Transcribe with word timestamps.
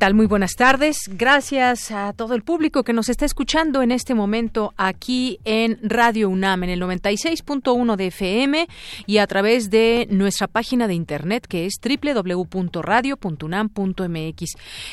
Tal? 0.00 0.14
Muy 0.14 0.24
buenas 0.24 0.54
tardes. 0.54 0.96
Gracias 1.08 1.90
a 1.90 2.14
todo 2.14 2.34
el 2.34 2.42
público 2.42 2.84
que 2.84 2.94
nos 2.94 3.10
está 3.10 3.26
escuchando 3.26 3.82
en 3.82 3.92
este 3.92 4.14
momento 4.14 4.72
aquí 4.78 5.38
en 5.44 5.78
Radio 5.82 6.30
UNAM 6.30 6.64
en 6.64 6.70
el 6.70 6.80
96.1 6.80 7.96
de 7.96 8.06
FM 8.06 8.66
y 9.06 9.18
a 9.18 9.26
través 9.26 9.68
de 9.68 10.08
nuestra 10.10 10.46
página 10.46 10.88
de 10.88 10.94
internet 10.94 11.46
que 11.46 11.66
es 11.66 11.74
www.radio.unam.mx. 11.84 14.44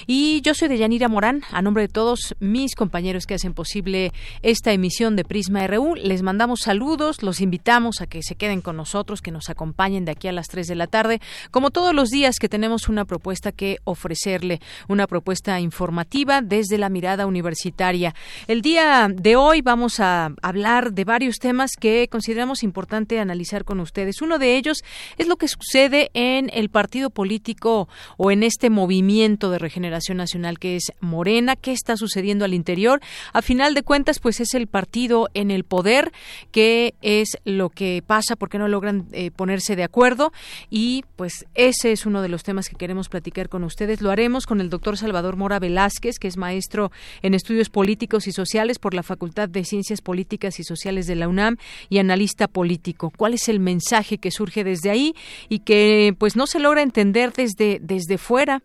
Y 0.08 0.42
yo 0.42 0.54
soy 0.54 0.68
Deyanira 0.68 1.08
Morán, 1.08 1.44
a 1.52 1.62
nombre 1.62 1.84
de 1.84 1.88
todos 1.88 2.36
mis 2.42 2.76
compañeros 2.76 3.26
que 3.26 3.36
hacen 3.36 3.54
posible 3.54 4.12
esta 4.42 4.74
emisión 4.74 5.16
de 5.16 5.24
Prisma 5.24 5.66
RU, 5.68 5.96
les 5.96 6.22
mandamos 6.22 6.60
saludos, 6.66 7.24
los 7.24 7.40
invitamos 7.40 8.02
a 8.02 8.08
que 8.08 8.24
se 8.24 8.36
queden 8.36 8.60
con 8.60 8.76
nosotros, 8.76 9.22
que 9.22 9.32
nos 9.32 9.50
acompañen 9.50 10.04
de 10.04 10.12
aquí 10.12 10.28
a 10.28 10.34
las 10.34 10.50
3 10.50 10.68
de 10.68 10.76
la 10.76 10.88
tarde, 10.88 11.22
como 11.50 11.72
todos 11.72 11.96
los 11.96 12.10
días 12.10 12.40
que 12.40 12.50
tenemos 12.50 12.90
una 12.90 13.06
propuesta 13.06 13.54
que 13.54 13.78
ofrecerle 13.86 14.60
propuesta 15.06 15.60
informativa 15.60 16.42
desde 16.42 16.80
la 16.80 16.90
mirada 16.90 17.28
universitaria. 17.28 18.16
El 18.48 18.64
día 18.64 19.08
de 19.14 19.36
hoy 19.36 19.62
vamos 19.62 20.00
a 20.00 20.32
hablar 20.42 20.94
de 20.94 21.04
varios 21.04 21.38
temas 21.38 21.72
que 21.80 22.08
consideramos 22.10 22.64
importante 22.64 23.20
analizar 23.20 23.66
con 23.66 23.80
ustedes. 23.80 24.22
Uno 24.22 24.40
de 24.40 24.56
ellos 24.56 24.84
es 25.18 25.28
lo 25.28 25.36
que 25.36 25.48
sucede 25.48 26.10
en 26.14 26.50
el 26.54 26.70
partido 26.70 27.10
político 27.10 27.90
o 28.18 28.32
en 28.32 28.44
este 28.44 28.70
movimiento 28.70 29.52
de 29.52 29.60
regeneración 29.60 30.18
nacional 30.18 30.58
que 30.58 30.78
es 30.78 30.94
Morena, 31.02 31.56
qué 31.56 31.74
está 31.74 31.98
sucediendo 31.98 32.46
al 32.46 32.54
interior. 32.54 33.02
A 33.34 33.42
final 33.42 33.74
de 33.74 33.84
cuentas, 33.84 34.20
pues 34.20 34.40
es 34.40 34.54
el 34.54 34.68
partido 34.68 35.28
en 35.34 35.52
el 35.52 35.66
poder, 35.66 36.12
que 36.52 36.96
es 37.02 37.38
lo 37.44 37.70
que 37.70 38.04
pasa 38.06 38.36
porque 38.36 38.58
no 38.58 38.68
logran 38.68 39.08
eh, 39.12 39.32
ponerse 39.32 39.76
de 39.76 39.84
acuerdo 39.84 40.32
y 40.70 41.04
pues 41.16 41.46
ese 41.56 41.92
es 41.92 42.06
uno 42.06 42.22
de 42.22 42.30
los 42.30 42.44
temas 42.44 42.70
que 42.70 42.76
queremos 42.76 43.10
platicar 43.10 43.50
con 43.50 43.64
ustedes. 43.64 44.02
Lo 44.02 44.12
haremos 44.12 44.46
con 44.46 44.62
el 44.62 44.70
doctor 44.70 44.87
Salvador 44.96 45.36
Mora 45.36 45.60
Velázquez, 45.60 46.20
que 46.20 46.28
es 46.28 46.38
maestro 46.38 46.92
en 47.22 47.34
estudios 47.34 47.70
políticos 47.70 48.28
y 48.28 48.32
sociales 48.32 48.80
por 48.80 48.94
la 48.94 49.04
Facultad 49.04 49.50
de 49.50 49.66
Ciencias 49.66 50.02
Políticas 50.02 50.60
y 50.60 50.64
Sociales 50.64 51.08
de 51.08 51.16
la 51.16 51.28
UNAM 51.28 51.58
y 51.90 51.98
analista 51.98 52.48
político. 52.48 53.12
¿Cuál 53.18 53.34
es 53.34 53.50
el 53.50 53.60
mensaje 53.60 54.20
que 54.20 54.32
surge 54.32 54.64
desde 54.64 54.90
ahí 54.90 55.16
y 55.50 55.60
que 55.60 56.16
pues 56.18 56.36
no 56.36 56.48
se 56.48 56.60
logra 56.60 56.82
entender 56.82 57.34
desde, 57.34 57.80
desde 57.82 58.18
fuera? 58.18 58.62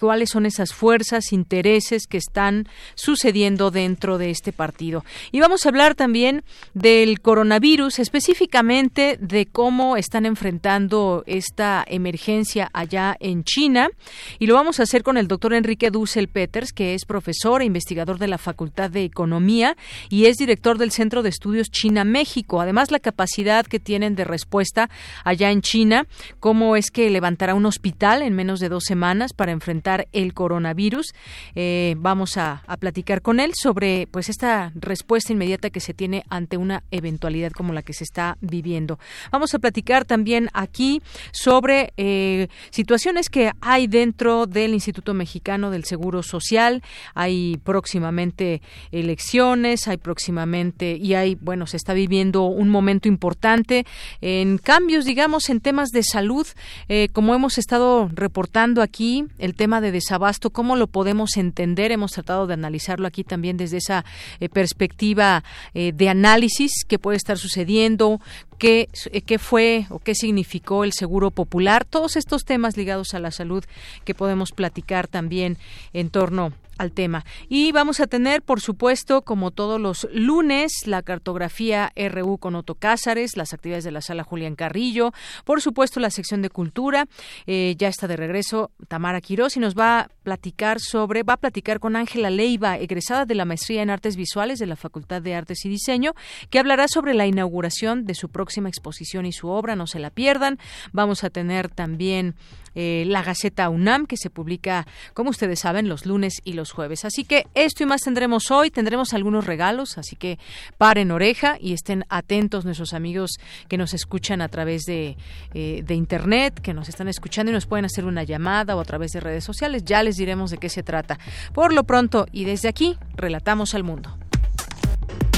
¿Cuáles 0.00 0.30
son 0.30 0.46
esas 0.46 0.72
fuerzas, 0.72 1.32
intereses 1.32 2.06
que 2.06 2.18
están 2.18 2.68
sucediendo 2.94 3.70
dentro 3.70 4.18
de 4.18 4.30
este 4.30 4.52
partido? 4.52 5.04
Y 5.30 5.40
vamos 5.40 5.64
a 5.64 5.68
hablar 5.68 5.94
también 5.94 6.44
del 6.74 7.20
coronavirus, 7.20 7.98
específicamente 7.98 9.18
de 9.20 9.46
cómo 9.46 9.96
están 9.96 10.26
enfrentando 10.26 11.22
esta 11.26 11.84
emergencia 11.86 12.70
allá 12.72 13.16
en 13.20 13.44
China. 13.44 13.90
Y 14.38 14.46
lo 14.46 14.54
vamos 14.54 14.80
a 14.80 14.84
hacer 14.84 15.02
con 15.02 15.16
el 15.16 15.28
doctor 15.28 15.54
Enrique 15.54 15.90
Dussel 15.90 16.28
Peters, 16.28 16.72
que 16.72 16.94
es 16.94 17.04
profesor 17.04 17.62
e 17.62 17.66
investigador 17.66 18.18
de 18.18 18.28
la 18.28 18.38
Facultad 18.38 18.90
de 18.90 19.04
Economía 19.04 19.76
y 20.08 20.26
es 20.26 20.36
director 20.36 20.78
del 20.78 20.90
Centro 20.90 21.22
de 21.22 21.28
Estudios 21.28 21.70
China-México. 21.70 22.60
Además, 22.60 22.90
la 22.90 22.98
capacidad 22.98 23.66
que 23.66 23.80
tienen 23.80 24.14
de 24.14 24.24
respuesta 24.24 24.90
allá 25.24 25.50
en 25.50 25.62
China, 25.62 26.06
cómo 26.40 26.76
es 26.76 26.90
que 26.90 27.10
levantará 27.10 27.54
un 27.54 27.66
hospital 27.66 28.22
en 28.22 28.34
menos 28.34 28.60
de 28.60 28.68
dos 28.68 28.84
semanas 28.84 29.32
para 29.32 29.52
enfrentar 29.52 29.81
el 30.12 30.34
coronavirus. 30.34 31.14
Eh, 31.54 31.94
vamos 31.98 32.36
a, 32.36 32.62
platicar 32.78 33.22
con 33.22 33.38
él 33.38 33.52
sobre 33.54 34.08
pues 34.10 34.28
esta 34.28 34.72
respuesta 34.74 35.32
inmediata 35.32 35.70
que 35.70 35.80
se 35.80 35.94
tiene 35.94 36.24
ante 36.28 36.56
una 36.56 36.82
eventualidad 36.90 37.52
como 37.52 37.72
la 37.72 37.82
que 37.82 37.92
se 37.92 38.02
está 38.02 38.36
viviendo. 38.40 38.98
Vamos 39.30 39.54
a 39.54 39.58
platicar 39.58 40.04
también 40.04 40.48
aquí 40.52 41.00
sobre 41.32 41.92
eh, 41.96 42.48
situaciones 42.70 43.28
que 43.28 43.52
hay 43.60 43.86
dentro 43.86 44.46
del 44.46 44.74
Instituto 44.74 45.14
Mexicano 45.14 45.70
del 45.70 45.84
Seguro 45.84 46.22
Social. 46.22 46.82
Hay 47.14 47.58
próximamente 47.62 48.62
elecciones, 48.90 49.86
hay 49.86 49.98
próximamente 49.98 50.96
y 50.96 51.14
hay, 51.14 51.36
bueno, 51.36 51.66
se 51.66 51.76
está 51.76 51.94
viviendo 51.94 52.44
un 52.44 52.68
momento 52.68 53.08
importante 53.08 53.86
en 54.20 54.58
cambios, 54.58 55.04
digamos, 55.04 55.50
en 55.50 55.60
temas 55.60 55.90
de 55.90 56.02
salud, 56.02 56.46
eh, 56.88 57.08
como 57.12 57.34
hemos 57.34 57.58
estado 57.58 58.08
reportando 58.12 58.82
aquí, 58.82 59.24
el 59.38 59.54
tema 59.54 59.71
de 59.80 59.92
desabasto, 59.92 60.50
cómo 60.50 60.76
lo 60.76 60.86
podemos 60.86 61.36
entender. 61.36 61.92
Hemos 61.92 62.12
tratado 62.12 62.46
de 62.46 62.54
analizarlo 62.54 63.06
aquí 63.06 63.24
también 63.24 63.56
desde 63.56 63.78
esa 63.78 64.04
eh, 64.40 64.48
perspectiva 64.48 65.44
eh, 65.74 65.92
de 65.92 66.08
análisis 66.08 66.84
que 66.86 66.98
puede 66.98 67.16
estar 67.16 67.38
sucediendo, 67.38 68.20
qué, 68.58 68.88
qué 69.26 69.38
fue 69.38 69.86
o 69.90 69.98
qué 69.98 70.14
significó 70.14 70.84
el 70.84 70.92
seguro 70.92 71.30
popular, 71.30 71.84
todos 71.84 72.16
estos 72.16 72.44
temas 72.44 72.76
ligados 72.76 73.14
a 73.14 73.18
la 73.18 73.30
salud 73.30 73.64
que 74.04 74.14
podemos 74.14 74.52
platicar 74.52 75.08
también 75.08 75.58
en 75.92 76.10
torno 76.10 76.52
al 76.78 76.92
tema. 76.92 77.24
Y 77.48 77.72
vamos 77.72 78.00
a 78.00 78.06
tener, 78.06 78.42
por 78.42 78.60
supuesto, 78.60 79.22
como 79.22 79.50
todos 79.50 79.80
los 79.80 80.08
lunes, 80.12 80.86
la 80.86 81.02
cartografía 81.02 81.92
RU 81.96 82.38
con 82.38 82.54
Otto 82.54 82.74
Cázares, 82.74 83.36
las 83.36 83.52
actividades 83.52 83.84
de 83.84 83.92
la 83.92 84.00
sala 84.00 84.24
Julián 84.24 84.56
Carrillo, 84.56 85.12
por 85.44 85.60
supuesto, 85.60 86.00
la 86.00 86.10
sección 86.10 86.42
de 86.42 86.50
cultura. 86.50 87.06
Eh, 87.46 87.74
ya 87.78 87.88
está 87.88 88.08
de 88.08 88.16
regreso 88.16 88.70
Tamara 88.88 89.20
Quirós 89.20 89.56
y 89.56 89.60
nos 89.60 89.76
va 89.76 90.00
a 90.00 90.08
platicar 90.22 90.80
sobre, 90.80 91.22
va 91.22 91.34
a 91.34 91.38
platicar 91.38 91.80
con 91.80 91.96
Ángela 91.96 92.30
Leiva, 92.30 92.78
egresada 92.78 93.26
de 93.26 93.34
la 93.34 93.44
maestría 93.44 93.82
en 93.82 93.90
artes 93.90 94.16
visuales 94.16 94.58
de 94.58 94.66
la 94.66 94.76
Facultad 94.76 95.22
de 95.22 95.34
Artes 95.34 95.64
y 95.64 95.68
Diseño, 95.68 96.12
que 96.50 96.58
hablará 96.58 96.88
sobre 96.88 97.14
la 97.14 97.26
inauguración 97.26 98.04
de 98.04 98.14
su 98.14 98.28
próxima 98.28 98.68
exposición 98.68 99.26
y 99.26 99.32
su 99.32 99.48
obra. 99.48 99.76
No 99.76 99.86
se 99.86 99.98
la 99.98 100.10
pierdan. 100.10 100.58
Vamos 100.92 101.24
a 101.24 101.30
tener 101.30 101.68
también 101.68 102.34
eh, 102.74 103.04
la 103.06 103.22
Gaceta 103.22 103.68
UNAM, 103.68 104.06
que 104.06 104.16
se 104.16 104.30
publica, 104.30 104.86
como 105.14 105.30
ustedes 105.30 105.60
saben, 105.60 105.88
los 105.88 106.06
lunes 106.06 106.40
y 106.44 106.54
los 106.54 106.71
jueves. 106.72 107.04
Así 107.04 107.24
que 107.24 107.46
esto 107.54 107.82
y 107.82 107.86
más 107.86 108.00
tendremos 108.00 108.50
hoy, 108.50 108.70
tendremos 108.70 109.12
algunos 109.12 109.46
regalos, 109.46 109.98
así 109.98 110.16
que 110.16 110.38
paren 110.78 111.10
oreja 111.10 111.56
y 111.60 111.72
estén 111.72 112.04
atentos 112.08 112.64
nuestros 112.64 112.92
amigos 112.92 113.32
que 113.68 113.78
nos 113.78 113.94
escuchan 113.94 114.40
a 114.40 114.48
través 114.48 114.82
de, 114.82 115.16
eh, 115.54 115.82
de 115.86 115.94
Internet, 115.94 116.60
que 116.60 116.74
nos 116.74 116.88
están 116.88 117.08
escuchando 117.08 117.50
y 117.50 117.54
nos 117.54 117.66
pueden 117.66 117.84
hacer 117.84 118.04
una 118.04 118.24
llamada 118.24 118.76
o 118.76 118.80
a 118.80 118.84
través 118.84 119.12
de 119.12 119.20
redes 119.20 119.44
sociales. 119.44 119.84
Ya 119.84 120.02
les 120.02 120.16
diremos 120.16 120.50
de 120.50 120.58
qué 120.58 120.68
se 120.68 120.82
trata. 120.82 121.18
Por 121.52 121.72
lo 121.72 121.84
pronto 121.84 122.26
y 122.32 122.44
desde 122.44 122.68
aquí, 122.68 122.96
relatamos 123.14 123.74
al 123.74 123.84
mundo. 123.84 124.16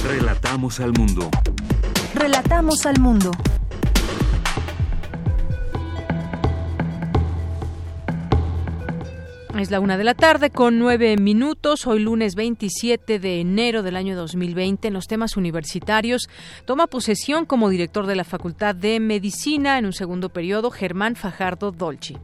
Relatamos 0.05 0.81
al 0.81 0.93
mundo. 0.93 1.31
Relatamos 2.15 2.87
al 2.87 3.00
mundo. 3.00 3.31
Es 9.59 9.70
la 9.70 9.78
una 9.78 9.97
de 9.97 10.03
la 10.03 10.15
tarde 10.15 10.50
con 10.50 10.81
nueve 10.81 11.17
minutos. 11.17 11.87
Hoy 11.87 12.00
lunes 12.00 12.34
27 12.34 13.20
de 13.20 13.40
enero 13.40 13.84
del 13.84 13.94
año 13.94 14.17
2020. 14.17 14.88
En 14.88 14.94
los 14.94 15.06
temas 15.06 15.37
universitarios 15.37 16.29
toma 16.64 16.88
posesión 16.88 17.46
como 17.46 17.69
director 17.69 18.08
de 18.08 18.17
la 18.17 18.25
Facultad 18.25 18.75
de 18.75 18.99
Medicina 18.99 19.79
en 19.79 19.87
un 19.87 19.93
segundo 19.93 20.31
periodo 20.31 20.73
Germán 20.73 21.14
Fajardo 21.14 21.70
Dolci. 21.70 22.17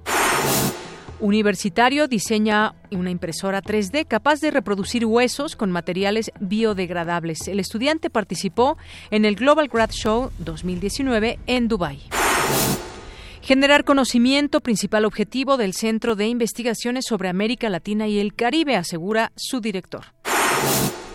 Universitario 1.20 2.08
diseña 2.08 2.74
una 2.90 3.10
impresora 3.10 3.62
3D 3.62 4.08
capaz 4.08 4.40
de 4.40 4.50
reproducir 4.50 5.06
huesos 5.06 5.54
con 5.54 5.70
materiales 5.70 6.32
biodegradables. 6.40 7.46
El 7.46 7.60
estudiante 7.60 8.10
participó 8.10 8.76
en 9.12 9.24
el 9.24 9.36
Global 9.36 9.68
Grad 9.68 9.90
Show 9.90 10.32
2019 10.38 11.38
en 11.46 11.68
Dubái. 11.68 12.00
Generar 13.42 13.84
conocimiento, 13.84 14.60
principal 14.60 15.04
objetivo 15.04 15.56
del 15.56 15.72
Centro 15.72 16.14
de 16.14 16.28
Investigaciones 16.28 17.06
sobre 17.08 17.28
América 17.28 17.68
Latina 17.68 18.06
y 18.06 18.18
el 18.18 18.34
Caribe, 18.34 18.76
asegura 18.76 19.32
su 19.34 19.60
director. 19.60 20.04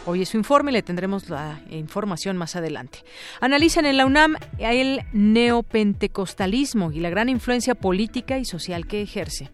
Hoy 0.08 0.22
es 0.22 0.30
su 0.30 0.38
informe 0.38 0.72
y 0.72 0.74
le 0.74 0.84
tendremos 0.84 1.30
la 1.30 1.62
información 1.70 2.38
más 2.38 2.56
adelante. 2.56 3.00
Analizan 3.42 3.86
en 3.86 3.98
la 3.98 4.06
UNAM 4.06 4.36
el 4.60 5.02
neopentecostalismo 5.14 6.92
y 6.92 7.00
la 7.00 7.10
gran 7.10 7.30
influencia 7.30 7.74
política 7.74 8.38
y 8.38 8.46
social 8.46 8.86
que 8.86 9.02
ejerce. 9.02 9.50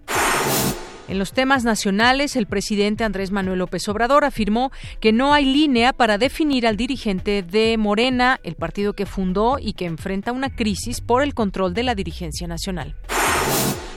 En 1.12 1.19
los 1.19 1.34
temas 1.34 1.66
nacionales, 1.66 2.38
el 2.38 2.46
presidente 2.46 3.04
Andrés 3.04 3.31
Manuel 3.31 3.60
López 3.60 3.86
Obrador 3.90 4.24
afirmó 4.24 4.72
que 5.02 5.12
no 5.12 5.34
hay 5.34 5.44
línea 5.44 5.92
para 5.92 6.18
definir 6.18 6.66
al 6.66 6.78
dirigente 6.78 7.44
de 7.44 7.75
Morena, 7.78 8.40
el 8.44 8.56
partido 8.56 8.94
que 8.94 9.06
fundó 9.06 9.58
y 9.60 9.74
que 9.74 9.88
enfrenta 9.88 10.31
una 10.31 10.56
crisis 10.56 11.02
por 11.02 11.22
el 11.22 11.34
control 11.34 11.74
de 11.74 11.84
la 11.84 11.96
dirigencia 11.96 12.48
nacional. 12.48 12.96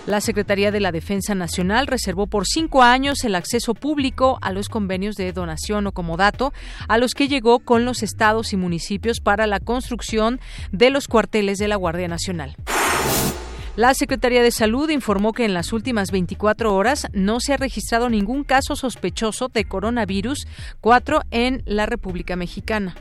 La 0.07 0.21
Secretaría 0.21 0.73
de 0.73 0.81
la 0.81 0.91
Defensa 0.91 1.37
Nacional 1.37 1.87
reservó 1.87 2.27
por 2.27 2.47
cinco 2.49 2.83
años 2.83 3.23
el 3.23 3.37
acceso 3.37 3.75
público 3.75 4.41
a 4.43 4.51
los 4.51 4.69
convenios 4.69 5.15
de 5.15 5.33
donación 5.33 5.87
o 5.87 5.93
comodato 5.93 6.53
a 6.89 6.99
los 6.99 7.15
que 7.15 7.29
llegó 7.29 7.61
con 7.61 7.85
los 7.85 8.03
estados 8.03 8.53
y 8.53 8.57
municipios 8.57 9.21
para 9.21 9.47
la 9.47 9.61
construcción 9.61 10.41
de 10.73 10.91
los 10.91 11.07
cuarteles 11.07 11.59
de 11.59 11.69
la 11.69 11.77
Guardia 11.77 12.09
Nacional. 12.09 12.57
La 13.77 13.93
Secretaría 13.93 14.45
de 14.45 14.53
Salud 14.53 14.89
informó 14.91 15.33
que 15.33 15.45
en 15.45 15.53
las 15.53 15.73
últimas 15.73 16.13
24 16.13 16.73
horas 16.73 17.09
no 17.13 17.41
se 17.41 17.55
ha 17.55 17.57
registrado 17.57 18.09
ningún 18.09 18.45
caso 18.45 18.77
sospechoso 18.77 19.49
de 19.49 19.65
coronavirus 19.65 20.47
4 20.81 21.23
en 21.33 21.63
la 21.67 21.85
República 21.85 22.37
Mexicana. 22.37 22.95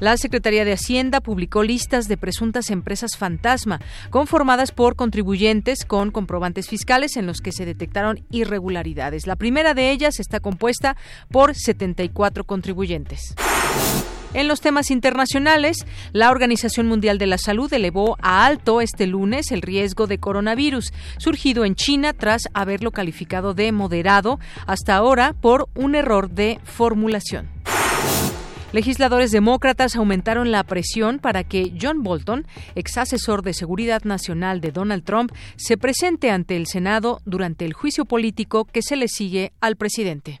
La 0.00 0.16
Secretaría 0.16 0.64
de 0.64 0.72
Hacienda 0.72 1.20
publicó 1.20 1.62
listas 1.62 2.08
de 2.08 2.16
presuntas 2.16 2.70
empresas 2.70 3.12
fantasma, 3.16 3.80
conformadas 4.10 4.72
por 4.72 4.96
contribuyentes 4.96 5.84
con 5.84 6.10
comprobantes 6.10 6.68
fiscales 6.68 7.16
en 7.16 7.26
los 7.26 7.40
que 7.40 7.52
se 7.52 7.64
detectaron 7.64 8.24
irregularidades. 8.30 9.28
La 9.28 9.36
primera 9.36 9.74
de 9.74 9.92
ellas 9.92 10.18
está 10.18 10.40
compuesta 10.40 10.96
por 11.30 11.54
74 11.54 12.42
contribuyentes. 12.42 13.36
En 14.36 14.48
los 14.48 14.60
temas 14.60 14.90
internacionales, 14.90 15.78
la 16.12 16.30
Organización 16.30 16.86
Mundial 16.86 17.16
de 17.16 17.26
la 17.26 17.38
Salud 17.38 17.72
elevó 17.72 18.18
a 18.20 18.44
alto 18.44 18.82
este 18.82 19.06
lunes 19.06 19.50
el 19.50 19.62
riesgo 19.62 20.06
de 20.06 20.18
coronavirus, 20.18 20.92
surgido 21.16 21.64
en 21.64 21.74
China 21.74 22.12
tras 22.12 22.42
haberlo 22.52 22.90
calificado 22.90 23.54
de 23.54 23.72
moderado 23.72 24.38
hasta 24.66 24.94
ahora 24.94 25.32
por 25.32 25.70
un 25.74 25.94
error 25.94 26.28
de 26.28 26.60
formulación. 26.64 27.48
Legisladores 28.72 29.30
demócratas 29.30 29.96
aumentaron 29.96 30.50
la 30.50 30.64
presión 30.64 31.18
para 31.18 31.42
que 31.42 31.72
John 31.80 32.02
Bolton, 32.02 32.46
ex 32.74 32.98
asesor 32.98 33.40
de 33.40 33.54
seguridad 33.54 34.02
nacional 34.04 34.60
de 34.60 34.70
Donald 34.70 35.02
Trump, 35.02 35.32
se 35.56 35.78
presente 35.78 36.30
ante 36.30 36.56
el 36.56 36.66
Senado 36.66 37.22
durante 37.24 37.64
el 37.64 37.72
juicio 37.72 38.04
político 38.04 38.66
que 38.66 38.82
se 38.82 38.96
le 38.96 39.08
sigue 39.08 39.54
al 39.62 39.76
presidente. 39.76 40.40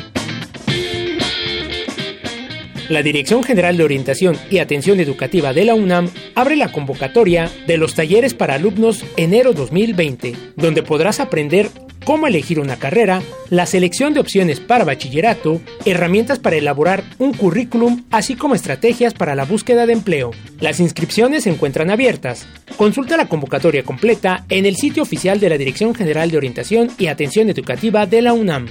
La 2.91 3.01
Dirección 3.01 3.41
General 3.41 3.77
de 3.77 3.85
Orientación 3.85 4.37
y 4.49 4.57
Atención 4.57 4.99
Educativa 4.99 5.53
de 5.53 5.63
la 5.63 5.75
UNAM 5.75 6.09
abre 6.35 6.57
la 6.57 6.71
convocatoria 6.73 7.49
de 7.65 7.77
los 7.77 7.95
talleres 7.95 8.33
para 8.33 8.55
alumnos 8.55 9.05
enero 9.15 9.53
2020, 9.53 10.35
donde 10.57 10.83
podrás 10.83 11.21
aprender 11.21 11.69
cómo 12.03 12.27
elegir 12.27 12.59
una 12.59 12.77
carrera, 12.77 13.21
la 13.49 13.65
selección 13.65 14.13
de 14.13 14.19
opciones 14.19 14.59
para 14.59 14.83
bachillerato, 14.83 15.61
herramientas 15.85 16.39
para 16.39 16.57
elaborar 16.57 17.03
un 17.17 17.33
currículum, 17.33 18.03
así 18.11 18.35
como 18.35 18.55
estrategias 18.55 19.13
para 19.13 19.35
la 19.35 19.45
búsqueda 19.45 19.85
de 19.85 19.93
empleo. 19.93 20.31
Las 20.59 20.81
inscripciones 20.81 21.43
se 21.43 21.49
encuentran 21.49 21.91
abiertas. 21.91 22.45
Consulta 22.75 23.15
la 23.15 23.29
convocatoria 23.29 23.83
completa 23.83 24.45
en 24.49 24.65
el 24.65 24.75
sitio 24.75 25.03
oficial 25.03 25.39
de 25.39 25.49
la 25.49 25.57
Dirección 25.57 25.95
General 25.95 26.29
de 26.29 26.37
Orientación 26.37 26.89
y 26.97 27.07
Atención 27.07 27.49
Educativa 27.49 28.05
de 28.05 28.21
la 28.21 28.33
UNAM. 28.33 28.67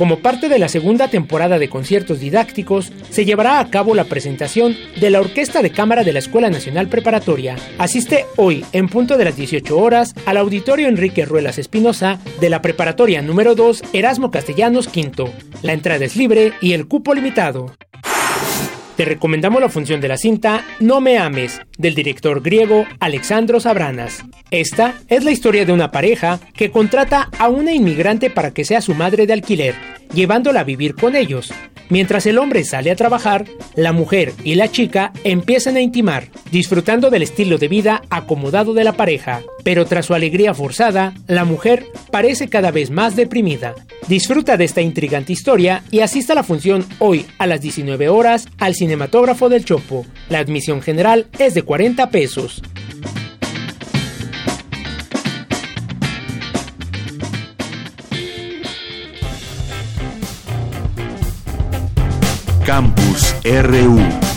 Como 0.00 0.20
parte 0.20 0.48
de 0.48 0.58
la 0.58 0.70
segunda 0.70 1.08
temporada 1.08 1.58
de 1.58 1.68
conciertos 1.68 2.20
didácticos, 2.20 2.90
se 3.10 3.26
llevará 3.26 3.60
a 3.60 3.68
cabo 3.68 3.94
la 3.94 4.04
presentación 4.04 4.74
de 4.98 5.10
la 5.10 5.20
Orquesta 5.20 5.60
de 5.60 5.72
Cámara 5.72 6.04
de 6.04 6.14
la 6.14 6.20
Escuela 6.20 6.48
Nacional 6.48 6.88
Preparatoria. 6.88 7.56
Asiste 7.76 8.24
hoy, 8.36 8.64
en 8.72 8.88
punto 8.88 9.18
de 9.18 9.26
las 9.26 9.36
18 9.36 9.78
horas, 9.78 10.14
al 10.24 10.38
Auditorio 10.38 10.88
Enrique 10.88 11.26
Ruelas 11.26 11.58
Espinosa 11.58 12.18
de 12.40 12.48
la 12.48 12.62
Preparatoria 12.62 13.20
número 13.20 13.54
2 13.54 13.82
Erasmo 13.92 14.30
Castellanos 14.30 14.86
V. 14.86 15.30
La 15.60 15.74
entrada 15.74 16.02
es 16.02 16.16
libre 16.16 16.54
y 16.62 16.72
el 16.72 16.88
cupo 16.88 17.12
limitado. 17.12 17.76
Te 19.00 19.06
recomendamos 19.06 19.62
la 19.62 19.70
función 19.70 19.98
de 20.02 20.08
la 20.08 20.18
cinta 20.18 20.62
No 20.78 21.00
me 21.00 21.16
ames, 21.16 21.58
del 21.78 21.94
director 21.94 22.42
griego 22.42 22.84
Alexandros 22.98 23.62
Sabranas. 23.62 24.26
Esta 24.50 24.92
es 25.08 25.24
la 25.24 25.30
historia 25.30 25.64
de 25.64 25.72
una 25.72 25.90
pareja 25.90 26.38
que 26.52 26.70
contrata 26.70 27.30
a 27.38 27.48
una 27.48 27.72
inmigrante 27.72 28.28
para 28.28 28.50
que 28.50 28.66
sea 28.66 28.82
su 28.82 28.94
madre 28.94 29.26
de 29.26 29.32
alquiler, 29.32 29.74
llevándola 30.12 30.60
a 30.60 30.64
vivir 30.64 30.96
con 30.96 31.16
ellos. 31.16 31.50
Mientras 31.90 32.24
el 32.26 32.38
hombre 32.38 32.64
sale 32.64 32.92
a 32.92 32.96
trabajar, 32.96 33.46
la 33.74 33.92
mujer 33.92 34.32
y 34.44 34.54
la 34.54 34.70
chica 34.70 35.12
empiezan 35.24 35.74
a 35.76 35.80
intimar, 35.80 36.28
disfrutando 36.52 37.10
del 37.10 37.22
estilo 37.22 37.58
de 37.58 37.66
vida 37.66 38.02
acomodado 38.10 38.74
de 38.74 38.84
la 38.84 38.92
pareja. 38.92 39.42
Pero 39.64 39.84
tras 39.86 40.06
su 40.06 40.14
alegría 40.14 40.54
forzada, 40.54 41.14
la 41.26 41.44
mujer 41.44 41.86
parece 42.12 42.48
cada 42.48 42.70
vez 42.70 42.90
más 42.90 43.16
deprimida. 43.16 43.74
Disfruta 44.06 44.56
de 44.56 44.64
esta 44.64 44.80
intrigante 44.80 45.32
historia 45.32 45.82
y 45.90 46.00
asista 46.00 46.32
a 46.32 46.36
la 46.36 46.44
función 46.44 46.86
hoy 47.00 47.26
a 47.38 47.48
las 47.48 47.60
19 47.60 48.08
horas 48.08 48.46
al 48.58 48.76
Cinematógrafo 48.76 49.48
del 49.48 49.64
Chopo. 49.64 50.06
La 50.28 50.38
admisión 50.38 50.82
general 50.82 51.26
es 51.40 51.54
de 51.54 51.62
40 51.62 52.08
pesos. 52.10 52.62
RU. 63.44 64.29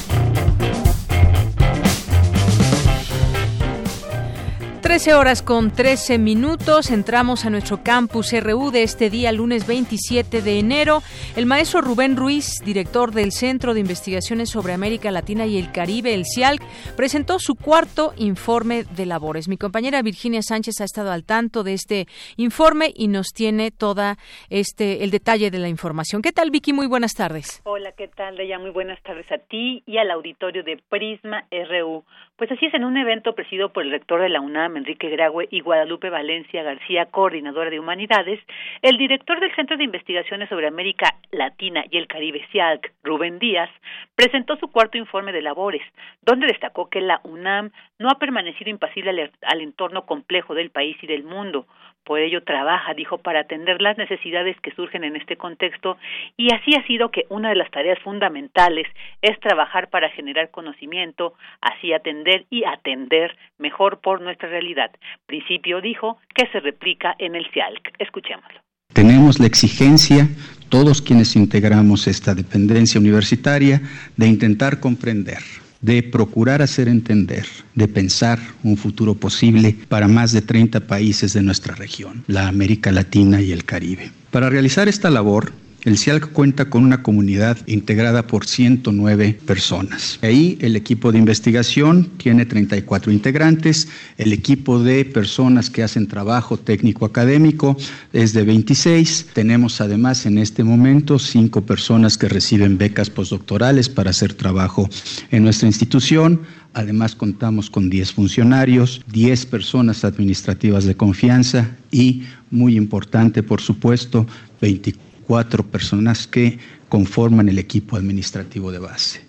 13 4.83 5.13
horas 5.13 5.41
con 5.41 5.71
13 5.71 6.17
minutos. 6.17 6.91
Entramos 6.91 7.45
a 7.45 7.49
nuestro 7.49 7.81
campus 7.83 8.33
RU 8.37 8.69
de 8.69 8.83
este 8.83 9.09
día, 9.09 9.31
lunes 9.31 9.65
27 9.65 10.41
de 10.41 10.59
enero. 10.59 10.99
El 11.37 11.45
maestro 11.45 11.79
Rubén 11.79 12.17
Ruiz, 12.17 12.59
director 12.65 13.13
del 13.13 13.31
Centro 13.31 13.73
de 13.73 13.79
Investigaciones 13.79 14.49
sobre 14.49 14.73
América 14.73 15.09
Latina 15.09 15.45
y 15.45 15.57
el 15.57 15.71
Caribe, 15.71 16.13
el 16.13 16.25
CIALC, 16.25 16.61
presentó 16.97 17.39
su 17.39 17.55
cuarto 17.55 18.11
informe 18.17 18.83
de 18.83 19.05
labores. 19.05 19.47
Mi 19.47 19.55
compañera 19.55 20.01
Virginia 20.01 20.41
Sánchez 20.41 20.81
ha 20.81 20.83
estado 20.83 21.13
al 21.13 21.23
tanto 21.23 21.63
de 21.63 21.75
este 21.75 22.05
informe 22.35 22.91
y 22.93 23.07
nos 23.07 23.27
tiene 23.27 23.71
toda 23.71 24.17
este 24.49 25.05
el 25.05 25.11
detalle 25.11 25.49
de 25.49 25.59
la 25.59 25.69
información. 25.69 26.21
¿Qué 26.21 26.33
tal, 26.33 26.51
Vicky? 26.51 26.73
Muy 26.73 26.87
buenas 26.87 27.13
tardes. 27.13 27.61
Hola, 27.63 27.93
¿qué 27.93 28.09
tal, 28.09 28.35
Leia? 28.35 28.59
Muy 28.59 28.71
buenas 28.71 29.01
tardes 29.03 29.31
a 29.31 29.37
ti 29.37 29.81
y 29.85 29.97
al 29.97 30.11
auditorio 30.11 30.61
de 30.61 30.83
Prisma 30.89 31.47
RU. 31.51 32.03
Pues 32.43 32.51
así 32.51 32.65
es, 32.65 32.73
en 32.73 32.83
un 32.83 32.97
evento 32.97 33.35
presidido 33.35 33.71
por 33.71 33.85
el 33.85 33.91
rector 33.91 34.19
de 34.19 34.27
la 34.27 34.41
UNAM, 34.41 34.75
Enrique 34.75 35.07
Graue, 35.07 35.47
y 35.49 35.61
Guadalupe 35.61 36.09
Valencia 36.09 36.61
García, 36.61 37.05
coordinadora 37.05 37.69
de 37.69 37.79
humanidades, 37.79 38.37
el 38.81 38.97
director 38.97 39.39
del 39.39 39.55
Centro 39.55 39.77
de 39.77 39.85
Investigaciones 39.85 40.49
sobre 40.49 40.67
América 40.67 41.15
Latina 41.31 41.85
y 41.89 41.95
el 41.95 42.07
Caribe, 42.07 42.45
CIALC, 42.51 42.91
Rubén 43.01 43.39
Díaz, 43.39 43.69
presentó 44.17 44.57
su 44.57 44.69
cuarto 44.69 44.97
informe 44.97 45.31
de 45.31 45.41
labores, 45.41 45.81
donde 46.21 46.47
destacó 46.47 46.89
que 46.89 46.99
la 46.99 47.21
UNAM 47.23 47.71
no 47.97 48.09
ha 48.09 48.19
permanecido 48.19 48.69
impasible 48.69 49.31
al 49.41 49.61
entorno 49.61 50.05
complejo 50.05 50.53
del 50.53 50.69
país 50.69 50.97
y 51.01 51.07
del 51.07 51.23
mundo, 51.23 51.65
por 52.03 52.19
ello 52.19 52.43
trabaja, 52.43 52.93
dijo, 52.93 53.17
para 53.17 53.41
atender 53.41 53.81
las 53.81 53.97
necesidades 53.97 54.59
que 54.61 54.71
surgen 54.71 55.03
en 55.03 55.15
este 55.15 55.37
contexto 55.37 55.97
y 56.37 56.53
así 56.53 56.75
ha 56.75 56.85
sido 56.85 57.09
que 57.11 57.25
una 57.29 57.49
de 57.49 57.55
las 57.55 57.71
tareas 57.71 57.99
fundamentales 57.99 58.87
es 59.21 59.39
trabajar 59.39 59.89
para 59.89 60.09
generar 60.09 60.51
conocimiento, 60.51 61.33
así 61.61 61.93
atender 61.93 62.45
y 62.49 62.63
atender 62.65 63.35
mejor 63.57 63.99
por 64.01 64.21
nuestra 64.21 64.49
realidad. 64.49 64.91
Principio 65.25 65.81
dijo 65.81 66.17
que 66.35 66.47
se 66.47 66.59
replica 66.59 67.15
en 67.17 67.35
el 67.35 67.49
CIALC. 67.51 67.93
Escuchémoslo. 67.99 68.59
Tenemos 68.93 69.39
la 69.39 69.47
exigencia, 69.47 70.27
todos 70.69 71.01
quienes 71.01 71.35
integramos 71.35 72.07
esta 72.07 72.35
dependencia 72.35 72.99
universitaria, 72.99 73.81
de 74.15 74.27
intentar 74.27 74.79
comprender 74.79 75.62
de 75.83 76.01
procurar 76.01 76.61
hacer 76.61 76.87
entender, 76.87 77.45
de 77.75 77.87
pensar 77.87 78.39
un 78.63 78.77
futuro 78.77 79.13
posible 79.13 79.75
para 79.89 80.07
más 80.07 80.31
de 80.31 80.41
30 80.41 80.79
países 80.87 81.33
de 81.33 81.43
nuestra 81.43 81.75
región, 81.75 82.23
la 82.27 82.47
América 82.47 82.91
Latina 82.91 83.41
y 83.41 83.51
el 83.51 83.65
Caribe. 83.65 84.11
Para 84.31 84.49
realizar 84.49 84.87
esta 84.87 85.11
labor, 85.11 85.51
el 85.85 85.97
CIALC 85.97 86.31
cuenta 86.31 86.69
con 86.69 86.83
una 86.83 87.03
comunidad 87.03 87.57
integrada 87.67 88.25
por 88.27 88.45
109 88.45 89.39
personas. 89.45 90.17
Ahí 90.21 90.57
el 90.61 90.75
equipo 90.75 91.11
de 91.11 91.19
investigación 91.19 92.09
tiene 92.17 92.45
34 92.45 93.11
integrantes, 93.11 93.87
el 94.17 94.31
equipo 94.31 94.79
de 94.79 95.03
personas 95.05 95.69
que 95.69 95.83
hacen 95.83 96.07
trabajo 96.07 96.57
técnico 96.57 97.05
académico 97.05 97.75
es 98.13 98.33
de 98.33 98.43
26. 98.43 99.27
Tenemos 99.33 99.81
además 99.81 100.25
en 100.25 100.37
este 100.37 100.63
momento 100.63 101.19
cinco 101.19 101.61
personas 101.65 102.17
que 102.17 102.29
reciben 102.29 102.77
becas 102.77 103.09
postdoctorales 103.09 103.89
para 103.89 104.11
hacer 104.11 104.33
trabajo 104.33 104.89
en 105.31 105.43
nuestra 105.43 105.67
institución. 105.67 106.41
Además 106.73 107.13
contamos 107.13 107.69
con 107.69 107.89
10 107.89 108.13
funcionarios, 108.13 109.01
10 109.11 109.45
personas 109.47 110.03
administrativas 110.03 110.85
de 110.85 110.95
confianza 110.95 111.75
y, 111.91 112.23
muy 112.49 112.77
importante 112.77 113.43
por 113.43 113.61
supuesto, 113.61 114.25
24 114.59 115.12
cuatro 115.27 115.63
personas 115.63 116.27
que 116.27 116.57
conforman 116.89 117.49
el 117.49 117.59
equipo 117.59 117.95
administrativo 117.95 118.71
de 118.71 118.79
base. 118.79 119.21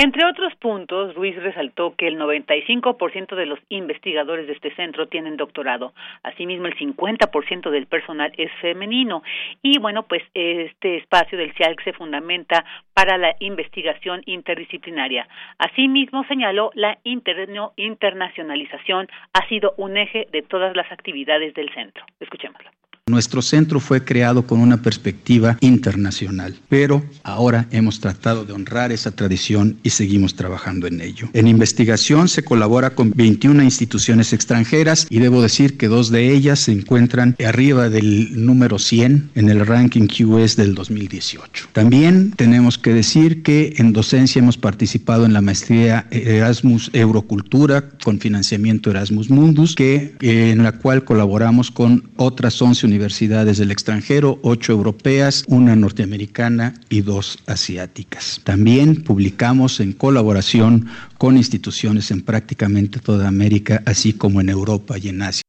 Entre 0.00 0.24
otros 0.24 0.54
puntos, 0.56 1.14
Ruiz 1.14 1.36
resaltó 1.36 1.94
que 1.96 2.06
el 2.06 2.18
95% 2.18 3.34
de 3.34 3.46
los 3.46 3.58
investigadores 3.68 4.46
de 4.46 4.52
este 4.52 4.72
centro 4.76 5.08
tienen 5.08 5.36
doctorado. 5.36 5.92
Asimismo, 6.22 6.66
el 6.66 6.76
50% 6.76 7.70
del 7.70 7.86
personal 7.86 8.32
es 8.36 8.52
femenino. 8.60 9.24
Y 9.60 9.78
bueno, 9.78 10.04
pues 10.04 10.22
este 10.34 10.98
espacio 10.98 11.36
del 11.36 11.52
CIALC 11.54 11.82
se 11.82 11.94
fundamenta 11.94 12.64
para 12.94 13.18
la 13.18 13.34
investigación 13.40 14.22
interdisciplinaria. 14.26 15.26
Asimismo, 15.58 16.22
señaló 16.28 16.70
la 16.74 16.98
internacionalización 17.04 19.08
ha 19.32 19.48
sido 19.48 19.74
un 19.78 19.96
eje 19.96 20.28
de 20.30 20.42
todas 20.42 20.76
las 20.76 20.92
actividades 20.92 21.54
del 21.54 21.74
centro. 21.74 22.04
Escuchémoslo. 22.20 22.70
Nuestro 23.08 23.42
centro 23.42 23.80
fue 23.80 24.04
creado 24.04 24.46
con 24.46 24.60
una 24.60 24.82
perspectiva 24.82 25.56
internacional, 25.60 26.54
pero 26.68 27.02
ahora 27.22 27.66
hemos 27.70 28.00
tratado 28.00 28.44
de 28.44 28.52
honrar 28.52 28.92
esa 28.92 29.10
tradición 29.12 29.78
y 29.82 29.90
seguimos 29.90 30.34
trabajando 30.34 30.86
en 30.86 31.00
ello. 31.00 31.28
En 31.32 31.46
investigación 31.46 32.28
se 32.28 32.42
colabora 32.42 32.90
con 32.90 33.12
21 33.14 33.62
instituciones 33.62 34.32
extranjeras 34.32 35.06
y 35.08 35.18
debo 35.20 35.40
decir 35.40 35.78
que 35.78 35.88
dos 35.88 36.10
de 36.10 36.32
ellas 36.32 36.60
se 36.60 36.72
encuentran 36.72 37.34
arriba 37.44 37.88
del 37.88 38.44
número 38.44 38.78
100 38.78 39.30
en 39.34 39.48
el 39.48 39.64
ranking 39.66 40.06
QS 40.06 40.56
del 40.56 40.74
2018. 40.74 41.68
También 41.72 42.32
tenemos 42.32 42.76
que 42.76 42.92
decir 42.92 43.42
que 43.42 43.74
en 43.78 43.92
docencia 43.92 44.40
hemos 44.40 44.58
participado 44.58 45.24
en 45.24 45.32
la 45.32 45.40
maestría 45.40 46.06
Erasmus 46.10 46.90
Eurocultura 46.92 47.88
con 48.04 48.20
financiamiento 48.20 48.90
Erasmus 48.90 49.30
Mundus, 49.30 49.74
que, 49.74 50.14
en 50.20 50.62
la 50.62 50.72
cual 50.72 51.04
colaboramos 51.04 51.70
con 51.70 52.10
otras 52.16 52.60
11 52.60 52.86
universidades 52.86 52.97
universidades 52.98 53.58
del 53.58 53.70
extranjero, 53.70 54.40
ocho 54.42 54.72
europeas, 54.72 55.44
una 55.46 55.76
norteamericana 55.76 56.74
y 56.88 57.02
dos 57.02 57.38
asiáticas. 57.46 58.40
También 58.42 59.04
publicamos 59.04 59.78
en 59.78 59.92
colaboración 59.92 60.88
con 61.16 61.36
instituciones 61.36 62.10
en 62.10 62.22
prácticamente 62.22 62.98
toda 62.98 63.28
América, 63.28 63.82
así 63.86 64.14
como 64.14 64.40
en 64.40 64.48
Europa 64.48 64.98
y 64.98 65.08
en 65.10 65.22
Asia. 65.22 65.47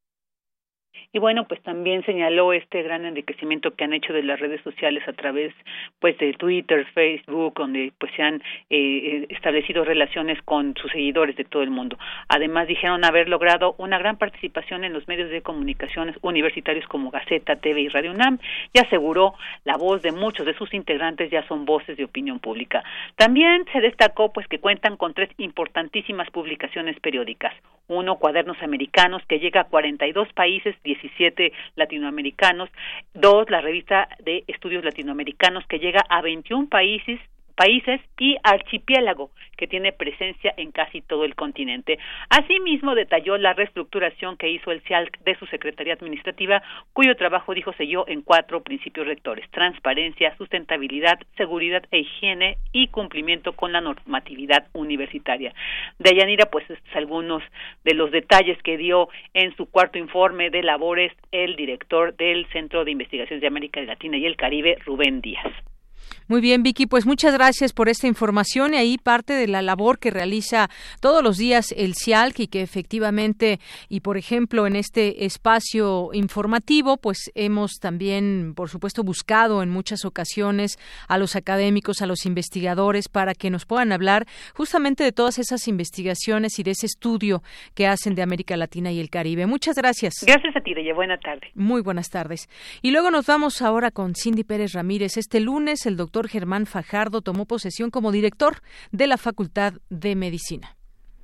Y 1.12 1.18
bueno, 1.18 1.48
pues 1.48 1.60
también 1.64 2.06
señaló 2.06 2.54
este 2.54 2.84
gran 2.84 3.04
enriquecimiento 3.04 3.74
que 3.74 3.84
han 3.84 3.94
hecho 3.94 4.14
de 4.14 4.22
las 4.22 4.40
redes 4.40 4.62
sociales 4.62 5.08
a 5.08 5.14
través 5.14 5.54
pues 6.00 6.16
de 6.20 6.34
Twitter, 6.34 6.86
Facebook, 6.94 7.56
donde 7.56 7.92
pues 7.98 8.12
se 8.16 8.22
han 8.22 8.36
eh, 8.36 8.42
eh, 8.70 9.26
establecido 9.30 9.84
relaciones 9.84 10.40
con 10.44 10.76
sus 10.80 10.92
seguidores 10.92 11.36
de 11.36 11.46
todo 11.46 11.64
el 11.64 11.72
mundo. 11.72 11.98
Además 12.28 12.68
dijeron 12.68 13.04
haber 13.04 13.28
logrado 13.28 13.74
una 13.80 13.98
gran 13.98 14.18
participación 14.18 14.84
en 14.84 14.94
los 14.94 15.08
medios 15.08 15.32
de 15.32 15.42
comunicaciones 15.42 16.16
universitarios 16.22 16.86
como 16.88 17.10
Gaceta, 17.10 17.56
TV 17.56 17.82
y 17.82 17.88
Radio 17.88 18.12
UNAM 18.12 18.38
y 18.72 18.80
aseguró 18.80 19.34
la 19.64 19.78
voz 19.78 20.04
de 20.04 20.12
muchos 20.12 20.46
de 20.46 20.54
sus 20.54 20.72
integrantes 20.76 21.32
ya 21.32 21.48
son 21.48 21.66
voces 21.66 21.98
de 21.98 22.04
opinión 22.04 22.40
pública. 22.40 22.84
También 23.16 23.66
se 23.74 23.82
destacó 23.82 24.32
pues 24.32 24.48
que 24.48 24.60
cuentan 24.60 24.96
con 24.96 25.16
tres 25.16 25.30
importantísimas 25.40 26.30
publicaciones 26.30 27.00
periódicas. 27.00 27.54
Uno, 27.88 28.18
Cuadernos 28.18 28.62
Americanos, 28.62 29.24
que 29.28 29.40
llega 29.40 29.62
a 29.62 29.64
42 29.64 30.32
países, 30.34 30.76
17 31.02 31.52
latinoamericanos, 31.76 32.70
dos, 33.14 33.50
la 33.50 33.62
revista 33.62 34.08
de 34.20 34.44
estudios 34.48 34.84
latinoamericanos 34.84 35.66
que 35.68 35.80
llega 35.80 36.02
a 36.10 36.22
21 36.22 36.68
países 36.70 37.20
países 37.60 38.00
y 38.18 38.38
archipiélago, 38.42 39.32
que 39.58 39.68
tiene 39.68 39.92
presencia 39.92 40.54
en 40.56 40.72
casi 40.72 41.02
todo 41.02 41.26
el 41.26 41.36
continente. 41.36 42.00
Asimismo, 42.30 42.96
detalló 42.96 43.38
la 43.38 43.52
reestructuración 43.52 44.38
que 44.38 44.50
hizo 44.50 44.72
el 44.72 44.80
CIALC 44.84 45.20
de 45.26 45.36
su 45.36 45.46
Secretaría 45.48 45.96
Administrativa, 45.96 46.64
cuyo 46.94 47.18
trabajo, 47.18 47.54
dijo, 47.54 47.74
selló 47.74 48.08
en 48.08 48.22
cuatro 48.22 48.64
principios 48.64 49.08
rectores, 49.08 49.46
transparencia, 49.52 50.38
sustentabilidad, 50.38 51.20
seguridad 51.36 51.84
e 51.92 52.00
higiene 52.00 52.60
y 52.72 52.88
cumplimiento 52.88 53.52
con 53.52 53.74
la 53.74 53.82
normatividad 53.82 54.68
universitaria. 54.72 55.54
De 55.98 56.16
Yanira, 56.16 56.46
pues, 56.46 56.64
algunos 56.96 57.44
de 57.84 57.94
los 57.94 58.10
detalles 58.12 58.58
que 58.64 58.78
dio 58.78 59.10
en 59.34 59.54
su 59.58 59.70
cuarto 59.70 59.98
informe 59.98 60.50
de 60.50 60.64
labores 60.64 61.12
el 61.34 61.58
director 61.58 62.16
del 62.16 62.48
Centro 62.54 62.86
de 62.86 62.92
Investigaciones 62.92 63.42
de 63.42 63.48
América 63.48 63.82
Latina 63.82 64.16
y 64.16 64.26
el 64.26 64.38
Caribe, 64.38 64.78
Rubén 64.86 65.20
Díaz. 65.20 65.52
Muy 66.30 66.42
bien, 66.42 66.62
Vicky, 66.62 66.86
pues 66.86 67.08
muchas 67.08 67.34
gracias 67.34 67.74
por 67.74 67.90
esta 67.90 68.06
información 68.06 68.76
y 68.76 68.78
ahí 68.78 69.00
parte 69.00 69.34
de 69.34 69.48
la 69.48 69.64
labor 69.64 69.98
que 69.98 70.12
realiza 70.12 70.70
todos 71.02 71.24
los 71.24 71.38
días 71.38 71.74
el 71.76 71.96
CIALC 71.96 72.42
y 72.42 72.48
que 72.48 72.62
efectivamente, 72.62 73.60
y 73.90 74.02
por 74.02 74.16
ejemplo, 74.16 74.68
en 74.68 74.76
este 74.76 75.26
espacio 75.26 76.12
informativo, 76.14 76.98
pues 76.98 77.32
hemos 77.34 77.80
también, 77.82 78.54
por 78.56 78.70
supuesto, 78.70 79.04
buscado 79.04 79.64
en 79.64 79.72
muchas 79.72 80.06
ocasiones 80.06 80.78
a 81.08 81.18
los 81.18 81.36
académicos, 81.36 82.04
a 82.04 82.06
los 82.06 82.28
investigadores, 82.28 83.10
para 83.10 83.34
que 83.34 83.50
nos 83.50 83.66
puedan 83.66 83.92
hablar 83.92 84.28
justamente 84.54 85.04
de 85.04 85.12
todas 85.12 85.40
esas 85.40 85.68
investigaciones 85.68 86.60
y 86.60 86.64
de 86.64 86.72
ese 86.72 86.86
estudio 86.86 87.42
que 87.74 87.88
hacen 87.88 88.14
de 88.14 88.22
América 88.22 88.56
Latina 88.56 88.92
y 88.92 89.00
el 89.00 89.10
Caribe. 89.10 89.48
Muchas 89.48 89.78
gracias. 89.78 90.14
Gracias 90.28 90.56
a 90.56 90.62
ti, 90.62 90.76
Reye. 90.76 90.94
Buena 90.94 91.18
tarde. 91.18 91.48
Muy 91.56 91.82
buenas 91.82 92.12
tardes. 92.12 92.50
Y 92.84 92.92
luego 92.92 93.10
nos 93.10 93.26
vamos 93.26 93.64
ahora 93.64 93.90
con 93.90 94.14
Cindy 94.14 94.44
Pérez 94.44 94.74
Ramírez. 94.74 95.18
Este 95.18 95.40
lunes 95.40 95.88
el 95.88 95.98
doctor 95.98 96.19
Germán 96.28 96.66
Fajardo 96.66 97.22
tomó 97.22 97.46
posesión 97.46 97.92
como 97.92 98.12
director 98.12 98.62
de 98.92 99.08
la 99.08 99.18
Facultad 99.18 99.74
de 99.90 100.16
Medicina. 100.16 100.79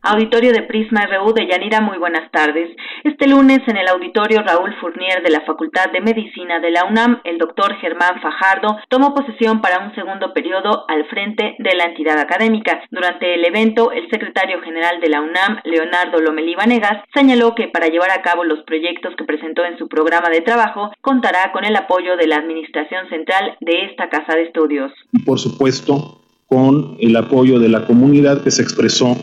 Auditorio 0.06 0.52
de 0.52 0.62
Prisma 0.62 1.08
RU 1.08 1.34
de 1.34 1.48
Yanira, 1.48 1.82
muy 1.82 1.98
buenas 1.98 2.30
tardes. 2.30 2.70
Este 3.04 3.28
lunes 3.28 3.62
en 3.66 3.76
el 3.76 3.88
auditorio 3.88 4.44
Raúl 4.44 4.76
Fournier 4.80 5.24
de 5.24 5.32
la 5.32 5.42
Facultad 5.42 5.92
de 5.92 6.00
Medicina 6.00 6.60
de 6.60 6.70
la 6.70 6.86
UNAM, 6.86 7.22
el 7.24 7.40
doctor 7.40 7.76
Germán 7.78 8.22
Fajardo 8.22 8.78
tomó 8.88 9.16
posesión 9.16 9.62
para 9.62 9.80
un 9.80 9.96
segundo 9.96 10.32
periodo 10.32 10.86
al 10.90 11.06
frente 11.08 11.56
de 11.58 11.76
la 11.76 11.86
entidad 11.86 12.20
académica. 12.20 12.84
Durante 12.92 13.34
el 13.34 13.46
evento, 13.46 13.92
el 13.92 14.08
secretario 14.12 14.62
general 14.62 15.02
de 15.02 15.10
la 15.10 15.22
UNAM, 15.22 15.62
Leonardo 15.64 16.20
Lomelí 16.20 16.54
Vanegas, 16.54 17.02
señaló 17.12 17.56
que 17.56 17.68
para 17.70 17.88
llevar 17.88 18.12
a 18.12 18.22
cabo 18.22 18.44
los 18.44 18.62
proyectos 18.62 19.16
que 19.18 19.24
presentó 19.24 19.66
en 19.66 19.80
su 19.80 19.88
programa 19.88 20.30
de 20.30 20.42
trabajo, 20.42 20.92
contará 21.02 21.52
con 21.52 21.66
el 21.66 21.76
apoyo 21.76 22.16
de 22.16 22.28
la 22.28 22.36
Administración 22.36 23.10
Central 23.10 23.58
de 23.60 23.86
esta 23.86 24.10
Casa 24.10 24.36
de 24.36 24.44
Estudios. 24.44 24.92
Y 25.14 25.24
por 25.24 25.40
supuesto, 25.40 26.22
con 26.46 26.96
el 27.00 27.16
apoyo 27.16 27.58
de 27.58 27.70
la 27.70 27.88
comunidad 27.88 28.44
que 28.44 28.52
se 28.52 28.62
expresó 28.62 29.18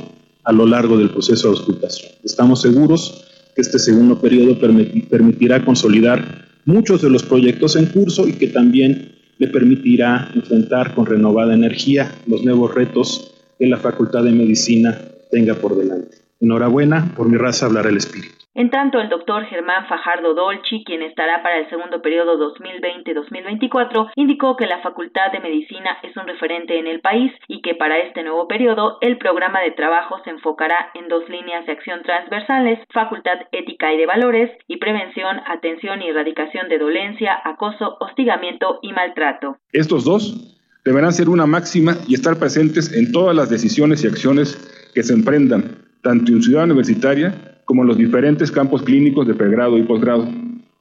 a 0.45 0.53
lo 0.53 0.67
largo 0.67 0.97
del 0.97 1.11
proceso 1.11 1.49
de 1.49 1.57
auscultación. 1.57 2.13
Estamos 2.25 2.63
seguros 2.63 3.25
que 3.55 3.61
este 3.61 3.79
segundo 3.79 4.21
periodo 4.21 4.59
permitirá 4.59 5.65
consolidar 5.65 6.47
muchos 6.65 7.03
de 7.03 7.11
los 7.11 7.23
proyectos 7.23 7.77
en 7.77 7.87
curso 7.87 8.27
y 8.27 8.33
que 8.33 8.49
también 8.49 9.13
le 9.39 9.49
permitirá 9.49 10.31
enfrentar 10.35 10.95
con 10.95 11.07
renovada 11.07 11.55
energía 11.55 12.13
los 12.27 12.45
nuevos 12.45 12.75
retos 12.75 13.33
que 13.59 13.67
la 13.67 13.79
Facultad 13.79 14.25
de 14.25 14.33
Medicina 14.33 15.01
tenga 15.31 15.55
por 15.55 15.77
delante. 15.77 16.22
Enhorabuena, 16.43 17.15
por 17.17 17.29
mi 17.29 17.39
raza 17.39 17.67
hablará 17.67 17.89
el 17.89 17.99
espíritu. 17.99 18.35
En 18.55 18.69
tanto, 18.69 19.01
el 19.01 19.09
doctor 19.09 19.47
Germán 19.47 19.87
Fajardo 19.87 20.35
Dolci, 20.35 20.85
quien 20.85 21.01
estará 21.03 21.43
para 21.43 21.59
el 21.59 21.71
segundo 21.71 22.03
periodo 22.03 22.37
2020-2024, 22.55 24.11
indicó 24.17 24.57
que 24.57 24.67
la 24.67 24.83
Facultad 24.83 25.33
de 25.33 25.41
Medicina 25.41 25.97
es 26.03 26.15
un 26.17 26.27
referente 26.27 26.79
en 26.79 26.87
el 26.87 27.01
país 27.01 27.33
y 27.49 27.63
que 27.63 27.75
para 27.75 27.97
este 27.99 28.23
nuevo 28.25 28.49
periodo 28.49 28.99
el 29.01 29.17
programa 29.17 29.61
de 29.61 29.71
trabajo 29.71 30.17
se 30.25 30.31
enfocará 30.31 30.91
en 30.95 31.09
dos 31.09 31.27
líneas 31.31 31.65
de 31.65 31.73
acción 31.73 32.03
transversales, 32.03 32.81
Facultad 32.93 33.39
Ética 33.53 33.95
y 33.95 33.99
de 33.99 34.07
Valores 34.07 34.51
y 34.67 34.77
Prevención, 34.77 35.41
Atención 35.47 36.03
y 36.03 36.09
Erradicación 36.09 36.69
de 36.69 36.79
Dolencia, 36.79 37.39
Acoso, 37.45 37.97
Hostigamiento 38.01 38.81
y 38.83 38.93
Maltrato. 38.93 39.57
Estos 39.73 40.05
dos 40.05 40.59
deberán 40.85 41.13
ser 41.13 41.29
una 41.29 41.47
máxima 41.47 41.95
y 42.07 42.15
estar 42.15 42.37
presentes 42.37 42.93
en 42.93 43.13
todas 43.13 43.35
las 43.35 43.49
decisiones 43.49 44.05
y 44.05 44.09
acciones 44.09 44.91
que 44.95 45.03
se 45.03 45.15
emprendan, 45.15 45.82
tanto 46.02 46.32
en 46.32 46.42
ciudad 46.42 46.64
universitaria 46.64 47.61
como 47.64 47.82
en 47.82 47.88
los 47.88 47.97
diferentes 47.97 48.50
campos 48.50 48.82
clínicos 48.82 49.26
de 49.26 49.35
pregrado 49.35 49.78
y 49.78 49.82
posgrado, 49.82 50.28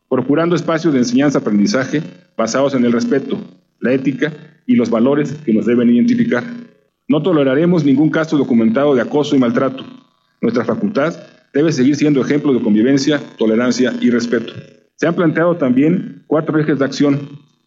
procurando 0.09 0.55
espacios 0.55 0.93
de 0.93 0.99
enseñanza-aprendizaje 0.99 2.01
basados 2.35 2.73
en 2.73 2.83
el 2.83 2.91
respeto, 2.91 3.39
la 3.79 3.93
ética 3.93 4.33
y 4.65 4.75
los 4.75 4.89
valores 4.89 5.33
que 5.45 5.53
nos 5.53 5.65
deben 5.65 5.89
identificar. 5.89 6.43
No 7.07 7.21
toleraremos 7.21 7.83
ningún 7.83 8.09
caso 8.09 8.37
documentado 8.37 8.95
de 8.95 9.01
acoso 9.01 9.35
y 9.35 9.39
maltrato. 9.39 9.85
Nuestra 10.41 10.65
facultad 10.65 11.15
debe 11.53 11.71
seguir 11.71 11.95
siendo 11.95 12.21
ejemplo 12.21 12.53
de 12.53 12.61
convivencia, 12.61 13.21
tolerancia 13.37 13.93
y 14.01 14.09
respeto. 14.09 14.53
Se 14.95 15.07
han 15.07 15.15
planteado 15.15 15.57
también 15.57 16.23
cuatro 16.27 16.59
ejes 16.59 16.79
de 16.79 16.85
acción, 16.85 17.19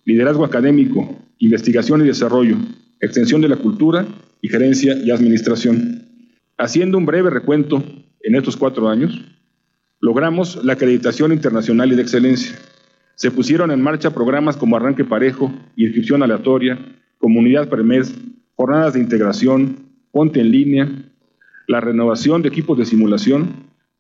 liderazgo 0.05 0.45
académico, 0.45 1.19
investigación 1.39 2.01
y 2.03 2.07
desarrollo, 2.07 2.57
extensión 3.01 3.41
de 3.41 3.49
la 3.49 3.57
cultura 3.57 4.07
y 4.41 4.49
gerencia 4.49 4.97
y 4.97 5.11
administración. 5.11 6.04
Haciendo 6.57 6.99
un 6.99 7.07
breve 7.07 7.31
recuento 7.31 7.83
en 8.21 8.37
estos 8.37 8.57
cuatro 8.57 8.89
años, 8.89 9.21
logramos 10.01 10.65
la 10.65 10.75
acreditación 10.75 11.33
internacional 11.33 11.93
y 11.93 11.97
de 11.97 12.03
excelencia. 12.03 12.57
Se 13.17 13.31
pusieron 13.33 13.73
en 13.73 13.83
marcha 13.83 14.15
programas 14.15 14.57
como 14.57 14.77
Arranque 14.77 15.05
Parejo, 15.05 15.53
Inscripción 15.77 16.23
Aleatoria, 16.23 16.79
Comunidad 17.19 17.69
Premes, 17.69 18.15
Jornadas 18.55 18.95
de 18.95 19.01
Integración, 19.01 19.79
Ponte 20.13 20.41
en 20.41 20.53
Línea, 20.53 20.89
la 21.67 21.81
renovación 21.81 22.43
de 22.43 22.51
equipos 22.51 22.79
de 22.79 22.85
simulación 22.85 23.49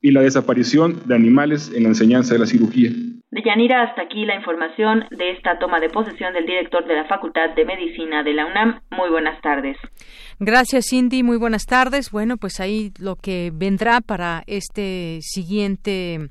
y 0.00 0.12
la 0.12 0.20
desaparición 0.20 1.00
de 1.06 1.14
animales 1.16 1.72
en 1.74 1.82
la 1.82 1.88
enseñanza 1.88 2.34
de 2.34 2.40
la 2.40 2.46
cirugía. 2.46 2.92
Deyanira, 3.34 3.82
hasta 3.82 4.02
aquí 4.02 4.24
la 4.24 4.36
información 4.36 5.06
de 5.10 5.32
esta 5.32 5.58
toma 5.58 5.80
de 5.80 5.88
posesión 5.88 6.32
del 6.34 6.46
director 6.46 6.86
de 6.86 6.94
la 6.94 7.04
Facultad 7.06 7.50
de 7.56 7.64
Medicina 7.64 8.22
de 8.22 8.32
la 8.32 8.46
UNAM. 8.46 8.80
Muy 8.92 9.10
buenas 9.10 9.40
tardes. 9.40 9.76
Gracias, 10.38 10.86
Cindy. 10.88 11.24
Muy 11.24 11.36
buenas 11.36 11.66
tardes. 11.66 12.12
Bueno, 12.12 12.36
pues 12.36 12.60
ahí 12.60 12.92
lo 13.00 13.16
que 13.16 13.50
vendrá 13.52 14.00
para 14.00 14.44
este 14.46 15.18
siguiente 15.20 16.28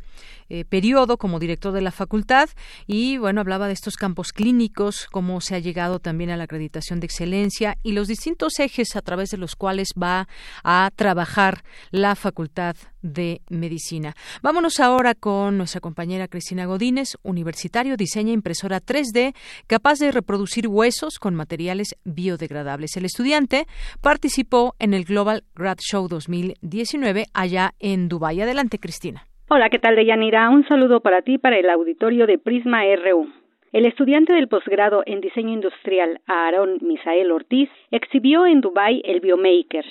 eh, 0.49 0.65
periodo 0.65 1.17
como 1.17 1.39
director 1.39 1.73
de 1.73 1.81
la 1.81 1.91
facultad 1.91 2.49
y 2.87 3.17
bueno 3.17 3.41
hablaba 3.41 3.67
de 3.67 3.73
estos 3.73 3.95
campos 3.95 4.31
clínicos 4.31 5.07
cómo 5.11 5.41
se 5.41 5.55
ha 5.55 5.59
llegado 5.59 5.99
también 5.99 6.29
a 6.29 6.37
la 6.37 6.45
acreditación 6.45 6.99
de 6.99 7.05
excelencia 7.05 7.77
y 7.83 7.93
los 7.93 8.07
distintos 8.07 8.59
ejes 8.59 8.95
a 8.95 9.01
través 9.01 9.29
de 9.29 9.37
los 9.37 9.55
cuales 9.55 9.89
va 10.01 10.27
a 10.63 10.89
trabajar 10.95 11.63
la 11.91 12.15
facultad 12.15 12.75
de 13.01 13.41
medicina. 13.49 14.15
Vámonos 14.41 14.79
ahora 14.79 15.13
con 15.13 15.57
nuestra 15.57 15.81
compañera 15.81 16.27
Cristina 16.27 16.65
Godínez, 16.65 17.17
universitario, 17.21 17.97
diseña 17.97 18.31
impresora 18.31 18.81
3D 18.81 19.35
capaz 19.67 19.99
de 19.99 20.11
reproducir 20.11 20.67
huesos 20.67 21.19
con 21.19 21.35
materiales 21.35 21.95
biodegradables. 22.05 22.95
El 22.95 23.05
estudiante 23.05 23.67
participó 24.01 24.75
en 24.79 24.93
el 24.93 25.05
Global 25.05 25.43
Grad 25.55 25.77
Show 25.79 26.07
2019 26.07 27.27
allá 27.33 27.75
en 27.79 28.07
Dubái. 28.07 28.41
Adelante, 28.41 28.79
Cristina. 28.79 29.27
Hola, 29.55 29.69
¿qué 29.69 29.77
tal, 29.77 29.95
Deyanira? 29.95 30.49
Un 30.49 30.67
saludo 30.67 31.01
para 31.01 31.21
ti 31.21 31.37
para 31.37 31.59
el 31.59 31.69
auditorio 31.69 32.25
de 32.25 32.39
Prisma 32.39 32.81
RU. 32.95 33.31
El 33.71 33.85
estudiante 33.85 34.33
del 34.33 34.47
posgrado 34.47 35.03
en 35.05 35.21
diseño 35.21 35.53
industrial 35.53 36.21
Aaron 36.25 36.79
Misael 36.81 37.31
Ortiz 37.31 37.69
exhibió 37.91 38.47
en 38.47 38.61
Dubái 38.61 39.03
el 39.05 39.19
Biomaker. 39.19 39.85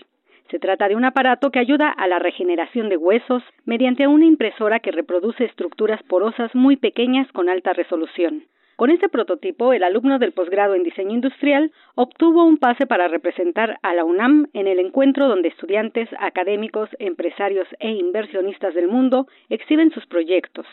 Se 0.50 0.59
trata 0.59 0.88
de 0.88 0.97
un 0.97 1.04
aparato 1.04 1.52
que 1.52 1.61
ayuda 1.61 1.90
a 1.90 2.09
la 2.09 2.19
regeneración 2.19 2.88
de 2.88 2.97
huesos 2.97 3.45
mediante 3.64 4.09
una 4.09 4.25
impresora 4.25 4.81
que 4.81 4.90
reproduce 4.90 5.45
estructuras 5.45 6.02
porosas 6.09 6.52
muy 6.57 6.75
pequeñas 6.75 7.31
con 7.31 7.49
alta 7.49 7.73
resolución. 7.73 8.42
Con 8.82 8.90
este 8.90 9.08
prototipo, 9.08 9.72
el 9.72 9.84
alumno 9.84 10.18
del 10.18 10.32
posgrado 10.32 10.74
en 10.74 10.82
diseño 10.82 11.12
industrial 11.12 11.70
obtuvo 11.94 12.44
un 12.44 12.56
pase 12.56 12.84
para 12.84 13.06
representar 13.06 13.78
a 13.80 13.94
la 13.94 14.04
UNAM 14.04 14.48
en 14.54 14.66
el 14.66 14.80
encuentro 14.80 15.28
donde 15.28 15.50
estudiantes, 15.50 16.08
académicos, 16.18 16.90
empresarios 16.98 17.68
e 17.78 17.90
inversionistas 17.90 18.74
del 18.74 18.88
mundo 18.88 19.28
exhiben 19.50 19.92
sus 19.92 20.04
proyectos. 20.06 20.66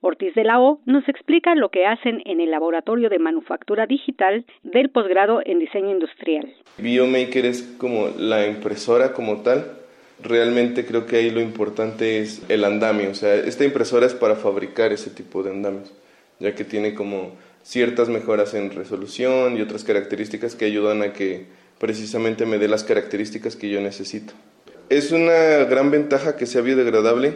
Ortiz 0.00 0.34
de 0.34 0.42
la 0.42 0.58
O 0.58 0.80
nos 0.86 1.08
explica 1.08 1.54
lo 1.54 1.68
que 1.68 1.86
hacen 1.86 2.20
en 2.24 2.40
el 2.40 2.50
laboratorio 2.50 3.08
de 3.08 3.20
manufactura 3.20 3.86
digital 3.86 4.44
del 4.64 4.90
posgrado 4.90 5.40
en 5.46 5.60
diseño 5.60 5.92
industrial. 5.92 6.52
Biomaker 6.78 7.46
es 7.46 7.62
como 7.78 8.08
la 8.18 8.44
impresora 8.48 9.12
como 9.12 9.42
tal. 9.42 9.66
Realmente 10.20 10.84
creo 10.84 11.06
que 11.06 11.14
ahí 11.14 11.30
lo 11.30 11.40
importante 11.40 12.18
es 12.18 12.44
el 12.50 12.64
andamio. 12.64 13.10
O 13.10 13.14
sea, 13.14 13.36
esta 13.36 13.64
impresora 13.64 14.06
es 14.06 14.14
para 14.14 14.34
fabricar 14.34 14.92
ese 14.92 15.10
tipo 15.10 15.44
de 15.44 15.50
andamios 15.50 15.92
ya 16.42 16.54
que 16.54 16.64
tiene 16.64 16.94
como 16.94 17.32
ciertas 17.62 18.08
mejoras 18.08 18.54
en 18.54 18.70
resolución 18.70 19.56
y 19.56 19.62
otras 19.62 19.84
características 19.84 20.54
que 20.54 20.64
ayudan 20.64 21.02
a 21.02 21.12
que 21.12 21.46
precisamente 21.78 22.46
me 22.46 22.58
dé 22.58 22.68
las 22.68 22.84
características 22.84 23.56
que 23.56 23.68
yo 23.68 23.80
necesito. 23.80 24.34
Es 24.88 25.12
una 25.12 25.64
gran 25.64 25.90
ventaja 25.90 26.36
que 26.36 26.46
sea 26.46 26.60
biodegradable 26.60 27.34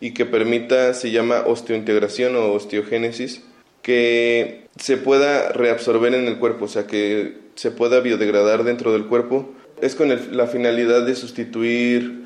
y 0.00 0.14
que 0.14 0.26
permita, 0.26 0.94
se 0.94 1.10
llama 1.10 1.44
osteointegración 1.46 2.36
o 2.36 2.52
osteogénesis, 2.52 3.42
que 3.82 4.66
se 4.76 4.96
pueda 4.96 5.52
reabsorber 5.52 6.14
en 6.14 6.26
el 6.26 6.38
cuerpo, 6.38 6.64
o 6.64 6.68
sea, 6.68 6.86
que 6.86 7.36
se 7.54 7.70
pueda 7.70 8.00
biodegradar 8.00 8.64
dentro 8.64 8.92
del 8.92 9.06
cuerpo. 9.06 9.52
Es 9.80 9.94
con 9.94 10.08
la 10.08 10.46
finalidad 10.46 11.04
de 11.04 11.14
sustituir 11.14 12.24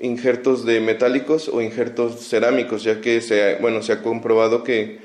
injertos 0.00 0.64
de 0.64 0.80
metálicos 0.80 1.48
o 1.48 1.62
injertos 1.62 2.28
cerámicos, 2.28 2.84
ya 2.84 3.00
que 3.00 3.56
bueno, 3.60 3.82
se 3.82 3.92
ha 3.92 4.02
comprobado 4.02 4.62
que 4.62 4.98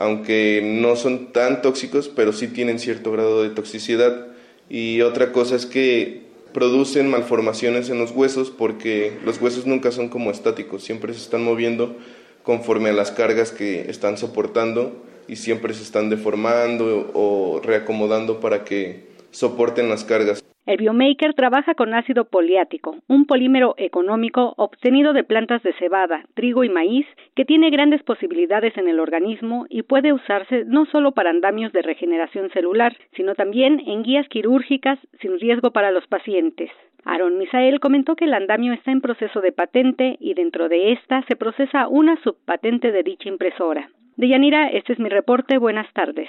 aunque 0.00 0.62
no 0.64 0.96
son 0.96 1.30
tan 1.30 1.60
tóxicos, 1.60 2.08
pero 2.08 2.32
sí 2.32 2.48
tienen 2.48 2.78
cierto 2.78 3.12
grado 3.12 3.42
de 3.42 3.50
toxicidad. 3.50 4.28
Y 4.70 5.02
otra 5.02 5.30
cosa 5.30 5.56
es 5.56 5.66
que 5.66 6.22
producen 6.54 7.10
malformaciones 7.10 7.90
en 7.90 7.98
los 7.98 8.10
huesos 8.10 8.50
porque 8.50 9.12
los 9.26 9.40
huesos 9.42 9.66
nunca 9.66 9.92
son 9.92 10.08
como 10.08 10.30
estáticos, 10.30 10.82
siempre 10.82 11.12
se 11.12 11.20
están 11.20 11.44
moviendo 11.44 11.96
conforme 12.42 12.88
a 12.88 12.94
las 12.94 13.10
cargas 13.10 13.52
que 13.52 13.90
están 13.90 14.16
soportando 14.16 15.04
y 15.28 15.36
siempre 15.36 15.74
se 15.74 15.82
están 15.82 16.08
deformando 16.08 17.10
o 17.12 17.60
reacomodando 17.62 18.40
para 18.40 18.64
que 18.64 19.04
soporten 19.30 19.90
las 19.90 20.04
cargas. 20.04 20.42
El 20.70 20.76
Biomaker 20.76 21.34
trabaja 21.34 21.74
con 21.74 21.94
ácido 21.94 22.26
poliático, 22.26 22.94
un 23.08 23.26
polímero 23.26 23.74
económico 23.76 24.54
obtenido 24.56 25.12
de 25.12 25.24
plantas 25.24 25.64
de 25.64 25.72
cebada, 25.72 26.22
trigo 26.34 26.62
y 26.62 26.68
maíz 26.68 27.06
que 27.34 27.44
tiene 27.44 27.70
grandes 27.70 28.04
posibilidades 28.04 28.78
en 28.78 28.86
el 28.86 29.00
organismo 29.00 29.66
y 29.68 29.82
puede 29.82 30.12
usarse 30.12 30.64
no 30.66 30.86
solo 30.86 31.10
para 31.10 31.30
andamios 31.30 31.72
de 31.72 31.82
regeneración 31.82 32.50
celular, 32.50 32.96
sino 33.16 33.34
también 33.34 33.82
en 33.84 34.04
guías 34.04 34.28
quirúrgicas 34.28 35.00
sin 35.20 35.40
riesgo 35.40 35.72
para 35.72 35.90
los 35.90 36.06
pacientes. 36.06 36.70
Aaron 37.04 37.36
Misael 37.36 37.80
comentó 37.80 38.14
que 38.14 38.26
el 38.26 38.34
andamio 38.34 38.72
está 38.72 38.92
en 38.92 39.00
proceso 39.00 39.40
de 39.40 39.50
patente 39.50 40.18
y 40.20 40.34
dentro 40.34 40.68
de 40.68 40.92
esta 40.92 41.24
se 41.26 41.34
procesa 41.34 41.88
una 41.88 42.14
subpatente 42.22 42.92
de 42.92 43.02
dicha 43.02 43.28
impresora. 43.28 43.90
Deyanira, 44.14 44.68
este 44.68 44.92
es 44.92 45.00
mi 45.00 45.08
reporte. 45.08 45.58
Buenas 45.58 45.92
tardes. 45.94 46.28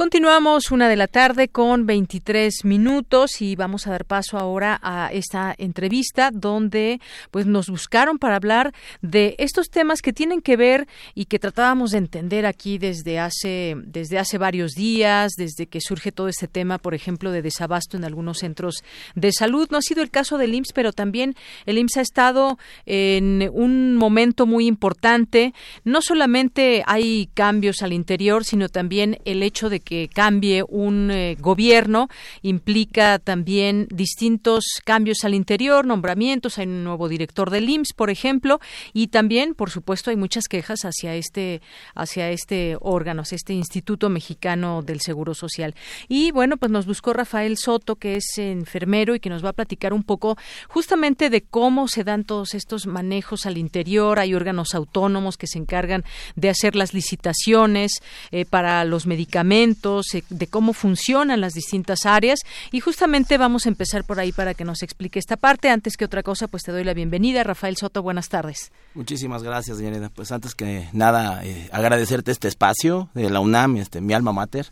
Continuamos 0.00 0.70
una 0.70 0.88
de 0.88 0.96
la 0.96 1.08
tarde 1.08 1.48
con 1.48 1.84
23 1.84 2.64
minutos 2.64 3.42
y 3.42 3.54
vamos 3.54 3.86
a 3.86 3.90
dar 3.90 4.06
paso 4.06 4.38
ahora 4.38 4.80
a 4.82 5.10
esta 5.12 5.54
entrevista 5.58 6.30
donde 6.32 7.02
pues 7.30 7.44
nos 7.44 7.68
buscaron 7.68 8.18
para 8.18 8.36
hablar 8.36 8.72
de 9.02 9.34
estos 9.36 9.68
temas 9.68 10.00
que 10.00 10.14
tienen 10.14 10.40
que 10.40 10.56
ver 10.56 10.88
y 11.14 11.26
que 11.26 11.38
tratábamos 11.38 11.90
de 11.90 11.98
entender 11.98 12.46
aquí 12.46 12.78
desde 12.78 13.18
hace 13.18 13.74
desde 13.76 14.18
hace 14.18 14.38
varios 14.38 14.72
días, 14.72 15.32
desde 15.36 15.66
que 15.66 15.82
surge 15.82 16.12
todo 16.12 16.28
este 16.28 16.48
tema, 16.48 16.78
por 16.78 16.94
ejemplo, 16.94 17.30
de 17.30 17.42
desabasto 17.42 17.98
en 17.98 18.06
algunos 18.06 18.38
centros 18.38 18.76
de 19.14 19.32
salud. 19.32 19.68
No 19.70 19.76
ha 19.76 19.82
sido 19.82 20.02
el 20.02 20.10
caso 20.10 20.38
del 20.38 20.54
IMSS, 20.54 20.72
pero 20.72 20.94
también 20.94 21.36
el 21.66 21.76
IMSS 21.76 21.98
ha 21.98 22.00
estado 22.00 22.58
en 22.86 23.50
un 23.52 23.96
momento 23.96 24.46
muy 24.46 24.66
importante. 24.66 25.52
No 25.84 26.00
solamente 26.00 26.84
hay 26.86 27.28
cambios 27.34 27.82
al 27.82 27.92
interior, 27.92 28.46
sino 28.46 28.70
también 28.70 29.18
el 29.26 29.42
hecho 29.42 29.68
de 29.68 29.80
que 29.80 29.89
que 29.90 30.08
cambie 30.08 30.62
un 30.68 31.10
eh, 31.10 31.36
gobierno 31.40 32.08
implica 32.42 33.18
también 33.18 33.88
distintos 33.90 34.64
cambios 34.84 35.24
al 35.24 35.34
interior, 35.34 35.84
nombramientos, 35.84 36.58
hay 36.58 36.68
un 36.68 36.84
nuevo 36.84 37.08
director 37.08 37.50
del 37.50 37.68
IMSS, 37.68 37.94
por 37.94 38.08
ejemplo, 38.08 38.60
y 38.92 39.08
también, 39.08 39.56
por 39.56 39.70
supuesto, 39.70 40.10
hay 40.10 40.16
muchas 40.16 40.46
quejas 40.46 40.82
hacia 40.82 41.16
este 41.16 41.60
hacia 41.96 42.30
este 42.30 42.76
órgano, 42.80 43.22
hacia 43.22 43.34
este 43.34 43.52
Instituto 43.52 44.10
Mexicano 44.10 44.82
del 44.82 45.00
Seguro 45.00 45.34
Social. 45.34 45.74
Y 46.06 46.30
bueno, 46.30 46.56
pues 46.56 46.70
nos 46.70 46.86
buscó 46.86 47.12
Rafael 47.12 47.56
Soto, 47.56 47.96
que 47.96 48.14
es 48.14 48.38
enfermero 48.38 49.16
y 49.16 49.20
que 49.20 49.28
nos 49.28 49.44
va 49.44 49.48
a 49.48 49.54
platicar 49.54 49.92
un 49.92 50.04
poco 50.04 50.38
justamente 50.68 51.30
de 51.30 51.42
cómo 51.42 51.88
se 51.88 52.04
dan 52.04 52.22
todos 52.22 52.54
estos 52.54 52.86
manejos 52.86 53.44
al 53.44 53.58
interior, 53.58 54.20
hay 54.20 54.34
órganos 54.34 54.72
autónomos 54.76 55.36
que 55.36 55.48
se 55.48 55.58
encargan 55.58 56.04
de 56.36 56.48
hacer 56.48 56.76
las 56.76 56.94
licitaciones 56.94 57.90
eh, 58.30 58.44
para 58.44 58.84
los 58.84 59.06
medicamentos 59.06 59.79
eh, 60.14 60.24
de 60.28 60.46
cómo 60.46 60.72
funcionan 60.72 61.40
las 61.40 61.54
distintas 61.54 62.06
áreas 62.06 62.40
y 62.72 62.80
justamente 62.80 63.38
vamos 63.38 63.66
a 63.66 63.68
empezar 63.68 64.04
por 64.04 64.20
ahí 64.20 64.32
para 64.32 64.54
que 64.54 64.64
nos 64.64 64.82
explique 64.82 65.18
esta 65.18 65.36
parte. 65.36 65.70
Antes 65.70 65.96
que 65.96 66.04
otra 66.04 66.22
cosa, 66.22 66.48
pues 66.48 66.62
te 66.62 66.72
doy 66.72 66.84
la 66.84 66.94
bienvenida. 66.94 67.42
Rafael 67.42 67.76
Soto, 67.76 68.02
buenas 68.02 68.28
tardes. 68.28 68.72
Muchísimas 68.94 69.42
gracias, 69.42 69.78
Yaneda. 69.78 70.08
Pues 70.10 70.32
antes 70.32 70.54
que 70.54 70.88
nada, 70.92 71.44
eh, 71.44 71.68
agradecerte 71.72 72.30
este 72.30 72.48
espacio 72.48 73.08
de 73.14 73.30
la 73.30 73.40
UNAM, 73.40 73.76
este, 73.76 74.00
mi 74.00 74.14
alma 74.14 74.32
mater 74.32 74.66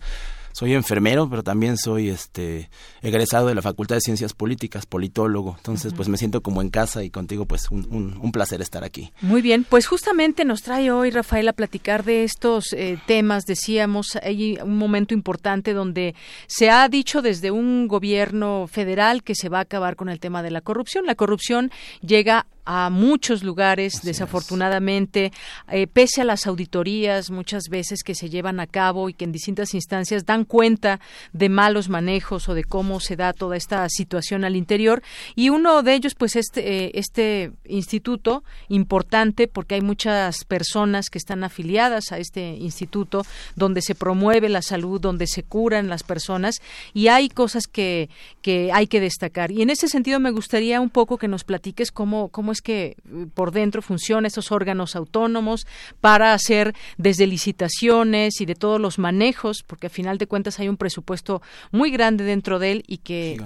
soy 0.59 0.75
enfermero, 0.75 1.31
pero 1.31 1.44
también 1.44 1.77
soy 1.77 2.09
este 2.09 2.68
egresado 3.01 3.47
de 3.47 3.55
la 3.55 3.62
Facultad 3.62 3.94
de 3.94 4.01
Ciencias 4.01 4.33
Políticas, 4.33 4.87
politólogo. 4.87 5.55
Entonces, 5.57 5.94
pues 5.94 6.09
me 6.09 6.16
siento 6.16 6.40
como 6.40 6.62
en 6.62 6.68
casa 6.68 7.05
y 7.05 7.11
contigo, 7.11 7.47
pues 7.47 7.71
un, 7.71 8.18
un, 8.21 8.33
placer 8.33 8.61
estar 8.61 8.83
aquí. 8.83 9.12
Muy 9.21 9.40
bien, 9.40 9.62
pues 9.62 9.87
justamente 9.87 10.44
nos 10.44 10.62
trae 10.62 10.90
hoy 10.90 11.12
Rafael 11.12 11.49
a 11.49 11.53
platicar 11.53 12.05
de 12.05 12.25
estos 12.25 12.73
eh, 12.73 12.99
temas. 13.07 13.44
Decíamos, 13.44 14.18
hay 14.21 14.59
un 14.61 14.77
momento 14.77 15.14
importante 15.14 15.75
donde 15.75 16.16
se 16.49 16.71
ha 16.71 16.88
dicho 16.88 17.23
desde 17.23 17.53
un 17.53 17.87
gobierno 17.87 18.66
federal 18.66 19.23
que 19.23 19.37
se 19.37 19.49
va 19.49 19.59
a 19.59 19.62
acabar 19.62 19.94
con 19.94 20.09
el 20.09 20.18
tema 20.18 20.42
de 20.42 20.51
la 20.51 20.61
corrupción. 20.61 21.07
La 21.07 21.14
corrupción 21.14 21.71
llega 22.01 22.47
a 22.70 22.90
muchos 22.90 23.42
lugares, 23.42 24.02
desafortunadamente, 24.02 25.33
eh, 25.70 25.87
pese 25.87 26.20
a 26.20 26.24
las 26.24 26.46
auditorías 26.46 27.31
muchas 27.31 27.70
veces 27.70 28.02
que 28.02 28.14
se 28.14 28.28
llevan 28.28 28.61
a 28.61 28.66
cabo 28.66 29.09
y 29.09 29.14
que 29.14 29.24
en 29.24 29.33
distintas 29.33 29.72
instancias 29.72 30.26
dan 30.26 30.44
cuenta 30.44 31.00
de 31.33 31.48
malos 31.48 31.88
manejos 31.88 32.46
o 32.46 32.52
de 32.52 32.64
cómo 32.64 33.00
se 33.00 33.16
da 33.16 33.33
toda 33.33 33.57
esta 33.57 33.88
situación 33.88 34.44
al 34.44 34.54
interior. 34.54 35.02
Y 35.35 35.48
uno 35.48 35.83
de 35.83 35.94
ellos, 35.94 36.14
pues, 36.14 36.37
este, 36.37 36.85
eh, 36.85 36.90
este 36.92 37.52
instituto 37.64 38.44
importante, 38.68 39.48
porque 39.48 39.76
hay 39.76 39.81
muchas 39.81 40.44
personas 40.44 41.09
que 41.09 41.16
están 41.16 41.44
afiliadas 41.44 42.12
a 42.12 42.18
este 42.18 42.50
instituto, 42.50 43.24
donde 43.57 43.81
se 43.81 43.94
promueve 43.94 44.50
la 44.50 44.61
salud, 44.61 45.00
donde 45.00 45.26
se 45.26 45.42
curan 45.42 45.88
las 45.88 46.02
personas, 46.02 46.57
y 46.92 47.09
hay 47.09 47.31
cosas 47.31 47.66
que, 47.66 48.11
que 48.42 48.72
hay 48.74 48.88
que 48.88 49.00
destacar. 49.00 49.52
Y 49.52 49.62
en 49.62 49.70
ese 49.70 49.88
sentido 49.88 50.20
me 50.20 50.33
gustaría 50.33 50.83
un 50.83 50.90
poco 50.90 51.16
que 51.16 51.28
nos 51.28 51.44
platiques 51.44 51.90
cómo, 51.90 52.28
cómo 52.28 52.52
es 52.59 52.62
que 52.62 52.97
eh, 53.11 53.27
por 53.33 53.53
dentro 53.53 53.83
funcionan 53.83 54.27
estos 54.27 54.53
órganos 54.53 54.97
autónomos 54.97 55.66
para 56.01 56.35
hacer 56.35 56.75
desde 56.97 57.27
licitaciones 57.27 58.40
y 58.40 58.47
de 58.47 58.55
todos 58.55 58.81
los 58.81 58.99
manejos, 58.99 59.62
porque 59.66 59.87
a 59.87 59.90
final 59.90 60.18
de 60.18 60.27
cuentas 60.27 60.59
hay 60.59 60.68
un 60.68 60.77
presupuesto 60.77 61.40
muy 61.71 61.90
grande 61.90 62.25
dentro 62.25 62.59
de 62.59 62.73
él 62.73 62.85
y 62.87 62.99
que, 62.99 63.38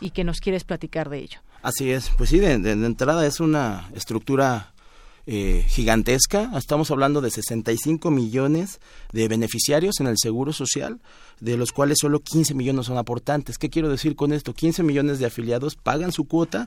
y 0.00 0.10
que 0.10 0.24
nos 0.24 0.40
quieres 0.40 0.64
platicar 0.64 1.08
de 1.08 1.18
ello. 1.18 1.40
Así 1.62 1.90
es, 1.90 2.10
pues 2.16 2.30
sí, 2.30 2.38
de 2.38 2.54
entrada 2.54 3.26
es 3.26 3.40
una 3.40 3.88
estructura 3.94 4.72
eh, 5.30 5.62
gigantesca. 5.68 6.50
Estamos 6.56 6.90
hablando 6.90 7.20
de 7.20 7.30
65 7.30 8.10
millones 8.10 8.80
de 9.12 9.28
beneficiarios 9.28 10.00
en 10.00 10.06
el 10.06 10.16
Seguro 10.16 10.54
Social, 10.54 11.00
de 11.38 11.58
los 11.58 11.70
cuales 11.70 11.98
solo 12.00 12.20
15 12.20 12.54
millones 12.54 12.86
son 12.86 12.96
aportantes. 12.96 13.58
¿Qué 13.58 13.68
quiero 13.68 13.90
decir 13.90 14.16
con 14.16 14.32
esto? 14.32 14.54
15 14.54 14.82
millones 14.84 15.18
de 15.18 15.26
afiliados 15.26 15.76
pagan 15.76 16.12
su 16.12 16.24
cuota, 16.24 16.66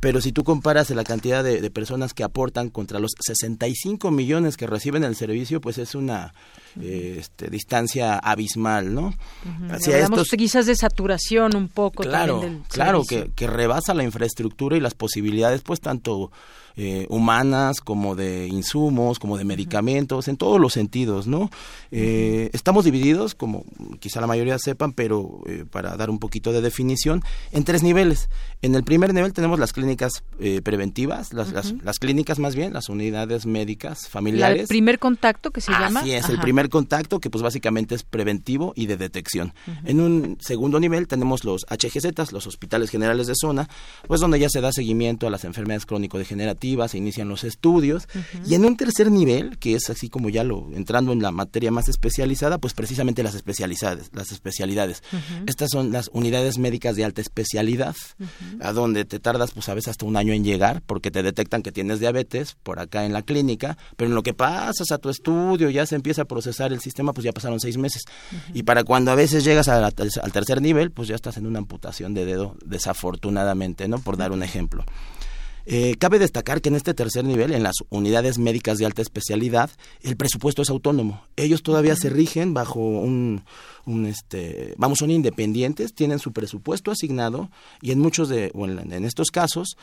pero 0.00 0.22
si 0.22 0.32
tú 0.32 0.42
comparas 0.42 0.88
la 0.88 1.04
cantidad 1.04 1.44
de, 1.44 1.70
personas 1.70 2.14
que 2.14 2.24
aportan 2.24 2.70
contra 2.70 2.98
los 2.98 3.10
65 3.20 4.10
millones 4.10 4.56
que 4.56 4.66
reciben 4.66 5.04
el 5.04 5.14
servicio, 5.14 5.60
pues 5.60 5.76
es 5.76 5.94
una 5.94 6.32
eh, 6.80 7.16
este, 7.18 7.50
distancia 7.50 8.18
abismal, 8.18 8.94
¿no? 8.94 9.12
quizás 10.38 10.64
de 10.64 10.74
saturación 10.74 11.54
un 11.54 11.68
poco. 11.68 12.04
Claro, 12.04 12.42
claro, 12.68 13.02
que, 13.04 13.32
que 13.36 13.46
rebasa 13.46 13.92
la 13.92 14.02
infraestructura 14.02 14.78
y 14.78 14.80
las 14.80 14.94
posibilidades, 14.94 15.60
pues 15.60 15.82
tanto 15.82 16.30
eh, 16.80 17.06
humanas, 17.08 17.80
como 17.80 18.14
de 18.14 18.46
insumos, 18.46 19.18
como 19.18 19.36
de 19.36 19.44
medicamentos, 19.44 20.28
en 20.28 20.36
todos 20.36 20.60
los 20.60 20.72
sentidos, 20.72 21.26
¿no? 21.26 21.50
Eh, 21.90 22.50
estamos 22.52 22.84
divididos, 22.84 23.34
como 23.34 23.64
quizá 23.98 24.20
la 24.20 24.28
mayoría 24.28 24.60
sepan, 24.60 24.92
pero 24.92 25.40
eh, 25.46 25.64
para 25.68 25.96
dar 25.96 26.08
un 26.08 26.20
poquito 26.20 26.52
de 26.52 26.60
definición, 26.60 27.24
en 27.50 27.64
tres 27.64 27.82
niveles. 27.82 28.28
En 28.62 28.76
el 28.76 28.84
primer 28.84 29.12
nivel 29.12 29.32
tenemos 29.32 29.58
las 29.58 29.72
clínicas 29.72 30.22
preventivas, 30.62 31.32
las, 31.32 31.52
las, 31.52 31.98
clínicas 31.98 32.38
más 32.38 32.54
bien, 32.54 32.72
las 32.72 32.88
unidades 32.88 33.44
médicas 33.44 34.08
familiares. 34.08 34.62
El 34.62 34.68
primer 34.68 35.00
contacto 35.00 35.50
que 35.50 35.60
se 35.60 35.72
llama. 35.72 36.00
Así 36.00 36.12
es, 36.12 36.28
el 36.28 36.38
primer 36.38 36.68
contacto 36.68 37.18
que 37.18 37.28
pues 37.28 37.42
básicamente 37.42 37.96
es 37.96 38.04
preventivo 38.04 38.72
y 38.76 38.86
de 38.86 38.96
detección. 38.96 39.52
En 39.84 40.00
un 40.00 40.38
segundo 40.40 40.78
nivel 40.78 41.08
tenemos 41.08 41.44
los 41.44 41.66
HGZ, 41.66 42.30
los 42.30 42.46
hospitales 42.46 42.90
generales 42.90 43.26
de 43.26 43.34
zona, 43.34 43.68
pues 44.06 44.20
donde 44.20 44.38
ya 44.38 44.48
se 44.48 44.60
da 44.60 44.70
seguimiento 44.72 45.26
a 45.26 45.30
las 45.30 45.44
enfermedades 45.44 45.86
crónico-degenerativas, 45.86 46.67
se 46.88 46.98
inician 46.98 47.28
los 47.28 47.44
estudios 47.44 48.08
y 48.46 48.54
en 48.54 48.64
un 48.64 48.76
tercer 48.76 49.10
nivel, 49.10 49.58
que 49.58 49.74
es 49.74 49.90
así 49.90 50.08
como 50.08 50.28
ya 50.28 50.44
lo 50.44 50.68
entrando 50.74 51.12
en 51.12 51.22
la 51.22 51.30
materia 51.30 51.70
más 51.70 51.88
especializada, 51.88 52.58
pues 52.58 52.74
precisamente 52.74 53.22
las 53.22 53.34
especialidades, 53.34 54.10
las 54.12 54.32
especialidades. 54.32 55.02
Estas 55.46 55.70
son 55.72 55.92
las 55.92 56.10
unidades 56.12 56.58
médicas 56.58 56.96
de 56.96 57.04
alta 57.04 57.20
especialidad, 57.20 57.96
a 58.60 58.72
donde 58.72 59.04
te 59.04 59.18
tardas 59.18 59.52
pues 59.52 59.68
a 59.68 59.74
veces 59.74 59.88
hasta 59.88 60.06
un 60.06 60.16
año 60.16 60.32
en 60.32 60.44
llegar 60.44 60.82
porque 60.86 61.10
te 61.10 61.22
detectan 61.22 61.62
que 61.62 61.72
tienes 61.72 62.00
diabetes 62.00 62.56
por 62.62 62.80
acá 62.80 63.04
en 63.04 63.12
la 63.12 63.22
clínica, 63.22 63.78
pero 63.96 64.08
en 64.08 64.14
lo 64.14 64.22
que 64.22 64.34
pasas 64.34 64.90
a 64.92 64.98
tu 64.98 65.08
estudio 65.08 65.70
ya 65.70 65.86
se 65.86 65.94
empieza 65.94 66.22
a 66.22 66.24
procesar 66.26 66.72
el 66.72 66.80
sistema, 66.80 67.12
pues 67.12 67.24
ya 67.24 67.32
pasaron 67.32 67.60
seis 67.60 67.76
meses. 67.76 68.02
Y 68.54 68.62
para 68.64 68.84
cuando 68.84 69.10
a 69.10 69.14
veces 69.14 69.44
llegas 69.44 69.68
al 69.68 69.92
tercer 70.32 70.62
nivel, 70.62 70.90
pues 70.90 71.08
ya 71.08 71.14
estás 71.14 71.36
en 71.36 71.46
una 71.46 71.58
amputación 71.58 72.14
de 72.14 72.24
dedo, 72.24 72.56
desafortunadamente, 72.64 73.88
¿no? 73.88 73.98
Por 73.98 74.16
dar 74.16 74.32
un 74.32 74.42
ejemplo. 74.42 74.84
Eh, 75.70 75.96
cabe 75.98 76.18
destacar 76.18 76.62
que 76.62 76.70
en 76.70 76.76
este 76.76 76.94
tercer 76.94 77.26
nivel, 77.26 77.52
en 77.52 77.62
las 77.62 77.74
unidades 77.90 78.38
médicas 78.38 78.78
de 78.78 78.86
alta 78.86 79.02
especialidad, 79.02 79.68
el 80.00 80.16
presupuesto 80.16 80.62
es 80.62 80.70
autónomo. 80.70 81.22
Ellos 81.36 81.62
todavía 81.62 81.94
se 81.94 82.08
rigen 82.08 82.54
bajo 82.54 82.80
un, 82.80 83.44
un 83.84 84.06
este, 84.06 84.72
vamos, 84.78 85.00
son 85.00 85.10
independientes, 85.10 85.92
tienen 85.92 86.20
su 86.20 86.32
presupuesto 86.32 86.90
asignado 86.90 87.50
y 87.82 87.90
en 87.90 87.98
muchos 87.98 88.30
de, 88.30 88.50
o 88.54 88.66
en 88.66 89.04
estos 89.04 89.28
casos, 89.30 89.76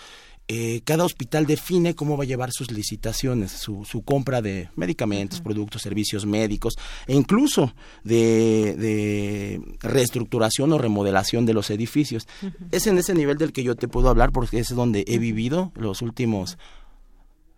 eh, 0.48 0.82
cada 0.84 1.06
hospital 1.06 1.48
define 1.48 1.96
cómo 1.96 2.18
va 2.18 2.24
a 2.24 2.28
llevar 2.28 2.52
sus 2.52 2.70
licitaciones, 2.72 3.52
su, 3.52 3.84
su 3.84 4.04
compra 4.04 4.44
de 4.44 4.70
medicamentos, 4.76 5.42
productos, 5.42 5.82
servicios 5.82 6.28
médicos 6.28 6.76
e 7.08 7.16
incluso 7.16 7.74
de, 8.04 9.60
reestructuración 9.80 10.72
o 10.72 10.78
remodelación 10.78 11.48
de 11.48 11.54
los 11.54 11.72
edificios. 11.72 12.28
Es 12.72 12.86
en 12.86 13.00
ese 13.00 13.16
nivel 13.16 13.38
del 13.38 13.54
que 13.54 13.64
yo 13.64 13.76
te 13.76 13.88
puedo 13.88 14.10
hablar 14.10 14.32
porque 14.32 14.60
es 14.60 14.70
donde 14.70 15.04
he 15.08 15.18
vivido 15.18 15.72
los 15.76 16.04
últimos 16.04 16.60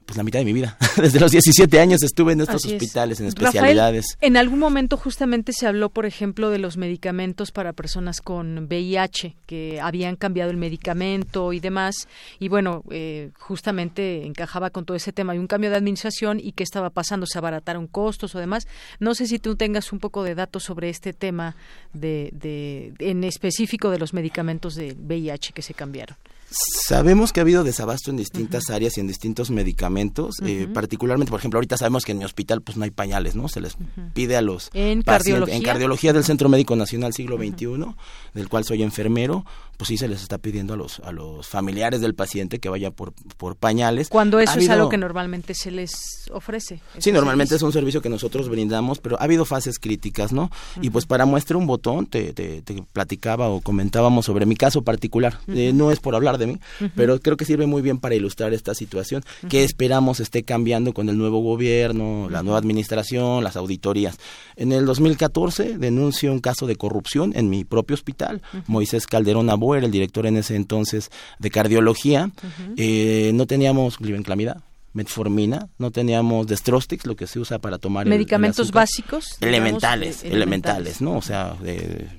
pues 0.07 0.15
la 0.15 0.23
mitad 0.23 0.39
de 0.39 0.45
mi 0.45 0.53
vida. 0.53 0.77
Desde 0.97 1.19
los 1.19 1.31
17 1.31 1.79
años 1.81 2.01
estuve 2.01 2.31
en 2.31 2.39
estos 2.39 2.65
hospitales, 2.65 3.19
en 3.19 3.27
especialidades. 3.27 4.17
en 4.21 4.37
algún 4.37 4.57
momento 4.57 4.95
justamente 4.95 5.51
se 5.51 5.67
habló, 5.67 5.89
por 5.89 6.05
ejemplo, 6.05 6.49
de 6.49 6.59
los 6.59 6.77
medicamentos 6.77 7.51
para 7.51 7.73
personas 7.73 8.21
con 8.21 8.57
VIH, 8.67 9.35
que 9.45 9.81
habían 9.81 10.15
cambiado 10.15 10.49
el 10.49 10.55
medicamento 10.55 11.51
y 11.51 11.59
demás. 11.59 12.07
Y 12.39 12.47
bueno, 12.47 12.83
eh, 12.89 13.31
justamente 13.37 14.25
encajaba 14.25 14.69
con 14.69 14.85
todo 14.85 14.95
ese 14.95 15.11
tema. 15.11 15.33
Hay 15.33 15.39
un 15.39 15.47
cambio 15.47 15.69
de 15.69 15.75
administración 15.75 16.39
y 16.41 16.53
qué 16.53 16.63
estaba 16.63 16.89
pasando, 16.89 17.25
se 17.25 17.37
abarataron 17.37 17.85
costos 17.85 18.33
o 18.33 18.39
demás. 18.39 18.65
No 19.01 19.13
sé 19.13 19.27
si 19.27 19.39
tú 19.39 19.57
tengas 19.57 19.91
un 19.91 19.99
poco 19.99 20.23
de 20.23 20.35
datos 20.35 20.63
sobre 20.63 20.87
este 20.87 21.11
tema 21.11 21.57
de, 21.91 22.29
de 22.31 22.93
en 22.99 23.25
específico 23.25 23.89
de 23.89 23.99
los 23.99 24.13
medicamentos 24.13 24.75
de 24.75 24.95
VIH 24.97 25.51
que 25.51 25.61
se 25.61 25.73
cambiaron. 25.73 26.15
Sabemos 26.49 27.33
que 27.33 27.41
ha 27.41 27.43
habido 27.43 27.65
desabasto 27.65 28.09
en 28.09 28.15
distintas 28.17 28.69
áreas 28.69 28.97
y 28.97 29.01
en 29.01 29.07
distintos 29.07 29.51
medicamentos, 29.51 30.37
eh, 30.45 30.67
particularmente, 30.73 31.29
por 31.29 31.39
ejemplo, 31.39 31.57
ahorita 31.57 31.77
sabemos 31.77 32.05
que 32.05 32.13
en 32.13 32.19
mi 32.19 32.25
hospital 32.25 32.61
pues 32.61 32.77
no 32.77 32.85
hay 32.85 32.91
pañales, 32.91 33.35
¿no? 33.35 33.49
Se 33.49 33.59
les 33.59 33.75
pide 34.13 34.37
a 34.37 34.41
los 34.41 34.69
¿En 34.73 35.01
cardiología? 35.01 35.55
en 35.55 35.61
cardiología. 35.61 36.13
del 36.13 36.23
Centro 36.23 36.47
Médico 36.47 36.75
Nacional 36.77 37.13
Siglo 37.13 37.37
XXI, 37.37 37.95
del 38.33 38.47
cual 38.47 38.63
soy 38.63 38.81
enfermero, 38.81 39.45
pues 39.77 39.89
sí 39.89 39.97
se 39.97 40.07
les 40.07 40.21
está 40.21 40.39
pidiendo 40.39 40.73
a 40.73 40.77
los 40.77 40.99
a 40.99 41.11
los 41.11 41.47
familiares 41.47 42.01
del 42.01 42.15
paciente 42.15 42.59
que 42.59 42.69
vaya 42.69 42.91
por 42.91 43.13
por 43.37 43.55
pañales. 43.55 44.09
Cuando 44.09 44.39
eso 44.39 44.59
es 44.59 44.69
algo 44.69 44.89
que 44.89 44.97
normalmente 44.97 45.53
se 45.53 45.71
les 45.71 45.91
ofrece. 46.31 46.81
Sí, 46.97 47.11
normalmente 47.11 47.55
es 47.55 47.61
un 47.61 47.71
servicio 47.71 48.01
que 48.01 48.09
nosotros 48.09 48.49
brindamos, 48.49 48.99
pero 48.99 49.19
ha 49.19 49.23
habido 49.23 49.45
fases 49.45 49.79
críticas, 49.79 50.33
¿no? 50.33 50.49
Y 50.81 50.89
pues 50.89 51.05
para 51.05 51.25
muestra 51.25 51.57
un 51.57 51.67
botón 51.67 52.07
te, 52.07 52.33
te, 52.33 52.63
platicaba 52.91 53.49
o 53.49 53.61
comentábamos 53.61 54.25
sobre 54.25 54.45
mi 54.45 54.55
caso 54.55 54.81
particular. 54.81 55.39
Eh, 55.47 55.71
no 55.73 55.91
es 55.91 55.99
por 55.99 56.15
hablar 56.15 56.37
de 56.37 56.47
mí, 56.47 56.59
pero 56.95 57.19
creo 57.19 57.37
que 57.37 57.45
sirve 57.45 57.67
muy 57.67 57.81
bien 57.81 57.99
para 57.99 58.15
ilustrar 58.15 58.53
esta 58.53 58.73
situación 58.73 59.23
que 59.49 59.63
esperamos 59.63 60.19
esté 60.19 60.43
cambiando 60.43 60.93
con 60.93 61.09
el 61.09 61.17
nuevo 61.17 61.41
gobierno, 61.41 62.29
la 62.29 62.43
nueva 62.43 62.59
administración, 62.59 63.43
las 63.43 63.55
auditorías. 63.55 64.17
En 64.55 64.71
el 64.71 64.85
2014 64.85 65.77
denunció 65.77 66.31
un 66.31 66.39
caso 66.39 66.67
de 66.67 66.75
corrupción 66.75 67.33
en 67.35 67.49
mi 67.49 67.63
propio 67.63 67.93
hospital. 67.93 68.41
Moisés 68.67 69.07
Calderón 69.07 69.49
El 69.75 69.91
director 69.91 70.25
en 70.25 70.37
ese 70.37 70.55
entonces 70.55 71.11
de 71.39 71.49
cardiología, 71.51 72.31
eh, 72.77 73.31
no 73.33 73.45
teníamos 73.45 73.97
glibenclamida 73.97 74.63
metformina, 74.97 75.69
no 75.77 75.91
teníamos 75.91 76.47
destrostix, 76.47 77.05
lo 77.05 77.15
que 77.15 77.27
se 77.27 77.39
usa 77.39 77.59
para 77.59 77.77
tomar 77.77 78.07
medicamentos 78.07 78.71
básicos, 78.71 79.37
elementales, 79.41 80.23
elementales, 80.23 81.01
¿no? 81.01 81.17
O 81.17 81.21
sea, 81.21 81.55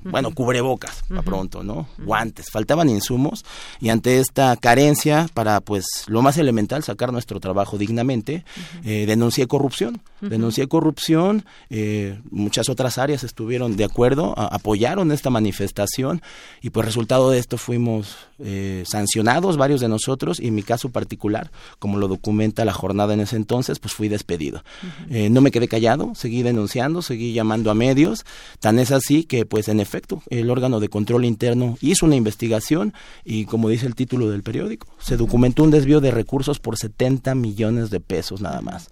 bueno, 0.05 0.31
cubrebocas, 0.31 1.03
pronto, 1.25 1.65
¿no? 1.65 1.89
Guantes, 1.99 2.51
faltaban 2.51 2.89
insumos 2.89 3.45
y 3.81 3.89
ante 3.89 4.21
esta 4.21 4.57
carencia 4.57 5.29
para 5.35 5.61
pues 5.61 6.05
lo 6.07 6.23
más 6.23 6.39
elemental 6.39 6.85
sacar 6.85 7.13
nuestro 7.13 7.41
trabajo 7.41 7.79
dignamente, 7.79 8.45
eh, 8.85 9.07
denuncié 9.07 9.49
corrupción, 9.49 10.01
denuncié 10.21 10.69
corrupción, 10.69 11.45
eh, 11.71 12.21
muchas 12.31 12.69
otras 12.69 12.97
áreas 12.97 13.25
estuvieron 13.25 13.77
de 13.77 13.85
acuerdo, 13.87 14.35
apoyaron 14.39 15.11
esta 15.11 15.31
manifestación 15.31 16.23
y 16.63 16.71
pues 16.71 16.87
resultado 16.87 17.31
de 17.31 17.41
esto 17.41 17.59
fuimos 17.59 18.17
eh, 18.39 18.85
sancionados 18.87 19.57
varios 19.57 19.81
de 19.81 19.89
nosotros 19.89 20.39
y 20.39 20.47
en 20.47 20.55
mi 20.55 20.63
caso 20.63 20.91
particular, 20.91 21.51
como 21.81 21.99
lo 21.99 22.07
documenta 22.07 22.65
la 22.69 22.75
jornada 22.75 23.15
en 23.15 23.21
ese 23.21 23.37
entonces, 23.37 23.79
pues 23.79 23.95
fui 23.95 24.09
despedido. 24.09 24.63
Eh, 25.09 25.31
no 25.31 25.41
me 25.41 25.51
quedé 25.51 25.69
callado, 25.69 26.15
seguí 26.15 26.43
denunciando, 26.43 27.01
seguí 27.01 27.33
llamando 27.33 27.71
a 27.71 27.75
medios, 27.75 28.27
tan 28.61 28.79
es 28.79 28.93
así 28.93 29.25
que 29.25 29.47
pues 29.47 29.69
en 29.69 29.81
efecto 29.81 30.23
el 30.29 30.51
órgano 30.51 30.79
de 30.79 30.91
control 30.91 31.25
interno 31.25 31.79
hizo 31.81 32.05
una 32.05 32.17
investigación 32.17 32.93
y 33.25 33.47
como 33.47 33.71
dice 33.71 33.87
el 33.87 33.95
título 33.95 34.29
del 34.29 34.43
periódico, 34.43 34.87
se 34.99 35.17
documentó 35.17 35.63
un 35.63 35.71
desvío 35.71 36.03
de 36.03 36.11
recursos 36.11 36.59
por 36.59 36.77
70 36.77 37.35
millones 37.35 37.89
de 37.89 38.01
pesos 38.01 38.43
nada 38.43 38.61
más. 38.61 38.91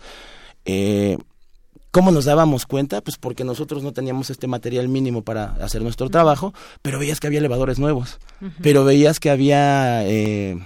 Eh, 0.64 1.18
¿Cómo 1.90 2.12
nos 2.12 2.24
dábamos 2.24 2.64
cuenta? 2.64 3.02
Pues 3.02 3.18
porque 3.18 3.44
nosotros 3.44 3.82
no 3.82 3.92
teníamos 3.92 4.30
este 4.30 4.46
material 4.46 4.88
mínimo 4.88 5.22
para 5.22 5.54
hacer 5.56 5.82
nuestro 5.82 6.08
trabajo, 6.08 6.54
pero 6.80 6.98
veías 6.98 7.20
que 7.20 7.26
había 7.26 7.40
elevadores 7.40 7.78
nuevos, 7.78 8.18
pero 8.62 8.84
veías 8.84 9.20
que 9.20 9.28
había 9.28 10.06
eh, 10.06 10.58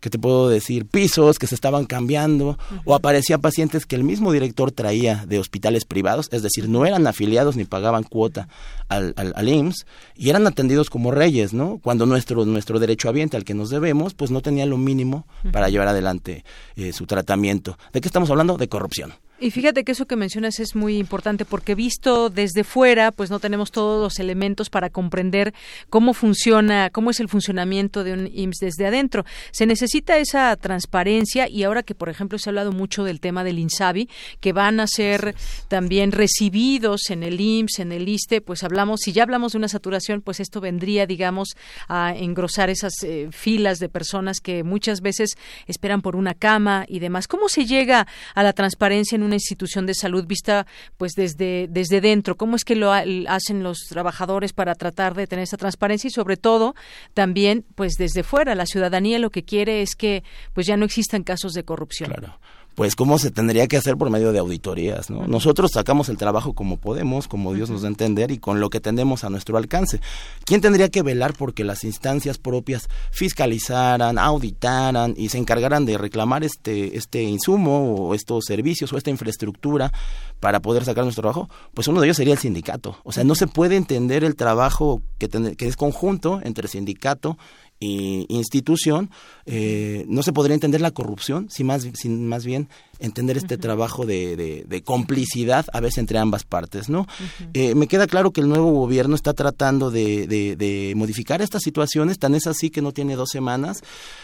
que 0.00 0.10
te 0.10 0.18
puedo 0.18 0.48
decir? 0.48 0.86
Pisos 0.86 1.38
que 1.38 1.46
se 1.46 1.54
estaban 1.54 1.86
cambiando 1.86 2.58
o 2.84 2.94
aparecía 2.94 3.38
pacientes 3.38 3.86
que 3.86 3.96
el 3.96 4.04
mismo 4.04 4.32
director 4.32 4.70
traía 4.72 5.24
de 5.26 5.38
hospitales 5.38 5.84
privados, 5.84 6.28
es 6.32 6.42
decir, 6.42 6.68
no 6.68 6.86
eran 6.86 7.06
afiliados 7.06 7.56
ni 7.56 7.64
pagaban 7.64 8.04
cuota 8.04 8.48
al, 8.88 9.14
al, 9.16 9.48
IMSS 9.48 9.86
y 10.16 10.30
eran 10.30 10.46
atendidos 10.46 10.90
como 10.90 11.10
reyes, 11.10 11.52
¿no? 11.52 11.78
Cuando 11.78 12.06
nuestro, 12.06 12.44
nuestro 12.44 12.78
derecho 12.78 13.08
habiente 13.08 13.36
al 13.36 13.44
que 13.44 13.54
nos 13.54 13.70
debemos, 13.70 14.14
pues 14.14 14.30
no 14.30 14.40
tenía 14.40 14.66
lo 14.66 14.78
mínimo 14.78 15.26
para 15.52 15.68
llevar 15.68 15.88
adelante 15.88 16.44
eh, 16.76 16.92
su 16.92 17.06
tratamiento. 17.06 17.78
¿De 17.92 18.00
qué 18.00 18.08
estamos 18.08 18.30
hablando? 18.30 18.56
De 18.56 18.68
corrupción. 18.68 19.14
Y 19.40 19.52
fíjate 19.52 19.84
que 19.84 19.92
eso 19.92 20.06
que 20.06 20.16
mencionas 20.16 20.58
es 20.58 20.74
muy 20.74 20.96
importante 20.96 21.44
porque 21.44 21.76
visto 21.76 22.28
desde 22.28 22.64
fuera, 22.64 23.12
pues 23.12 23.30
no 23.30 23.38
tenemos 23.38 23.70
todos 23.70 24.02
los 24.02 24.18
elementos 24.18 24.68
para 24.68 24.90
comprender 24.90 25.54
cómo 25.88 26.12
funciona, 26.12 26.90
cómo 26.90 27.10
es 27.10 27.20
el 27.20 27.28
funcionamiento 27.28 28.02
de 28.02 28.14
un 28.14 28.26
IMSS 28.26 28.58
desde 28.58 28.86
adentro. 28.86 29.24
Se 29.52 29.64
necesita 29.64 30.18
esa 30.18 30.56
transparencia 30.56 31.48
y 31.48 31.62
ahora 31.62 31.84
que, 31.84 31.94
por 31.94 32.08
ejemplo, 32.08 32.36
se 32.36 32.48
ha 32.48 32.50
hablado 32.50 32.72
mucho 32.72 33.04
del 33.04 33.20
tema 33.20 33.44
del 33.44 33.60
INSABI, 33.60 34.08
que 34.40 34.52
van 34.52 34.80
a 34.80 34.88
ser 34.88 35.36
también 35.68 36.10
recibidos 36.10 37.08
en 37.10 37.22
el 37.22 37.40
IMSS, 37.40 37.78
en 37.78 37.92
el 37.92 38.08
ISTE, 38.08 38.40
pues 38.40 38.64
hablamos, 38.78 39.00
si 39.00 39.12
ya 39.12 39.24
hablamos 39.24 39.52
de 39.52 39.58
una 39.58 39.68
saturación, 39.68 40.22
pues 40.22 40.38
esto 40.38 40.60
vendría, 40.60 41.04
digamos, 41.06 41.56
a 41.88 42.14
engrosar 42.14 42.70
esas 42.70 42.92
eh, 43.02 43.28
filas 43.32 43.80
de 43.80 43.88
personas 43.88 44.38
que 44.38 44.62
muchas 44.62 45.00
veces 45.00 45.36
esperan 45.66 46.00
por 46.00 46.14
una 46.14 46.34
cama 46.34 46.84
y 46.86 47.00
demás. 47.00 47.26
¿Cómo 47.26 47.48
se 47.48 47.66
llega 47.66 48.06
a 48.34 48.42
la 48.44 48.52
transparencia 48.52 49.16
en 49.16 49.24
una 49.24 49.34
institución 49.34 49.84
de 49.84 49.94
salud 49.94 50.26
vista 50.26 50.66
pues 50.96 51.12
desde, 51.16 51.66
desde 51.68 52.00
dentro? 52.00 52.36
¿Cómo 52.36 52.54
es 52.54 52.64
que 52.64 52.76
lo 52.76 52.92
hacen 52.92 53.64
los 53.64 53.80
trabajadores 53.88 54.52
para 54.52 54.76
tratar 54.76 55.14
de 55.14 55.26
tener 55.26 55.42
esa 55.42 55.56
transparencia 55.56 56.06
y 56.06 56.12
sobre 56.12 56.36
todo 56.36 56.76
también 57.14 57.64
pues 57.74 57.94
desde 57.98 58.22
fuera 58.22 58.54
la 58.54 58.66
ciudadanía 58.66 59.18
lo 59.18 59.30
que 59.30 59.42
quiere 59.42 59.82
es 59.82 59.96
que 59.96 60.22
pues 60.52 60.68
ya 60.68 60.76
no 60.76 60.84
existan 60.84 61.24
casos 61.24 61.52
de 61.52 61.64
corrupción? 61.64 62.10
Claro 62.10 62.38
pues 62.78 62.94
cómo 62.94 63.18
se 63.18 63.32
tendría 63.32 63.66
que 63.66 63.76
hacer 63.76 63.96
por 63.96 64.08
medio 64.08 64.30
de 64.30 64.38
auditorías, 64.38 65.10
¿no? 65.10 65.26
Nosotros 65.26 65.72
sacamos 65.74 66.08
el 66.10 66.16
trabajo 66.16 66.52
como 66.52 66.76
podemos, 66.76 67.26
como 67.26 67.52
Dios 67.52 67.70
nos 67.70 67.82
da 67.82 67.88
a 67.88 67.90
entender 67.90 68.30
y 68.30 68.38
con 68.38 68.60
lo 68.60 68.70
que 68.70 68.78
tenemos 68.78 69.24
a 69.24 69.30
nuestro 69.30 69.58
alcance. 69.58 70.00
¿Quién 70.44 70.60
tendría 70.60 70.88
que 70.88 71.02
velar 71.02 71.34
porque 71.36 71.64
las 71.64 71.82
instancias 71.82 72.38
propias 72.38 72.88
fiscalizaran, 73.10 74.16
auditaran 74.16 75.14
y 75.16 75.30
se 75.30 75.38
encargaran 75.38 75.86
de 75.86 75.98
reclamar 75.98 76.44
este 76.44 76.96
este 76.96 77.24
insumo 77.24 77.96
o 77.96 78.14
estos 78.14 78.44
servicios 78.44 78.92
o 78.92 78.96
esta 78.96 79.10
infraestructura 79.10 79.92
para 80.38 80.60
poder 80.60 80.84
sacar 80.84 81.02
nuestro 81.02 81.22
trabajo? 81.22 81.50
Pues 81.74 81.88
uno 81.88 82.00
de 82.00 82.06
ellos 82.06 82.16
sería 82.16 82.34
el 82.34 82.38
sindicato. 82.38 82.98
O 83.02 83.10
sea, 83.10 83.24
no 83.24 83.34
se 83.34 83.48
puede 83.48 83.74
entender 83.74 84.22
el 84.22 84.36
trabajo 84.36 85.02
que, 85.18 85.28
que 85.56 85.66
es 85.66 85.76
conjunto 85.76 86.40
entre 86.44 86.68
sindicato 86.68 87.38
y 87.80 88.26
institución, 88.28 89.10
eh, 89.46 90.04
no 90.08 90.22
se 90.22 90.32
podría 90.32 90.54
entender 90.54 90.80
la 90.80 90.90
corrupción 90.90 91.48
si 91.50 91.64
más, 91.64 91.86
si 91.94 92.08
más 92.08 92.44
bien 92.44 92.68
entender 92.98 93.36
este 93.36 93.58
trabajo 93.58 94.06
de, 94.06 94.36
de, 94.36 94.82
complicidad 94.82 95.66
a 95.72 95.80
veces 95.80 95.98
entre 95.98 96.18
ambas 96.18 96.44
partes, 96.44 96.88
¿no? 96.88 97.06
Eh, 97.52 97.74
me 97.74 97.88
queda 97.88 98.06
claro 98.06 98.30
que 98.30 98.40
el 98.40 98.48
nuevo 98.48 98.70
gobierno 98.72 99.14
está 99.14 99.34
tratando 99.34 99.90
de, 99.90 100.26
de, 100.26 100.92
modificar 100.96 101.42
estas 101.42 101.62
situaciones, 101.62 102.18
tan 102.18 102.34
es 102.34 102.46
así 102.46 102.70
que 102.70 102.82
no 102.82 102.92
tiene 102.92 103.16
dos 103.16 103.28
semanas 103.30 103.82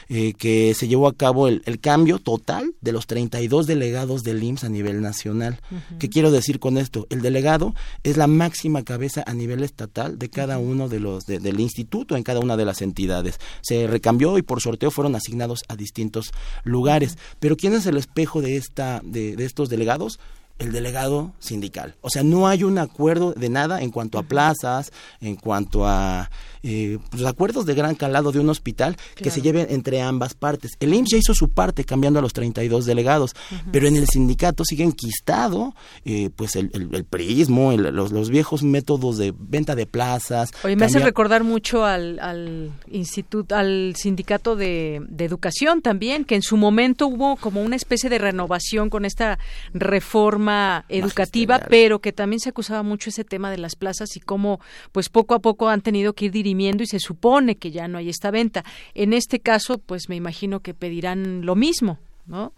eh, 0.09 0.33
que 0.35 0.75
se 0.75 0.89
llevó 0.89 1.09
a 1.09 1.15
cabo 1.15 1.49
el, 1.49 1.63
el, 1.67 1.81
cambio 1.81 2.19
total 2.19 2.75
de 2.81 2.93
los 2.93 3.07
32 3.07 3.67
delegados 3.67 4.23
del 4.23 4.43
IMSS 4.43 4.65
a 4.65 4.69
nivel 4.69 5.01
nacional. 5.01 5.61
¿Qué 5.99 6.09
quiero 6.09 6.31
decir 6.31 6.59
con 6.59 6.79
esto? 6.79 7.07
El 7.11 7.21
delegado 7.21 7.75
es 8.03 8.17
la 8.17 8.27
máxima 8.27 8.83
cabeza 8.83 9.23
a 9.27 9.35
nivel 9.35 9.63
estatal 9.63 10.19
de 10.19 10.31
cada 10.31 10.59
uno 10.59 10.89
de 10.89 11.01
los 11.01 11.25
del 11.25 11.61
instituto 11.61 12.17
en 12.17 12.23
cada 12.23 12.41
una 12.41 12.57
de 12.57 12.65
las 12.65 12.83
entidades. 12.83 13.39
Se 13.63 13.87
recambió 13.87 14.39
y 14.39 14.43
por 14.43 14.61
sorteo 14.61 14.91
fueron 14.91 15.15
asignados 15.15 15.61
a 15.69 15.77
distintos 15.77 16.33
lugares. 16.65 17.19
Pero 17.41 17.57
¿quién 17.57 17.75
es 17.75 17.87
el 17.87 17.97
espejo 17.97 18.41
de 18.41 18.57
de, 19.03 19.37
de 19.37 19.44
estos 19.44 19.68
delegados 19.68 20.18
el 20.59 20.73
delegado 20.73 21.33
sindical. 21.40 21.97
O 22.01 22.11
sea, 22.11 22.23
no 22.23 22.47
hay 22.47 22.62
un 22.62 22.79
acuerdo 22.79 23.33
de 23.33 23.49
nada 23.49 23.83
en 23.83 23.90
cuanto 23.90 24.19
a 24.19 24.23
plazas, 24.23 24.93
en 25.21 25.35
cuanto 25.35 25.87
a 25.87 26.31
eh, 26.62 26.99
pues, 27.11 27.25
acuerdos 27.25 27.67
de 27.67 27.75
gran 27.75 27.97
calado 27.97 28.31
de 28.31 28.38
un 28.38 28.49
hospital 28.49 28.97
que 29.17 29.31
se 29.31 29.43
lleven 29.43 29.67
entre 29.71 30.01
ambas 30.01 30.35
partes. 30.35 30.73
El 30.79 30.95
IMSS 30.95 31.11
ya 31.11 31.19
hizo 31.19 31.35
su 31.35 31.51
parte 31.51 31.85
cambiando 31.85 32.21
a 32.21 32.23
los 32.23 32.33
32 32.33 32.87
delegados, 32.87 33.35
pero 33.73 33.88
en 33.88 33.97
el 33.97 34.07
sindicato 34.07 34.64
sigue 34.64 34.85
enquistado 34.85 35.75
eh, 36.05 36.31
pues 36.35 36.55
el, 36.57 36.71
el, 36.73 37.05
prismo, 37.05 37.73
los, 37.73 38.31
viejos 38.31 38.62
métodos 38.62 39.19
de 39.19 39.35
venta 39.37 39.75
de 39.75 39.87
plazas. 39.87 40.53
Oye, 40.62 40.77
me 40.77 40.87
hace 40.87 41.01
recordar 41.01 41.43
mucho 41.45 41.85
al, 41.85 42.19
al 42.21 42.71
instituto, 42.90 43.57
al 43.57 43.95
sindicato 43.97 44.57
de, 44.57 45.03
de 45.09 45.25
educación 45.25 45.83
también, 45.83 46.25
que 46.25 46.37
en 46.37 46.43
su 46.43 46.57
momento 46.57 47.09
hubo 47.09 47.37
como 47.37 47.61
una 47.61 47.77
especie 47.77 48.09
de 48.09 48.19
renovación 48.19 48.88
con 48.88 49.05
esta 49.05 49.38
reforma 49.73 50.44
educativa, 50.89 51.61
pero 51.69 52.01
que 52.01 52.13
también 52.13 52.41
se 52.41 52.51
acusaba 52.51 52.83
mucho 52.83 53.11
ese 53.11 53.25
tema 53.25 53.51
de 53.51 53.59
las 53.59 53.77
plazas 53.77 54.17
y 54.17 54.21
cómo 54.21 54.61
pues 54.93 55.09
poco 55.09 55.35
a 55.35 55.41
poco 55.41 55.69
han 55.69 55.81
tenido 55.81 56.13
que 56.13 56.27
ir 56.27 56.33
dirimiendo 56.33 56.83
y 56.83 56.87
se 56.87 56.99
supone 56.99 57.57
que 57.57 57.71
ya 57.71 57.89
no 57.89 57.99
hay 57.99 58.09
esta 58.09 58.31
venta. 58.31 58.65
En 58.95 59.13
este 59.13 59.41
caso, 59.41 59.79
pues 59.79 60.09
me 60.09 60.17
imagino 60.17 60.61
que 60.61 60.75
pedirán 60.75 61.45
lo 61.45 61.55
mismo, 61.55 61.99
¿no? 62.27 62.53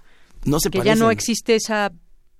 No 0.45 0.61
se 0.61 0.71
que 0.71 0.83
ya 0.83 0.95
no 0.95 1.11
existe 1.11 1.57
esa 1.57 1.93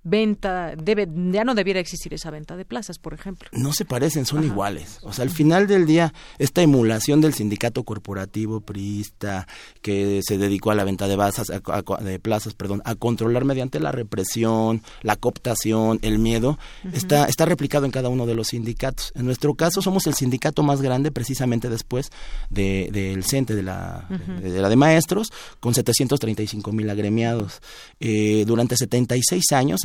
venta, 0.07 0.75
debe, 0.77 1.09
ya 1.33 1.43
no 1.43 1.55
debiera 1.55 1.81
existir 1.81 2.15
esa 2.15 2.31
venta 2.31 2.57
de 2.57 2.65
plazas, 2.65 2.99
por 2.99 3.13
ejemplo. 3.13 3.49
No 3.53 3.73
se 3.73 3.85
parecen, 3.85 4.25
son 4.25 4.45
iguales. 4.45 5.01
O 5.03 5.13
sea, 5.13 5.25
al 5.25 5.31
final 5.31 5.67
del 5.67 5.85
día, 5.85 6.15
esta 6.39 6.63
emulación 6.63 7.21
del 7.21 7.35
sindicato 7.35 7.83
corporativo 7.83 8.61
priista 8.61 9.49
que 9.83 10.21
se 10.23 10.39
dedicó 10.39 10.71
a 10.71 10.77
la 10.77 10.85
venta 10.85 11.09
de, 11.09 11.17
plazas, 11.17 11.49
de 11.49 12.19
plazas, 12.21 12.55
perdón, 12.55 12.83
a 12.85 12.95
controlar 12.95 13.45
mediante 13.45 13.81
la 13.81 13.91
represión, 13.91 14.83
la 15.03 15.17
cooptación, 15.17 15.99
el 16.03 16.21
miedo, 16.21 16.57
está, 16.93 17.27
está 17.27 17.45
replicado 17.45 17.85
en 17.85 17.91
cada 17.91 18.09
uno 18.09 18.27
de 18.27 18.37
los 18.37 18.49
sindicatos. 18.49 19.13
En 19.17 19.27
nuestro 19.27 19.55
caso, 19.55 19.83
somos 19.83 20.07
el 20.07 20.15
sindicato 20.15 20.63
más 20.63 20.83
grande 20.83 21.11
precisamente 21.11 21.69
después 21.69 22.13
del 22.49 22.93
de, 22.93 23.23
CENTE, 23.23 23.57
de 23.57 23.65
la, 23.65 24.07
de, 24.41 24.61
la 24.61 24.69
de 24.69 24.77
maestros, 24.77 25.33
con 25.59 25.75
735 25.75 26.71
mil 26.71 26.89
agremiados. 26.91 27.61
Eh, 27.99 28.45
durante 28.47 28.77
76 28.77 29.51
años, 29.53 29.81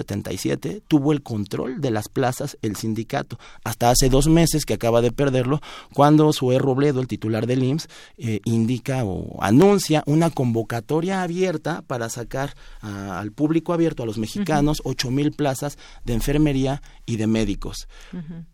tuvo 0.88 1.12
el 1.12 1.24
control 1.24 1.82
de 1.82 1.92
las 1.92 2.10
plazas 2.10 2.58
el 2.62 2.76
sindicato, 2.76 3.40
hasta 3.64 3.90
hace 3.90 4.10
dos 4.10 4.28
meses 4.28 4.66
que 4.66 4.74
acaba 4.74 5.02
de 5.02 5.12
perderlo, 5.12 5.62
cuando 5.94 6.32
Sue 6.34 6.60
Robledo, 6.60 7.02
el 7.02 7.08
titular 7.08 7.48
del 7.48 7.64
IMSS, 7.64 7.88
eh, 8.18 8.42
indica 8.46 9.04
o 9.04 9.42
anuncia 9.42 10.04
una 10.06 10.30
convocatoria 10.30 11.24
abierta 11.24 11.82
para 11.82 12.10
sacar 12.10 12.56
al 12.82 13.32
público 13.32 13.74
abierto, 13.74 14.04
a 14.04 14.06
los 14.06 14.18
mexicanos, 14.18 14.82
ocho 14.84 15.12
mil 15.12 15.32
plazas 15.32 15.78
de 16.04 16.14
enfermería 16.14 16.82
y 17.06 17.18
de 17.18 17.28
médicos. 17.28 17.88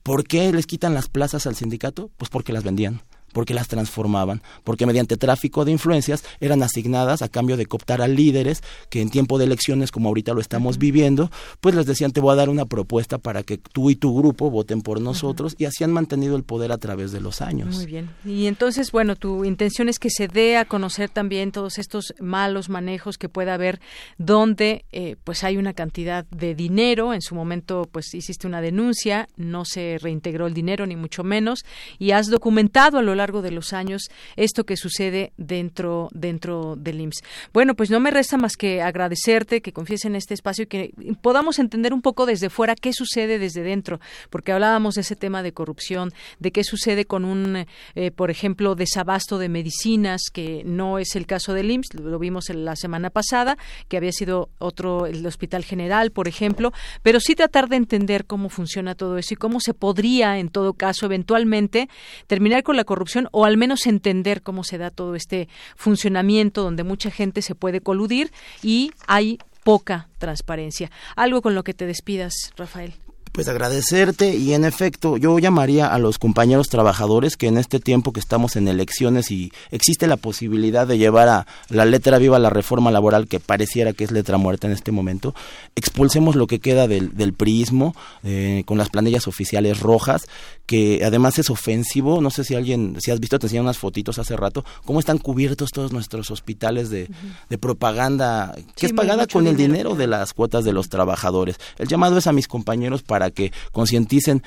¿Por 0.04 0.26
qué 0.26 0.52
les 0.52 0.67
quitan 0.67 0.93
las 0.93 1.08
plazas 1.08 1.48
al 1.48 1.56
sindicato? 1.56 2.12
Pues 2.17 2.30
porque 2.30 2.54
las 2.54 2.63
vendían 2.63 3.02
porque 3.33 3.53
las 3.53 3.67
transformaban, 3.67 4.41
porque 4.63 4.85
mediante 4.85 5.17
tráfico 5.17 5.65
de 5.65 5.71
influencias 5.71 6.23
eran 6.39 6.63
asignadas 6.63 7.21
a 7.21 7.29
cambio 7.29 7.57
de 7.57 7.65
cooptar 7.65 8.01
a 8.01 8.07
líderes 8.07 8.63
que 8.89 9.01
en 9.01 9.09
tiempo 9.09 9.37
de 9.37 9.45
elecciones, 9.45 9.91
como 9.91 10.09
ahorita 10.09 10.33
lo 10.33 10.41
estamos 10.41 10.77
viviendo, 10.77 11.29
pues 11.59 11.75
les 11.75 11.85
decían 11.85 12.11
te 12.11 12.21
voy 12.21 12.33
a 12.33 12.35
dar 12.35 12.49
una 12.49 12.65
propuesta 12.65 13.17
para 13.17 13.43
que 13.43 13.57
tú 13.57 13.89
y 13.89 13.95
tu 13.95 14.17
grupo 14.17 14.49
voten 14.49 14.81
por 14.81 15.01
nosotros 15.01 15.55
y 15.57 15.65
así 15.65 15.83
han 15.83 15.91
mantenido 15.91 16.35
el 16.35 16.43
poder 16.43 16.71
a 16.71 16.77
través 16.77 17.11
de 17.11 17.21
los 17.21 17.41
años. 17.41 17.75
Muy 17.75 17.85
bien. 17.85 18.09
Y 18.25 18.47
entonces, 18.47 18.91
bueno, 18.91 19.15
tu 19.15 19.45
intención 19.45 19.89
es 19.89 19.99
que 19.99 20.09
se 20.09 20.27
dé 20.27 20.57
a 20.57 20.65
conocer 20.65 21.09
también 21.09 21.51
todos 21.51 21.77
estos 21.77 22.13
malos 22.19 22.69
manejos 22.69 23.17
que 23.17 23.29
pueda 23.29 23.53
haber 23.53 23.79
donde 24.17 24.85
eh, 24.91 25.15
pues 25.23 25.43
hay 25.43 25.57
una 25.57 25.73
cantidad 25.73 26.25
de 26.25 26.55
dinero, 26.55 27.13
en 27.13 27.21
su 27.21 27.35
momento 27.35 27.87
pues 27.91 28.13
hiciste 28.13 28.47
una 28.47 28.61
denuncia, 28.61 29.27
no 29.35 29.65
se 29.65 29.97
reintegró 30.01 30.47
el 30.47 30.53
dinero 30.53 30.85
ni 30.85 30.95
mucho 30.95 31.23
menos 31.23 31.65
y 31.99 32.11
has 32.11 32.27
documentado 32.27 32.97
a 32.97 33.01
lo 33.01 33.15
largo 33.17 33.41
de 33.41 33.51
los 33.51 33.73
años 33.73 34.03
esto 34.38 34.65
que 34.65 34.77
sucede 34.77 35.34
dentro 35.36 36.08
dentro 36.13 36.75
del 36.77 37.01
IMSS. 37.01 37.23
Bueno, 37.53 37.75
pues 37.75 37.89
no 37.89 37.99
me 37.99 38.12
resta 38.12 38.38
más 38.38 38.56
que 38.56 38.82
agradecerte 38.82 39.62
que 39.62 39.73
confíes 39.73 40.06
en 40.06 40.15
este 40.15 40.34
espacio 40.34 40.63
y 40.63 40.67
que 40.67 40.93
podamos 41.21 41.60
entender 41.60 41.93
un 41.93 42.01
poco 42.01 42.25
desde 42.25 42.49
fuera 42.49 42.75
qué 42.75 42.93
sucede 42.93 43.39
desde 43.39 43.63
dentro, 43.63 43.99
porque 44.30 44.51
hablábamos 44.51 44.95
de 44.95 45.01
ese 45.01 45.15
tema 45.15 45.43
de 45.43 45.51
corrupción, 45.51 46.13
de 46.39 46.51
qué 46.51 46.63
sucede 46.63 47.06
con 47.06 47.25
un, 47.25 47.65
eh, 47.95 48.12
por 48.12 48.32
ejemplo, 48.32 48.75
desabasto 48.75 49.38
de 49.38 49.49
medicinas, 49.49 50.21
que 50.32 50.63
no 50.65 50.99
es 50.99 51.15
el 51.15 51.25
caso 51.25 51.53
del 51.53 51.71
IMSS, 51.71 51.95
lo 51.95 52.19
vimos 52.19 52.49
la 52.49 52.75
semana 52.75 53.10
pasada, 53.10 53.58
que 53.88 53.97
había 53.97 54.12
sido 54.12 54.49
otro, 54.60 55.06
el 55.06 55.25
Hospital 55.25 55.63
General, 55.63 56.12
por 56.12 56.27
ejemplo, 56.27 56.71
pero 57.03 57.19
sí 57.19 57.36
tratar 57.36 57.67
de 57.69 57.77
entender 57.77 58.25
cómo 58.25 58.49
funciona 58.49 58.95
todo 58.95 59.17
eso 59.17 59.34
y 59.34 59.38
cómo 59.38 59.60
se 59.60 59.73
podría, 59.73 60.39
en 60.39 60.49
todo 60.49 60.73
caso, 60.73 61.06
eventualmente 61.06 61.89
terminar 62.27 62.63
con 62.63 62.75
la 62.75 62.84
corrupción 62.84 63.07
o 63.32 63.46
al 63.46 63.58
menos 63.58 63.88
entender 63.88 64.41
cómo 64.41 64.63
se 64.63 64.78
da 64.78 64.91
todo 64.91 65.15
este 65.15 65.48
funcionamiento 65.76 66.63
donde 66.63 66.84
mucha 66.84 67.12
gente 67.12 67.41
se 67.41 67.56
puede 67.56 67.82
coludir 67.82 68.32
y 68.62 68.91
hay 69.08 69.39
poca 69.63 70.08
transparencia. 70.17 70.91
Algo 71.15 71.41
con 71.41 71.56
lo 71.56 71.63
que 71.63 71.74
te 71.74 71.86
despidas, 71.86 72.34
Rafael 72.56 72.93
Pues 73.38 73.50
agradecerte. 73.50 74.36
Y 74.36 74.56
en 74.56 74.65
efecto 74.65 75.15
yo 75.15 75.38
llamaría 75.38 75.86
a 75.86 76.00
los 76.00 76.17
compañeros 76.17 76.69
trabajadores 76.69 77.38
que 77.38 77.45
en 77.45 77.60
este 77.60 77.80
tiempo 77.80 78.12
que 78.12 78.19
estamos 78.19 78.56
en 78.56 78.67
elecciones 78.67 79.30
y 79.30 79.52
existe 79.69 80.08
la 80.08 80.17
posibilidad 80.17 80.88
de 80.88 80.97
llevar 80.97 81.30
a 81.30 81.45
la 81.69 81.86
letra 81.86 82.17
viva 82.17 82.39
la 82.39 82.50
reforma 82.50 82.89
laboral 82.89 83.28
que 83.28 83.39
pareciera 83.39 83.93
que 83.93 84.06
es 84.06 84.12
letra 84.12 84.39
muerta 84.39 84.65
en 84.65 84.73
este 84.73 84.91
momento, 84.91 85.36
expulsemos 85.76 86.36
lo 86.36 86.47
que 86.47 86.58
queda 86.58 86.88
del, 86.88 87.15
del 87.15 87.34
priismo 87.34 87.95
eh, 88.23 88.63
con 88.65 88.80
las 88.80 88.89
planillas 88.89 89.28
oficiales 89.28 89.82
rojas, 89.82 90.28
que 90.65 91.04
además 91.06 91.38
es 91.38 91.52
ofensivo, 91.52 92.21
no 92.21 92.32
sé 92.32 92.43
si 92.43 92.56
alguien, 92.56 92.97
si 93.00 93.12
has 93.12 93.19
visto, 93.19 93.38
te 93.38 93.45
enseñé 93.45 93.62
unas 93.62 93.78
fotitos 93.78 94.17
hace 94.17 94.36
rato, 94.36 94.65
cómo 94.84 95.00
están 95.00 95.19
cubiertos 95.19 95.69
todos 95.69 95.93
nuestros 95.93 96.32
hospitales 96.32 96.89
de, 96.89 97.08
de 97.50 97.58
propaganda 97.60 98.56
que 98.76 98.88
es 98.88 98.93
pagada 98.93 99.28
con 99.28 99.45
el 99.45 99.58
dinero 99.58 99.93
de 99.93 100.08
las 100.08 100.34
cuotas 100.34 100.65
de 100.65 100.73
los 100.73 100.89
trabajadores. 100.89 101.58
El 101.78 101.88
llamado 101.88 102.17
es 102.17 102.26
a 102.26 102.34
mis 102.34 102.47
compañeros 102.47 103.04
para 103.04 103.26
que 103.31 103.51
concienticen 103.71 104.43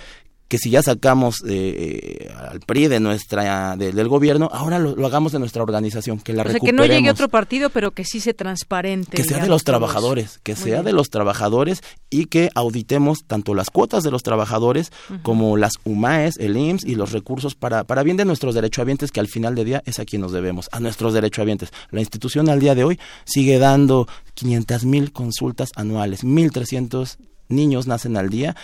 que 0.51 0.59
si 0.59 0.69
ya 0.69 0.83
sacamos 0.83 1.45
eh, 1.49 2.29
al 2.37 2.59
PRI 2.59 2.89
de 2.89 2.99
nuestra 2.99 3.77
del 3.77 4.09
gobierno, 4.09 4.51
ahora 4.53 4.81
lo, 4.81 5.07
hagamos 5.07 5.31
de 5.31 5.39
nuestra 5.39 5.63
organización, 5.63 6.19
que 6.19 6.33
la 6.33 6.43
o 6.43 6.51
sea, 6.51 6.59
que 6.59 6.73
no 6.73 6.85
llegue 6.85 7.09
otro 7.09 7.29
partido, 7.29 7.71
pero 7.71 7.93
que 7.93 8.05
sí 8.05 8.19
se 8.19 8.35
transparente. 8.35 9.17
Que 9.17 9.23
sea 9.23 9.39
de 9.39 9.47
los 9.47 9.63
trabajadores, 9.63 10.41
que 10.43 10.57
sea 10.57 10.83
de 10.83 10.93
los 10.93 11.09
trabajadores 11.09 11.83
y 12.11 12.25
que 12.25 12.51
auditemos 12.57 13.21
tanto 13.29 13.55
las 13.55 13.71
cuotas 13.71 14.03
de 14.03 14.11
los 14.11 14.25
trabajadores 14.25 14.91
como 15.23 15.57
las 15.57 15.75
UMAES, 15.85 16.37
el 16.39 16.57
IMSS 16.57 16.85
y 16.85 16.97
los 16.97 17.13
recursos 17.13 17.55
para, 17.55 17.85
para 17.85 18.03
bien 18.03 18.17
de 18.17 18.25
nuestros 18.25 18.57
derechohabientes, 18.57 19.13
que 19.13 19.21
al 19.21 19.29
final 19.29 19.55
de 19.55 19.65
día 19.65 19.83
es 19.87 20.01
a 20.01 20.05
quien 20.05 20.21
nos 20.21 20.33
debemos, 20.33 20.69
a 20.73 20.81
nuestros 20.81 21.15
derechohabientes. 21.15 21.71
La 21.93 22.01
institución 22.01 22.49
al 22.49 22.59
día 22.59 22.75
de 22.75 22.83
hoy 22.83 22.99
sigue 23.25 23.61
dando 23.61 24.09
500 24.35 24.85
mil 24.85 25.13
consultas 25.13 25.71
anuales, 25.77 26.25
1.300 26.25 27.19
niños 27.51 27.87
nacen 27.87 28.17
al 28.17 28.31
día 28.31 28.57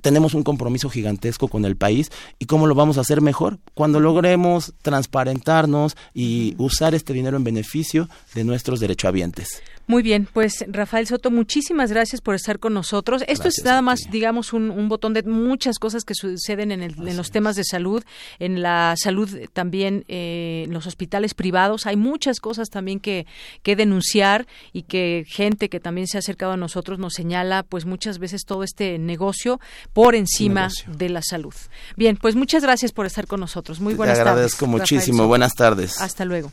tenemos 0.00 0.34
un 0.34 0.42
compromiso 0.42 0.88
gigantesco 0.88 1.48
con 1.48 1.64
el 1.64 1.76
país 1.76 2.10
y 2.38 2.46
cómo 2.46 2.66
lo 2.66 2.74
vamos 2.74 2.98
a 2.98 3.02
hacer 3.02 3.20
mejor 3.20 3.58
cuando 3.74 4.00
logremos 4.00 4.74
transparentarnos 4.82 5.96
y 6.14 6.54
usar 6.58 6.94
este 6.94 7.12
dinero 7.12 7.36
en 7.36 7.44
beneficio 7.44 8.08
de 8.34 8.44
nuestros 8.44 8.80
derechohabientes. 8.80 9.62
Muy 9.90 10.04
bien, 10.04 10.28
pues 10.32 10.64
Rafael 10.68 11.08
Soto, 11.08 11.32
muchísimas 11.32 11.90
gracias 11.90 12.20
por 12.20 12.36
estar 12.36 12.60
con 12.60 12.72
nosotros. 12.72 13.24
Esto 13.26 13.48
es 13.48 13.64
nada 13.64 13.82
más, 13.82 13.98
digamos, 14.08 14.52
un, 14.52 14.88
botón 14.88 15.14
de 15.14 15.24
muchas 15.24 15.80
cosas 15.80 16.04
que 16.04 16.14
suceden 16.14 16.70
en, 16.70 16.82
en, 16.82 17.16
los 17.16 17.32
temas 17.32 17.56
de 17.56 17.64
salud, 17.64 18.04
en 18.38 18.62
la 18.62 18.94
salud 18.96 19.28
también, 19.52 20.04
eh, 20.06 20.62
en 20.66 20.72
los 20.72 20.86
hospitales 20.86 21.34
privados. 21.34 21.86
Hay 21.86 21.96
muchas 21.96 22.38
cosas 22.38 22.70
también 22.70 23.00
que, 23.00 23.26
que 23.64 23.74
denunciar 23.74 24.46
y 24.72 24.82
que 24.82 25.24
gente 25.26 25.68
que 25.68 25.80
también 25.80 26.06
se 26.06 26.18
ha 26.18 26.20
acercado 26.20 26.52
a 26.52 26.56
nosotros 26.56 27.00
nos 27.00 27.14
señala, 27.14 27.64
pues 27.64 27.84
muchas 27.84 28.20
veces 28.20 28.44
todo 28.44 28.62
este 28.62 28.96
negocio 29.00 29.58
por 29.92 30.14
encima 30.14 30.68
de 30.86 31.08
la 31.08 31.20
salud. 31.20 31.54
Bien, 31.96 32.16
pues 32.16 32.36
muchas 32.36 32.62
gracias 32.62 32.92
por 32.92 33.06
estar 33.06 33.26
con 33.26 33.40
nosotros. 33.40 33.80
Muy 33.80 33.94
buenas 33.94 34.18
tardes. 34.18 34.24
Te 34.24 34.30
agradezco 34.30 34.66
muchísimo. 34.68 35.26
Buenas 35.26 35.54
tardes. 35.54 36.00
Hasta 36.00 36.24
luego. 36.24 36.52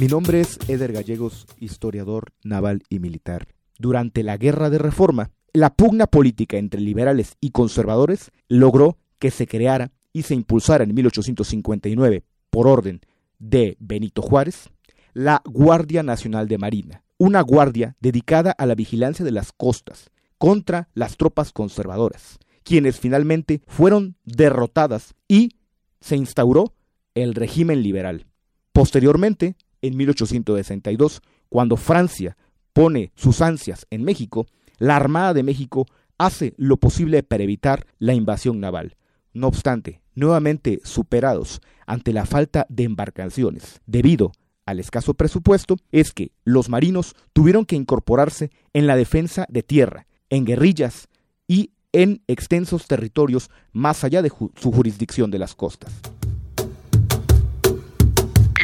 Mi 0.00 0.06
nombre 0.06 0.40
es 0.40 0.58
Eder 0.66 0.94
Gallegos, 0.94 1.46
historiador 1.58 2.32
naval 2.42 2.84
y 2.88 3.00
militar. 3.00 3.48
Durante 3.78 4.22
la 4.22 4.38
Guerra 4.38 4.70
de 4.70 4.78
Reforma, 4.78 5.30
la 5.52 5.74
pugna 5.74 6.06
política 6.06 6.56
entre 6.56 6.80
liberales 6.80 7.36
y 7.38 7.50
conservadores 7.50 8.30
logró 8.48 8.96
que 9.18 9.30
se 9.30 9.46
creara 9.46 9.92
y 10.14 10.22
se 10.22 10.34
impulsara 10.34 10.84
en 10.84 10.94
1859, 10.94 12.24
por 12.48 12.66
orden 12.66 13.02
de 13.38 13.76
Benito 13.78 14.22
Juárez, 14.22 14.70
la 15.12 15.42
Guardia 15.44 16.02
Nacional 16.02 16.48
de 16.48 16.56
Marina, 16.56 17.04
una 17.18 17.42
guardia 17.42 17.94
dedicada 18.00 18.52
a 18.52 18.64
la 18.64 18.74
vigilancia 18.74 19.22
de 19.22 19.32
las 19.32 19.52
costas 19.52 20.08
contra 20.38 20.88
las 20.94 21.18
tropas 21.18 21.52
conservadoras, 21.52 22.38
quienes 22.62 22.98
finalmente 22.98 23.60
fueron 23.66 24.16
derrotadas 24.24 25.14
y 25.28 25.56
se 26.00 26.16
instauró 26.16 26.72
el 27.14 27.34
régimen 27.34 27.82
liberal. 27.82 28.24
Posteriormente, 28.72 29.56
en 29.82 29.96
1862, 29.96 31.22
cuando 31.48 31.76
Francia 31.76 32.36
pone 32.72 33.12
sus 33.14 33.40
ansias 33.40 33.86
en 33.90 34.04
México, 34.04 34.46
la 34.78 34.96
Armada 34.96 35.34
de 35.34 35.42
México 35.42 35.86
hace 36.18 36.54
lo 36.56 36.76
posible 36.76 37.22
para 37.22 37.42
evitar 37.42 37.86
la 37.98 38.14
invasión 38.14 38.60
naval. 38.60 38.96
No 39.32 39.46
obstante, 39.46 40.02
nuevamente 40.14 40.80
superados 40.84 41.60
ante 41.86 42.12
la 42.12 42.26
falta 42.26 42.66
de 42.68 42.84
embarcaciones 42.84 43.80
debido 43.86 44.32
al 44.66 44.78
escaso 44.78 45.14
presupuesto, 45.14 45.76
es 45.90 46.12
que 46.12 46.32
los 46.44 46.68
marinos 46.68 47.16
tuvieron 47.32 47.64
que 47.64 47.76
incorporarse 47.76 48.50
en 48.72 48.86
la 48.86 48.96
defensa 48.96 49.46
de 49.48 49.62
tierra, 49.62 50.06
en 50.28 50.44
guerrillas 50.44 51.08
y 51.48 51.72
en 51.92 52.22
extensos 52.28 52.86
territorios 52.86 53.50
más 53.72 54.04
allá 54.04 54.22
de 54.22 54.30
su 54.30 54.72
jurisdicción 54.72 55.30
de 55.30 55.38
las 55.40 55.54
costas. 55.54 55.92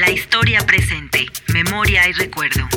La 0.07 0.13
historia 0.13 0.61
presente, 0.65 1.27
memoria 1.53 2.09
y 2.09 2.13
recuerdo. 2.13 2.69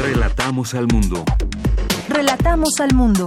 Relatamos 0.00 0.74
al 0.74 0.86
mundo. 0.86 1.24
Relatamos 2.08 2.78
al 2.78 2.94
mundo. 2.94 3.26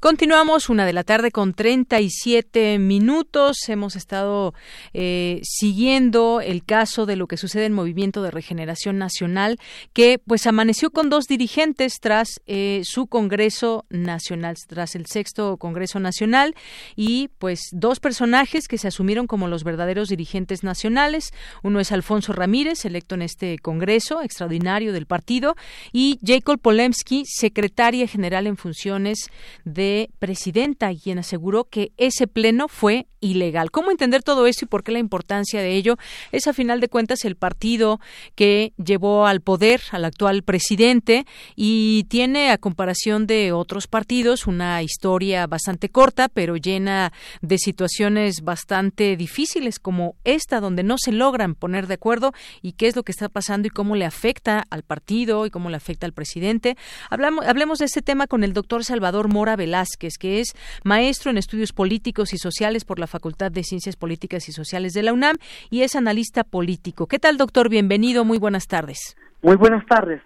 Continuamos 0.00 0.70
una 0.70 0.86
de 0.86 0.94
la 0.94 1.04
tarde 1.04 1.30
con 1.30 1.52
37 1.52 2.78
minutos. 2.78 3.68
Hemos 3.68 3.96
estado 3.96 4.54
eh, 4.94 5.42
siguiendo 5.42 6.40
el 6.40 6.64
caso 6.64 7.04
de 7.04 7.16
lo 7.16 7.26
que 7.26 7.36
sucede 7.36 7.66
en 7.66 7.74
Movimiento 7.74 8.22
de 8.22 8.30
Regeneración 8.30 8.96
Nacional, 8.96 9.58
que 9.92 10.18
pues 10.18 10.46
amaneció 10.46 10.90
con 10.90 11.10
dos 11.10 11.26
dirigentes 11.26 12.00
tras 12.00 12.40
eh, 12.46 12.80
su 12.84 13.08
Congreso 13.08 13.84
Nacional, 13.90 14.56
tras 14.68 14.94
el 14.94 15.04
sexto 15.04 15.58
Congreso 15.58 16.00
Nacional, 16.00 16.54
y 16.96 17.28
pues 17.38 17.60
dos 17.70 18.00
personajes 18.00 18.68
que 18.68 18.78
se 18.78 18.88
asumieron 18.88 19.26
como 19.26 19.48
los 19.48 19.64
verdaderos 19.64 20.08
dirigentes 20.08 20.64
nacionales. 20.64 21.30
Uno 21.62 21.78
es 21.78 21.92
Alfonso 21.92 22.32
Ramírez, 22.32 22.86
electo 22.86 23.16
en 23.16 23.20
este 23.20 23.58
Congreso 23.58 24.22
extraordinario 24.22 24.94
del 24.94 25.04
partido, 25.04 25.56
y 25.92 26.18
Jacob 26.24 26.58
Polemski, 26.58 27.24
secretaria 27.26 28.06
general 28.06 28.46
en 28.46 28.56
funciones 28.56 29.28
de 29.66 29.89
presidenta, 30.18 30.90
quien 30.94 31.18
aseguró 31.18 31.64
que 31.64 31.92
ese 31.96 32.26
pleno 32.26 32.68
fue 32.68 33.06
ilegal. 33.20 33.70
¿Cómo 33.70 33.90
entender 33.90 34.22
todo 34.22 34.46
esto 34.46 34.64
y 34.64 34.68
por 34.68 34.82
qué 34.82 34.92
la 34.92 34.98
importancia 34.98 35.60
de 35.60 35.74
ello? 35.76 35.96
Es 36.32 36.46
a 36.46 36.52
final 36.52 36.80
de 36.80 36.88
cuentas 36.88 37.24
el 37.24 37.36
partido 37.36 38.00
que 38.34 38.72
llevó 38.82 39.26
al 39.26 39.40
poder 39.40 39.80
al 39.92 40.04
actual 40.04 40.42
presidente 40.42 41.26
y 41.54 42.04
tiene 42.04 42.50
a 42.50 42.58
comparación 42.58 43.26
de 43.26 43.52
otros 43.52 43.86
partidos 43.86 44.46
una 44.46 44.82
historia 44.82 45.46
bastante 45.46 45.90
corta 45.90 46.28
pero 46.28 46.56
llena 46.56 47.12
de 47.42 47.58
situaciones 47.58 48.42
bastante 48.42 49.16
difíciles 49.16 49.78
como 49.78 50.16
esta 50.24 50.60
donde 50.60 50.82
no 50.82 50.96
se 50.98 51.12
logran 51.12 51.54
poner 51.54 51.86
de 51.86 51.94
acuerdo 51.94 52.32
y 52.62 52.72
qué 52.72 52.86
es 52.88 52.96
lo 52.96 53.02
que 53.02 53.12
está 53.12 53.28
pasando 53.28 53.68
y 53.68 53.70
cómo 53.70 53.96
le 53.96 54.04
afecta 54.04 54.64
al 54.70 54.82
partido 54.82 55.46
y 55.46 55.50
cómo 55.50 55.70
le 55.70 55.76
afecta 55.76 56.06
al 56.06 56.12
presidente. 56.12 56.76
Hablamos, 57.10 57.46
hablemos 57.46 57.78
de 57.78 57.84
este 57.84 58.02
tema 58.02 58.26
con 58.26 58.44
el 58.44 58.52
doctor 58.52 58.84
Salvador 58.84 59.28
Mora 59.28 59.56
Velázquez, 59.56 59.79
que 59.98 60.40
es 60.40 60.52
maestro 60.84 61.30
en 61.30 61.38
estudios 61.38 61.72
políticos 61.72 62.32
y 62.32 62.38
sociales 62.38 62.84
por 62.84 62.98
la 62.98 63.06
Facultad 63.06 63.50
de 63.50 63.64
Ciencias 63.64 63.96
Políticas 63.96 64.48
y 64.48 64.52
Sociales 64.52 64.92
de 64.92 65.02
la 65.02 65.12
UNAM 65.12 65.36
y 65.70 65.82
es 65.82 65.96
analista 65.96 66.44
político. 66.44 67.06
¿Qué 67.06 67.18
tal, 67.18 67.36
doctor? 67.36 67.68
Bienvenido, 67.68 68.24
muy 68.24 68.38
buenas 68.38 68.66
tardes. 68.66 69.16
Muy 69.42 69.56
buenas 69.56 69.86
tardes. 69.86 70.20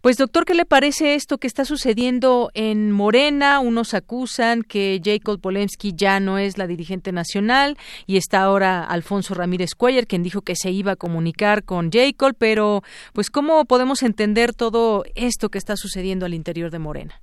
Pues 0.00 0.16
doctor, 0.16 0.44
¿qué 0.44 0.54
le 0.54 0.64
parece 0.64 1.14
esto 1.14 1.38
que 1.38 1.46
está 1.46 1.64
sucediendo 1.64 2.50
en 2.54 2.90
Morena? 2.90 3.60
Unos 3.60 3.94
acusan 3.94 4.62
que 4.62 5.00
Jacob 5.02 5.40
Polensky 5.40 5.92
ya 5.94 6.18
no 6.18 6.38
es 6.38 6.58
la 6.58 6.66
dirigente 6.66 7.12
nacional 7.12 7.76
y 8.06 8.16
está 8.16 8.42
ahora 8.42 8.84
Alfonso 8.84 9.34
Ramírez 9.34 9.74
Cuellar, 9.74 10.06
quien 10.06 10.22
dijo 10.22 10.42
que 10.42 10.56
se 10.56 10.70
iba 10.70 10.92
a 10.92 10.96
comunicar 10.96 11.64
con 11.64 11.90
Jacob, 11.90 12.34
pero 12.38 12.82
pues 13.12 13.30
¿cómo 13.30 13.64
podemos 13.64 14.02
entender 14.02 14.54
todo 14.54 15.04
esto 15.14 15.50
que 15.50 15.58
está 15.58 15.76
sucediendo 15.76 16.26
al 16.26 16.34
interior 16.34 16.70
de 16.70 16.78
Morena? 16.78 17.20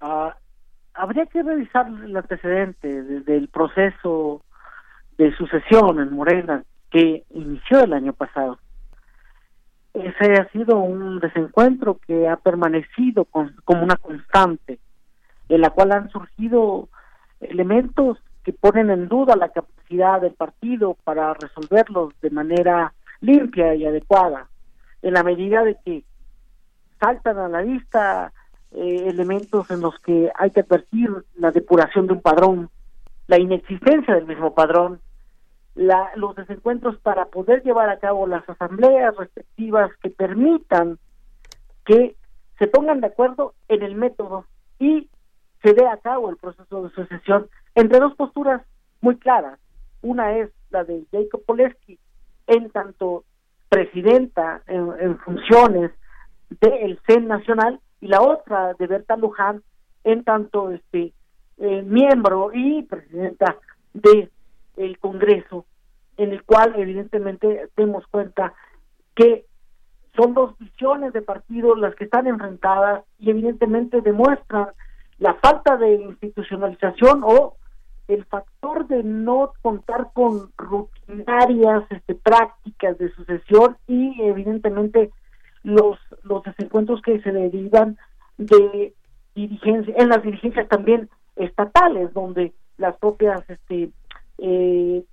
Ah, 0.00 0.34
habría 0.94 1.26
que 1.26 1.42
revisar 1.42 1.86
el 1.86 2.16
antecedente 2.16 3.02
del 3.02 3.48
proceso 3.48 4.42
de 5.18 5.34
sucesión 5.36 6.00
en 6.00 6.14
Morena 6.14 6.64
que 6.90 7.24
inició 7.30 7.84
el 7.84 7.92
año 7.92 8.12
pasado. 8.12 8.58
ese 9.92 10.34
ha 10.34 10.48
sido 10.50 10.78
un 10.78 11.18
desencuentro 11.18 11.98
que 12.06 12.28
ha 12.28 12.36
permanecido 12.36 13.24
como 13.24 13.82
una 13.82 13.96
constante, 13.96 14.78
en 15.48 15.60
la 15.60 15.70
cual 15.70 15.92
han 15.92 16.10
surgido 16.10 16.88
elementos 17.40 18.18
que 18.44 18.52
ponen 18.52 18.90
en 18.90 19.08
duda 19.08 19.36
la 19.36 19.48
capacidad 19.48 20.20
del 20.20 20.34
partido 20.34 20.96
para 21.04 21.34
resolverlos 21.34 22.14
de 22.22 22.30
manera 22.30 22.94
limpia 23.20 23.74
y 23.74 23.84
adecuada, 23.84 24.48
en 25.02 25.14
la 25.14 25.22
medida 25.22 25.62
de 25.64 25.76
que 25.84 26.04
saltan 27.00 27.38
a 27.38 27.48
la 27.48 27.62
vista 27.62 28.32
eh, 28.72 29.08
elementos 29.08 29.70
en 29.70 29.80
los 29.80 29.98
que 30.00 30.30
hay 30.34 30.50
que 30.50 30.60
advertir 30.60 31.10
la 31.36 31.50
depuración 31.50 32.06
de 32.06 32.14
un 32.14 32.20
padrón, 32.20 32.70
la 33.26 33.38
inexistencia 33.38 34.14
del 34.14 34.26
mismo 34.26 34.54
padrón, 34.54 35.00
la, 35.74 36.10
los 36.16 36.34
desencuentros 36.34 36.98
para 36.98 37.26
poder 37.26 37.62
llevar 37.62 37.88
a 37.90 37.98
cabo 37.98 38.26
las 38.26 38.48
asambleas 38.48 39.16
respectivas 39.16 39.90
que 40.02 40.10
permitan 40.10 40.98
que 41.84 42.16
se 42.58 42.66
pongan 42.66 43.00
de 43.00 43.06
acuerdo 43.06 43.54
en 43.68 43.82
el 43.82 43.94
método 43.94 44.44
y 44.78 45.08
se 45.62 45.74
dé 45.74 45.86
a 45.86 45.96
cabo 45.96 46.30
el 46.30 46.36
proceso 46.36 46.82
de 46.82 46.90
sucesión 46.90 47.48
entre 47.74 48.00
dos 48.00 48.14
posturas 48.14 48.62
muy 49.00 49.16
claras. 49.16 49.58
Una 50.02 50.36
es 50.36 50.50
la 50.70 50.84
de 50.84 51.04
Jacob 51.10 51.42
Poleski, 51.44 51.98
en 52.46 52.70
tanto 52.70 53.24
presidenta 53.68 54.62
en, 54.66 55.18
funciones 55.18 55.92
del 56.60 56.98
CEN 57.06 57.28
nacional, 57.28 57.80
y 58.00 58.08
la 58.08 58.22
otra 58.22 58.74
de 58.74 58.86
Berta 58.86 59.16
Luján, 59.16 59.62
en 60.04 60.24
tanto 60.24 60.70
este 60.70 61.12
eh, 61.58 61.82
miembro 61.82 62.50
y 62.52 62.82
presidenta 62.82 63.56
de 63.92 64.30
el 64.76 64.98
Congreso, 64.98 65.66
en 66.16 66.32
el 66.32 66.42
cual 66.44 66.74
evidentemente 66.76 67.68
demos 67.76 68.06
cuenta 68.06 68.54
que 69.14 69.44
son 70.16 70.34
dos 70.34 70.58
visiones 70.58 71.12
de 71.12 71.22
partido 71.22 71.76
las 71.76 71.94
que 71.94 72.04
están 72.04 72.26
enfrentadas 72.26 73.04
y 73.18 73.30
evidentemente 73.30 74.00
demuestran 74.00 74.68
la 75.18 75.34
falta 75.34 75.76
de 75.76 75.94
institucionalización 75.96 77.22
o 77.24 77.56
el 78.08 78.24
factor 78.24 78.88
de 78.88 79.04
no 79.04 79.52
contar 79.62 80.08
con 80.12 80.50
rutinarias 80.56 81.84
este, 81.90 82.14
prácticas 82.14 82.98
de 82.98 83.12
sucesión 83.12 83.76
y 83.86 84.20
evidentemente 84.22 85.10
los 85.62 85.98
los 86.22 86.42
desencuentros 86.42 87.02
que 87.02 87.20
se 87.20 87.32
derivan 87.32 87.98
de 88.38 88.94
dirigencia 89.34 89.94
en 89.96 90.08
las 90.08 90.22
dirigencias 90.22 90.68
también 90.68 91.08
estatales 91.36 92.12
donde 92.14 92.52
las 92.78 92.96
propias 92.96 93.48
este 93.48 93.90
eh, 94.42 95.04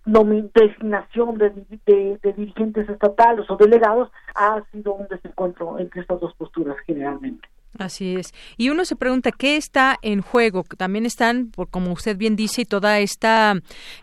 designación 0.54 1.38
de, 1.38 1.52
de, 1.86 2.34
dirigentes 2.34 2.88
estatales 2.88 3.50
o 3.50 3.58
delegados 3.58 4.10
ha 4.36 4.64
sido 4.72 4.94
un 4.94 5.08
desencuentro 5.10 5.78
entre 5.80 6.02
estas 6.02 6.22
dos 6.22 6.34
posturas 6.36 6.78
generalmente. 6.86 7.48
Así 7.78 8.16
es. 8.16 8.34
Y 8.58 8.70
uno 8.70 8.86
se 8.86 8.96
pregunta, 8.96 9.32
¿qué 9.32 9.56
está 9.56 9.98
en 10.02 10.22
juego? 10.22 10.64
También 10.78 11.06
están, 11.06 11.52
por, 11.52 11.70
como 11.70 11.92
usted 11.92 12.18
bien 12.18 12.36
dice, 12.36 12.62
y 12.62 12.66
toda 12.66 13.00
esta, 13.00 13.54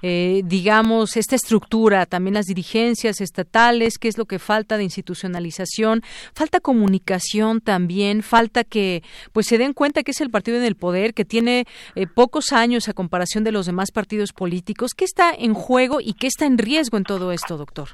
eh, 0.03 0.43
digamos, 0.45 1.17
esta 1.17 1.35
estructura, 1.35 2.07
también 2.07 2.35
las 2.35 2.47
dirigencias 2.47 3.21
estatales, 3.21 3.99
qué 3.99 4.09
es 4.09 4.17
lo 4.17 4.27
que 4.27 4.39
falta 4.39 4.77
de 4.77 4.85
institucionalización, 4.85 6.03
falta 6.35 6.61
comunicación 6.61 7.61
también, 7.61 8.23
falta 8.23 8.63
que 8.63 9.03
pues 9.33 9.47
se 9.47 9.59
den 9.59 9.73
cuenta 9.73 10.03
que 10.03 10.13
es 10.13 10.21
el 10.21 10.31
partido 10.31 10.59
en 10.59 10.65
el 10.65 10.77
poder, 10.77 11.13
que 11.13 11.25
tiene 11.25 11.67
eh, 11.97 12.07
pocos 12.07 12.53
años 12.53 12.89
a 12.89 12.93
comparación 12.93 13.43
de 13.43 13.53
los 13.53 13.67
demás 13.67 13.91
partidos 13.91 14.33
políticos. 14.33 14.93
¿Qué 14.97 15.05
está 15.05 15.33
en 15.37 15.55
juego 15.55 16.01
y 16.01 16.15
qué 16.15 16.29
está 16.29 16.47
en 16.47 16.59
riesgo 16.59 16.97
en 16.97 17.05
todo 17.05 17.33
esto, 17.33 17.57
doctor? 17.57 17.89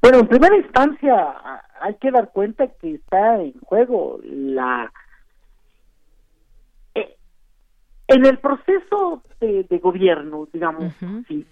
Bueno, 0.00 0.20
en 0.20 0.28
primera 0.28 0.56
instancia 0.56 1.34
hay 1.86 1.94
que 1.94 2.10
dar 2.10 2.30
cuenta 2.32 2.66
que 2.66 2.94
está 2.94 3.40
en 3.40 3.54
juego 3.60 4.18
la 4.24 4.92
eh, 6.96 7.16
en 8.08 8.26
el 8.26 8.38
proceso 8.38 9.22
de, 9.38 9.78
gobierno, 9.78 10.48
digamos, 10.52 10.92
sí, 11.28 11.46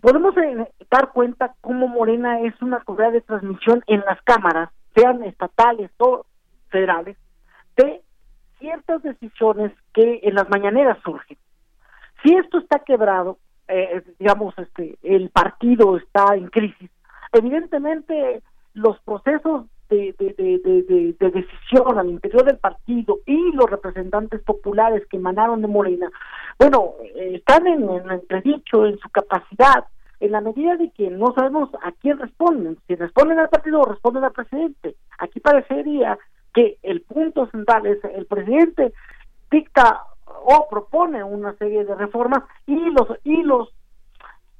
podemos 0.00 0.36
eh, 0.36 0.66
dar 0.90 1.12
cuenta 1.12 1.54
cómo 1.60 1.86
Morena 1.86 2.40
es 2.40 2.60
una 2.60 2.80
correa 2.80 3.12
de 3.12 3.20
transmisión 3.20 3.84
en 3.86 4.00
las 4.00 4.20
cámaras, 4.22 4.70
sean 4.96 5.22
estatales 5.22 5.92
o 5.98 6.26
federales, 6.68 7.16
de 7.76 8.00
ciertas 8.58 9.02
decisiones 9.02 9.72
que 9.94 10.20
en 10.24 10.34
las 10.34 10.48
mañaneras 10.50 10.98
surgen. 11.04 11.38
Si 12.24 12.34
esto 12.34 12.58
está 12.58 12.80
quebrado, 12.80 13.38
eh, 13.68 14.02
digamos, 14.18 14.58
este, 14.58 14.98
el 15.02 15.30
partido 15.30 15.96
está 15.96 16.34
en 16.34 16.48
crisis, 16.48 16.90
evidentemente 17.32 18.42
los 18.74 18.98
procesos 19.00 19.66
de, 19.88 20.14
de, 20.18 21.30
decisión 21.30 21.98
al 21.98 22.08
interior 22.08 22.44
del 22.44 22.56
partido 22.56 23.18
y 23.26 23.52
los 23.52 23.68
representantes 23.68 24.40
populares 24.42 25.06
que 25.10 25.18
emanaron 25.18 25.60
de 25.60 25.68
Morena, 25.68 26.10
bueno, 26.58 26.94
eh, 27.02 27.34
están 27.34 27.66
en, 27.66 27.90
en 27.90 28.10
entredicho 28.10 28.86
en 28.86 28.98
su 28.98 29.08
capacidad, 29.10 29.84
en 30.20 30.32
la 30.32 30.40
medida 30.40 30.76
de 30.76 30.90
que 30.92 31.10
no 31.10 31.34
sabemos 31.34 31.68
a 31.82 31.92
quién 31.92 32.18
responden, 32.18 32.78
si 32.86 32.94
responden 32.94 33.38
al 33.38 33.50
partido 33.50 33.80
o 33.80 33.84
responden 33.84 34.24
al 34.24 34.32
presidente. 34.32 34.94
Aquí 35.18 35.40
parecería 35.40 36.18
que 36.54 36.78
el 36.82 37.02
punto 37.02 37.46
central 37.50 37.86
es 37.86 38.02
el 38.04 38.26
presidente 38.26 38.92
dicta 39.50 40.04
o 40.26 40.66
propone 40.70 41.22
una 41.22 41.54
serie 41.56 41.84
de 41.84 41.94
reformas 41.94 42.44
y 42.66 42.76
los 42.90 43.08
y 43.24 43.42
los 43.42 43.68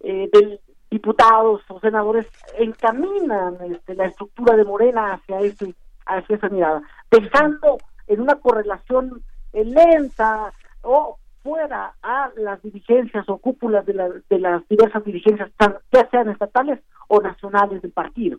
eh, 0.00 0.28
del, 0.32 0.60
diputados 0.92 1.62
o 1.68 1.80
senadores 1.80 2.26
encaminan 2.58 3.56
este, 3.64 3.94
la 3.94 4.06
estructura 4.06 4.56
de 4.56 4.64
Morena 4.64 5.14
hacia 5.14 5.40
ese 5.40 5.74
hacia 6.04 6.36
esa 6.36 6.48
mirada, 6.48 6.82
pensando 7.08 7.78
en 8.06 8.20
una 8.20 8.34
correlación 8.36 9.22
eh, 9.52 9.64
lenta 9.64 10.52
o 10.82 11.16
fuera 11.42 11.94
a 12.02 12.30
las 12.36 12.60
dirigencias 12.62 13.28
o 13.28 13.38
cúpulas 13.38 13.86
de, 13.86 14.22
de 14.28 14.38
las 14.38 14.68
diversas 14.68 15.04
dirigencias, 15.04 15.50
ya 15.92 16.08
sean 16.10 16.28
estatales 16.28 16.80
o 17.08 17.20
nacionales 17.20 17.82
del 17.82 17.92
partido. 17.92 18.38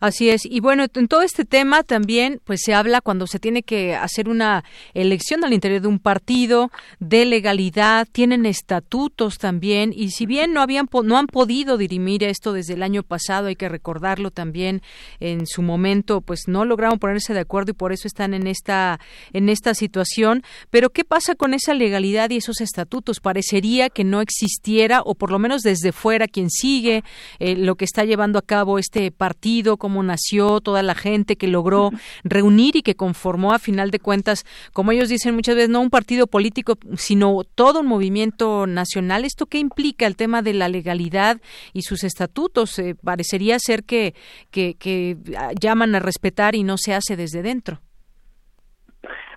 Así 0.00 0.30
es. 0.30 0.44
Y 0.44 0.60
bueno, 0.60 0.86
en 0.94 1.08
todo 1.08 1.22
este 1.22 1.44
tema 1.44 1.82
también 1.82 2.40
pues 2.44 2.60
se 2.64 2.74
habla 2.74 3.00
cuando 3.00 3.26
se 3.26 3.38
tiene 3.38 3.62
que 3.62 3.96
hacer 3.96 4.28
una 4.28 4.64
elección 4.94 5.44
al 5.44 5.52
interior 5.52 5.80
de 5.80 5.88
un 5.88 5.98
partido 5.98 6.70
de 7.00 7.24
legalidad, 7.24 8.06
tienen 8.10 8.46
estatutos 8.46 9.38
también 9.38 9.92
y 9.94 10.10
si 10.10 10.26
bien 10.26 10.52
no 10.52 10.60
habían 10.60 10.88
no 11.04 11.18
han 11.18 11.26
podido 11.26 11.76
dirimir 11.76 12.24
esto 12.24 12.52
desde 12.52 12.74
el 12.74 12.82
año 12.82 13.02
pasado, 13.02 13.48
hay 13.48 13.56
que 13.56 13.68
recordarlo 13.68 14.30
también 14.30 14.82
en 15.20 15.46
su 15.46 15.62
momento 15.62 16.20
pues 16.20 16.42
no 16.46 16.64
lograron 16.64 16.98
ponerse 16.98 17.34
de 17.34 17.40
acuerdo 17.40 17.72
y 17.72 17.74
por 17.74 17.92
eso 17.92 18.06
están 18.06 18.34
en 18.34 18.46
esta 18.46 19.00
en 19.32 19.48
esta 19.48 19.74
situación, 19.74 20.42
pero 20.70 20.90
¿qué 20.90 21.04
pasa 21.04 21.34
con 21.34 21.54
esa 21.54 21.74
legalidad 21.74 22.30
y 22.30 22.36
esos 22.36 22.60
estatutos? 22.60 23.20
Parecería 23.20 23.90
que 23.90 24.04
no 24.04 24.20
existiera 24.20 25.02
o 25.02 25.14
por 25.14 25.30
lo 25.30 25.38
menos 25.38 25.62
desde 25.62 25.92
fuera 25.92 26.28
quien 26.28 26.50
sigue 26.50 27.02
eh, 27.38 27.56
lo 27.56 27.74
que 27.76 27.84
está 27.84 28.04
llevando 28.04 28.38
a 28.38 28.42
cabo 28.42 28.78
este 28.78 29.10
partido 29.10 29.76
cómo 29.88 30.02
nació, 30.02 30.60
toda 30.60 30.82
la 30.82 30.94
gente 30.94 31.36
que 31.36 31.48
logró 31.48 31.92
reunir 32.22 32.76
y 32.76 32.82
que 32.82 32.94
conformó 32.94 33.54
a 33.54 33.58
final 33.58 33.90
de 33.90 33.98
cuentas, 33.98 34.44
como 34.74 34.92
ellos 34.92 35.08
dicen 35.08 35.34
muchas 35.34 35.54
veces, 35.54 35.70
no 35.70 35.80
un 35.80 35.88
partido 35.88 36.26
político, 36.26 36.74
sino 36.96 37.40
todo 37.54 37.80
un 37.80 37.86
movimiento 37.86 38.66
nacional. 38.66 39.24
¿Esto 39.24 39.46
qué 39.46 39.58
implica 39.58 40.06
el 40.06 40.14
tema 40.14 40.42
de 40.42 40.52
la 40.52 40.68
legalidad 40.68 41.40
y 41.72 41.82
sus 41.82 42.04
estatutos? 42.04 42.78
Eh, 42.78 42.96
parecería 43.02 43.58
ser 43.58 43.84
que, 43.84 44.14
que, 44.50 44.74
que 44.74 45.16
llaman 45.58 45.94
a 45.94 46.00
respetar 46.00 46.54
y 46.54 46.64
no 46.64 46.76
se 46.76 46.92
hace 46.92 47.16
desde 47.16 47.40
dentro. 47.40 47.78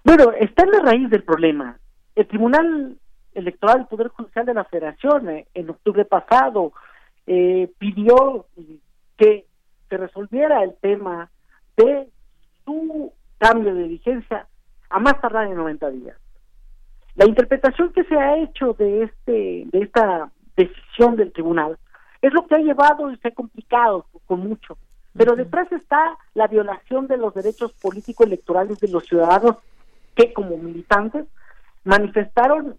Bueno, 0.04 0.34
está 0.38 0.66
en 0.66 0.72
la 0.72 0.80
raíz 0.80 1.10
del 1.10 1.24
problema. 1.24 1.80
El 2.18 2.28
Tribunal 2.28 2.98
Electoral 3.36 3.78
del 3.78 3.88
Poder 3.88 4.10
Judicial 4.10 4.46
de 4.46 4.54
la 4.54 4.66
Federación 4.66 5.30
eh, 5.30 5.48
en 5.54 5.70
octubre 5.70 6.04
pasado 6.04 6.74
eh, 7.26 7.72
pidió 7.78 8.48
que 9.16 9.46
se 9.92 9.98
resolviera 9.98 10.64
el 10.64 10.74
tema 10.76 11.30
de 11.76 12.08
su 12.64 13.12
cambio 13.38 13.76
de 13.76 13.90
vigencia 13.90 14.48
a 14.90 15.00
más 15.00 15.20
tardar 15.20 15.48
en 15.48 15.56
90 15.56 15.90
días. 15.90 16.18
La 17.16 17.26
interpretación 17.26 17.92
que 17.92 18.06
se 18.06 18.16
ha 18.16 18.38
hecho 18.38 18.74
de 18.74 19.04
este 19.04 19.66
de 19.66 19.80
esta 19.82 20.32
decisión 20.56 21.18
del 21.18 21.34
tribunal 21.34 21.78
es 22.22 22.34
lo 22.34 22.48
que 22.48 22.56
ha 22.56 22.60
llevado 22.60 23.12
y 23.12 23.18
se 23.18 23.28
ha 23.28 23.32
complicado 23.32 24.06
con 24.28 24.40
mucho, 24.40 24.78
pero 25.14 25.36
detrás 25.36 25.70
está 25.74 26.18
la 26.36 26.48
violación 26.48 27.08
de 27.08 27.18
los 27.18 27.34
derechos 27.34 27.74
políticos 27.74 28.28
electorales 28.28 28.80
de 28.80 28.88
los 28.88 29.04
ciudadanos 29.06 29.58
que 30.16 30.32
como 30.32 30.56
militantes 30.56 31.26
manifestaron 31.84 32.78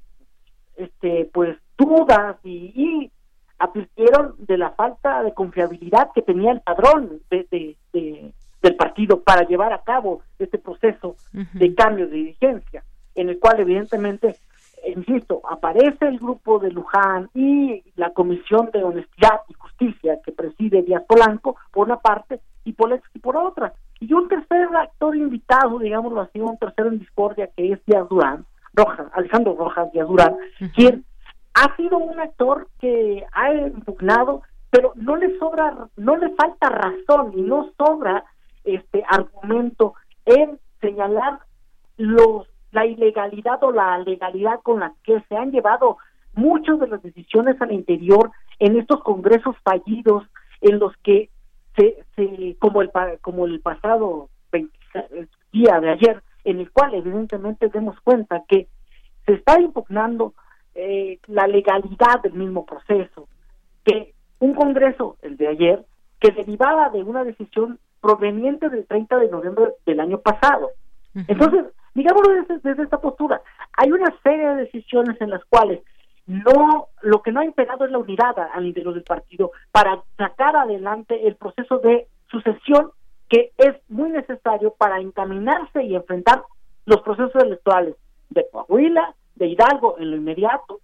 este 0.76 1.28
pues 1.30 1.58
dudas 1.76 2.36
y 2.42 3.10
advirtieron 3.62 4.34
de 4.38 4.58
la 4.58 4.70
falta 4.70 5.22
de 5.22 5.32
confiabilidad 5.32 6.10
que 6.14 6.22
tenía 6.22 6.50
el 6.50 6.60
padrón 6.60 7.20
de, 7.30 7.76
del 7.92 8.76
partido 8.76 9.20
para 9.20 9.46
llevar 9.46 9.72
a 9.72 9.82
cabo 9.82 10.22
este 10.38 10.58
proceso 10.58 11.14
de 11.32 11.74
cambio 11.74 12.08
de 12.08 12.16
dirigencia, 12.16 12.82
en 13.14 13.28
el 13.28 13.38
cual 13.38 13.60
evidentemente 13.60 14.36
insisto, 14.84 15.42
aparece 15.48 16.08
el 16.08 16.18
grupo 16.18 16.58
de 16.58 16.72
Luján 16.72 17.30
y 17.34 17.84
la 17.94 18.10
Comisión 18.10 18.70
de 18.72 18.82
Honestidad 18.82 19.42
y 19.48 19.54
Justicia 19.54 20.18
que 20.24 20.32
preside 20.32 20.82
Díaz 20.82 21.04
Polanco, 21.06 21.56
por 21.70 21.86
una 21.86 21.98
parte, 21.98 22.40
y 22.64 22.72
Poletsky 22.72 23.20
por 23.20 23.36
otra. 23.36 23.74
Y 24.00 24.12
un 24.12 24.28
tercer 24.28 24.68
actor 24.74 25.16
invitado, 25.16 25.78
digámoslo 25.78 26.22
así, 26.22 26.40
un 26.40 26.58
tercero 26.58 26.88
en 26.88 26.98
discordia, 26.98 27.48
que 27.56 27.72
es 27.72 27.84
Díaz 27.86 28.08
Durán, 28.08 28.44
Rojas, 28.74 29.06
Alejandro 29.12 29.54
Rojas 29.56 29.92
Díaz 29.92 30.08
Durán, 30.08 30.36
quien 30.74 31.04
ha 31.54 31.76
sido 31.76 31.98
un 31.98 32.18
actor 32.18 32.68
que 32.80 33.24
ha 33.32 33.54
impugnado, 33.54 34.42
pero 34.70 34.92
no 34.96 35.16
le 35.16 35.38
sobra, 35.38 35.88
no 35.96 36.16
le 36.16 36.30
falta 36.34 36.68
razón 36.68 37.32
y 37.36 37.42
no 37.42 37.70
sobra 37.76 38.24
este 38.64 39.04
argumento 39.08 39.94
en 40.24 40.58
señalar 40.80 41.40
los 41.96 42.46
la 42.72 42.86
ilegalidad 42.86 43.62
o 43.62 43.70
la 43.70 43.98
legalidad 43.98 44.60
con 44.62 44.80
la 44.80 44.94
que 45.04 45.22
se 45.28 45.36
han 45.36 45.52
llevado 45.52 45.98
muchas 46.32 46.80
de 46.80 46.88
las 46.88 47.02
decisiones 47.02 47.60
al 47.60 47.70
interior 47.70 48.30
en 48.58 48.78
estos 48.78 49.02
congresos 49.02 49.54
fallidos 49.62 50.24
en 50.62 50.78
los 50.78 50.96
que 50.98 51.28
se, 51.76 52.56
como 52.58 52.80
el 52.80 52.90
como 53.20 53.44
el 53.44 53.60
pasado 53.60 54.30
día 55.52 55.80
de 55.80 55.90
ayer 55.90 56.22
en 56.44 56.60
el 56.60 56.70
cual 56.70 56.94
evidentemente 56.94 57.68
demos 57.68 58.00
cuenta 58.00 58.42
que 58.48 58.68
se 59.26 59.34
está 59.34 59.60
impugnando 59.60 60.34
eh, 60.74 61.18
la 61.26 61.46
legalidad 61.46 62.22
del 62.22 62.34
mismo 62.34 62.64
proceso 62.64 63.28
que 63.84 64.14
un 64.38 64.54
congreso 64.54 65.16
el 65.22 65.36
de 65.36 65.48
ayer 65.48 65.84
que 66.20 66.32
derivaba 66.32 66.90
de 66.90 67.02
una 67.02 67.24
decisión 67.24 67.78
proveniente 68.00 68.68
del 68.68 68.86
30 68.86 69.18
de 69.18 69.28
noviembre 69.28 69.72
del 69.86 70.00
año 70.00 70.18
pasado. 70.18 70.70
Entonces 71.28 71.66
digámoslo 71.94 72.44
desde, 72.48 72.82
esta 72.82 73.00
postura, 73.00 73.42
hay 73.76 73.92
una 73.92 74.12
serie 74.22 74.48
de 74.48 74.56
decisiones 74.62 75.20
en 75.20 75.30
las 75.30 75.44
cuales 75.46 75.80
no 76.26 76.88
lo 77.02 77.20
que 77.22 77.32
no 77.32 77.40
ha 77.40 77.44
imperado 77.44 77.84
es 77.84 77.90
la 77.90 77.98
unidad 77.98 78.38
al 78.54 78.66
interior 78.66 78.94
del 78.94 79.02
partido 79.02 79.50
para 79.72 80.02
sacar 80.16 80.56
adelante 80.56 81.26
el 81.26 81.34
proceso 81.34 81.78
de 81.78 82.06
sucesión 82.30 82.92
que 83.28 83.50
es 83.58 83.74
muy 83.88 84.10
necesario 84.10 84.74
para 84.78 85.00
encaminarse 85.00 85.82
y 85.82 85.96
enfrentar 85.96 86.44
los 86.86 87.02
procesos 87.02 87.42
electorales 87.42 87.96
de 88.30 88.46
Coahuila, 88.50 89.14
de 89.36 89.46
Hidalgo 89.46 89.96
en 89.98 90.10
lo 90.10 90.16
inmediato, 90.16 90.80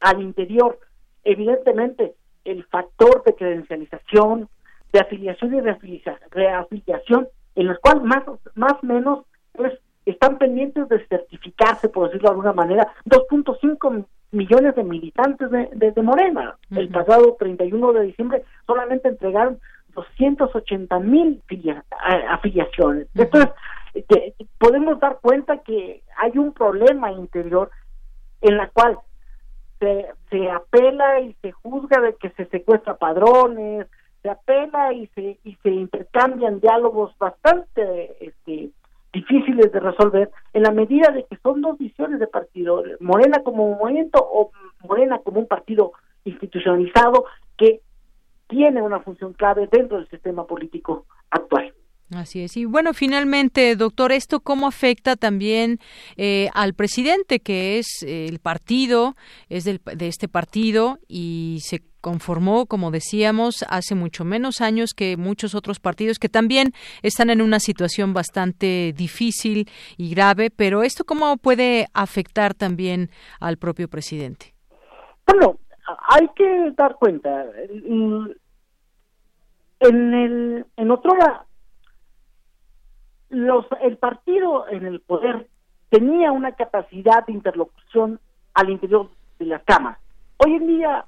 al 0.00 0.22
interior, 0.22 0.78
evidentemente 1.24 2.14
el 2.44 2.64
factor 2.64 3.22
de 3.24 3.34
credencialización, 3.34 4.48
de 4.92 5.00
afiliación 5.00 5.54
y 5.54 5.60
reafiliación, 6.30 7.28
en 7.54 7.66
los 7.66 7.78
cuales 7.80 8.02
más 8.04 8.22
más 8.54 8.82
menos 8.82 9.24
es 9.54 9.78
están 10.10 10.38
pendientes 10.38 10.88
de 10.88 11.06
certificarse, 11.06 11.88
por 11.88 12.06
decirlo 12.06 12.30
de 12.30 12.32
alguna 12.32 12.52
manera, 12.52 12.92
2.5 13.04 14.06
millones 14.30 14.74
de 14.74 14.84
militantes 14.84 15.50
de, 15.50 15.68
de, 15.74 16.02
Morena. 16.02 16.56
El 16.70 16.88
pasado 16.88 17.36
31 17.38 17.92
de 17.92 18.02
diciembre 18.04 18.42
solamente 18.66 19.08
entregaron 19.08 19.58
280 19.94 20.98
mil 21.00 21.42
afiliaciones. 22.28 23.08
Entonces, 23.14 23.50
podemos 24.58 24.98
dar 25.00 25.18
cuenta 25.20 25.58
que 25.58 26.02
hay 26.16 26.38
un 26.38 26.52
problema 26.52 27.12
interior 27.12 27.70
en 28.40 28.56
la 28.56 28.68
cual 28.70 28.98
se, 29.80 30.06
se 30.30 30.50
apela 30.50 31.20
y 31.20 31.34
se 31.42 31.52
juzga 31.52 32.00
de 32.00 32.14
que 32.16 32.30
se 32.30 32.46
secuestra 32.46 32.96
padrones, 32.96 33.86
se 34.22 34.30
apela 34.30 34.92
y 34.92 35.06
se 35.08 35.38
y 35.44 35.56
se 35.62 35.70
intercambian 35.70 36.60
diálogos 36.60 37.16
bastante 37.18 38.16
este, 38.20 38.70
difíciles 39.12 39.72
de 39.72 39.80
resolver 39.80 40.30
en 40.52 40.62
la 40.62 40.72
medida 40.72 41.10
de 41.10 41.24
que 41.24 41.36
son 41.42 41.60
dos 41.62 41.78
visiones 41.78 42.20
de 42.20 42.26
partido, 42.26 42.82
Morena 43.00 43.42
como 43.42 43.64
un 43.64 43.78
movimiento 43.78 44.18
o 44.20 44.50
Morena 44.82 45.18
como 45.18 45.40
un 45.40 45.46
partido 45.46 45.92
institucionalizado 46.24 47.24
que 47.56 47.80
tiene 48.48 48.82
una 48.82 49.00
función 49.00 49.32
clave 49.34 49.68
dentro 49.70 49.98
del 49.98 50.08
sistema 50.08 50.46
político 50.46 51.06
actual. 51.30 51.72
Así 52.14 52.42
es. 52.42 52.56
Y 52.56 52.64
bueno, 52.64 52.94
finalmente, 52.94 53.76
doctor, 53.76 54.12
¿esto 54.12 54.40
cómo 54.40 54.66
afecta 54.66 55.16
también 55.16 55.78
eh, 56.16 56.48
al 56.54 56.72
presidente, 56.72 57.40
que 57.40 57.78
es 57.78 58.02
el 58.02 58.38
partido, 58.38 59.14
es 59.50 59.64
del, 59.64 59.80
de 59.84 60.08
este 60.08 60.26
partido 60.26 60.98
y 61.06 61.58
se 61.62 61.82
conformó, 62.00 62.66
como 62.66 62.90
decíamos, 62.90 63.64
hace 63.68 63.94
mucho 63.94 64.24
menos 64.24 64.60
años 64.60 64.94
que 64.94 65.16
muchos 65.16 65.54
otros 65.54 65.80
partidos 65.80 66.18
que 66.18 66.28
también 66.28 66.72
están 67.02 67.30
en 67.30 67.42
una 67.42 67.60
situación 67.60 68.14
bastante 68.14 68.94
difícil 68.96 69.68
y 69.96 70.10
grave, 70.10 70.50
pero 70.50 70.82
esto 70.82 71.04
cómo 71.04 71.36
puede 71.36 71.86
afectar 71.92 72.54
también 72.54 73.10
al 73.40 73.58
propio 73.58 73.88
presidente? 73.88 74.54
Bueno, 75.26 75.58
hay 76.08 76.28
que 76.34 76.72
dar 76.76 76.94
cuenta. 76.94 77.44
En 79.80 80.14
el 80.14 80.66
en 80.76 80.90
otro 80.90 81.12
los 83.30 83.66
el 83.82 83.96
partido 83.96 84.68
en 84.68 84.86
el 84.86 85.00
poder 85.00 85.48
tenía 85.90 86.32
una 86.32 86.52
capacidad 86.52 87.26
de 87.26 87.32
interlocución 87.32 88.20
al 88.54 88.70
interior 88.70 89.08
de 89.38 89.46
las 89.46 89.62
cámaras. 89.64 89.98
Hoy 90.38 90.54
en 90.54 90.66
día 90.66 91.04